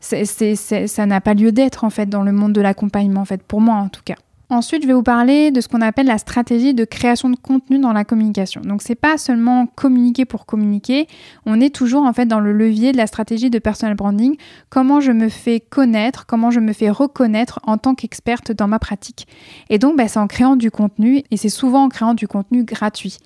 ça 0.00 1.06
n'a 1.06 1.20
pas 1.20 1.34
lieu 1.34 1.52
d'être 1.52 1.84
en 1.84 1.90
fait 1.90 2.06
dans 2.06 2.22
le 2.22 2.32
monde 2.32 2.52
de 2.52 2.60
l'accompagnement 2.62 3.20
en 3.20 3.26
fait 3.26 3.42
pour 3.42 3.60
moi 3.60 3.76
en 3.76 3.88
tout 3.88 4.02
cas. 4.04 4.16
Ensuite, 4.54 4.82
je 4.82 4.86
vais 4.86 4.94
vous 4.94 5.02
parler 5.02 5.50
de 5.50 5.60
ce 5.60 5.66
qu'on 5.66 5.80
appelle 5.80 6.06
la 6.06 6.16
stratégie 6.16 6.74
de 6.74 6.84
création 6.84 7.28
de 7.28 7.34
contenu 7.34 7.80
dans 7.80 7.92
la 7.92 8.04
communication. 8.04 8.60
Donc, 8.60 8.82
c'est 8.82 8.94
pas 8.94 9.18
seulement 9.18 9.66
communiquer 9.66 10.26
pour 10.26 10.46
communiquer. 10.46 11.08
On 11.44 11.60
est 11.60 11.74
toujours 11.74 12.04
en 12.04 12.12
fait 12.12 12.26
dans 12.26 12.38
le 12.38 12.52
levier 12.52 12.92
de 12.92 12.96
la 12.96 13.08
stratégie 13.08 13.50
de 13.50 13.58
personal 13.58 13.96
branding. 13.96 14.36
Comment 14.70 15.00
je 15.00 15.10
me 15.10 15.28
fais 15.28 15.58
connaître, 15.58 16.26
comment 16.26 16.52
je 16.52 16.60
me 16.60 16.72
fais 16.72 16.88
reconnaître 16.88 17.58
en 17.64 17.78
tant 17.78 17.96
qu'experte 17.96 18.52
dans 18.52 18.68
ma 18.68 18.78
pratique. 18.78 19.26
Et 19.70 19.78
donc, 19.78 19.96
bah, 19.96 20.06
c'est 20.06 20.20
en 20.20 20.28
créant 20.28 20.54
du 20.54 20.70
contenu 20.70 21.24
et 21.32 21.36
c'est 21.36 21.48
souvent 21.48 21.82
en 21.82 21.88
créant 21.88 22.14
du 22.14 22.28
contenu 22.28 22.62
gratuit. 22.62 23.18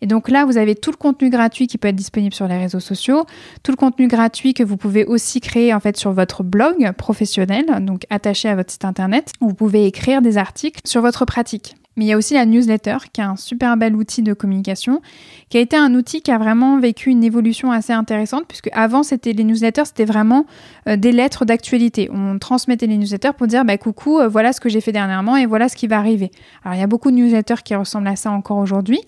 Et 0.00 0.06
donc 0.06 0.30
là, 0.30 0.46
vous 0.46 0.56
avez 0.56 0.74
tout 0.74 0.90
le 0.92 0.96
contenu 0.96 1.28
gratuit 1.28 1.66
qui 1.66 1.76
peut 1.76 1.88
être 1.88 1.96
disponible 1.96 2.34
sur 2.34 2.48
les 2.48 2.56
réseaux 2.56 2.80
sociaux, 2.80 3.26
tout 3.62 3.70
le 3.70 3.76
contenu 3.76 4.08
gratuit 4.08 4.54
que 4.54 4.62
vous 4.62 4.78
pouvez 4.78 5.04
aussi 5.04 5.42
créer 5.42 5.74
en 5.74 5.80
fait 5.80 5.98
sur 5.98 6.12
votre 6.12 6.42
blog 6.42 6.90
professionnel, 6.92 7.66
donc 7.82 8.06
attaché 8.08 8.48
à 8.48 8.54
votre 8.56 8.72
site 8.72 8.86
internet. 8.86 9.32
Vous 9.42 9.52
pouvez 9.52 9.84
écrire 9.84 10.22
des 10.22 10.38
articles 10.38 10.69
sur 10.84 11.02
votre 11.02 11.24
pratique. 11.24 11.76
Mais 11.96 12.04
il 12.04 12.08
y 12.08 12.12
a 12.12 12.16
aussi 12.16 12.34
la 12.34 12.46
newsletter, 12.46 12.98
qui 13.12 13.20
est 13.20 13.24
un 13.24 13.36
super 13.36 13.76
bel 13.76 13.96
outil 13.96 14.22
de 14.22 14.32
communication, 14.32 15.02
qui 15.48 15.58
a 15.58 15.60
été 15.60 15.76
un 15.76 15.94
outil 15.94 16.22
qui 16.22 16.30
a 16.30 16.38
vraiment 16.38 16.78
vécu 16.78 17.10
une 17.10 17.24
évolution 17.24 17.72
assez 17.72 17.92
intéressante, 17.92 18.44
puisque 18.46 18.70
avant, 18.72 19.02
c'était 19.02 19.32
les 19.32 19.42
newsletters, 19.42 19.84
c'était 19.86 20.04
vraiment 20.04 20.46
euh, 20.88 20.96
des 20.96 21.10
lettres 21.10 21.44
d'actualité. 21.44 22.08
On 22.12 22.38
transmettait 22.38 22.86
les 22.86 22.96
newsletters 22.96 23.32
pour 23.36 23.48
dire, 23.48 23.64
bah, 23.64 23.76
coucou, 23.76 24.20
euh, 24.20 24.28
voilà 24.28 24.52
ce 24.52 24.60
que 24.60 24.68
j'ai 24.68 24.80
fait 24.80 24.92
dernièrement 24.92 25.36
et 25.36 25.46
voilà 25.46 25.68
ce 25.68 25.76
qui 25.76 25.88
va 25.88 25.98
arriver. 25.98 26.30
Alors, 26.64 26.76
il 26.76 26.80
y 26.80 26.84
a 26.84 26.86
beaucoup 26.86 27.10
de 27.10 27.16
newsletters 27.16 27.62
qui 27.64 27.74
ressemblent 27.74 28.08
à 28.08 28.16
ça 28.16 28.30
encore 28.30 28.58
aujourd'hui, 28.58 29.00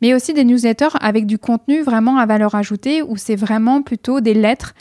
mais 0.00 0.14
aussi 0.14 0.32
des 0.32 0.44
newsletters 0.44 0.96
avec 1.00 1.26
du 1.26 1.38
contenu 1.38 1.82
vraiment 1.82 2.16
à 2.16 2.24
valeur 2.24 2.54
ajoutée, 2.54 3.02
où 3.02 3.16
c'est 3.18 3.36
vraiment 3.36 3.82
plutôt 3.82 4.20
des 4.20 4.34
lettres 4.34 4.74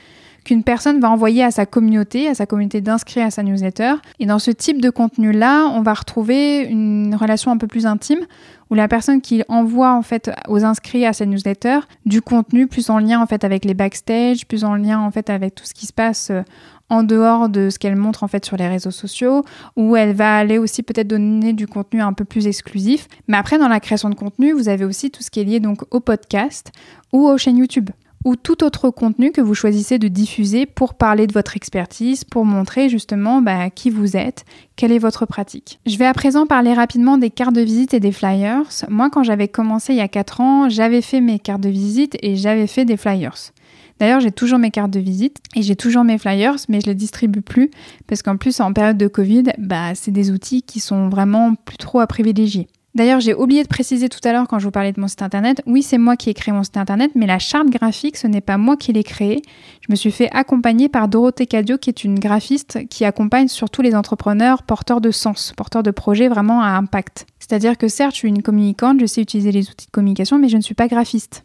qu'une 0.43 0.63
personne 0.63 0.99
va 0.99 1.09
envoyer 1.09 1.43
à 1.43 1.51
sa 1.51 1.65
communauté, 1.65 2.27
à 2.27 2.33
sa 2.33 2.45
communauté 2.45 2.81
d'inscrits 2.81 3.21
à 3.21 3.31
sa 3.31 3.43
newsletter. 3.43 3.93
Et 4.19 4.25
dans 4.25 4.39
ce 4.39 4.51
type 4.51 4.81
de 4.81 4.89
contenu-là, 4.89 5.67
on 5.67 5.81
va 5.81 5.93
retrouver 5.93 6.63
une 6.63 7.15
relation 7.15 7.51
un 7.51 7.57
peu 7.57 7.67
plus 7.67 7.85
intime 7.85 8.25
où 8.69 8.73
la 8.73 8.87
personne 8.87 9.21
qui 9.21 9.43
envoie 9.49 9.93
en 9.93 10.01
fait 10.01 10.31
aux 10.47 10.63
inscrits 10.63 11.05
à 11.05 11.13
sa 11.13 11.25
newsletter 11.25 11.79
du 12.05 12.21
contenu 12.21 12.67
plus 12.67 12.89
en 12.89 12.99
lien 12.99 13.19
en 13.19 13.27
fait 13.27 13.43
avec 13.43 13.65
les 13.65 13.73
backstage, 13.73 14.47
plus 14.47 14.63
en 14.63 14.75
lien 14.75 14.99
en 14.99 15.11
fait 15.11 15.29
avec 15.29 15.55
tout 15.55 15.65
ce 15.65 15.73
qui 15.73 15.85
se 15.85 15.93
passe 15.93 16.29
euh, 16.31 16.41
en 16.89 17.03
dehors 17.03 17.47
de 17.47 17.69
ce 17.69 17.79
qu'elle 17.79 17.95
montre 17.95 18.23
en 18.23 18.27
fait 18.27 18.43
sur 18.43 18.57
les 18.57 18.67
réseaux 18.67 18.91
sociaux, 18.91 19.45
où 19.77 19.95
elle 19.95 20.13
va 20.13 20.37
aller 20.37 20.57
aussi 20.57 20.83
peut-être 20.83 21.07
donner 21.07 21.53
du 21.53 21.65
contenu 21.65 22.01
un 22.01 22.11
peu 22.11 22.25
plus 22.25 22.47
exclusif. 22.47 23.07
Mais 23.29 23.37
après, 23.37 23.57
dans 23.57 23.69
la 23.69 23.79
création 23.79 24.09
de 24.09 24.15
contenu, 24.15 24.51
vous 24.51 24.67
avez 24.67 24.83
aussi 24.83 25.09
tout 25.09 25.23
ce 25.23 25.31
qui 25.31 25.39
est 25.39 25.45
lié 25.45 25.61
donc 25.61 25.83
au 25.89 26.01
podcast 26.01 26.71
ou 27.13 27.27
aux 27.27 27.37
chaînes 27.37 27.57
YouTube 27.57 27.91
ou 28.23 28.35
tout 28.35 28.63
autre 28.63 28.89
contenu 28.89 29.31
que 29.31 29.41
vous 29.41 29.53
choisissez 29.53 29.99
de 29.99 30.07
diffuser 30.07 30.65
pour 30.65 30.93
parler 30.93 31.27
de 31.27 31.33
votre 31.33 31.55
expertise, 31.55 32.23
pour 32.23 32.45
montrer 32.45 32.89
justement 32.89 33.41
bah, 33.41 33.69
qui 33.69 33.89
vous 33.89 34.15
êtes, 34.15 34.45
quelle 34.75 34.91
est 34.91 34.99
votre 34.99 35.25
pratique. 35.25 35.79
Je 35.85 35.97
vais 35.97 36.05
à 36.05 36.13
présent 36.13 36.45
parler 36.45 36.73
rapidement 36.73 37.17
des 37.17 37.29
cartes 37.29 37.55
de 37.55 37.61
visite 37.61 37.93
et 37.93 37.99
des 37.99 38.11
flyers. 38.11 38.63
Moi, 38.89 39.09
quand 39.09 39.23
j'avais 39.23 39.47
commencé 39.47 39.93
il 39.93 39.97
y 39.97 40.01
a 40.01 40.07
4 40.07 40.41
ans, 40.41 40.69
j'avais 40.69 41.01
fait 41.01 41.21
mes 41.21 41.39
cartes 41.39 41.61
de 41.61 41.69
visite 41.69 42.17
et 42.21 42.35
j'avais 42.35 42.67
fait 42.67 42.85
des 42.85 42.97
flyers. 42.97 43.51
D'ailleurs, 43.99 44.19
j'ai 44.19 44.31
toujours 44.31 44.57
mes 44.57 44.71
cartes 44.71 44.89
de 44.89 44.99
visite 44.99 45.37
et 45.55 45.61
j'ai 45.61 45.75
toujours 45.75 46.03
mes 46.03 46.17
flyers, 46.17 46.55
mais 46.69 46.81
je 46.81 46.87
les 46.87 46.95
distribue 46.95 47.41
plus 47.41 47.69
parce 48.07 48.23
qu'en 48.23 48.35
plus, 48.35 48.59
en 48.59 48.73
période 48.73 48.97
de 48.97 49.07
Covid, 49.07 49.43
bah, 49.59 49.93
c'est 49.93 50.09
des 50.09 50.31
outils 50.31 50.63
qui 50.63 50.79
sont 50.79 51.07
vraiment 51.09 51.53
plus 51.53 51.77
trop 51.77 51.99
à 51.99 52.07
privilégier. 52.07 52.67
D'ailleurs, 52.93 53.21
j'ai 53.21 53.33
oublié 53.33 53.63
de 53.63 53.69
préciser 53.69 54.09
tout 54.09 54.19
à 54.25 54.33
l'heure 54.33 54.47
quand 54.47 54.59
je 54.59 54.65
vous 54.65 54.71
parlais 54.71 54.91
de 54.91 54.99
mon 54.99 55.07
site 55.07 55.21
internet. 55.21 55.61
Oui, 55.65 55.81
c'est 55.81 55.97
moi 55.97 56.17
qui 56.17 56.29
ai 56.29 56.33
créé 56.33 56.53
mon 56.53 56.63
site 56.63 56.75
internet, 56.75 57.11
mais 57.15 57.25
la 57.25 57.39
charte 57.39 57.69
graphique, 57.69 58.17
ce 58.17 58.27
n'est 58.27 58.41
pas 58.41 58.57
moi 58.57 58.75
qui 58.75 58.91
l'ai 58.91 59.03
créée. 59.03 59.41
Je 59.79 59.87
me 59.89 59.95
suis 59.95 60.11
fait 60.11 60.29
accompagner 60.31 60.89
par 60.89 61.07
Dorothée 61.07 61.45
Cadio, 61.45 61.77
qui 61.77 61.89
est 61.89 62.03
une 62.03 62.19
graphiste 62.19 62.79
qui 62.89 63.05
accompagne 63.05 63.47
surtout 63.47 63.81
les 63.81 63.95
entrepreneurs 63.95 64.63
porteurs 64.63 64.99
de 64.99 65.11
sens, 65.11 65.53
porteurs 65.55 65.83
de 65.83 65.91
projets 65.91 66.27
vraiment 66.27 66.61
à 66.61 66.69
impact. 66.71 67.25
C'est-à-dire 67.39 67.77
que 67.77 67.87
certes, 67.87 68.13
je 68.13 68.17
suis 68.17 68.29
une 68.29 68.43
communicante, 68.43 68.99
je 68.99 69.05
sais 69.05 69.21
utiliser 69.21 69.53
les 69.53 69.69
outils 69.69 69.87
de 69.87 69.91
communication, 69.91 70.37
mais 70.37 70.49
je 70.49 70.57
ne 70.57 70.61
suis 70.61 70.75
pas 70.75 70.87
graphiste. 70.87 71.43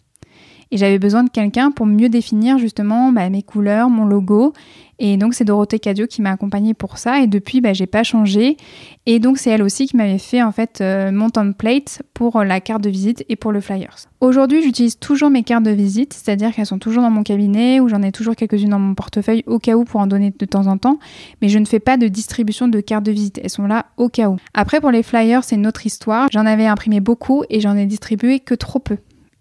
Et 0.70 0.76
j'avais 0.76 0.98
besoin 0.98 1.22
de 1.22 1.30
quelqu'un 1.30 1.70
pour 1.70 1.86
mieux 1.86 2.08
définir 2.08 2.58
justement 2.58 3.12
bah, 3.12 3.28
mes 3.30 3.42
couleurs, 3.42 3.88
mon 3.88 4.04
logo. 4.04 4.52
Et 4.98 5.18
donc 5.18 5.34
c'est 5.34 5.44
Dorothée 5.44 5.78
Cadio 5.78 6.06
qui 6.06 6.22
m'a 6.22 6.32
accompagnée 6.32 6.74
pour 6.74 6.98
ça. 6.98 7.20
Et 7.20 7.26
depuis, 7.26 7.60
bah, 7.60 7.72
j'ai 7.72 7.86
pas 7.86 8.02
changé. 8.02 8.56
Et 9.04 9.18
donc 9.20 9.38
c'est 9.38 9.50
elle 9.50 9.62
aussi 9.62 9.86
qui 9.86 9.96
m'avait 9.96 10.18
fait 10.18 10.42
en 10.42 10.52
fait 10.52 10.80
euh, 10.80 11.12
mon 11.12 11.28
template 11.30 12.02
pour 12.14 12.42
la 12.42 12.60
carte 12.60 12.82
de 12.82 12.90
visite 12.90 13.24
et 13.28 13.36
pour 13.36 13.52
le 13.52 13.60
flyers. 13.60 13.96
Aujourd'hui, 14.20 14.62
j'utilise 14.62 14.98
toujours 14.98 15.30
mes 15.30 15.42
cartes 15.42 15.64
de 15.64 15.70
visite, 15.70 16.14
c'est-à-dire 16.14 16.52
qu'elles 16.54 16.66
sont 16.66 16.78
toujours 16.78 17.02
dans 17.02 17.10
mon 17.10 17.22
cabinet 17.22 17.78
ou 17.78 17.88
j'en 17.88 18.02
ai 18.02 18.10
toujours 18.10 18.34
quelques-unes 18.34 18.70
dans 18.70 18.78
mon 18.78 18.94
portefeuille 18.94 19.44
au 19.46 19.58
cas 19.58 19.76
où 19.76 19.84
pour 19.84 20.00
en 20.00 20.06
donner 20.06 20.32
de 20.36 20.46
temps 20.46 20.66
en 20.66 20.78
temps. 20.78 20.98
Mais 21.42 21.48
je 21.48 21.58
ne 21.58 21.66
fais 21.66 21.80
pas 21.80 21.96
de 21.96 22.08
distribution 22.08 22.66
de 22.66 22.80
cartes 22.80 23.04
de 23.04 23.12
visite. 23.12 23.38
Elles 23.42 23.50
sont 23.50 23.66
là 23.66 23.86
au 23.98 24.08
cas 24.08 24.30
où. 24.30 24.36
Après, 24.54 24.80
pour 24.80 24.90
les 24.90 25.02
flyers, 25.02 25.44
c'est 25.44 25.56
une 25.56 25.66
autre 25.66 25.86
histoire. 25.86 26.28
J'en 26.32 26.46
avais 26.46 26.66
imprimé 26.66 27.00
beaucoup 27.00 27.44
et 27.50 27.60
j'en 27.60 27.76
ai 27.76 27.86
distribué 27.86 28.40
que 28.40 28.54
trop 28.54 28.78
peu. 28.78 28.96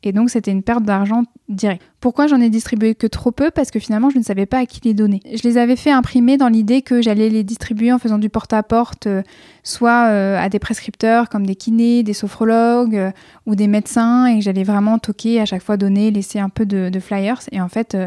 Et 0.06 0.12
donc, 0.12 0.30
c'était 0.30 0.52
une 0.52 0.62
perte 0.62 0.84
d'argent 0.84 1.24
directe. 1.50 1.84
Pourquoi 2.00 2.28
j'en 2.28 2.40
ai 2.40 2.50
distribué 2.50 2.94
que 2.94 3.08
trop 3.08 3.32
peu? 3.32 3.50
Parce 3.50 3.72
que 3.72 3.80
finalement, 3.80 4.12
je 4.12 4.20
ne 4.20 4.24
savais 4.24 4.46
pas 4.46 4.60
à 4.60 4.66
qui 4.66 4.80
les 4.84 4.94
donner. 4.94 5.22
Je 5.26 5.42
les 5.44 5.58
avais 5.58 5.76
fait 5.76 5.92
imprimer 5.92 6.38
dans 6.38 6.48
l'idée 6.48 6.84
que 6.84 7.02
j'allais 7.02 7.30
les 7.30 7.44
distribuer 7.44 7.92
en 7.92 7.98
faisant 7.98 8.20
du 8.20 8.30
porte-à-porte, 8.30 9.08
euh, 9.08 9.24
soit 9.64 10.10
euh, 10.10 10.38
à 10.40 10.50
des 10.50 10.60
prescripteurs 10.60 11.30
comme 11.30 11.46
des 11.46 11.56
kinés, 11.56 12.04
des 12.04 12.14
sophrologues 12.14 12.96
euh, 12.96 13.12
ou 13.48 13.56
des 13.56 13.68
médecins, 13.68 14.28
et 14.28 14.36
que 14.36 14.42
j'allais 14.42 14.64
vraiment 14.64 15.00
toquer, 15.00 15.42
à 15.42 15.46
chaque 15.46 15.64
fois 15.64 15.78
donner, 15.78 16.12
laisser 16.12 16.40
un 16.40 16.50
peu 16.50 16.66
de, 16.68 17.00
flyers. 17.00 17.42
Et 17.52 17.60
en 17.60 17.70
fait, 17.70 17.98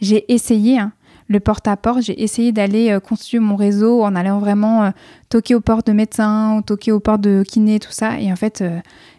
j'ai 0.00 0.32
essayé. 0.32 0.78
Hein, 0.78 0.92
le 1.28 1.38
porte-à-porte, 1.38 2.02
j'ai 2.02 2.20
essayé 2.20 2.50
d'aller 2.50 2.98
constituer 3.06 3.38
mon 3.38 3.54
réseau 3.54 4.02
en 4.02 4.16
allant 4.16 4.40
vraiment 4.40 4.92
toquer 5.30 5.54
aux 5.54 5.60
portes 5.60 5.86
de 5.86 5.92
médecins 5.92 6.58
ou 6.58 6.62
toquer 6.62 6.92
aux 6.92 7.00
portes 7.00 7.22
de 7.22 7.42
kinés, 7.42 7.78
tout 7.78 7.92
ça. 7.92 8.20
Et 8.20 8.30
en 8.30 8.36
fait, 8.36 8.62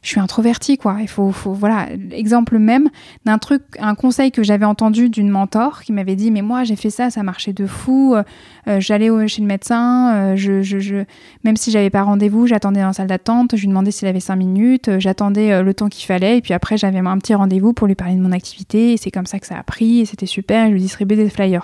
je 0.03 0.07
suis 0.07 0.19
introvertie, 0.19 0.77
quoi. 0.77 0.97
Il 1.01 1.07
faut, 1.07 1.31
faut 1.31 1.53
voilà, 1.53 1.87
exemple 2.11 2.59
même 2.59 2.89
d'un 3.25 3.39
truc, 3.39 3.63
un 3.79 3.95
conseil 3.95 4.31
que 4.31 4.43
j'avais 4.43 4.65
entendu 4.65 5.09
d'une 5.09 5.29
mentor 5.29 5.81
qui 5.81 5.93
m'avait 5.93 6.15
dit, 6.15 6.29
mais 6.29 6.41
moi 6.41 6.63
j'ai 6.63 6.75
fait 6.75 6.89
ça, 6.89 7.09
ça 7.09 7.23
marchait 7.23 7.53
de 7.53 7.65
fou. 7.65 8.15
Euh, 8.67 8.79
j'allais 8.79 9.09
chez 9.27 9.41
le 9.41 9.47
médecin, 9.47 10.13
euh, 10.13 10.35
je, 10.35 10.61
je, 10.61 10.79
je, 10.79 10.97
même 11.43 11.57
si 11.57 11.71
j'avais 11.71 11.89
pas 11.89 12.03
rendez-vous, 12.03 12.47
j'attendais 12.47 12.81
dans 12.81 12.87
la 12.87 12.93
salle 12.93 13.07
d'attente, 13.07 13.55
je 13.55 13.61
lui 13.61 13.67
demandais 13.67 13.91
s'il 13.91 14.07
avait 14.07 14.19
cinq 14.19 14.35
minutes, 14.35 14.87
euh, 14.89 14.99
j'attendais 14.99 15.63
le 15.63 15.73
temps 15.73 15.89
qu'il 15.89 16.05
fallait, 16.05 16.37
et 16.37 16.41
puis 16.41 16.53
après 16.53 16.77
j'avais 16.77 16.99
un 16.99 17.17
petit 17.17 17.33
rendez-vous 17.33 17.73
pour 17.73 17.87
lui 17.87 17.95
parler 17.95 18.15
de 18.15 18.21
mon 18.21 18.31
activité, 18.31 18.93
et 18.93 18.97
c'est 18.97 19.11
comme 19.11 19.25
ça 19.25 19.39
que 19.39 19.47
ça 19.47 19.57
a 19.57 19.63
pris, 19.63 20.01
et 20.01 20.05
c'était 20.05 20.25
super, 20.25 20.67
je 20.67 20.73
lui 20.73 20.81
distribuais 20.81 21.17
des 21.17 21.29
flyers. 21.29 21.63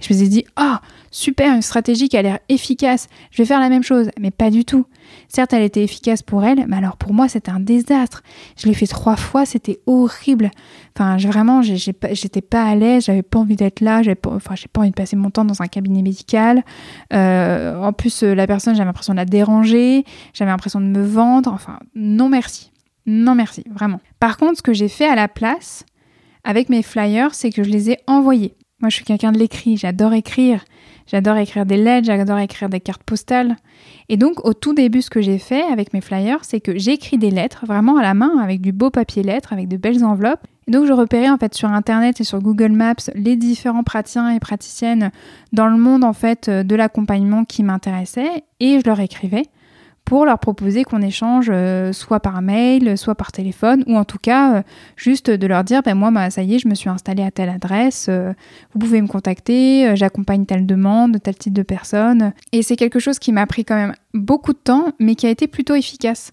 je 0.00 0.12
me 0.12 0.18
suis 0.18 0.28
dit, 0.28 0.44
oh, 0.60 0.76
super, 1.16 1.54
une 1.54 1.62
stratégie 1.62 2.10
qui 2.10 2.16
a 2.18 2.22
l'air 2.22 2.38
efficace, 2.50 3.08
je 3.30 3.38
vais 3.38 3.46
faire 3.46 3.58
la 3.58 3.70
même 3.70 3.82
chose, 3.82 4.10
mais 4.20 4.30
pas 4.30 4.50
du 4.50 4.66
tout. 4.66 4.84
Certes, 5.28 5.54
elle 5.54 5.62
était 5.62 5.82
efficace 5.82 6.22
pour 6.22 6.44
elle, 6.44 6.66
mais 6.68 6.76
alors 6.76 6.98
pour 6.98 7.14
moi, 7.14 7.26
c'était 7.26 7.50
un 7.50 7.58
désastre. 7.58 8.22
Je 8.58 8.66
l'ai 8.66 8.74
fait 8.74 8.86
trois 8.86 9.16
fois, 9.16 9.46
c'était 9.46 9.80
horrible. 9.86 10.50
Enfin, 10.94 11.16
vraiment, 11.16 11.62
j'étais 11.62 12.42
pas 12.42 12.64
à 12.64 12.74
l'aise, 12.74 13.06
j'avais 13.06 13.22
pas 13.22 13.38
envie 13.38 13.56
d'être 13.56 13.80
là, 13.80 14.02
j'avais 14.02 14.14
pas, 14.14 14.30
enfin, 14.30 14.54
j'ai 14.56 14.68
pas 14.68 14.82
envie 14.82 14.90
de 14.90 14.94
passer 14.94 15.16
mon 15.16 15.30
temps 15.30 15.46
dans 15.46 15.62
un 15.62 15.68
cabinet 15.68 16.02
médical. 16.02 16.62
Euh, 17.14 17.80
en 17.80 17.94
plus, 17.94 18.22
euh, 18.22 18.34
la 18.34 18.46
personne, 18.46 18.74
j'avais 18.74 18.86
l'impression 18.86 19.14
de 19.14 19.18
la 19.18 19.24
déranger, 19.24 20.04
j'avais 20.34 20.50
l'impression 20.50 20.80
de 20.80 20.86
me 20.86 21.02
vendre. 21.02 21.50
Enfin, 21.50 21.78
non 21.94 22.28
merci. 22.28 22.72
Non 23.06 23.34
merci, 23.34 23.64
vraiment. 23.70 24.00
Par 24.20 24.36
contre, 24.36 24.58
ce 24.58 24.62
que 24.62 24.74
j'ai 24.74 24.88
fait 24.88 25.06
à 25.06 25.14
la 25.14 25.28
place, 25.28 25.86
avec 26.44 26.68
mes 26.68 26.82
flyers, 26.82 27.34
c'est 27.34 27.50
que 27.50 27.62
je 27.62 27.70
les 27.70 27.90
ai 27.90 27.98
envoyés. 28.06 28.54
Moi, 28.80 28.90
je 28.90 28.96
suis 28.96 29.04
quelqu'un 29.06 29.32
de 29.32 29.38
l'écrit, 29.38 29.78
j'adore 29.78 30.12
écrire. 30.12 30.62
J'adore 31.06 31.36
écrire 31.36 31.66
des 31.66 31.76
lettres, 31.76 32.06
j'adore 32.06 32.38
écrire 32.38 32.68
des 32.68 32.80
cartes 32.80 33.02
postales. 33.02 33.56
Et 34.08 34.16
donc, 34.16 34.44
au 34.44 34.54
tout 34.54 34.74
début, 34.74 35.02
ce 35.02 35.10
que 35.10 35.20
j'ai 35.20 35.38
fait 35.38 35.62
avec 35.62 35.92
mes 35.92 36.00
flyers, 36.00 36.44
c'est 36.44 36.60
que 36.60 36.76
j'écris 36.78 37.18
des 37.18 37.30
lettres 37.30 37.64
vraiment 37.66 37.96
à 37.96 38.02
la 38.02 38.14
main, 38.14 38.38
avec 38.42 38.60
du 38.60 38.72
beau 38.72 38.90
papier 38.90 39.22
lettres, 39.22 39.52
avec 39.52 39.68
de 39.68 39.76
belles 39.76 40.04
enveloppes. 40.04 40.46
Et 40.66 40.72
donc, 40.72 40.86
je 40.86 40.92
repérais 40.92 41.30
en 41.30 41.38
fait 41.38 41.54
sur 41.54 41.68
Internet 41.68 42.20
et 42.20 42.24
sur 42.24 42.40
Google 42.40 42.72
Maps 42.72 42.94
les 43.14 43.36
différents 43.36 43.84
praticiens 43.84 44.30
et 44.30 44.40
praticiennes 44.40 45.10
dans 45.52 45.68
le 45.68 45.76
monde 45.76 46.02
en 46.02 46.12
fait 46.12 46.50
de 46.50 46.74
l'accompagnement 46.74 47.44
qui 47.44 47.62
m'intéressaient 47.62 48.42
et 48.58 48.80
je 48.80 48.84
leur 48.84 48.98
écrivais 48.98 49.44
pour 50.06 50.24
leur 50.24 50.38
proposer 50.38 50.84
qu'on 50.84 51.02
échange 51.02 51.50
euh, 51.52 51.92
soit 51.92 52.20
par 52.20 52.40
mail, 52.40 52.96
soit 52.96 53.16
par 53.16 53.32
téléphone, 53.32 53.82
ou 53.88 53.96
en 53.96 54.04
tout 54.04 54.18
cas 54.22 54.58
euh, 54.58 54.62
juste 54.94 55.28
de 55.28 55.46
leur 55.48 55.64
dire, 55.64 55.82
ben 55.82 55.96
moi, 55.96 56.30
ça 56.30 56.42
y 56.42 56.54
est, 56.54 56.58
je 56.60 56.68
me 56.68 56.74
suis 56.74 56.88
installée 56.88 57.24
à 57.24 57.32
telle 57.32 57.48
adresse, 57.48 58.06
euh, 58.08 58.32
vous 58.72 58.78
pouvez 58.78 59.02
me 59.02 59.08
contacter, 59.08 59.96
j'accompagne 59.96 60.46
telle 60.46 60.64
demande, 60.64 61.20
tel 61.20 61.34
type 61.34 61.52
de 61.52 61.64
personne. 61.64 62.32
Et 62.52 62.62
c'est 62.62 62.76
quelque 62.76 63.00
chose 63.00 63.18
qui 63.18 63.32
m'a 63.32 63.46
pris 63.46 63.64
quand 63.64 63.74
même 63.74 63.94
beaucoup 64.14 64.52
de 64.52 64.58
temps, 64.58 64.92
mais 65.00 65.16
qui 65.16 65.26
a 65.26 65.30
été 65.30 65.48
plutôt 65.48 65.74
efficace. 65.74 66.30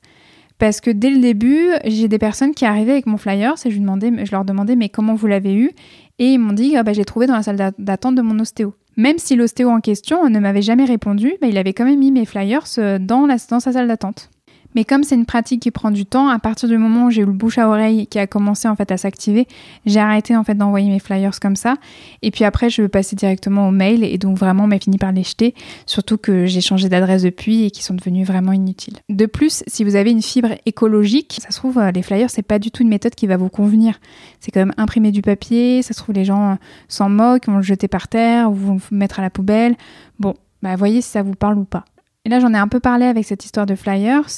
Parce 0.60 0.80
que 0.80 0.92
dès 0.92 1.10
le 1.10 1.20
début, 1.20 1.70
j'ai 1.84 2.08
des 2.08 2.20
personnes 2.20 2.54
qui 2.54 2.66
arrivaient 2.66 2.92
avec 2.92 3.08
mon 3.08 3.18
flyer, 3.18 3.56
et 3.66 3.72
je, 3.72 3.76
je 3.76 4.32
leur 4.32 4.46
demandais 4.46 4.76
mais 4.76 4.90
comment 4.90 5.16
vous 5.16 5.28
l'avez 5.28 5.56
eu? 5.56 5.72
Et 6.20 6.34
ils 6.34 6.38
m'ont 6.38 6.54
dit 6.54 6.78
ah 6.78 6.84
bah, 6.84 6.94
j'ai 6.94 7.06
trouvé 7.06 7.26
dans 7.26 7.34
la 7.34 7.42
salle 7.42 7.74
d'attente 7.80 8.14
de 8.14 8.22
mon 8.22 8.38
ostéo. 8.38 8.76
Même 8.96 9.18
si 9.18 9.36
l'ostéo 9.36 9.70
en 9.70 9.80
question 9.80 10.30
ne 10.30 10.40
m'avait 10.40 10.62
jamais 10.62 10.86
répondu, 10.86 11.34
bah, 11.42 11.48
il 11.48 11.58
avait 11.58 11.74
quand 11.74 11.86
même 11.86 12.00
mis 12.00 12.12
mes 12.12 12.26
flyers 12.26 12.66
euh, 12.78 13.00
dans, 13.00 13.26
la, 13.26 13.38
dans 13.50 13.60
sa 13.60 13.72
salle 13.74 13.88
d'attente. 13.88 14.30
Mais 14.76 14.86
comme 14.86 15.04
c'est 15.04 15.16
une 15.16 15.26
pratique 15.26 15.62
qui 15.62 15.72
prend 15.72 15.92
du 15.92 16.06
temps, 16.06 16.28
à 16.28 16.40
partir 16.40 16.70
du 16.70 16.78
moment 16.78 17.06
où 17.06 17.12
j'ai 17.12 17.22
eu 17.22 17.26
le 17.26 17.32
bouche 17.32 17.58
à 17.58 17.68
oreille 17.68 18.08
qui 18.08 18.20
a 18.20 18.28
commencé 18.28 18.68
en 18.68 18.76
fait 18.76 18.92
à 18.92 18.98
s'activer, 18.98 19.48
j'ai 19.86 20.00
arrêté 20.00 20.36
en 20.36 20.44
fait 20.44 20.56
d'envoyer 20.56 20.90
mes 20.90 21.00
flyers 21.00 21.40
comme 21.40 21.56
ça. 21.56 21.76
Et 22.22 22.32
puis 22.32 22.44
après, 22.44 22.70
je 22.70 22.84
passais 22.84 23.16
directement 23.16 23.68
au 23.68 23.72
mail 23.72 24.04
et 24.04 24.18
donc 24.18 24.38
vraiment, 24.38 24.68
m'a 24.68 24.80
fini 24.80 24.98
par 24.98 25.12
les 25.12 25.24
jeter. 25.24 25.54
Surtout 25.86 26.18
que 26.18 26.46
j'ai 26.46 26.62
changé 26.62 26.90
d'adresse 26.90 27.24
depuis 27.24 27.66
et 27.66 27.72
qui 27.72 27.84
sont 27.84 27.94
devenus 27.94 28.28
vraiment 28.28 28.52
inutiles. 28.52 28.98
De 29.10 29.26
plus, 29.26 29.64
si 29.68 29.84
vous 29.84 29.96
avez 29.96 30.12
une 30.12 30.22
fibre 30.22 30.56
écologique, 30.66 31.40
ça 31.42 31.52
se 31.52 31.58
trouve 31.58 31.78
euh, 31.78 31.92
les 31.92 32.02
flyers 32.02 32.30
c'est 32.30 32.42
pas 32.42 32.60
du 32.60 32.72
tout 32.72 32.84
une 32.84 32.90
méthode 32.90 33.16
qui 33.16 33.28
va 33.28 33.38
vous 33.38 33.50
convenir. 33.50 34.00
C'est 34.40 34.52
quand 34.52 34.62
même 34.62 34.74
imprimer 34.78 35.12
du 35.12 35.22
papier. 35.22 35.82
Ça 35.82 35.94
se 35.94 36.00
trouve 36.00 36.16
les 36.16 36.26
gens 36.26 36.58
s'en 36.88 37.10
moquent, 37.10 37.48
vont 37.48 37.58
le 37.58 37.62
jeter 37.62 37.88
par 37.88 38.08
terre 38.08 38.50
ou 38.52 38.56
vont 38.56 38.80
le 38.92 38.98
mettre 38.98 39.20
à 39.20 39.22
la 39.22 39.30
poubelle. 39.30 39.76
Bon, 40.20 40.36
bah 40.62 40.76
voyez 40.76 41.02
si 41.02 41.10
ça 41.10 41.24
vous 41.24 41.36
parle 41.36 41.58
ou 41.58 41.66
pas. 41.66 41.86
Et 42.26 42.30
là 42.30 42.40
j'en 42.40 42.54
ai 42.54 42.58
un 42.58 42.70
peu 42.70 42.80
parlé 42.80 43.06
avec 43.06 43.26
cette 43.26 43.44
histoire 43.44 43.66
de 43.66 43.76
flyers, 43.76 44.30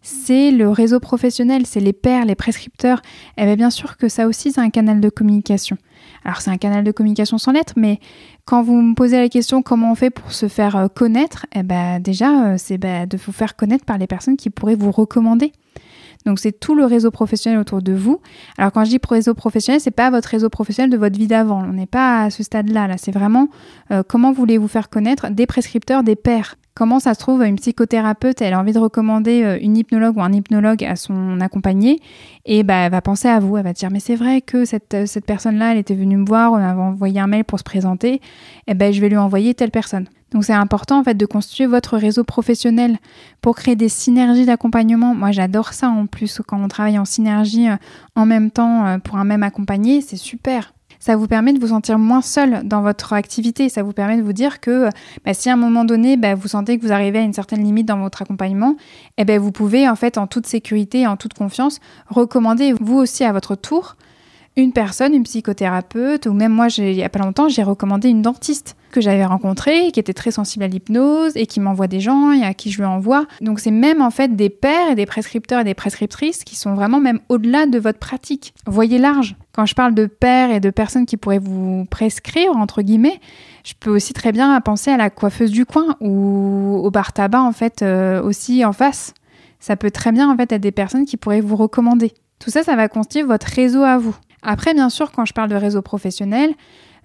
c'est 0.00 0.50
le 0.50 0.70
réseau 0.70 0.98
professionnel, 0.98 1.66
c'est 1.66 1.80
les 1.80 1.92
pairs, 1.92 2.24
les 2.24 2.34
prescripteurs. 2.34 3.02
Eh 3.36 3.44
bien, 3.44 3.56
bien 3.56 3.70
sûr 3.70 3.98
que 3.98 4.08
ça 4.08 4.26
aussi 4.26 4.52
c'est 4.52 4.60
un 4.60 4.70
canal 4.70 5.00
de 5.00 5.10
communication. 5.10 5.76
Alors 6.24 6.40
c'est 6.40 6.50
un 6.50 6.56
canal 6.56 6.84
de 6.84 6.90
communication 6.90 7.36
sans 7.36 7.52
lettres, 7.52 7.74
mais 7.76 8.00
quand 8.46 8.62
vous 8.62 8.80
me 8.80 8.94
posez 8.94 9.18
la 9.18 9.28
question 9.28 9.60
comment 9.60 9.92
on 9.92 9.94
fait 9.94 10.08
pour 10.10 10.32
se 10.32 10.48
faire 10.48 10.76
euh, 10.76 10.88
connaître, 10.88 11.44
eh 11.54 11.62
ben 11.62 12.00
déjà 12.00 12.46
euh, 12.46 12.54
c'est 12.56 12.78
ben, 12.78 13.06
de 13.06 13.18
vous 13.18 13.32
faire 13.32 13.56
connaître 13.56 13.84
par 13.84 13.98
les 13.98 14.06
personnes 14.06 14.36
qui 14.36 14.48
pourraient 14.48 14.74
vous 14.74 14.90
recommander. 14.90 15.52
Donc 16.24 16.38
c'est 16.38 16.58
tout 16.58 16.74
le 16.74 16.86
réseau 16.86 17.10
professionnel 17.10 17.58
autour 17.58 17.82
de 17.82 17.92
vous. 17.92 18.20
Alors 18.56 18.72
quand 18.72 18.84
je 18.84 18.90
dis 18.90 19.00
réseau 19.06 19.34
professionnel, 19.34 19.82
c'est 19.82 19.90
pas 19.90 20.08
votre 20.08 20.30
réseau 20.30 20.48
professionnel 20.48 20.90
de 20.90 20.96
votre 20.96 21.18
vie 21.18 21.26
d'avant. 21.26 21.62
On 21.62 21.74
n'est 21.74 21.84
pas 21.84 22.22
à 22.22 22.30
ce 22.30 22.42
stade-là. 22.42 22.88
Là, 22.88 22.96
c'est 22.96 23.12
vraiment 23.12 23.48
euh, 23.90 24.02
comment 24.06 24.32
voulez-vous 24.32 24.68
faire 24.68 24.88
connaître 24.88 25.28
des 25.28 25.46
prescripteurs, 25.46 26.02
des 26.02 26.16
pairs? 26.16 26.56
Comment 26.76 26.98
ça 26.98 27.14
se 27.14 27.20
trouve, 27.20 27.44
une 27.44 27.54
psychothérapeute, 27.54 28.42
elle 28.42 28.52
a 28.52 28.58
envie 28.58 28.72
de 28.72 28.80
recommander 28.80 29.44
euh, 29.44 29.58
une 29.60 29.76
hypnologue 29.76 30.16
ou 30.16 30.22
un 30.22 30.32
hypnologue 30.32 30.82
à 30.82 30.96
son 30.96 31.40
accompagné, 31.40 32.00
et 32.46 32.64
bah, 32.64 32.74
elle 32.86 32.90
va 32.90 33.00
penser 33.00 33.28
à 33.28 33.38
vous, 33.38 33.56
elle 33.56 33.62
va 33.62 33.72
dire 33.72 33.92
mais 33.92 34.00
c'est 34.00 34.16
vrai 34.16 34.40
que 34.40 34.64
cette, 34.64 34.92
euh, 34.94 35.20
personne-là, 35.24 35.70
elle 35.70 35.78
était 35.78 35.94
venue 35.94 36.16
me 36.16 36.26
voir, 36.26 36.50
on 36.50 36.56
m'a 36.58 36.74
envoyé 36.74 37.20
un 37.20 37.28
mail 37.28 37.44
pour 37.44 37.60
se 37.60 37.64
présenter, 37.64 38.14
et 38.14 38.20
eh 38.66 38.74
ben 38.74 38.92
je 38.92 39.00
vais 39.00 39.08
lui 39.08 39.16
envoyer 39.16 39.54
telle 39.54 39.70
personne. 39.70 40.08
Donc 40.32 40.44
c'est 40.44 40.52
important 40.52 40.98
en 40.98 41.04
fait 41.04 41.14
de 41.14 41.26
constituer 41.26 41.66
votre 41.66 41.96
réseau 41.96 42.24
professionnel 42.24 42.98
pour 43.40 43.54
créer 43.54 43.76
des 43.76 43.88
synergies 43.88 44.46
d'accompagnement. 44.46 45.14
Moi 45.14 45.30
j'adore 45.30 45.74
ça 45.74 45.88
en 45.90 46.06
plus 46.06 46.40
quand 46.44 46.60
on 46.60 46.66
travaille 46.66 46.98
en 46.98 47.04
synergie 47.04 47.68
euh, 47.68 47.76
en 48.16 48.26
même 48.26 48.50
temps 48.50 48.98
pour 49.04 49.18
un 49.18 49.24
même 49.24 49.44
accompagné, 49.44 50.00
c'est 50.00 50.16
super 50.16 50.74
ça 51.04 51.16
vous 51.16 51.26
permet 51.26 51.52
de 51.52 51.60
vous 51.60 51.66
sentir 51.66 51.98
moins 51.98 52.22
seul 52.22 52.66
dans 52.66 52.80
votre 52.80 53.12
activité. 53.12 53.68
Ça 53.68 53.82
vous 53.82 53.92
permet 53.92 54.16
de 54.16 54.22
vous 54.22 54.32
dire 54.32 54.58
que 54.58 54.88
bah, 55.22 55.34
si 55.34 55.50
à 55.50 55.52
un 55.52 55.56
moment 55.56 55.84
donné, 55.84 56.16
bah, 56.16 56.34
vous 56.34 56.48
sentez 56.48 56.78
que 56.78 56.82
vous 56.86 56.92
arrivez 56.92 57.18
à 57.18 57.22
une 57.22 57.34
certaine 57.34 57.62
limite 57.62 57.86
dans 57.86 57.98
votre 57.98 58.22
accompagnement, 58.22 58.76
eh 59.18 59.26
ben, 59.26 59.38
vous 59.38 59.52
pouvez 59.52 59.86
en 59.86 59.96
fait 59.96 60.16
en 60.16 60.26
toute 60.26 60.46
sécurité 60.46 61.06
en 61.06 61.18
toute 61.18 61.34
confiance 61.34 61.78
recommander 62.08 62.72
vous 62.80 62.96
aussi 62.96 63.22
à 63.22 63.32
votre 63.32 63.54
tour 63.54 63.96
une 64.56 64.72
personne, 64.72 65.14
une 65.14 65.24
psychothérapeute, 65.24 66.26
ou 66.26 66.32
même 66.32 66.52
moi, 66.52 66.68
il 66.78 66.94
n'y 66.94 67.02
a 67.02 67.08
pas 67.08 67.18
longtemps, 67.18 67.48
j'ai 67.48 67.62
recommandé 67.62 68.08
une 68.08 68.22
dentiste 68.22 68.76
que 68.92 69.00
j'avais 69.00 69.24
rencontrée, 69.24 69.90
qui 69.92 69.98
était 69.98 70.14
très 70.14 70.30
sensible 70.30 70.64
à 70.64 70.68
l'hypnose 70.68 71.32
et 71.34 71.46
qui 71.46 71.58
m'envoie 71.58 71.88
des 71.88 71.98
gens 71.98 72.30
et 72.30 72.44
à 72.44 72.54
qui 72.54 72.70
je 72.70 72.78
lui 72.78 72.84
envoie. 72.84 73.26
Donc 73.40 73.58
c'est 73.58 73.72
même 73.72 74.00
en 74.00 74.10
fait 74.10 74.36
des 74.36 74.50
pairs 74.50 74.92
et 74.92 74.94
des 74.94 75.06
prescripteurs 75.06 75.60
et 75.60 75.64
des 75.64 75.74
prescriptrices 75.74 76.44
qui 76.44 76.54
sont 76.54 76.74
vraiment 76.74 77.00
même 77.00 77.18
au-delà 77.28 77.66
de 77.66 77.80
votre 77.80 77.98
pratique. 77.98 78.54
Voyez 78.66 78.98
large. 78.98 79.34
Quand 79.52 79.66
je 79.66 79.74
parle 79.74 79.94
de 79.94 80.06
pairs 80.06 80.52
et 80.52 80.60
de 80.60 80.70
personnes 80.70 81.06
qui 81.06 81.16
pourraient 81.16 81.40
vous 81.40 81.86
prescrire, 81.90 82.52
entre 82.56 82.82
guillemets, 82.82 83.20
je 83.64 83.72
peux 83.78 83.90
aussi 83.90 84.12
très 84.12 84.30
bien 84.30 84.60
penser 84.60 84.92
à 84.92 84.96
la 84.96 85.10
coiffeuse 85.10 85.50
du 85.50 85.66
coin 85.66 85.96
ou 86.00 86.80
au 86.84 86.90
bar 86.92 87.12
tabac 87.12 87.42
en 87.42 87.52
fait 87.52 87.82
euh, 87.82 88.22
aussi 88.22 88.64
en 88.64 88.72
face. 88.72 89.14
Ça 89.58 89.74
peut 89.74 89.90
très 89.90 90.12
bien 90.12 90.30
en 90.30 90.36
fait 90.36 90.52
être 90.52 90.60
des 90.60 90.72
personnes 90.72 91.06
qui 91.06 91.16
pourraient 91.16 91.40
vous 91.40 91.56
recommander. 91.56 92.12
Tout 92.38 92.50
ça, 92.50 92.62
ça 92.62 92.76
va 92.76 92.88
constituer 92.88 93.22
votre 93.22 93.46
réseau 93.46 93.82
à 93.82 93.98
vous. 93.98 94.14
Après, 94.44 94.74
bien 94.74 94.90
sûr, 94.90 95.10
quand 95.10 95.24
je 95.24 95.32
parle 95.32 95.48
de 95.48 95.56
réseau 95.56 95.82
professionnel, 95.82 96.54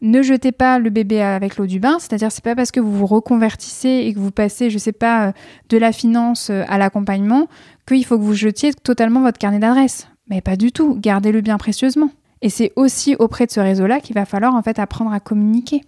ne 0.01 0.21
jetez 0.21 0.51
pas 0.51 0.79
le 0.79 0.89
bébé 0.89 1.21
avec 1.21 1.57
l'eau 1.57 1.65
du 1.65 1.79
bain, 1.79 1.97
c'est-à-dire 1.99 2.31
c'est 2.31 2.43
pas 2.43 2.55
parce 2.55 2.71
que 2.71 2.79
vous 2.79 2.95
vous 2.95 3.05
reconvertissez 3.05 4.03
et 4.05 4.13
que 4.13 4.19
vous 4.19 4.31
passez, 4.31 4.69
je 4.69 4.77
sais 4.77 4.91
pas, 4.91 5.27
euh, 5.27 5.31
de 5.69 5.77
la 5.77 5.91
finance 5.91 6.49
euh, 6.49 6.63
à 6.67 6.77
l'accompagnement 6.77 7.47
qu'il 7.87 8.05
faut 8.05 8.17
que 8.17 8.23
vous 8.23 8.33
jetiez 8.33 8.73
totalement 8.73 9.21
votre 9.21 9.37
carnet 9.37 9.59
d'adresse. 9.59 10.07
Mais 10.29 10.41
pas 10.41 10.55
du 10.55 10.71
tout, 10.71 10.95
gardez-le 10.99 11.41
bien 11.41 11.57
précieusement. 11.57 12.11
Et 12.41 12.49
c'est 12.49 12.71
aussi 12.75 13.15
auprès 13.19 13.45
de 13.45 13.51
ce 13.51 13.59
réseau-là 13.59 13.99
qu'il 13.99 14.15
va 14.15 14.25
falloir 14.25 14.55
en 14.55 14.61
fait 14.61 14.79
apprendre 14.79 15.11
à 15.11 15.19
communiquer. 15.19 15.81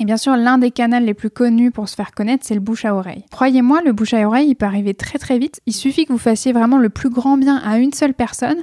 Et 0.00 0.04
bien 0.04 0.16
sûr, 0.16 0.36
l'un 0.36 0.58
des 0.58 0.70
canaux 0.70 0.98
les 0.98 1.14
plus 1.14 1.30
connus 1.30 1.70
pour 1.70 1.88
se 1.88 1.94
faire 1.94 2.12
connaître, 2.12 2.44
c'est 2.46 2.54
le 2.54 2.60
bouche 2.60 2.84
à 2.84 2.94
oreille. 2.94 3.24
Croyez-moi, 3.30 3.82
le 3.84 3.92
bouche 3.92 4.14
à 4.14 4.26
oreille, 4.26 4.48
il 4.48 4.54
peut 4.54 4.66
arriver 4.66 4.94
très 4.94 5.18
très 5.18 5.38
vite. 5.38 5.60
Il 5.66 5.74
suffit 5.74 6.06
que 6.06 6.12
vous 6.12 6.18
fassiez 6.18 6.52
vraiment 6.52 6.78
le 6.78 6.88
plus 6.88 7.10
grand 7.10 7.36
bien 7.36 7.56
à 7.58 7.78
une 7.78 7.92
seule 7.92 8.14
personne 8.14 8.62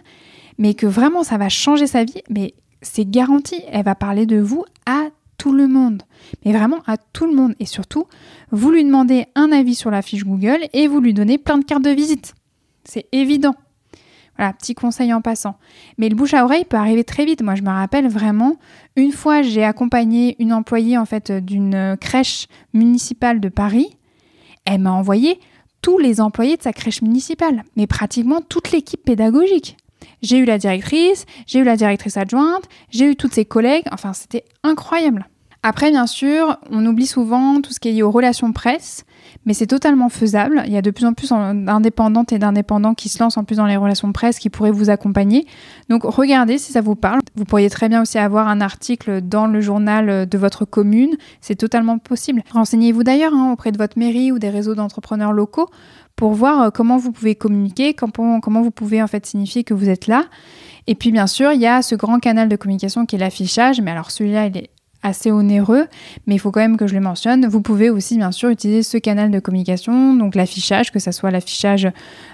mais 0.60 0.76
que 0.76 0.86
vraiment 0.86 1.24
ça 1.24 1.39
va 1.39 1.49
changer 1.49 1.88
sa 1.88 2.03
vie, 2.03 2.22
mais 2.30 2.53
c'est 2.84 3.10
garanti, 3.10 3.55
elle 3.72 3.86
va 3.86 3.95
parler 3.95 4.28
de 4.28 4.39
vous 4.39 4.66
à 4.86 5.07
tout 5.38 5.53
le 5.53 5.68
monde, 5.68 6.03
mais 6.45 6.51
vraiment 6.51 6.80
à 6.86 6.97
tout 6.97 7.26
le 7.26 7.34
monde. 7.34 7.55
Et 7.60 7.66
surtout, 7.66 8.05
vous 8.51 8.70
lui 8.70 8.84
demandez 8.84 9.26
un 9.36 9.51
avis 9.51 9.74
sur 9.74 9.89
la 9.89 10.01
fiche 10.01 10.26
Google 10.26 10.60
et 10.74 10.88
vous 10.88 10.99
lui 10.99 11.14
donnez 11.14 11.38
plein 11.38 11.57
de 11.57 11.66
cartes 11.66 11.84
de 11.84 11.89
visite. 11.89 12.36
C'est 12.84 13.07
évident. 13.12 13.55
Voilà, 14.38 14.53
petit 14.53 14.74
conseil 14.74 15.14
en 15.14 15.22
passant. 15.22 15.55
Mais 15.97 16.07
le 16.07 16.16
bouche 16.16 16.34
à 16.34 16.45
oreille 16.45 16.64
peut 16.64 16.78
arriver 16.78 17.03
très 17.03 17.26
vite. 17.26 17.41
Moi, 17.41 17.55
je 17.55 17.62
me 17.62 17.70
rappelle 17.70 18.07
vraiment, 18.07 18.57
une 18.95 19.12
fois, 19.12 19.41
j'ai 19.41 19.64
accompagné 19.64 20.36
une 20.39 20.53
employée 20.53 20.97
en 20.97 21.05
fait 21.05 21.32
d'une 21.32 21.97
crèche 21.99 22.47
municipale 22.74 23.39
de 23.39 23.49
Paris. 23.49 23.97
Elle 24.66 24.80
m'a 24.80 24.91
envoyé 24.91 25.39
tous 25.82 25.97
les 25.97 26.22
employés 26.22 26.57
de 26.57 26.64
sa 26.64 26.74
crèche 26.74 27.01
municipale, 27.01 27.64
mais 27.76 27.88
pratiquement 27.88 28.41
toute 28.41 28.72
l'équipe 28.72 29.03
pédagogique. 29.03 29.78
J'ai 30.22 30.38
eu 30.38 30.45
la 30.45 30.58
directrice, 30.58 31.26
j'ai 31.47 31.60
eu 31.60 31.64
la 31.64 31.76
directrice 31.76 32.18
adjointe, 32.18 32.64
j'ai 32.91 33.06
eu 33.06 33.16
toutes 33.16 33.34
ses 33.34 33.45
collègues, 33.45 33.86
enfin 33.91 34.14
c'était 34.14 34.45
incroyable. 34.64 35.28
Après, 35.62 35.91
bien 35.91 36.08
sûr, 36.08 36.58
on 36.72 36.86
oublie 36.86 37.08
souvent 37.08 37.62
tout 37.62 37.74
ce 37.74 37.80
qui 37.80 37.89
est 37.89 37.91
lié 37.91 38.02
aux 38.02 38.12
relations 38.12 38.54
presse, 38.54 39.04
mais 39.45 39.53
c'est 39.53 39.67
totalement 39.67 40.09
faisable. 40.09 40.63
Il 40.65 40.73
y 40.73 40.77
a 40.77 40.82
de 40.82 40.91
plus 40.91 41.05
en 41.05 41.13
plus 41.13 41.30
d'indépendantes 41.30 42.34
et 42.34 42.39
d'indépendants 42.39 42.93
qui 42.93 43.09
se 43.09 43.21
lancent 43.21 43.38
en 43.38 43.43
plus 43.43 43.57
dans 43.57 43.65
les 43.65 43.77
relations 43.77 44.11
presse 44.11 44.39
qui 44.39 44.49
pourraient 44.49 44.71
vous 44.71 44.89
accompagner. 44.89 45.45
Donc 45.89 46.03
regardez 46.03 46.57
si 46.57 46.71
ça 46.71 46.82
vous 46.82 46.95
parle. 46.95 47.19
Vous 47.36 47.45
pourriez 47.45 47.69
très 47.69 47.89
bien 47.89 48.01
aussi 48.01 48.17
avoir 48.17 48.47
un 48.47 48.61
article 48.61 49.21
dans 49.21 49.47
le 49.47 49.61
journal 49.61 50.27
de 50.27 50.38
votre 50.38 50.65
commune. 50.65 51.15
C'est 51.41 51.55
totalement 51.55 51.97
possible. 51.97 52.43
Renseignez-vous 52.51 53.03
d'ailleurs 53.03 53.34
hein, 53.34 53.51
auprès 53.51 53.71
de 53.71 53.77
votre 53.77 53.97
mairie 53.97 54.32
ou 54.32 54.39
des 54.39 54.49
réseaux 54.49 54.75
d'entrepreneurs 54.75 55.34
locaux 55.34 55.69
pour 56.19 56.34
voir 56.34 56.61
euh, 56.61 56.69
comment 56.69 56.97
vous 56.97 57.13
pouvez 57.13 57.36
communiquer, 57.36 57.93
comment, 57.93 58.41
comment 58.41 58.61
vous 58.61 58.71
pouvez 58.71 59.01
en 59.01 59.07
fait 59.07 59.25
signifier 59.25 59.63
que 59.63 59.73
vous 59.73 59.88
êtes 59.88 60.07
là. 60.07 60.25
Et 60.86 60.95
puis 60.95 61.11
bien 61.11 61.27
sûr, 61.27 61.53
il 61.53 61.61
y 61.61 61.67
a 61.67 61.82
ce 61.82 61.95
grand 61.95 62.19
canal 62.19 62.49
de 62.49 62.55
communication 62.57 63.05
qui 63.05 63.15
est 63.15 63.19
l'affichage, 63.19 63.80
mais 63.80 63.91
alors 63.91 64.11
celui-là, 64.11 64.47
il 64.47 64.57
est 64.57 64.69
assez 65.04 65.32
onéreux, 65.32 65.88
mais 66.28 66.36
il 66.36 66.39
faut 66.39 66.52
quand 66.52 66.60
même 66.60 66.78
que 66.78 66.88
je 66.88 66.93
le 66.93 67.00
mentionne. 67.00 67.47
Vous 67.47 67.62
pouvez 67.62 67.89
aussi 67.89 68.18
bien 68.18 68.32
sûr 68.32 68.50
utiliser 68.50 68.84
ce 68.84 68.97
canal 68.97 69.32
de 69.32 69.39
communication, 69.39 70.16
donc 70.16 70.36
l'affichage, 70.36 70.91
que 70.91 71.00
ce 71.00 71.12
soit 71.12 71.32
l'affichage 71.32 71.88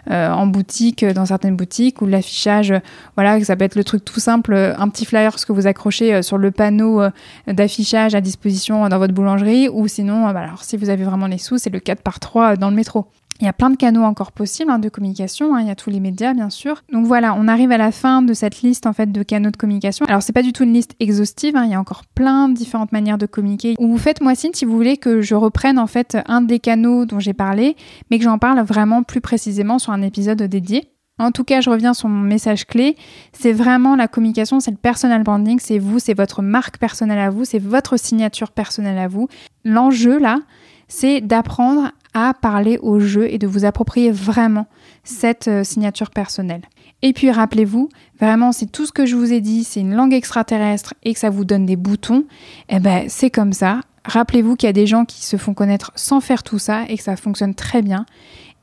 euh, 0.09 0.30
en 0.30 0.47
boutique, 0.47 1.03
euh, 1.03 1.13
dans 1.13 1.26
certaines 1.26 1.55
boutiques, 1.55 2.01
ou 2.01 2.05
l'affichage, 2.05 2.74
voilà, 3.16 3.43
ça 3.43 3.55
peut 3.55 3.66
être 3.66 3.76
le 3.76 3.84
truc 3.84 4.03
tout 4.03 4.20
simple, 4.20 4.55
un 4.55 4.89
petit 4.89 5.05
flyer 5.05 5.38
ce 5.38 5.45
que 5.45 5.53
vous 5.53 5.68
accrochez 5.68 6.22
sur 6.22 6.38
le 6.38 6.51
panneau 6.51 7.01
d'affichage 7.47 8.16
à 8.16 8.22
disposition 8.22 8.88
dans 8.89 8.97
votre 8.97 9.13
boulangerie, 9.13 9.70
ou 9.70 9.88
sinon, 9.88 10.32
bah, 10.32 10.41
alors 10.41 10.63
si 10.63 10.78
vous 10.78 10.89
avez 10.89 11.03
vraiment 11.03 11.28
les 11.28 11.38
sous, 11.38 11.57
c'est 11.57 11.70
le 11.70 11.80
4 11.80 12.01
par 12.01 12.20
3 12.20 12.55
dans 12.55 12.70
le 12.70 12.76
métro. 12.76 13.07
Il 13.41 13.45
y 13.45 13.49
a 13.49 13.53
plein 13.53 13.69
de 13.69 13.75
canaux 13.75 14.03
encore 14.03 14.31
possibles 14.31 14.71
hein, 14.71 14.79
de 14.79 14.88
communication, 14.88 15.55
hein. 15.55 15.61
il 15.61 15.67
y 15.67 15.71
a 15.71 15.75
tous 15.75 15.89
les 15.89 15.99
médias 15.99 16.33
bien 16.33 16.49
sûr. 16.49 16.83
Donc 16.93 17.05
voilà, 17.05 17.33
on 17.33 17.49
arrive 17.49 17.71
à 17.71 17.77
la 17.77 17.91
fin 17.91 18.21
de 18.21 18.33
cette 18.33 18.61
liste 18.61 18.88
en 18.88 18.93
fait 18.93 19.11
de 19.11 19.23
canaux 19.23 19.51
de 19.51 19.57
communication. 19.57 20.05
Alors 20.05 20.23
c'est 20.23 20.31
pas 20.31 20.41
du 20.41 20.53
tout 20.53 20.63
une 20.63 20.73
liste 20.73 20.95
exhaustive, 21.01 21.57
hein. 21.57 21.65
il 21.65 21.71
y 21.71 21.73
a 21.73 21.79
encore 21.79 22.05
plein 22.15 22.47
de 22.47 22.53
différentes 22.53 22.93
manières 22.93 23.17
de 23.17 23.25
communiquer. 23.25 23.75
Ou 23.77 23.97
faites-moi 23.97 24.36
signe 24.36 24.53
si 24.53 24.63
vous 24.63 24.75
voulez 24.75 24.95
que 24.95 25.21
je 25.21 25.36
reprenne 25.36 25.77
en 25.77 25.88
fait 25.88 26.17
un 26.27 26.41
des 26.41 26.59
canaux 26.59 27.05
dont 27.05 27.19
j'ai 27.19 27.33
parlé, 27.33 27.75
mais 28.09 28.19
que 28.19 28.23
j'en 28.23 28.38
parle 28.38 28.61
vraiment 28.61 29.03
plus 29.03 29.21
précisément 29.21 29.79
sur 29.79 29.91
un 29.91 30.01
épisode 30.01 30.41
dédié. 30.41 30.89
En 31.17 31.31
tout 31.31 31.45
cas, 31.45 31.61
je 31.61 31.69
reviens 31.69 31.93
sur 31.93 32.09
mon 32.09 32.21
message 32.21 32.65
clé. 32.65 32.97
C'est 33.31 33.53
vraiment 33.53 33.95
la 33.95 34.09
communication, 34.09 34.59
c'est 34.59 34.71
le 34.71 34.77
personal 34.77 35.23
branding, 35.23 35.59
c'est 35.61 35.79
vous, 35.79 35.99
c'est 35.99 36.13
votre 36.13 36.41
marque 36.41 36.77
personnelle 36.77 37.19
à 37.19 37.29
vous, 37.29 37.45
c'est 37.45 37.59
votre 37.59 37.97
signature 37.97 38.51
personnelle 38.51 38.97
à 38.97 39.07
vous. 39.07 39.29
L'enjeu 39.63 40.19
là, 40.19 40.39
c'est 40.88 41.21
d'apprendre 41.21 41.91
à 42.16 42.34
parler 42.34 42.80
au 42.82 42.99
jeu 42.99 43.32
et 43.32 43.38
de 43.38 43.45
vous 43.45 43.66
approprier 43.66 44.11
vraiment 44.11 44.66
cette 45.03 45.47
euh, 45.47 45.63
signature 45.63 46.09
personnelle. 46.09 46.63
Et 47.03 47.13
puis 47.13 47.30
rappelez-vous, 47.30 47.89
vraiment, 48.20 48.51
si 48.51 48.68
tout 48.68 48.88
ce 48.88 48.91
que 48.91 49.05
je 49.05 49.16
vous 49.16 49.32
ai 49.32 49.41
dit, 49.41 49.63
c'est 49.63 49.82
une 49.82 49.93
langue 49.93 50.13
extraterrestre 50.13 50.95
et 51.03 51.13
que 51.13 51.20
ça 51.20 51.30
vous 51.30 51.45
donne 51.45 51.68
des 51.68 51.76
boutons, 51.76 52.24
eh 52.70 52.80
ben 52.80 53.05
c'est 53.09 53.30
comme 53.30 53.53
ça. 53.53 53.82
Rappelez-vous 54.05 54.55
qu'il 54.55 54.68
y 54.68 54.70
a 54.70 54.74
des 54.74 54.88
gens 54.88 55.05
qui 55.05 55.24
se 55.24 55.38
font 55.38 55.53
connaître 55.53 55.91
sans 55.95 56.22
faire 56.22 56.41
tout 56.41 56.59
ça 56.59 56.86
et 56.88 56.97
que 56.97 57.03
ça 57.03 57.16
fonctionne 57.16 57.53
très 57.53 57.82
bien. 57.82 58.05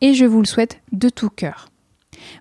Et 0.00 0.14
je 0.14 0.24
vous 0.24 0.40
le 0.40 0.46
souhaite 0.46 0.80
de 0.92 1.08
tout 1.08 1.30
cœur. 1.30 1.71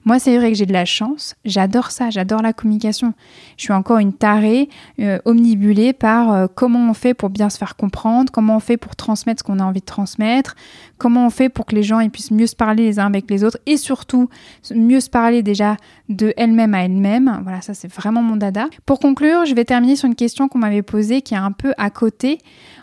Moi, 0.03 0.17
c'est 0.17 0.35
vrai 0.37 0.51
que 0.51 0.57
j'ai 0.57 0.65
de 0.65 0.73
la 0.73 0.85
chance. 0.85 1.35
J'adore 1.45 1.91
ça, 1.91 2.09
j'adore 2.09 2.41
la 2.41 2.53
communication. 2.53 3.13
Je 3.57 3.63
suis 3.63 3.73
encore 3.73 3.99
une 3.99 4.13
tarée, 4.13 4.67
euh, 4.99 5.19
omnibulée 5.25 5.93
par 5.93 6.33
euh, 6.33 6.47
comment 6.53 6.89
on 6.89 6.93
fait 6.93 7.13
pour 7.13 7.29
bien 7.29 7.49
se 7.49 7.57
faire 7.57 7.75
comprendre, 7.75 8.31
comment 8.31 8.55
on 8.55 8.59
fait 8.59 8.77
pour 8.77 8.95
transmettre 8.95 9.39
ce 9.39 9.43
qu'on 9.43 9.59
a 9.59 9.63
envie 9.63 9.81
de 9.81 9.85
transmettre, 9.85 10.55
comment 10.97 11.27
on 11.27 11.29
fait 11.29 11.49
pour 11.49 11.65
que 11.65 11.75
les 11.75 11.83
gens 11.83 12.07
puissent 12.09 12.31
mieux 12.31 12.47
se 12.47 12.55
parler 12.55 12.83
les 12.83 12.99
uns 12.99 13.05
avec 13.05 13.29
les 13.29 13.43
autres 13.43 13.59
et 13.67 13.77
surtout 13.77 14.27
mieux 14.73 14.99
se 14.99 15.09
parler 15.09 15.43
déjà 15.43 15.77
de 16.09 16.33
elle-même 16.35 16.73
à 16.73 16.83
elle-même. 16.83 17.39
Voilà, 17.43 17.61
ça 17.61 17.73
c'est 17.73 17.91
vraiment 17.91 18.23
mon 18.23 18.37
dada. 18.37 18.67
Pour 18.85 18.99
conclure, 18.99 19.45
je 19.45 19.53
vais 19.53 19.65
terminer 19.65 19.95
sur 19.95 20.07
une 20.07 20.15
question 20.15 20.47
qu'on 20.47 20.59
m'avait 20.59 20.81
posée 20.81 21.21
qui 21.21 21.35
est 21.35 21.37
un 21.37 21.51
peu 21.51 21.73
à 21.77 21.91
côté. 21.91 22.39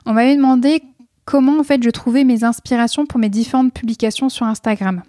On 0.07 0.13
m'avait 0.13 0.37
demandé 0.37 0.83
comment 1.25 1.59
en 1.59 1.65
fait 1.65 1.83
je 1.83 1.91
trouvais 1.91 2.25
mes 2.25 2.45
inspirations 2.45 3.07
pour 3.07 3.19
mes 3.19 3.29
différentes 3.29 3.73
publications 3.75 4.29
sur 4.29 4.47
Instagram. 4.47 5.03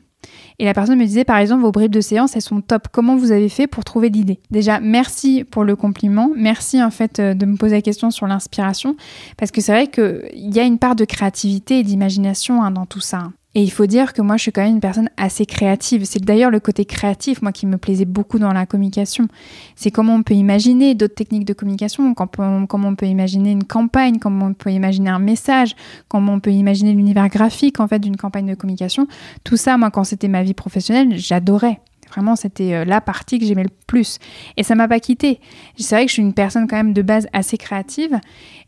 Et 0.59 0.65
la 0.65 0.73
personne 0.73 0.99
me 0.99 1.05
disait 1.05 1.23
par 1.23 1.37
exemple 1.37 1.61
vos 1.61 1.71
bribes 1.71 1.91
de 1.91 2.01
séance 2.01 2.35
elles 2.35 2.41
sont 2.41 2.61
top. 2.61 2.89
Comment 2.91 3.15
vous 3.15 3.31
avez 3.31 3.49
fait 3.49 3.65
pour 3.65 3.85
trouver 3.85 4.09
l'idée? 4.09 4.39
Déjà 4.51 4.79
merci 4.79 5.45
pour 5.45 5.63
le 5.63 5.75
compliment, 5.75 6.31
merci 6.35 6.83
en 6.83 6.91
fait 6.91 7.19
euh, 7.19 7.33
de 7.33 7.45
me 7.45 7.55
poser 7.55 7.75
la 7.75 7.81
question 7.81 8.11
sur 8.11 8.27
l'inspiration 8.27 8.97
parce 9.37 9.51
que 9.51 9.61
c'est 9.61 9.71
vrai 9.71 9.87
qu'il 9.87 10.53
y 10.53 10.59
a 10.59 10.63
une 10.63 10.77
part 10.77 10.95
de 10.95 11.05
créativité 11.05 11.79
et 11.79 11.83
d'imagination 11.83 12.61
hein, 12.61 12.71
dans 12.71 12.85
tout 12.85 12.99
ça. 12.99 13.29
Et 13.55 13.63
il 13.63 13.71
faut 13.71 13.87
dire 13.87 14.13
que 14.13 14.21
moi, 14.21 14.37
je 14.37 14.43
suis 14.43 14.51
quand 14.51 14.61
même 14.61 14.75
une 14.75 14.79
personne 14.79 15.09
assez 15.17 15.47
créative. 15.47 16.05
C'est 16.05 16.23
d'ailleurs 16.23 16.51
le 16.51 16.59
côté 16.59 16.85
créatif, 16.85 17.41
moi, 17.41 17.51
qui 17.51 17.65
me 17.65 17.77
plaisait 17.77 18.05
beaucoup 18.05 18.37
dans 18.37 18.53
la 18.53 18.67
communication. 18.67 19.27
C'est 19.75 19.89
comment 19.89 20.13
on 20.13 20.21
peut 20.21 20.35
imaginer 20.35 20.93
d'autres 20.93 21.15
techniques 21.15 21.45
de 21.45 21.53
communication, 21.53 22.13
comment 22.13 22.89
on 22.89 22.95
peut 22.95 23.07
imaginer 23.07 23.51
une 23.51 23.63
campagne, 23.63 24.19
comment 24.19 24.45
on 24.45 24.53
peut 24.53 24.71
imaginer 24.71 25.09
un 25.09 25.17
message, 25.17 25.75
comment 26.09 26.33
on 26.33 26.39
peut 26.39 26.51
imaginer 26.51 26.93
l'univers 26.93 27.27
graphique, 27.29 27.79
en 27.79 27.87
fait, 27.87 27.97
d'une 27.97 28.17
campagne 28.17 28.45
de 28.45 28.55
communication. 28.55 29.07
Tout 29.43 29.57
ça, 29.57 29.77
moi, 29.77 29.89
quand 29.89 30.03
c'était 30.03 30.27
ma 30.27 30.43
vie 30.43 30.53
professionnelle, 30.53 31.17
j'adorais. 31.17 31.79
Vraiment, 32.09 32.35
c'était 32.35 32.73
euh, 32.73 32.85
la 32.85 33.01
partie 33.01 33.39
que 33.39 33.45
j'aimais 33.45 33.63
le 33.63 33.69
plus. 33.87 34.19
Et 34.57 34.63
ça 34.63 34.75
m'a 34.75 34.87
pas 34.87 34.99
quitté. 34.99 35.39
C'est 35.77 35.95
vrai 35.95 36.05
que 36.05 36.09
je 36.09 36.13
suis 36.13 36.21
une 36.21 36.33
personne 36.33 36.67
quand 36.67 36.77
même 36.77 36.93
de 36.93 37.01
base 37.01 37.27
assez 37.33 37.57
créative. 37.57 38.19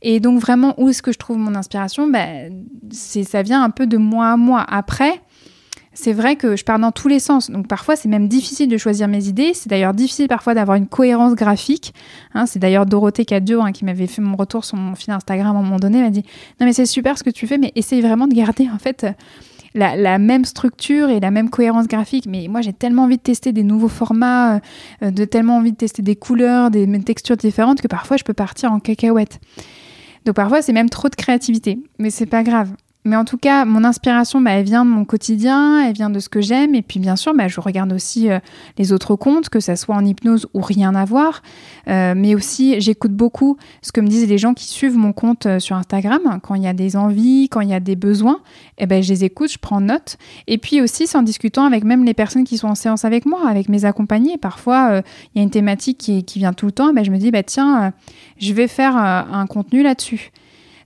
Et 0.01 0.19
donc 0.19 0.39
vraiment, 0.39 0.73
où 0.77 0.89
est-ce 0.89 1.01
que 1.01 1.11
je 1.11 1.17
trouve 1.17 1.37
mon 1.37 1.55
inspiration? 1.55 2.07
Ben, 2.07 2.65
Ça 2.91 3.41
vient 3.41 3.63
un 3.63 3.69
peu 3.69 3.87
de 3.87 3.97
moi 3.97 4.31
à 4.31 4.37
moi. 4.37 4.65
Après, 4.67 5.21
c'est 5.93 6.13
vrai 6.13 6.37
que 6.37 6.55
je 6.55 6.63
pars 6.63 6.79
dans 6.79 6.91
tous 6.91 7.07
les 7.07 7.19
sens. 7.19 7.51
Donc 7.51 7.67
parfois, 7.67 7.95
c'est 7.95 8.07
même 8.07 8.27
difficile 8.27 8.69
de 8.69 8.77
choisir 8.77 9.07
mes 9.07 9.27
idées. 9.27 9.53
C'est 9.53 9.67
d'ailleurs 9.69 9.93
difficile 9.93 10.27
parfois 10.27 10.53
d'avoir 10.53 10.77
une 10.77 10.87
cohérence 10.87 11.35
graphique. 11.35 11.93
Hein, 12.33 12.45
c'est 12.45 12.59
d'ailleurs 12.59 12.85
Dorothée 12.85 13.25
Cadio 13.25 13.61
hein, 13.61 13.71
qui 13.71 13.83
m'avait 13.83 14.07
fait 14.07 14.21
mon 14.21 14.37
retour 14.37 14.63
sur 14.63 14.77
mon 14.77 14.95
fil 14.95 15.11
Instagram 15.11 15.55
à 15.55 15.59
un 15.59 15.61
moment 15.61 15.79
donné. 15.79 15.97
Elle 15.97 16.05
m'a 16.05 16.09
dit 16.09 16.23
Non, 16.59 16.65
mais 16.65 16.73
c'est 16.73 16.85
super 16.85 17.17
ce 17.17 17.23
que 17.23 17.29
tu 17.29 17.45
fais, 17.45 17.57
mais 17.57 17.71
essaye 17.75 18.01
vraiment 18.01 18.27
de 18.27 18.33
garder 18.33 18.69
en 18.73 18.79
fait 18.79 19.05
la, 19.73 20.19
même 20.19 20.45
structure 20.45 21.09
et 21.09 21.19
la 21.19 21.31
même 21.31 21.49
cohérence 21.49 21.87
graphique. 21.87 22.25
Mais 22.27 22.47
moi, 22.49 22.61
j'ai 22.61 22.73
tellement 22.73 23.03
envie 23.03 23.17
de 23.17 23.21
tester 23.21 23.53
des 23.53 23.63
nouveaux 23.63 23.87
formats, 23.87 24.59
euh, 25.01 25.11
de 25.11 25.25
tellement 25.25 25.57
envie 25.57 25.71
de 25.71 25.77
tester 25.77 26.01
des 26.01 26.15
couleurs, 26.15 26.71
des 26.71 26.87
textures 27.01 27.37
différentes 27.37 27.81
que 27.81 27.87
parfois 27.87 28.17
je 28.17 28.23
peux 28.23 28.33
partir 28.33 28.71
en 28.71 28.79
cacahuète. 28.79 29.39
Donc 30.25 30.35
parfois, 30.35 30.61
c'est 30.61 30.73
même 30.73 30.89
trop 30.89 31.09
de 31.09 31.15
créativité. 31.15 31.79
Mais 31.99 32.09
c'est 32.09 32.25
pas 32.25 32.43
grave. 32.43 32.69
Mais 33.03 33.15
en 33.15 33.25
tout 33.25 33.37
cas, 33.37 33.65
mon 33.65 33.83
inspiration, 33.83 34.41
bah, 34.41 34.51
elle 34.51 34.65
vient 34.65 34.85
de 34.85 34.89
mon 34.91 35.05
quotidien, 35.05 35.83
elle 35.87 35.93
vient 35.93 36.11
de 36.11 36.19
ce 36.19 36.29
que 36.29 36.39
j'aime. 36.39 36.75
Et 36.75 36.83
puis, 36.83 36.99
bien 36.99 37.15
sûr, 37.15 37.33
bah, 37.33 37.47
je 37.47 37.59
regarde 37.59 37.91
aussi 37.93 38.29
euh, 38.29 38.37
les 38.77 38.93
autres 38.93 39.15
comptes, 39.15 39.49
que 39.49 39.59
ça 39.59 39.75
soit 39.75 39.95
en 39.95 40.05
hypnose 40.05 40.47
ou 40.53 40.61
rien 40.61 40.93
à 40.93 41.03
voir. 41.03 41.41
Euh, 41.87 42.13
mais 42.15 42.35
aussi, 42.35 42.79
j'écoute 42.79 43.13
beaucoup 43.13 43.57
ce 43.81 43.91
que 43.91 44.01
me 44.01 44.07
disent 44.07 44.27
les 44.27 44.37
gens 44.37 44.53
qui 44.53 44.65
suivent 44.65 44.97
mon 44.97 45.13
compte 45.13 45.47
euh, 45.47 45.59
sur 45.59 45.75
Instagram. 45.77 46.39
Quand 46.43 46.53
il 46.53 46.61
y 46.61 46.67
a 46.67 46.73
des 46.73 46.95
envies, 46.95 47.49
quand 47.49 47.61
il 47.61 47.69
y 47.69 47.73
a 47.73 47.79
des 47.79 47.95
besoins, 47.95 48.39
eh 48.77 48.85
ben, 48.85 49.01
je 49.01 49.09
les 49.09 49.23
écoute, 49.23 49.51
je 49.51 49.57
prends 49.57 49.81
note. 49.81 50.17
Et 50.45 50.59
puis 50.59 50.79
aussi, 50.79 51.07
c'est 51.07 51.17
en 51.17 51.23
discutant 51.23 51.65
avec 51.65 51.83
même 51.83 52.05
les 52.05 52.13
personnes 52.13 52.43
qui 52.43 52.59
sont 52.59 52.67
en 52.67 52.75
séance 52.75 53.03
avec 53.03 53.25
moi, 53.25 53.49
avec 53.49 53.67
mes 53.67 53.83
accompagnés. 53.83 54.37
Parfois, 54.37 55.01
il 55.33 55.39
y 55.39 55.41
a 55.41 55.43
une 55.43 55.49
thématique 55.49 55.97
qui, 55.97 56.39
vient 56.39 56.53
tout 56.53 56.67
le 56.67 56.71
temps. 56.71 56.89
Eh 56.91 56.93
ben, 56.93 57.03
je 57.03 57.09
me 57.09 57.17
dis, 57.17 57.31
bah, 57.31 57.41
tiens, 57.41 57.93
je 58.37 58.53
vais 58.53 58.67
faire 58.67 58.95
un 58.95 59.47
contenu 59.47 59.81
là-dessus. 59.81 60.31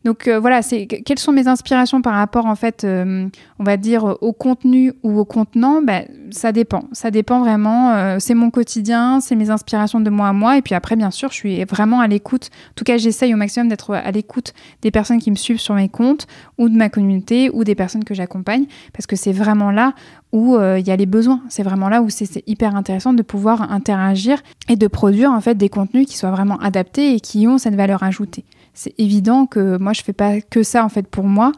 Donc 0.06 0.28
euh, 0.28 0.40
voilà, 0.40 0.62
c'est 0.62 0.86
quelles 0.86 1.18
sont 1.18 1.32
mes 1.32 1.48
inspirations 1.48 2.04
par 2.04 2.14
rapport 2.14 2.46
en 2.46 2.54
fait, 2.54 2.84
euh, 2.84 3.28
on 3.58 3.64
va 3.64 3.76
dire 3.76 4.18
au 4.22 4.34
contenu 4.34 4.94
ou 5.02 5.20
au 5.20 5.26
contenant? 5.26 5.82
Ben, 5.82 6.06
ça 6.30 6.52
dépend, 6.52 6.84
ça 6.92 7.10
dépend 7.10 7.40
vraiment. 7.40 7.92
Euh, 7.94 8.18
c'est 8.20 8.36
mon 8.36 8.52
quotidien, 8.52 9.20
c'est 9.20 9.36
mes 9.36 9.50
inspirations 9.50 10.00
de 10.00 10.10
moi 10.12 10.28
à 10.28 10.34
moi. 10.34 10.58
Et 10.60 10.62
puis 10.62 10.76
après, 10.76 10.96
bien 10.96 11.10
sûr, 11.10 11.30
je 11.32 11.36
suis 11.36 11.64
vraiment 11.64 12.02
à 12.02 12.08
l'écoute. 12.08 12.52
En 12.70 12.74
tout 12.76 12.84
cas, 12.84 12.98
j'essaye 12.98 13.34
au 13.34 13.38
maximum 13.38 13.68
d'être 13.68 13.96
à 13.96 14.12
l'écoute 14.12 14.54
des 14.84 14.92
personnes 14.92 15.18
qui 15.18 15.32
me 15.32 15.36
suivent 15.36 15.60
sur 15.60 15.74
mes 15.74 15.90
comptes 15.90 16.28
ou 16.60 16.70
de 16.70 16.76
ma 16.76 16.90
communauté 16.90 17.50
ou 17.52 17.64
des 17.64 17.74
personnes 17.74 18.04
que 18.04 18.14
j'accompagne, 18.14 18.66
parce 18.94 19.08
que 19.08 19.16
c'est 19.16 19.34
vraiment 19.34 19.72
là 19.72 19.94
où 20.32 20.60
il 20.60 20.86
y 20.86 20.92
a 20.92 20.96
les 20.96 21.06
besoins. 21.06 21.42
C'est 21.50 21.64
vraiment 21.64 21.90
là 21.90 22.02
où 22.02 22.10
c'est 22.10 22.44
hyper 22.46 22.76
intéressant 22.76 23.14
de 23.14 23.24
pouvoir 23.24 23.72
interagir 23.72 24.44
et 24.70 24.76
de 24.76 24.88
produire 24.88 25.32
en 25.32 25.42
fait 25.42 25.56
des 25.56 25.70
contenus 25.70 26.06
qui 26.06 26.18
soient 26.18 26.32
vraiment 26.32 26.58
adaptés 26.58 27.16
et 27.16 27.20
qui 27.20 27.48
ont 27.48 27.58
cette 27.58 27.76
valeur 27.76 28.04
ajoutée 28.04 28.44
c'est 28.76 28.94
évident 29.00 29.48
que 29.48 29.78
moi 29.78 29.94
je 29.94 30.04
fais 30.04 30.14
pas 30.14 30.42
que 30.42 30.62
ça 30.62 30.86
en 30.86 30.90
fait 30.90 31.08
pour 31.08 31.26
moi. 31.26 31.52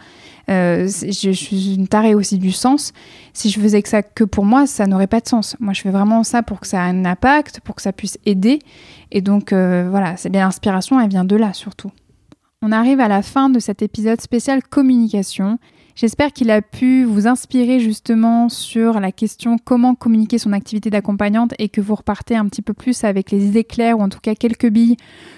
Euh, 0.50 0.88
je, 0.88 1.32
suis 1.32 1.76
une 1.76 1.90
tarée 1.90 2.16
aussi 2.16 2.38
du 2.38 2.52
sens. 2.52 2.94
Si 3.34 3.50
je 3.50 3.60
faisais 3.60 3.82
que 3.82 3.90
ça 3.90 4.02
que 4.02 4.24
pour 4.24 4.46
moi, 4.46 4.66
ça 4.66 4.88
n'aurait 4.88 5.08
pas 5.08 5.20
de 5.20 5.28
sens. 5.28 5.58
Moi, 5.60 5.74
je 5.74 5.82
fais 5.82 5.90
vraiment 5.90 6.24
ça 6.24 6.42
pour 6.42 6.62
que 6.62 6.68
ça 6.68 6.78
ait 6.78 6.90
un 6.90 7.04
impact, 7.04 7.60
pour 7.60 7.76
que 7.76 7.82
ça 7.82 7.92
puisse 7.92 8.18
aider. 8.26 8.60
Et 9.12 9.22
donc 9.22 9.52
euh, 9.52 9.88
voilà, 9.90 10.16
l'inspiration, 10.32 11.02
elle 11.02 11.10
vient 11.10 11.26
de 11.26 11.36
là 11.36 11.54
surtout. 11.54 11.92
On 12.62 12.72
arrive 12.72 13.00
à 13.00 13.08
la 13.08 13.22
fin 13.22 13.50
de 13.50 13.60
cet 13.60 13.82
épisode 13.82 14.22
spécial 14.22 14.64
communication. 14.64 15.60
J'espère 15.96 16.32
qu'il 16.32 16.52
a 16.52 16.62
pu 16.62 17.04
vous 17.04 17.28
inspirer 17.28 17.80
justement 17.80 18.50
sur 18.50 19.00
la 19.00 19.12
question 19.12 19.58
comment 19.58 19.96
communiquer 19.96 20.38
son 20.38 20.54
activité 20.54 20.92
d'accompagnante 20.92 21.56
et 21.58 21.70
que 21.70 21.82
vous 21.82 21.96
repartez 21.96 22.36
un 22.36 22.46
petit 22.46 22.62
peu 22.62 22.74
plus 22.74 23.04
avec 23.04 23.32
les 23.32 23.46
idées 23.46 23.64
claires 23.64 23.98
ou 23.98 24.04
en 24.04 24.10
tout 24.10 24.20
cas 24.20 24.36
quelques 24.36 24.70
billes 24.70 24.98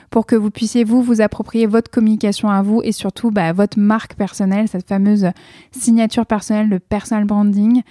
pour 0.10 0.26
que 0.26 0.36
vous 0.36 0.51
puissiez 0.51 0.84
vous 0.84 1.01
vous 1.01 1.22
approprier 1.22 1.66
votre 1.66 1.91
communication 1.91 2.49
à 2.49 2.62
vous 2.62 2.82
et 2.84 2.91
surtout 2.91 3.32
bah, 3.32 3.53
votre 3.53 3.80
marque 3.80 4.16
personnelle, 4.16 4.68
cette 4.68 4.88
fameuse 4.88 5.28
signature 5.72 6.26
personnelle, 6.26 6.70
le 6.70 6.80
personal 6.80 7.26
branding. 7.26 7.84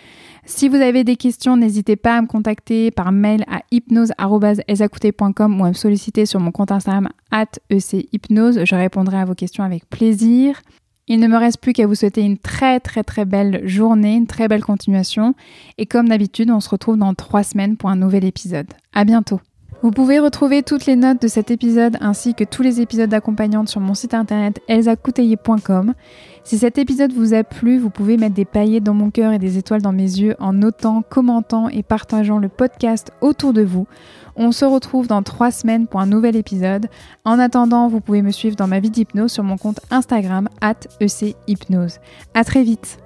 Si 0.44 0.68
vous 0.68 0.76
avez 0.76 1.04
des 1.04 1.16
questions, 1.16 1.56
n'hésitez 1.56 1.96
pas 1.96 2.16
à 2.16 2.22
me 2.22 2.26
contacter 2.26 2.90
par 2.90 3.12
mail 3.12 3.44
à 3.48 3.60
hypnose.com 3.70 5.60
ou 5.60 5.64
à 5.64 5.68
me 5.68 5.74
solliciter 5.74 6.26
sur 6.26 6.40
mon 6.40 6.50
compte 6.50 6.72
Instagram 6.72 7.08
at 7.30 7.46
echypnose. 7.70 8.64
Je 8.64 8.74
répondrai 8.74 9.18
à 9.18 9.24
vos 9.24 9.34
questions 9.34 9.64
avec 9.64 9.88
plaisir. 9.88 10.60
Il 11.08 11.20
ne 11.20 11.26
me 11.26 11.38
reste 11.38 11.60
plus 11.60 11.72
qu'à 11.72 11.86
vous 11.86 11.94
souhaiter 11.94 12.20
une 12.20 12.36
très 12.36 12.80
très 12.80 13.02
très 13.02 13.24
belle 13.24 13.66
journée, 13.66 14.14
une 14.14 14.26
très 14.26 14.46
belle 14.46 14.62
continuation. 14.62 15.34
Et 15.78 15.86
comme 15.86 16.08
d'habitude, 16.08 16.50
on 16.50 16.60
se 16.60 16.68
retrouve 16.68 16.98
dans 16.98 17.14
trois 17.14 17.42
semaines 17.42 17.76
pour 17.76 17.88
un 17.88 17.96
nouvel 17.96 18.24
épisode. 18.24 18.68
À 18.92 19.04
bientôt! 19.04 19.40
Vous 19.80 19.92
pouvez 19.92 20.18
retrouver 20.18 20.64
toutes 20.64 20.86
les 20.86 20.96
notes 20.96 21.22
de 21.22 21.28
cet 21.28 21.52
épisode 21.52 21.96
ainsi 22.00 22.34
que 22.34 22.42
tous 22.42 22.62
les 22.62 22.80
épisodes 22.80 23.08
d'accompagnante 23.08 23.68
sur 23.68 23.80
mon 23.80 23.94
site 23.94 24.12
internet 24.12 24.60
elsacouteiller.com. 24.66 25.94
Si 26.42 26.58
cet 26.58 26.78
épisode 26.78 27.12
vous 27.12 27.32
a 27.32 27.44
plu, 27.44 27.78
vous 27.78 27.88
pouvez 27.88 28.16
mettre 28.16 28.34
des 28.34 28.44
paillettes 28.44 28.82
dans 28.82 28.94
mon 28.94 29.10
cœur 29.10 29.32
et 29.32 29.38
des 29.38 29.56
étoiles 29.56 29.82
dans 29.82 29.92
mes 29.92 30.02
yeux 30.02 30.34
en 30.40 30.52
notant, 30.52 31.02
commentant 31.08 31.68
et 31.68 31.84
partageant 31.84 32.38
le 32.38 32.48
podcast 32.48 33.12
autour 33.20 33.52
de 33.52 33.62
vous. 33.62 33.86
On 34.34 34.50
se 34.50 34.64
retrouve 34.64 35.06
dans 35.06 35.22
trois 35.22 35.52
semaines 35.52 35.86
pour 35.86 36.00
un 36.00 36.06
nouvel 36.06 36.34
épisode. 36.34 36.88
En 37.24 37.38
attendant, 37.38 37.86
vous 37.86 38.00
pouvez 38.00 38.22
me 38.22 38.32
suivre 38.32 38.56
dans 38.56 38.66
ma 38.66 38.80
vie 38.80 38.90
d'hypnose 38.90 39.30
sur 39.30 39.44
mon 39.44 39.58
compte 39.58 39.78
Instagram 39.92 40.48
at 40.60 40.88
echypnose. 41.00 42.00
À 42.34 42.42
très 42.42 42.64
vite 42.64 42.98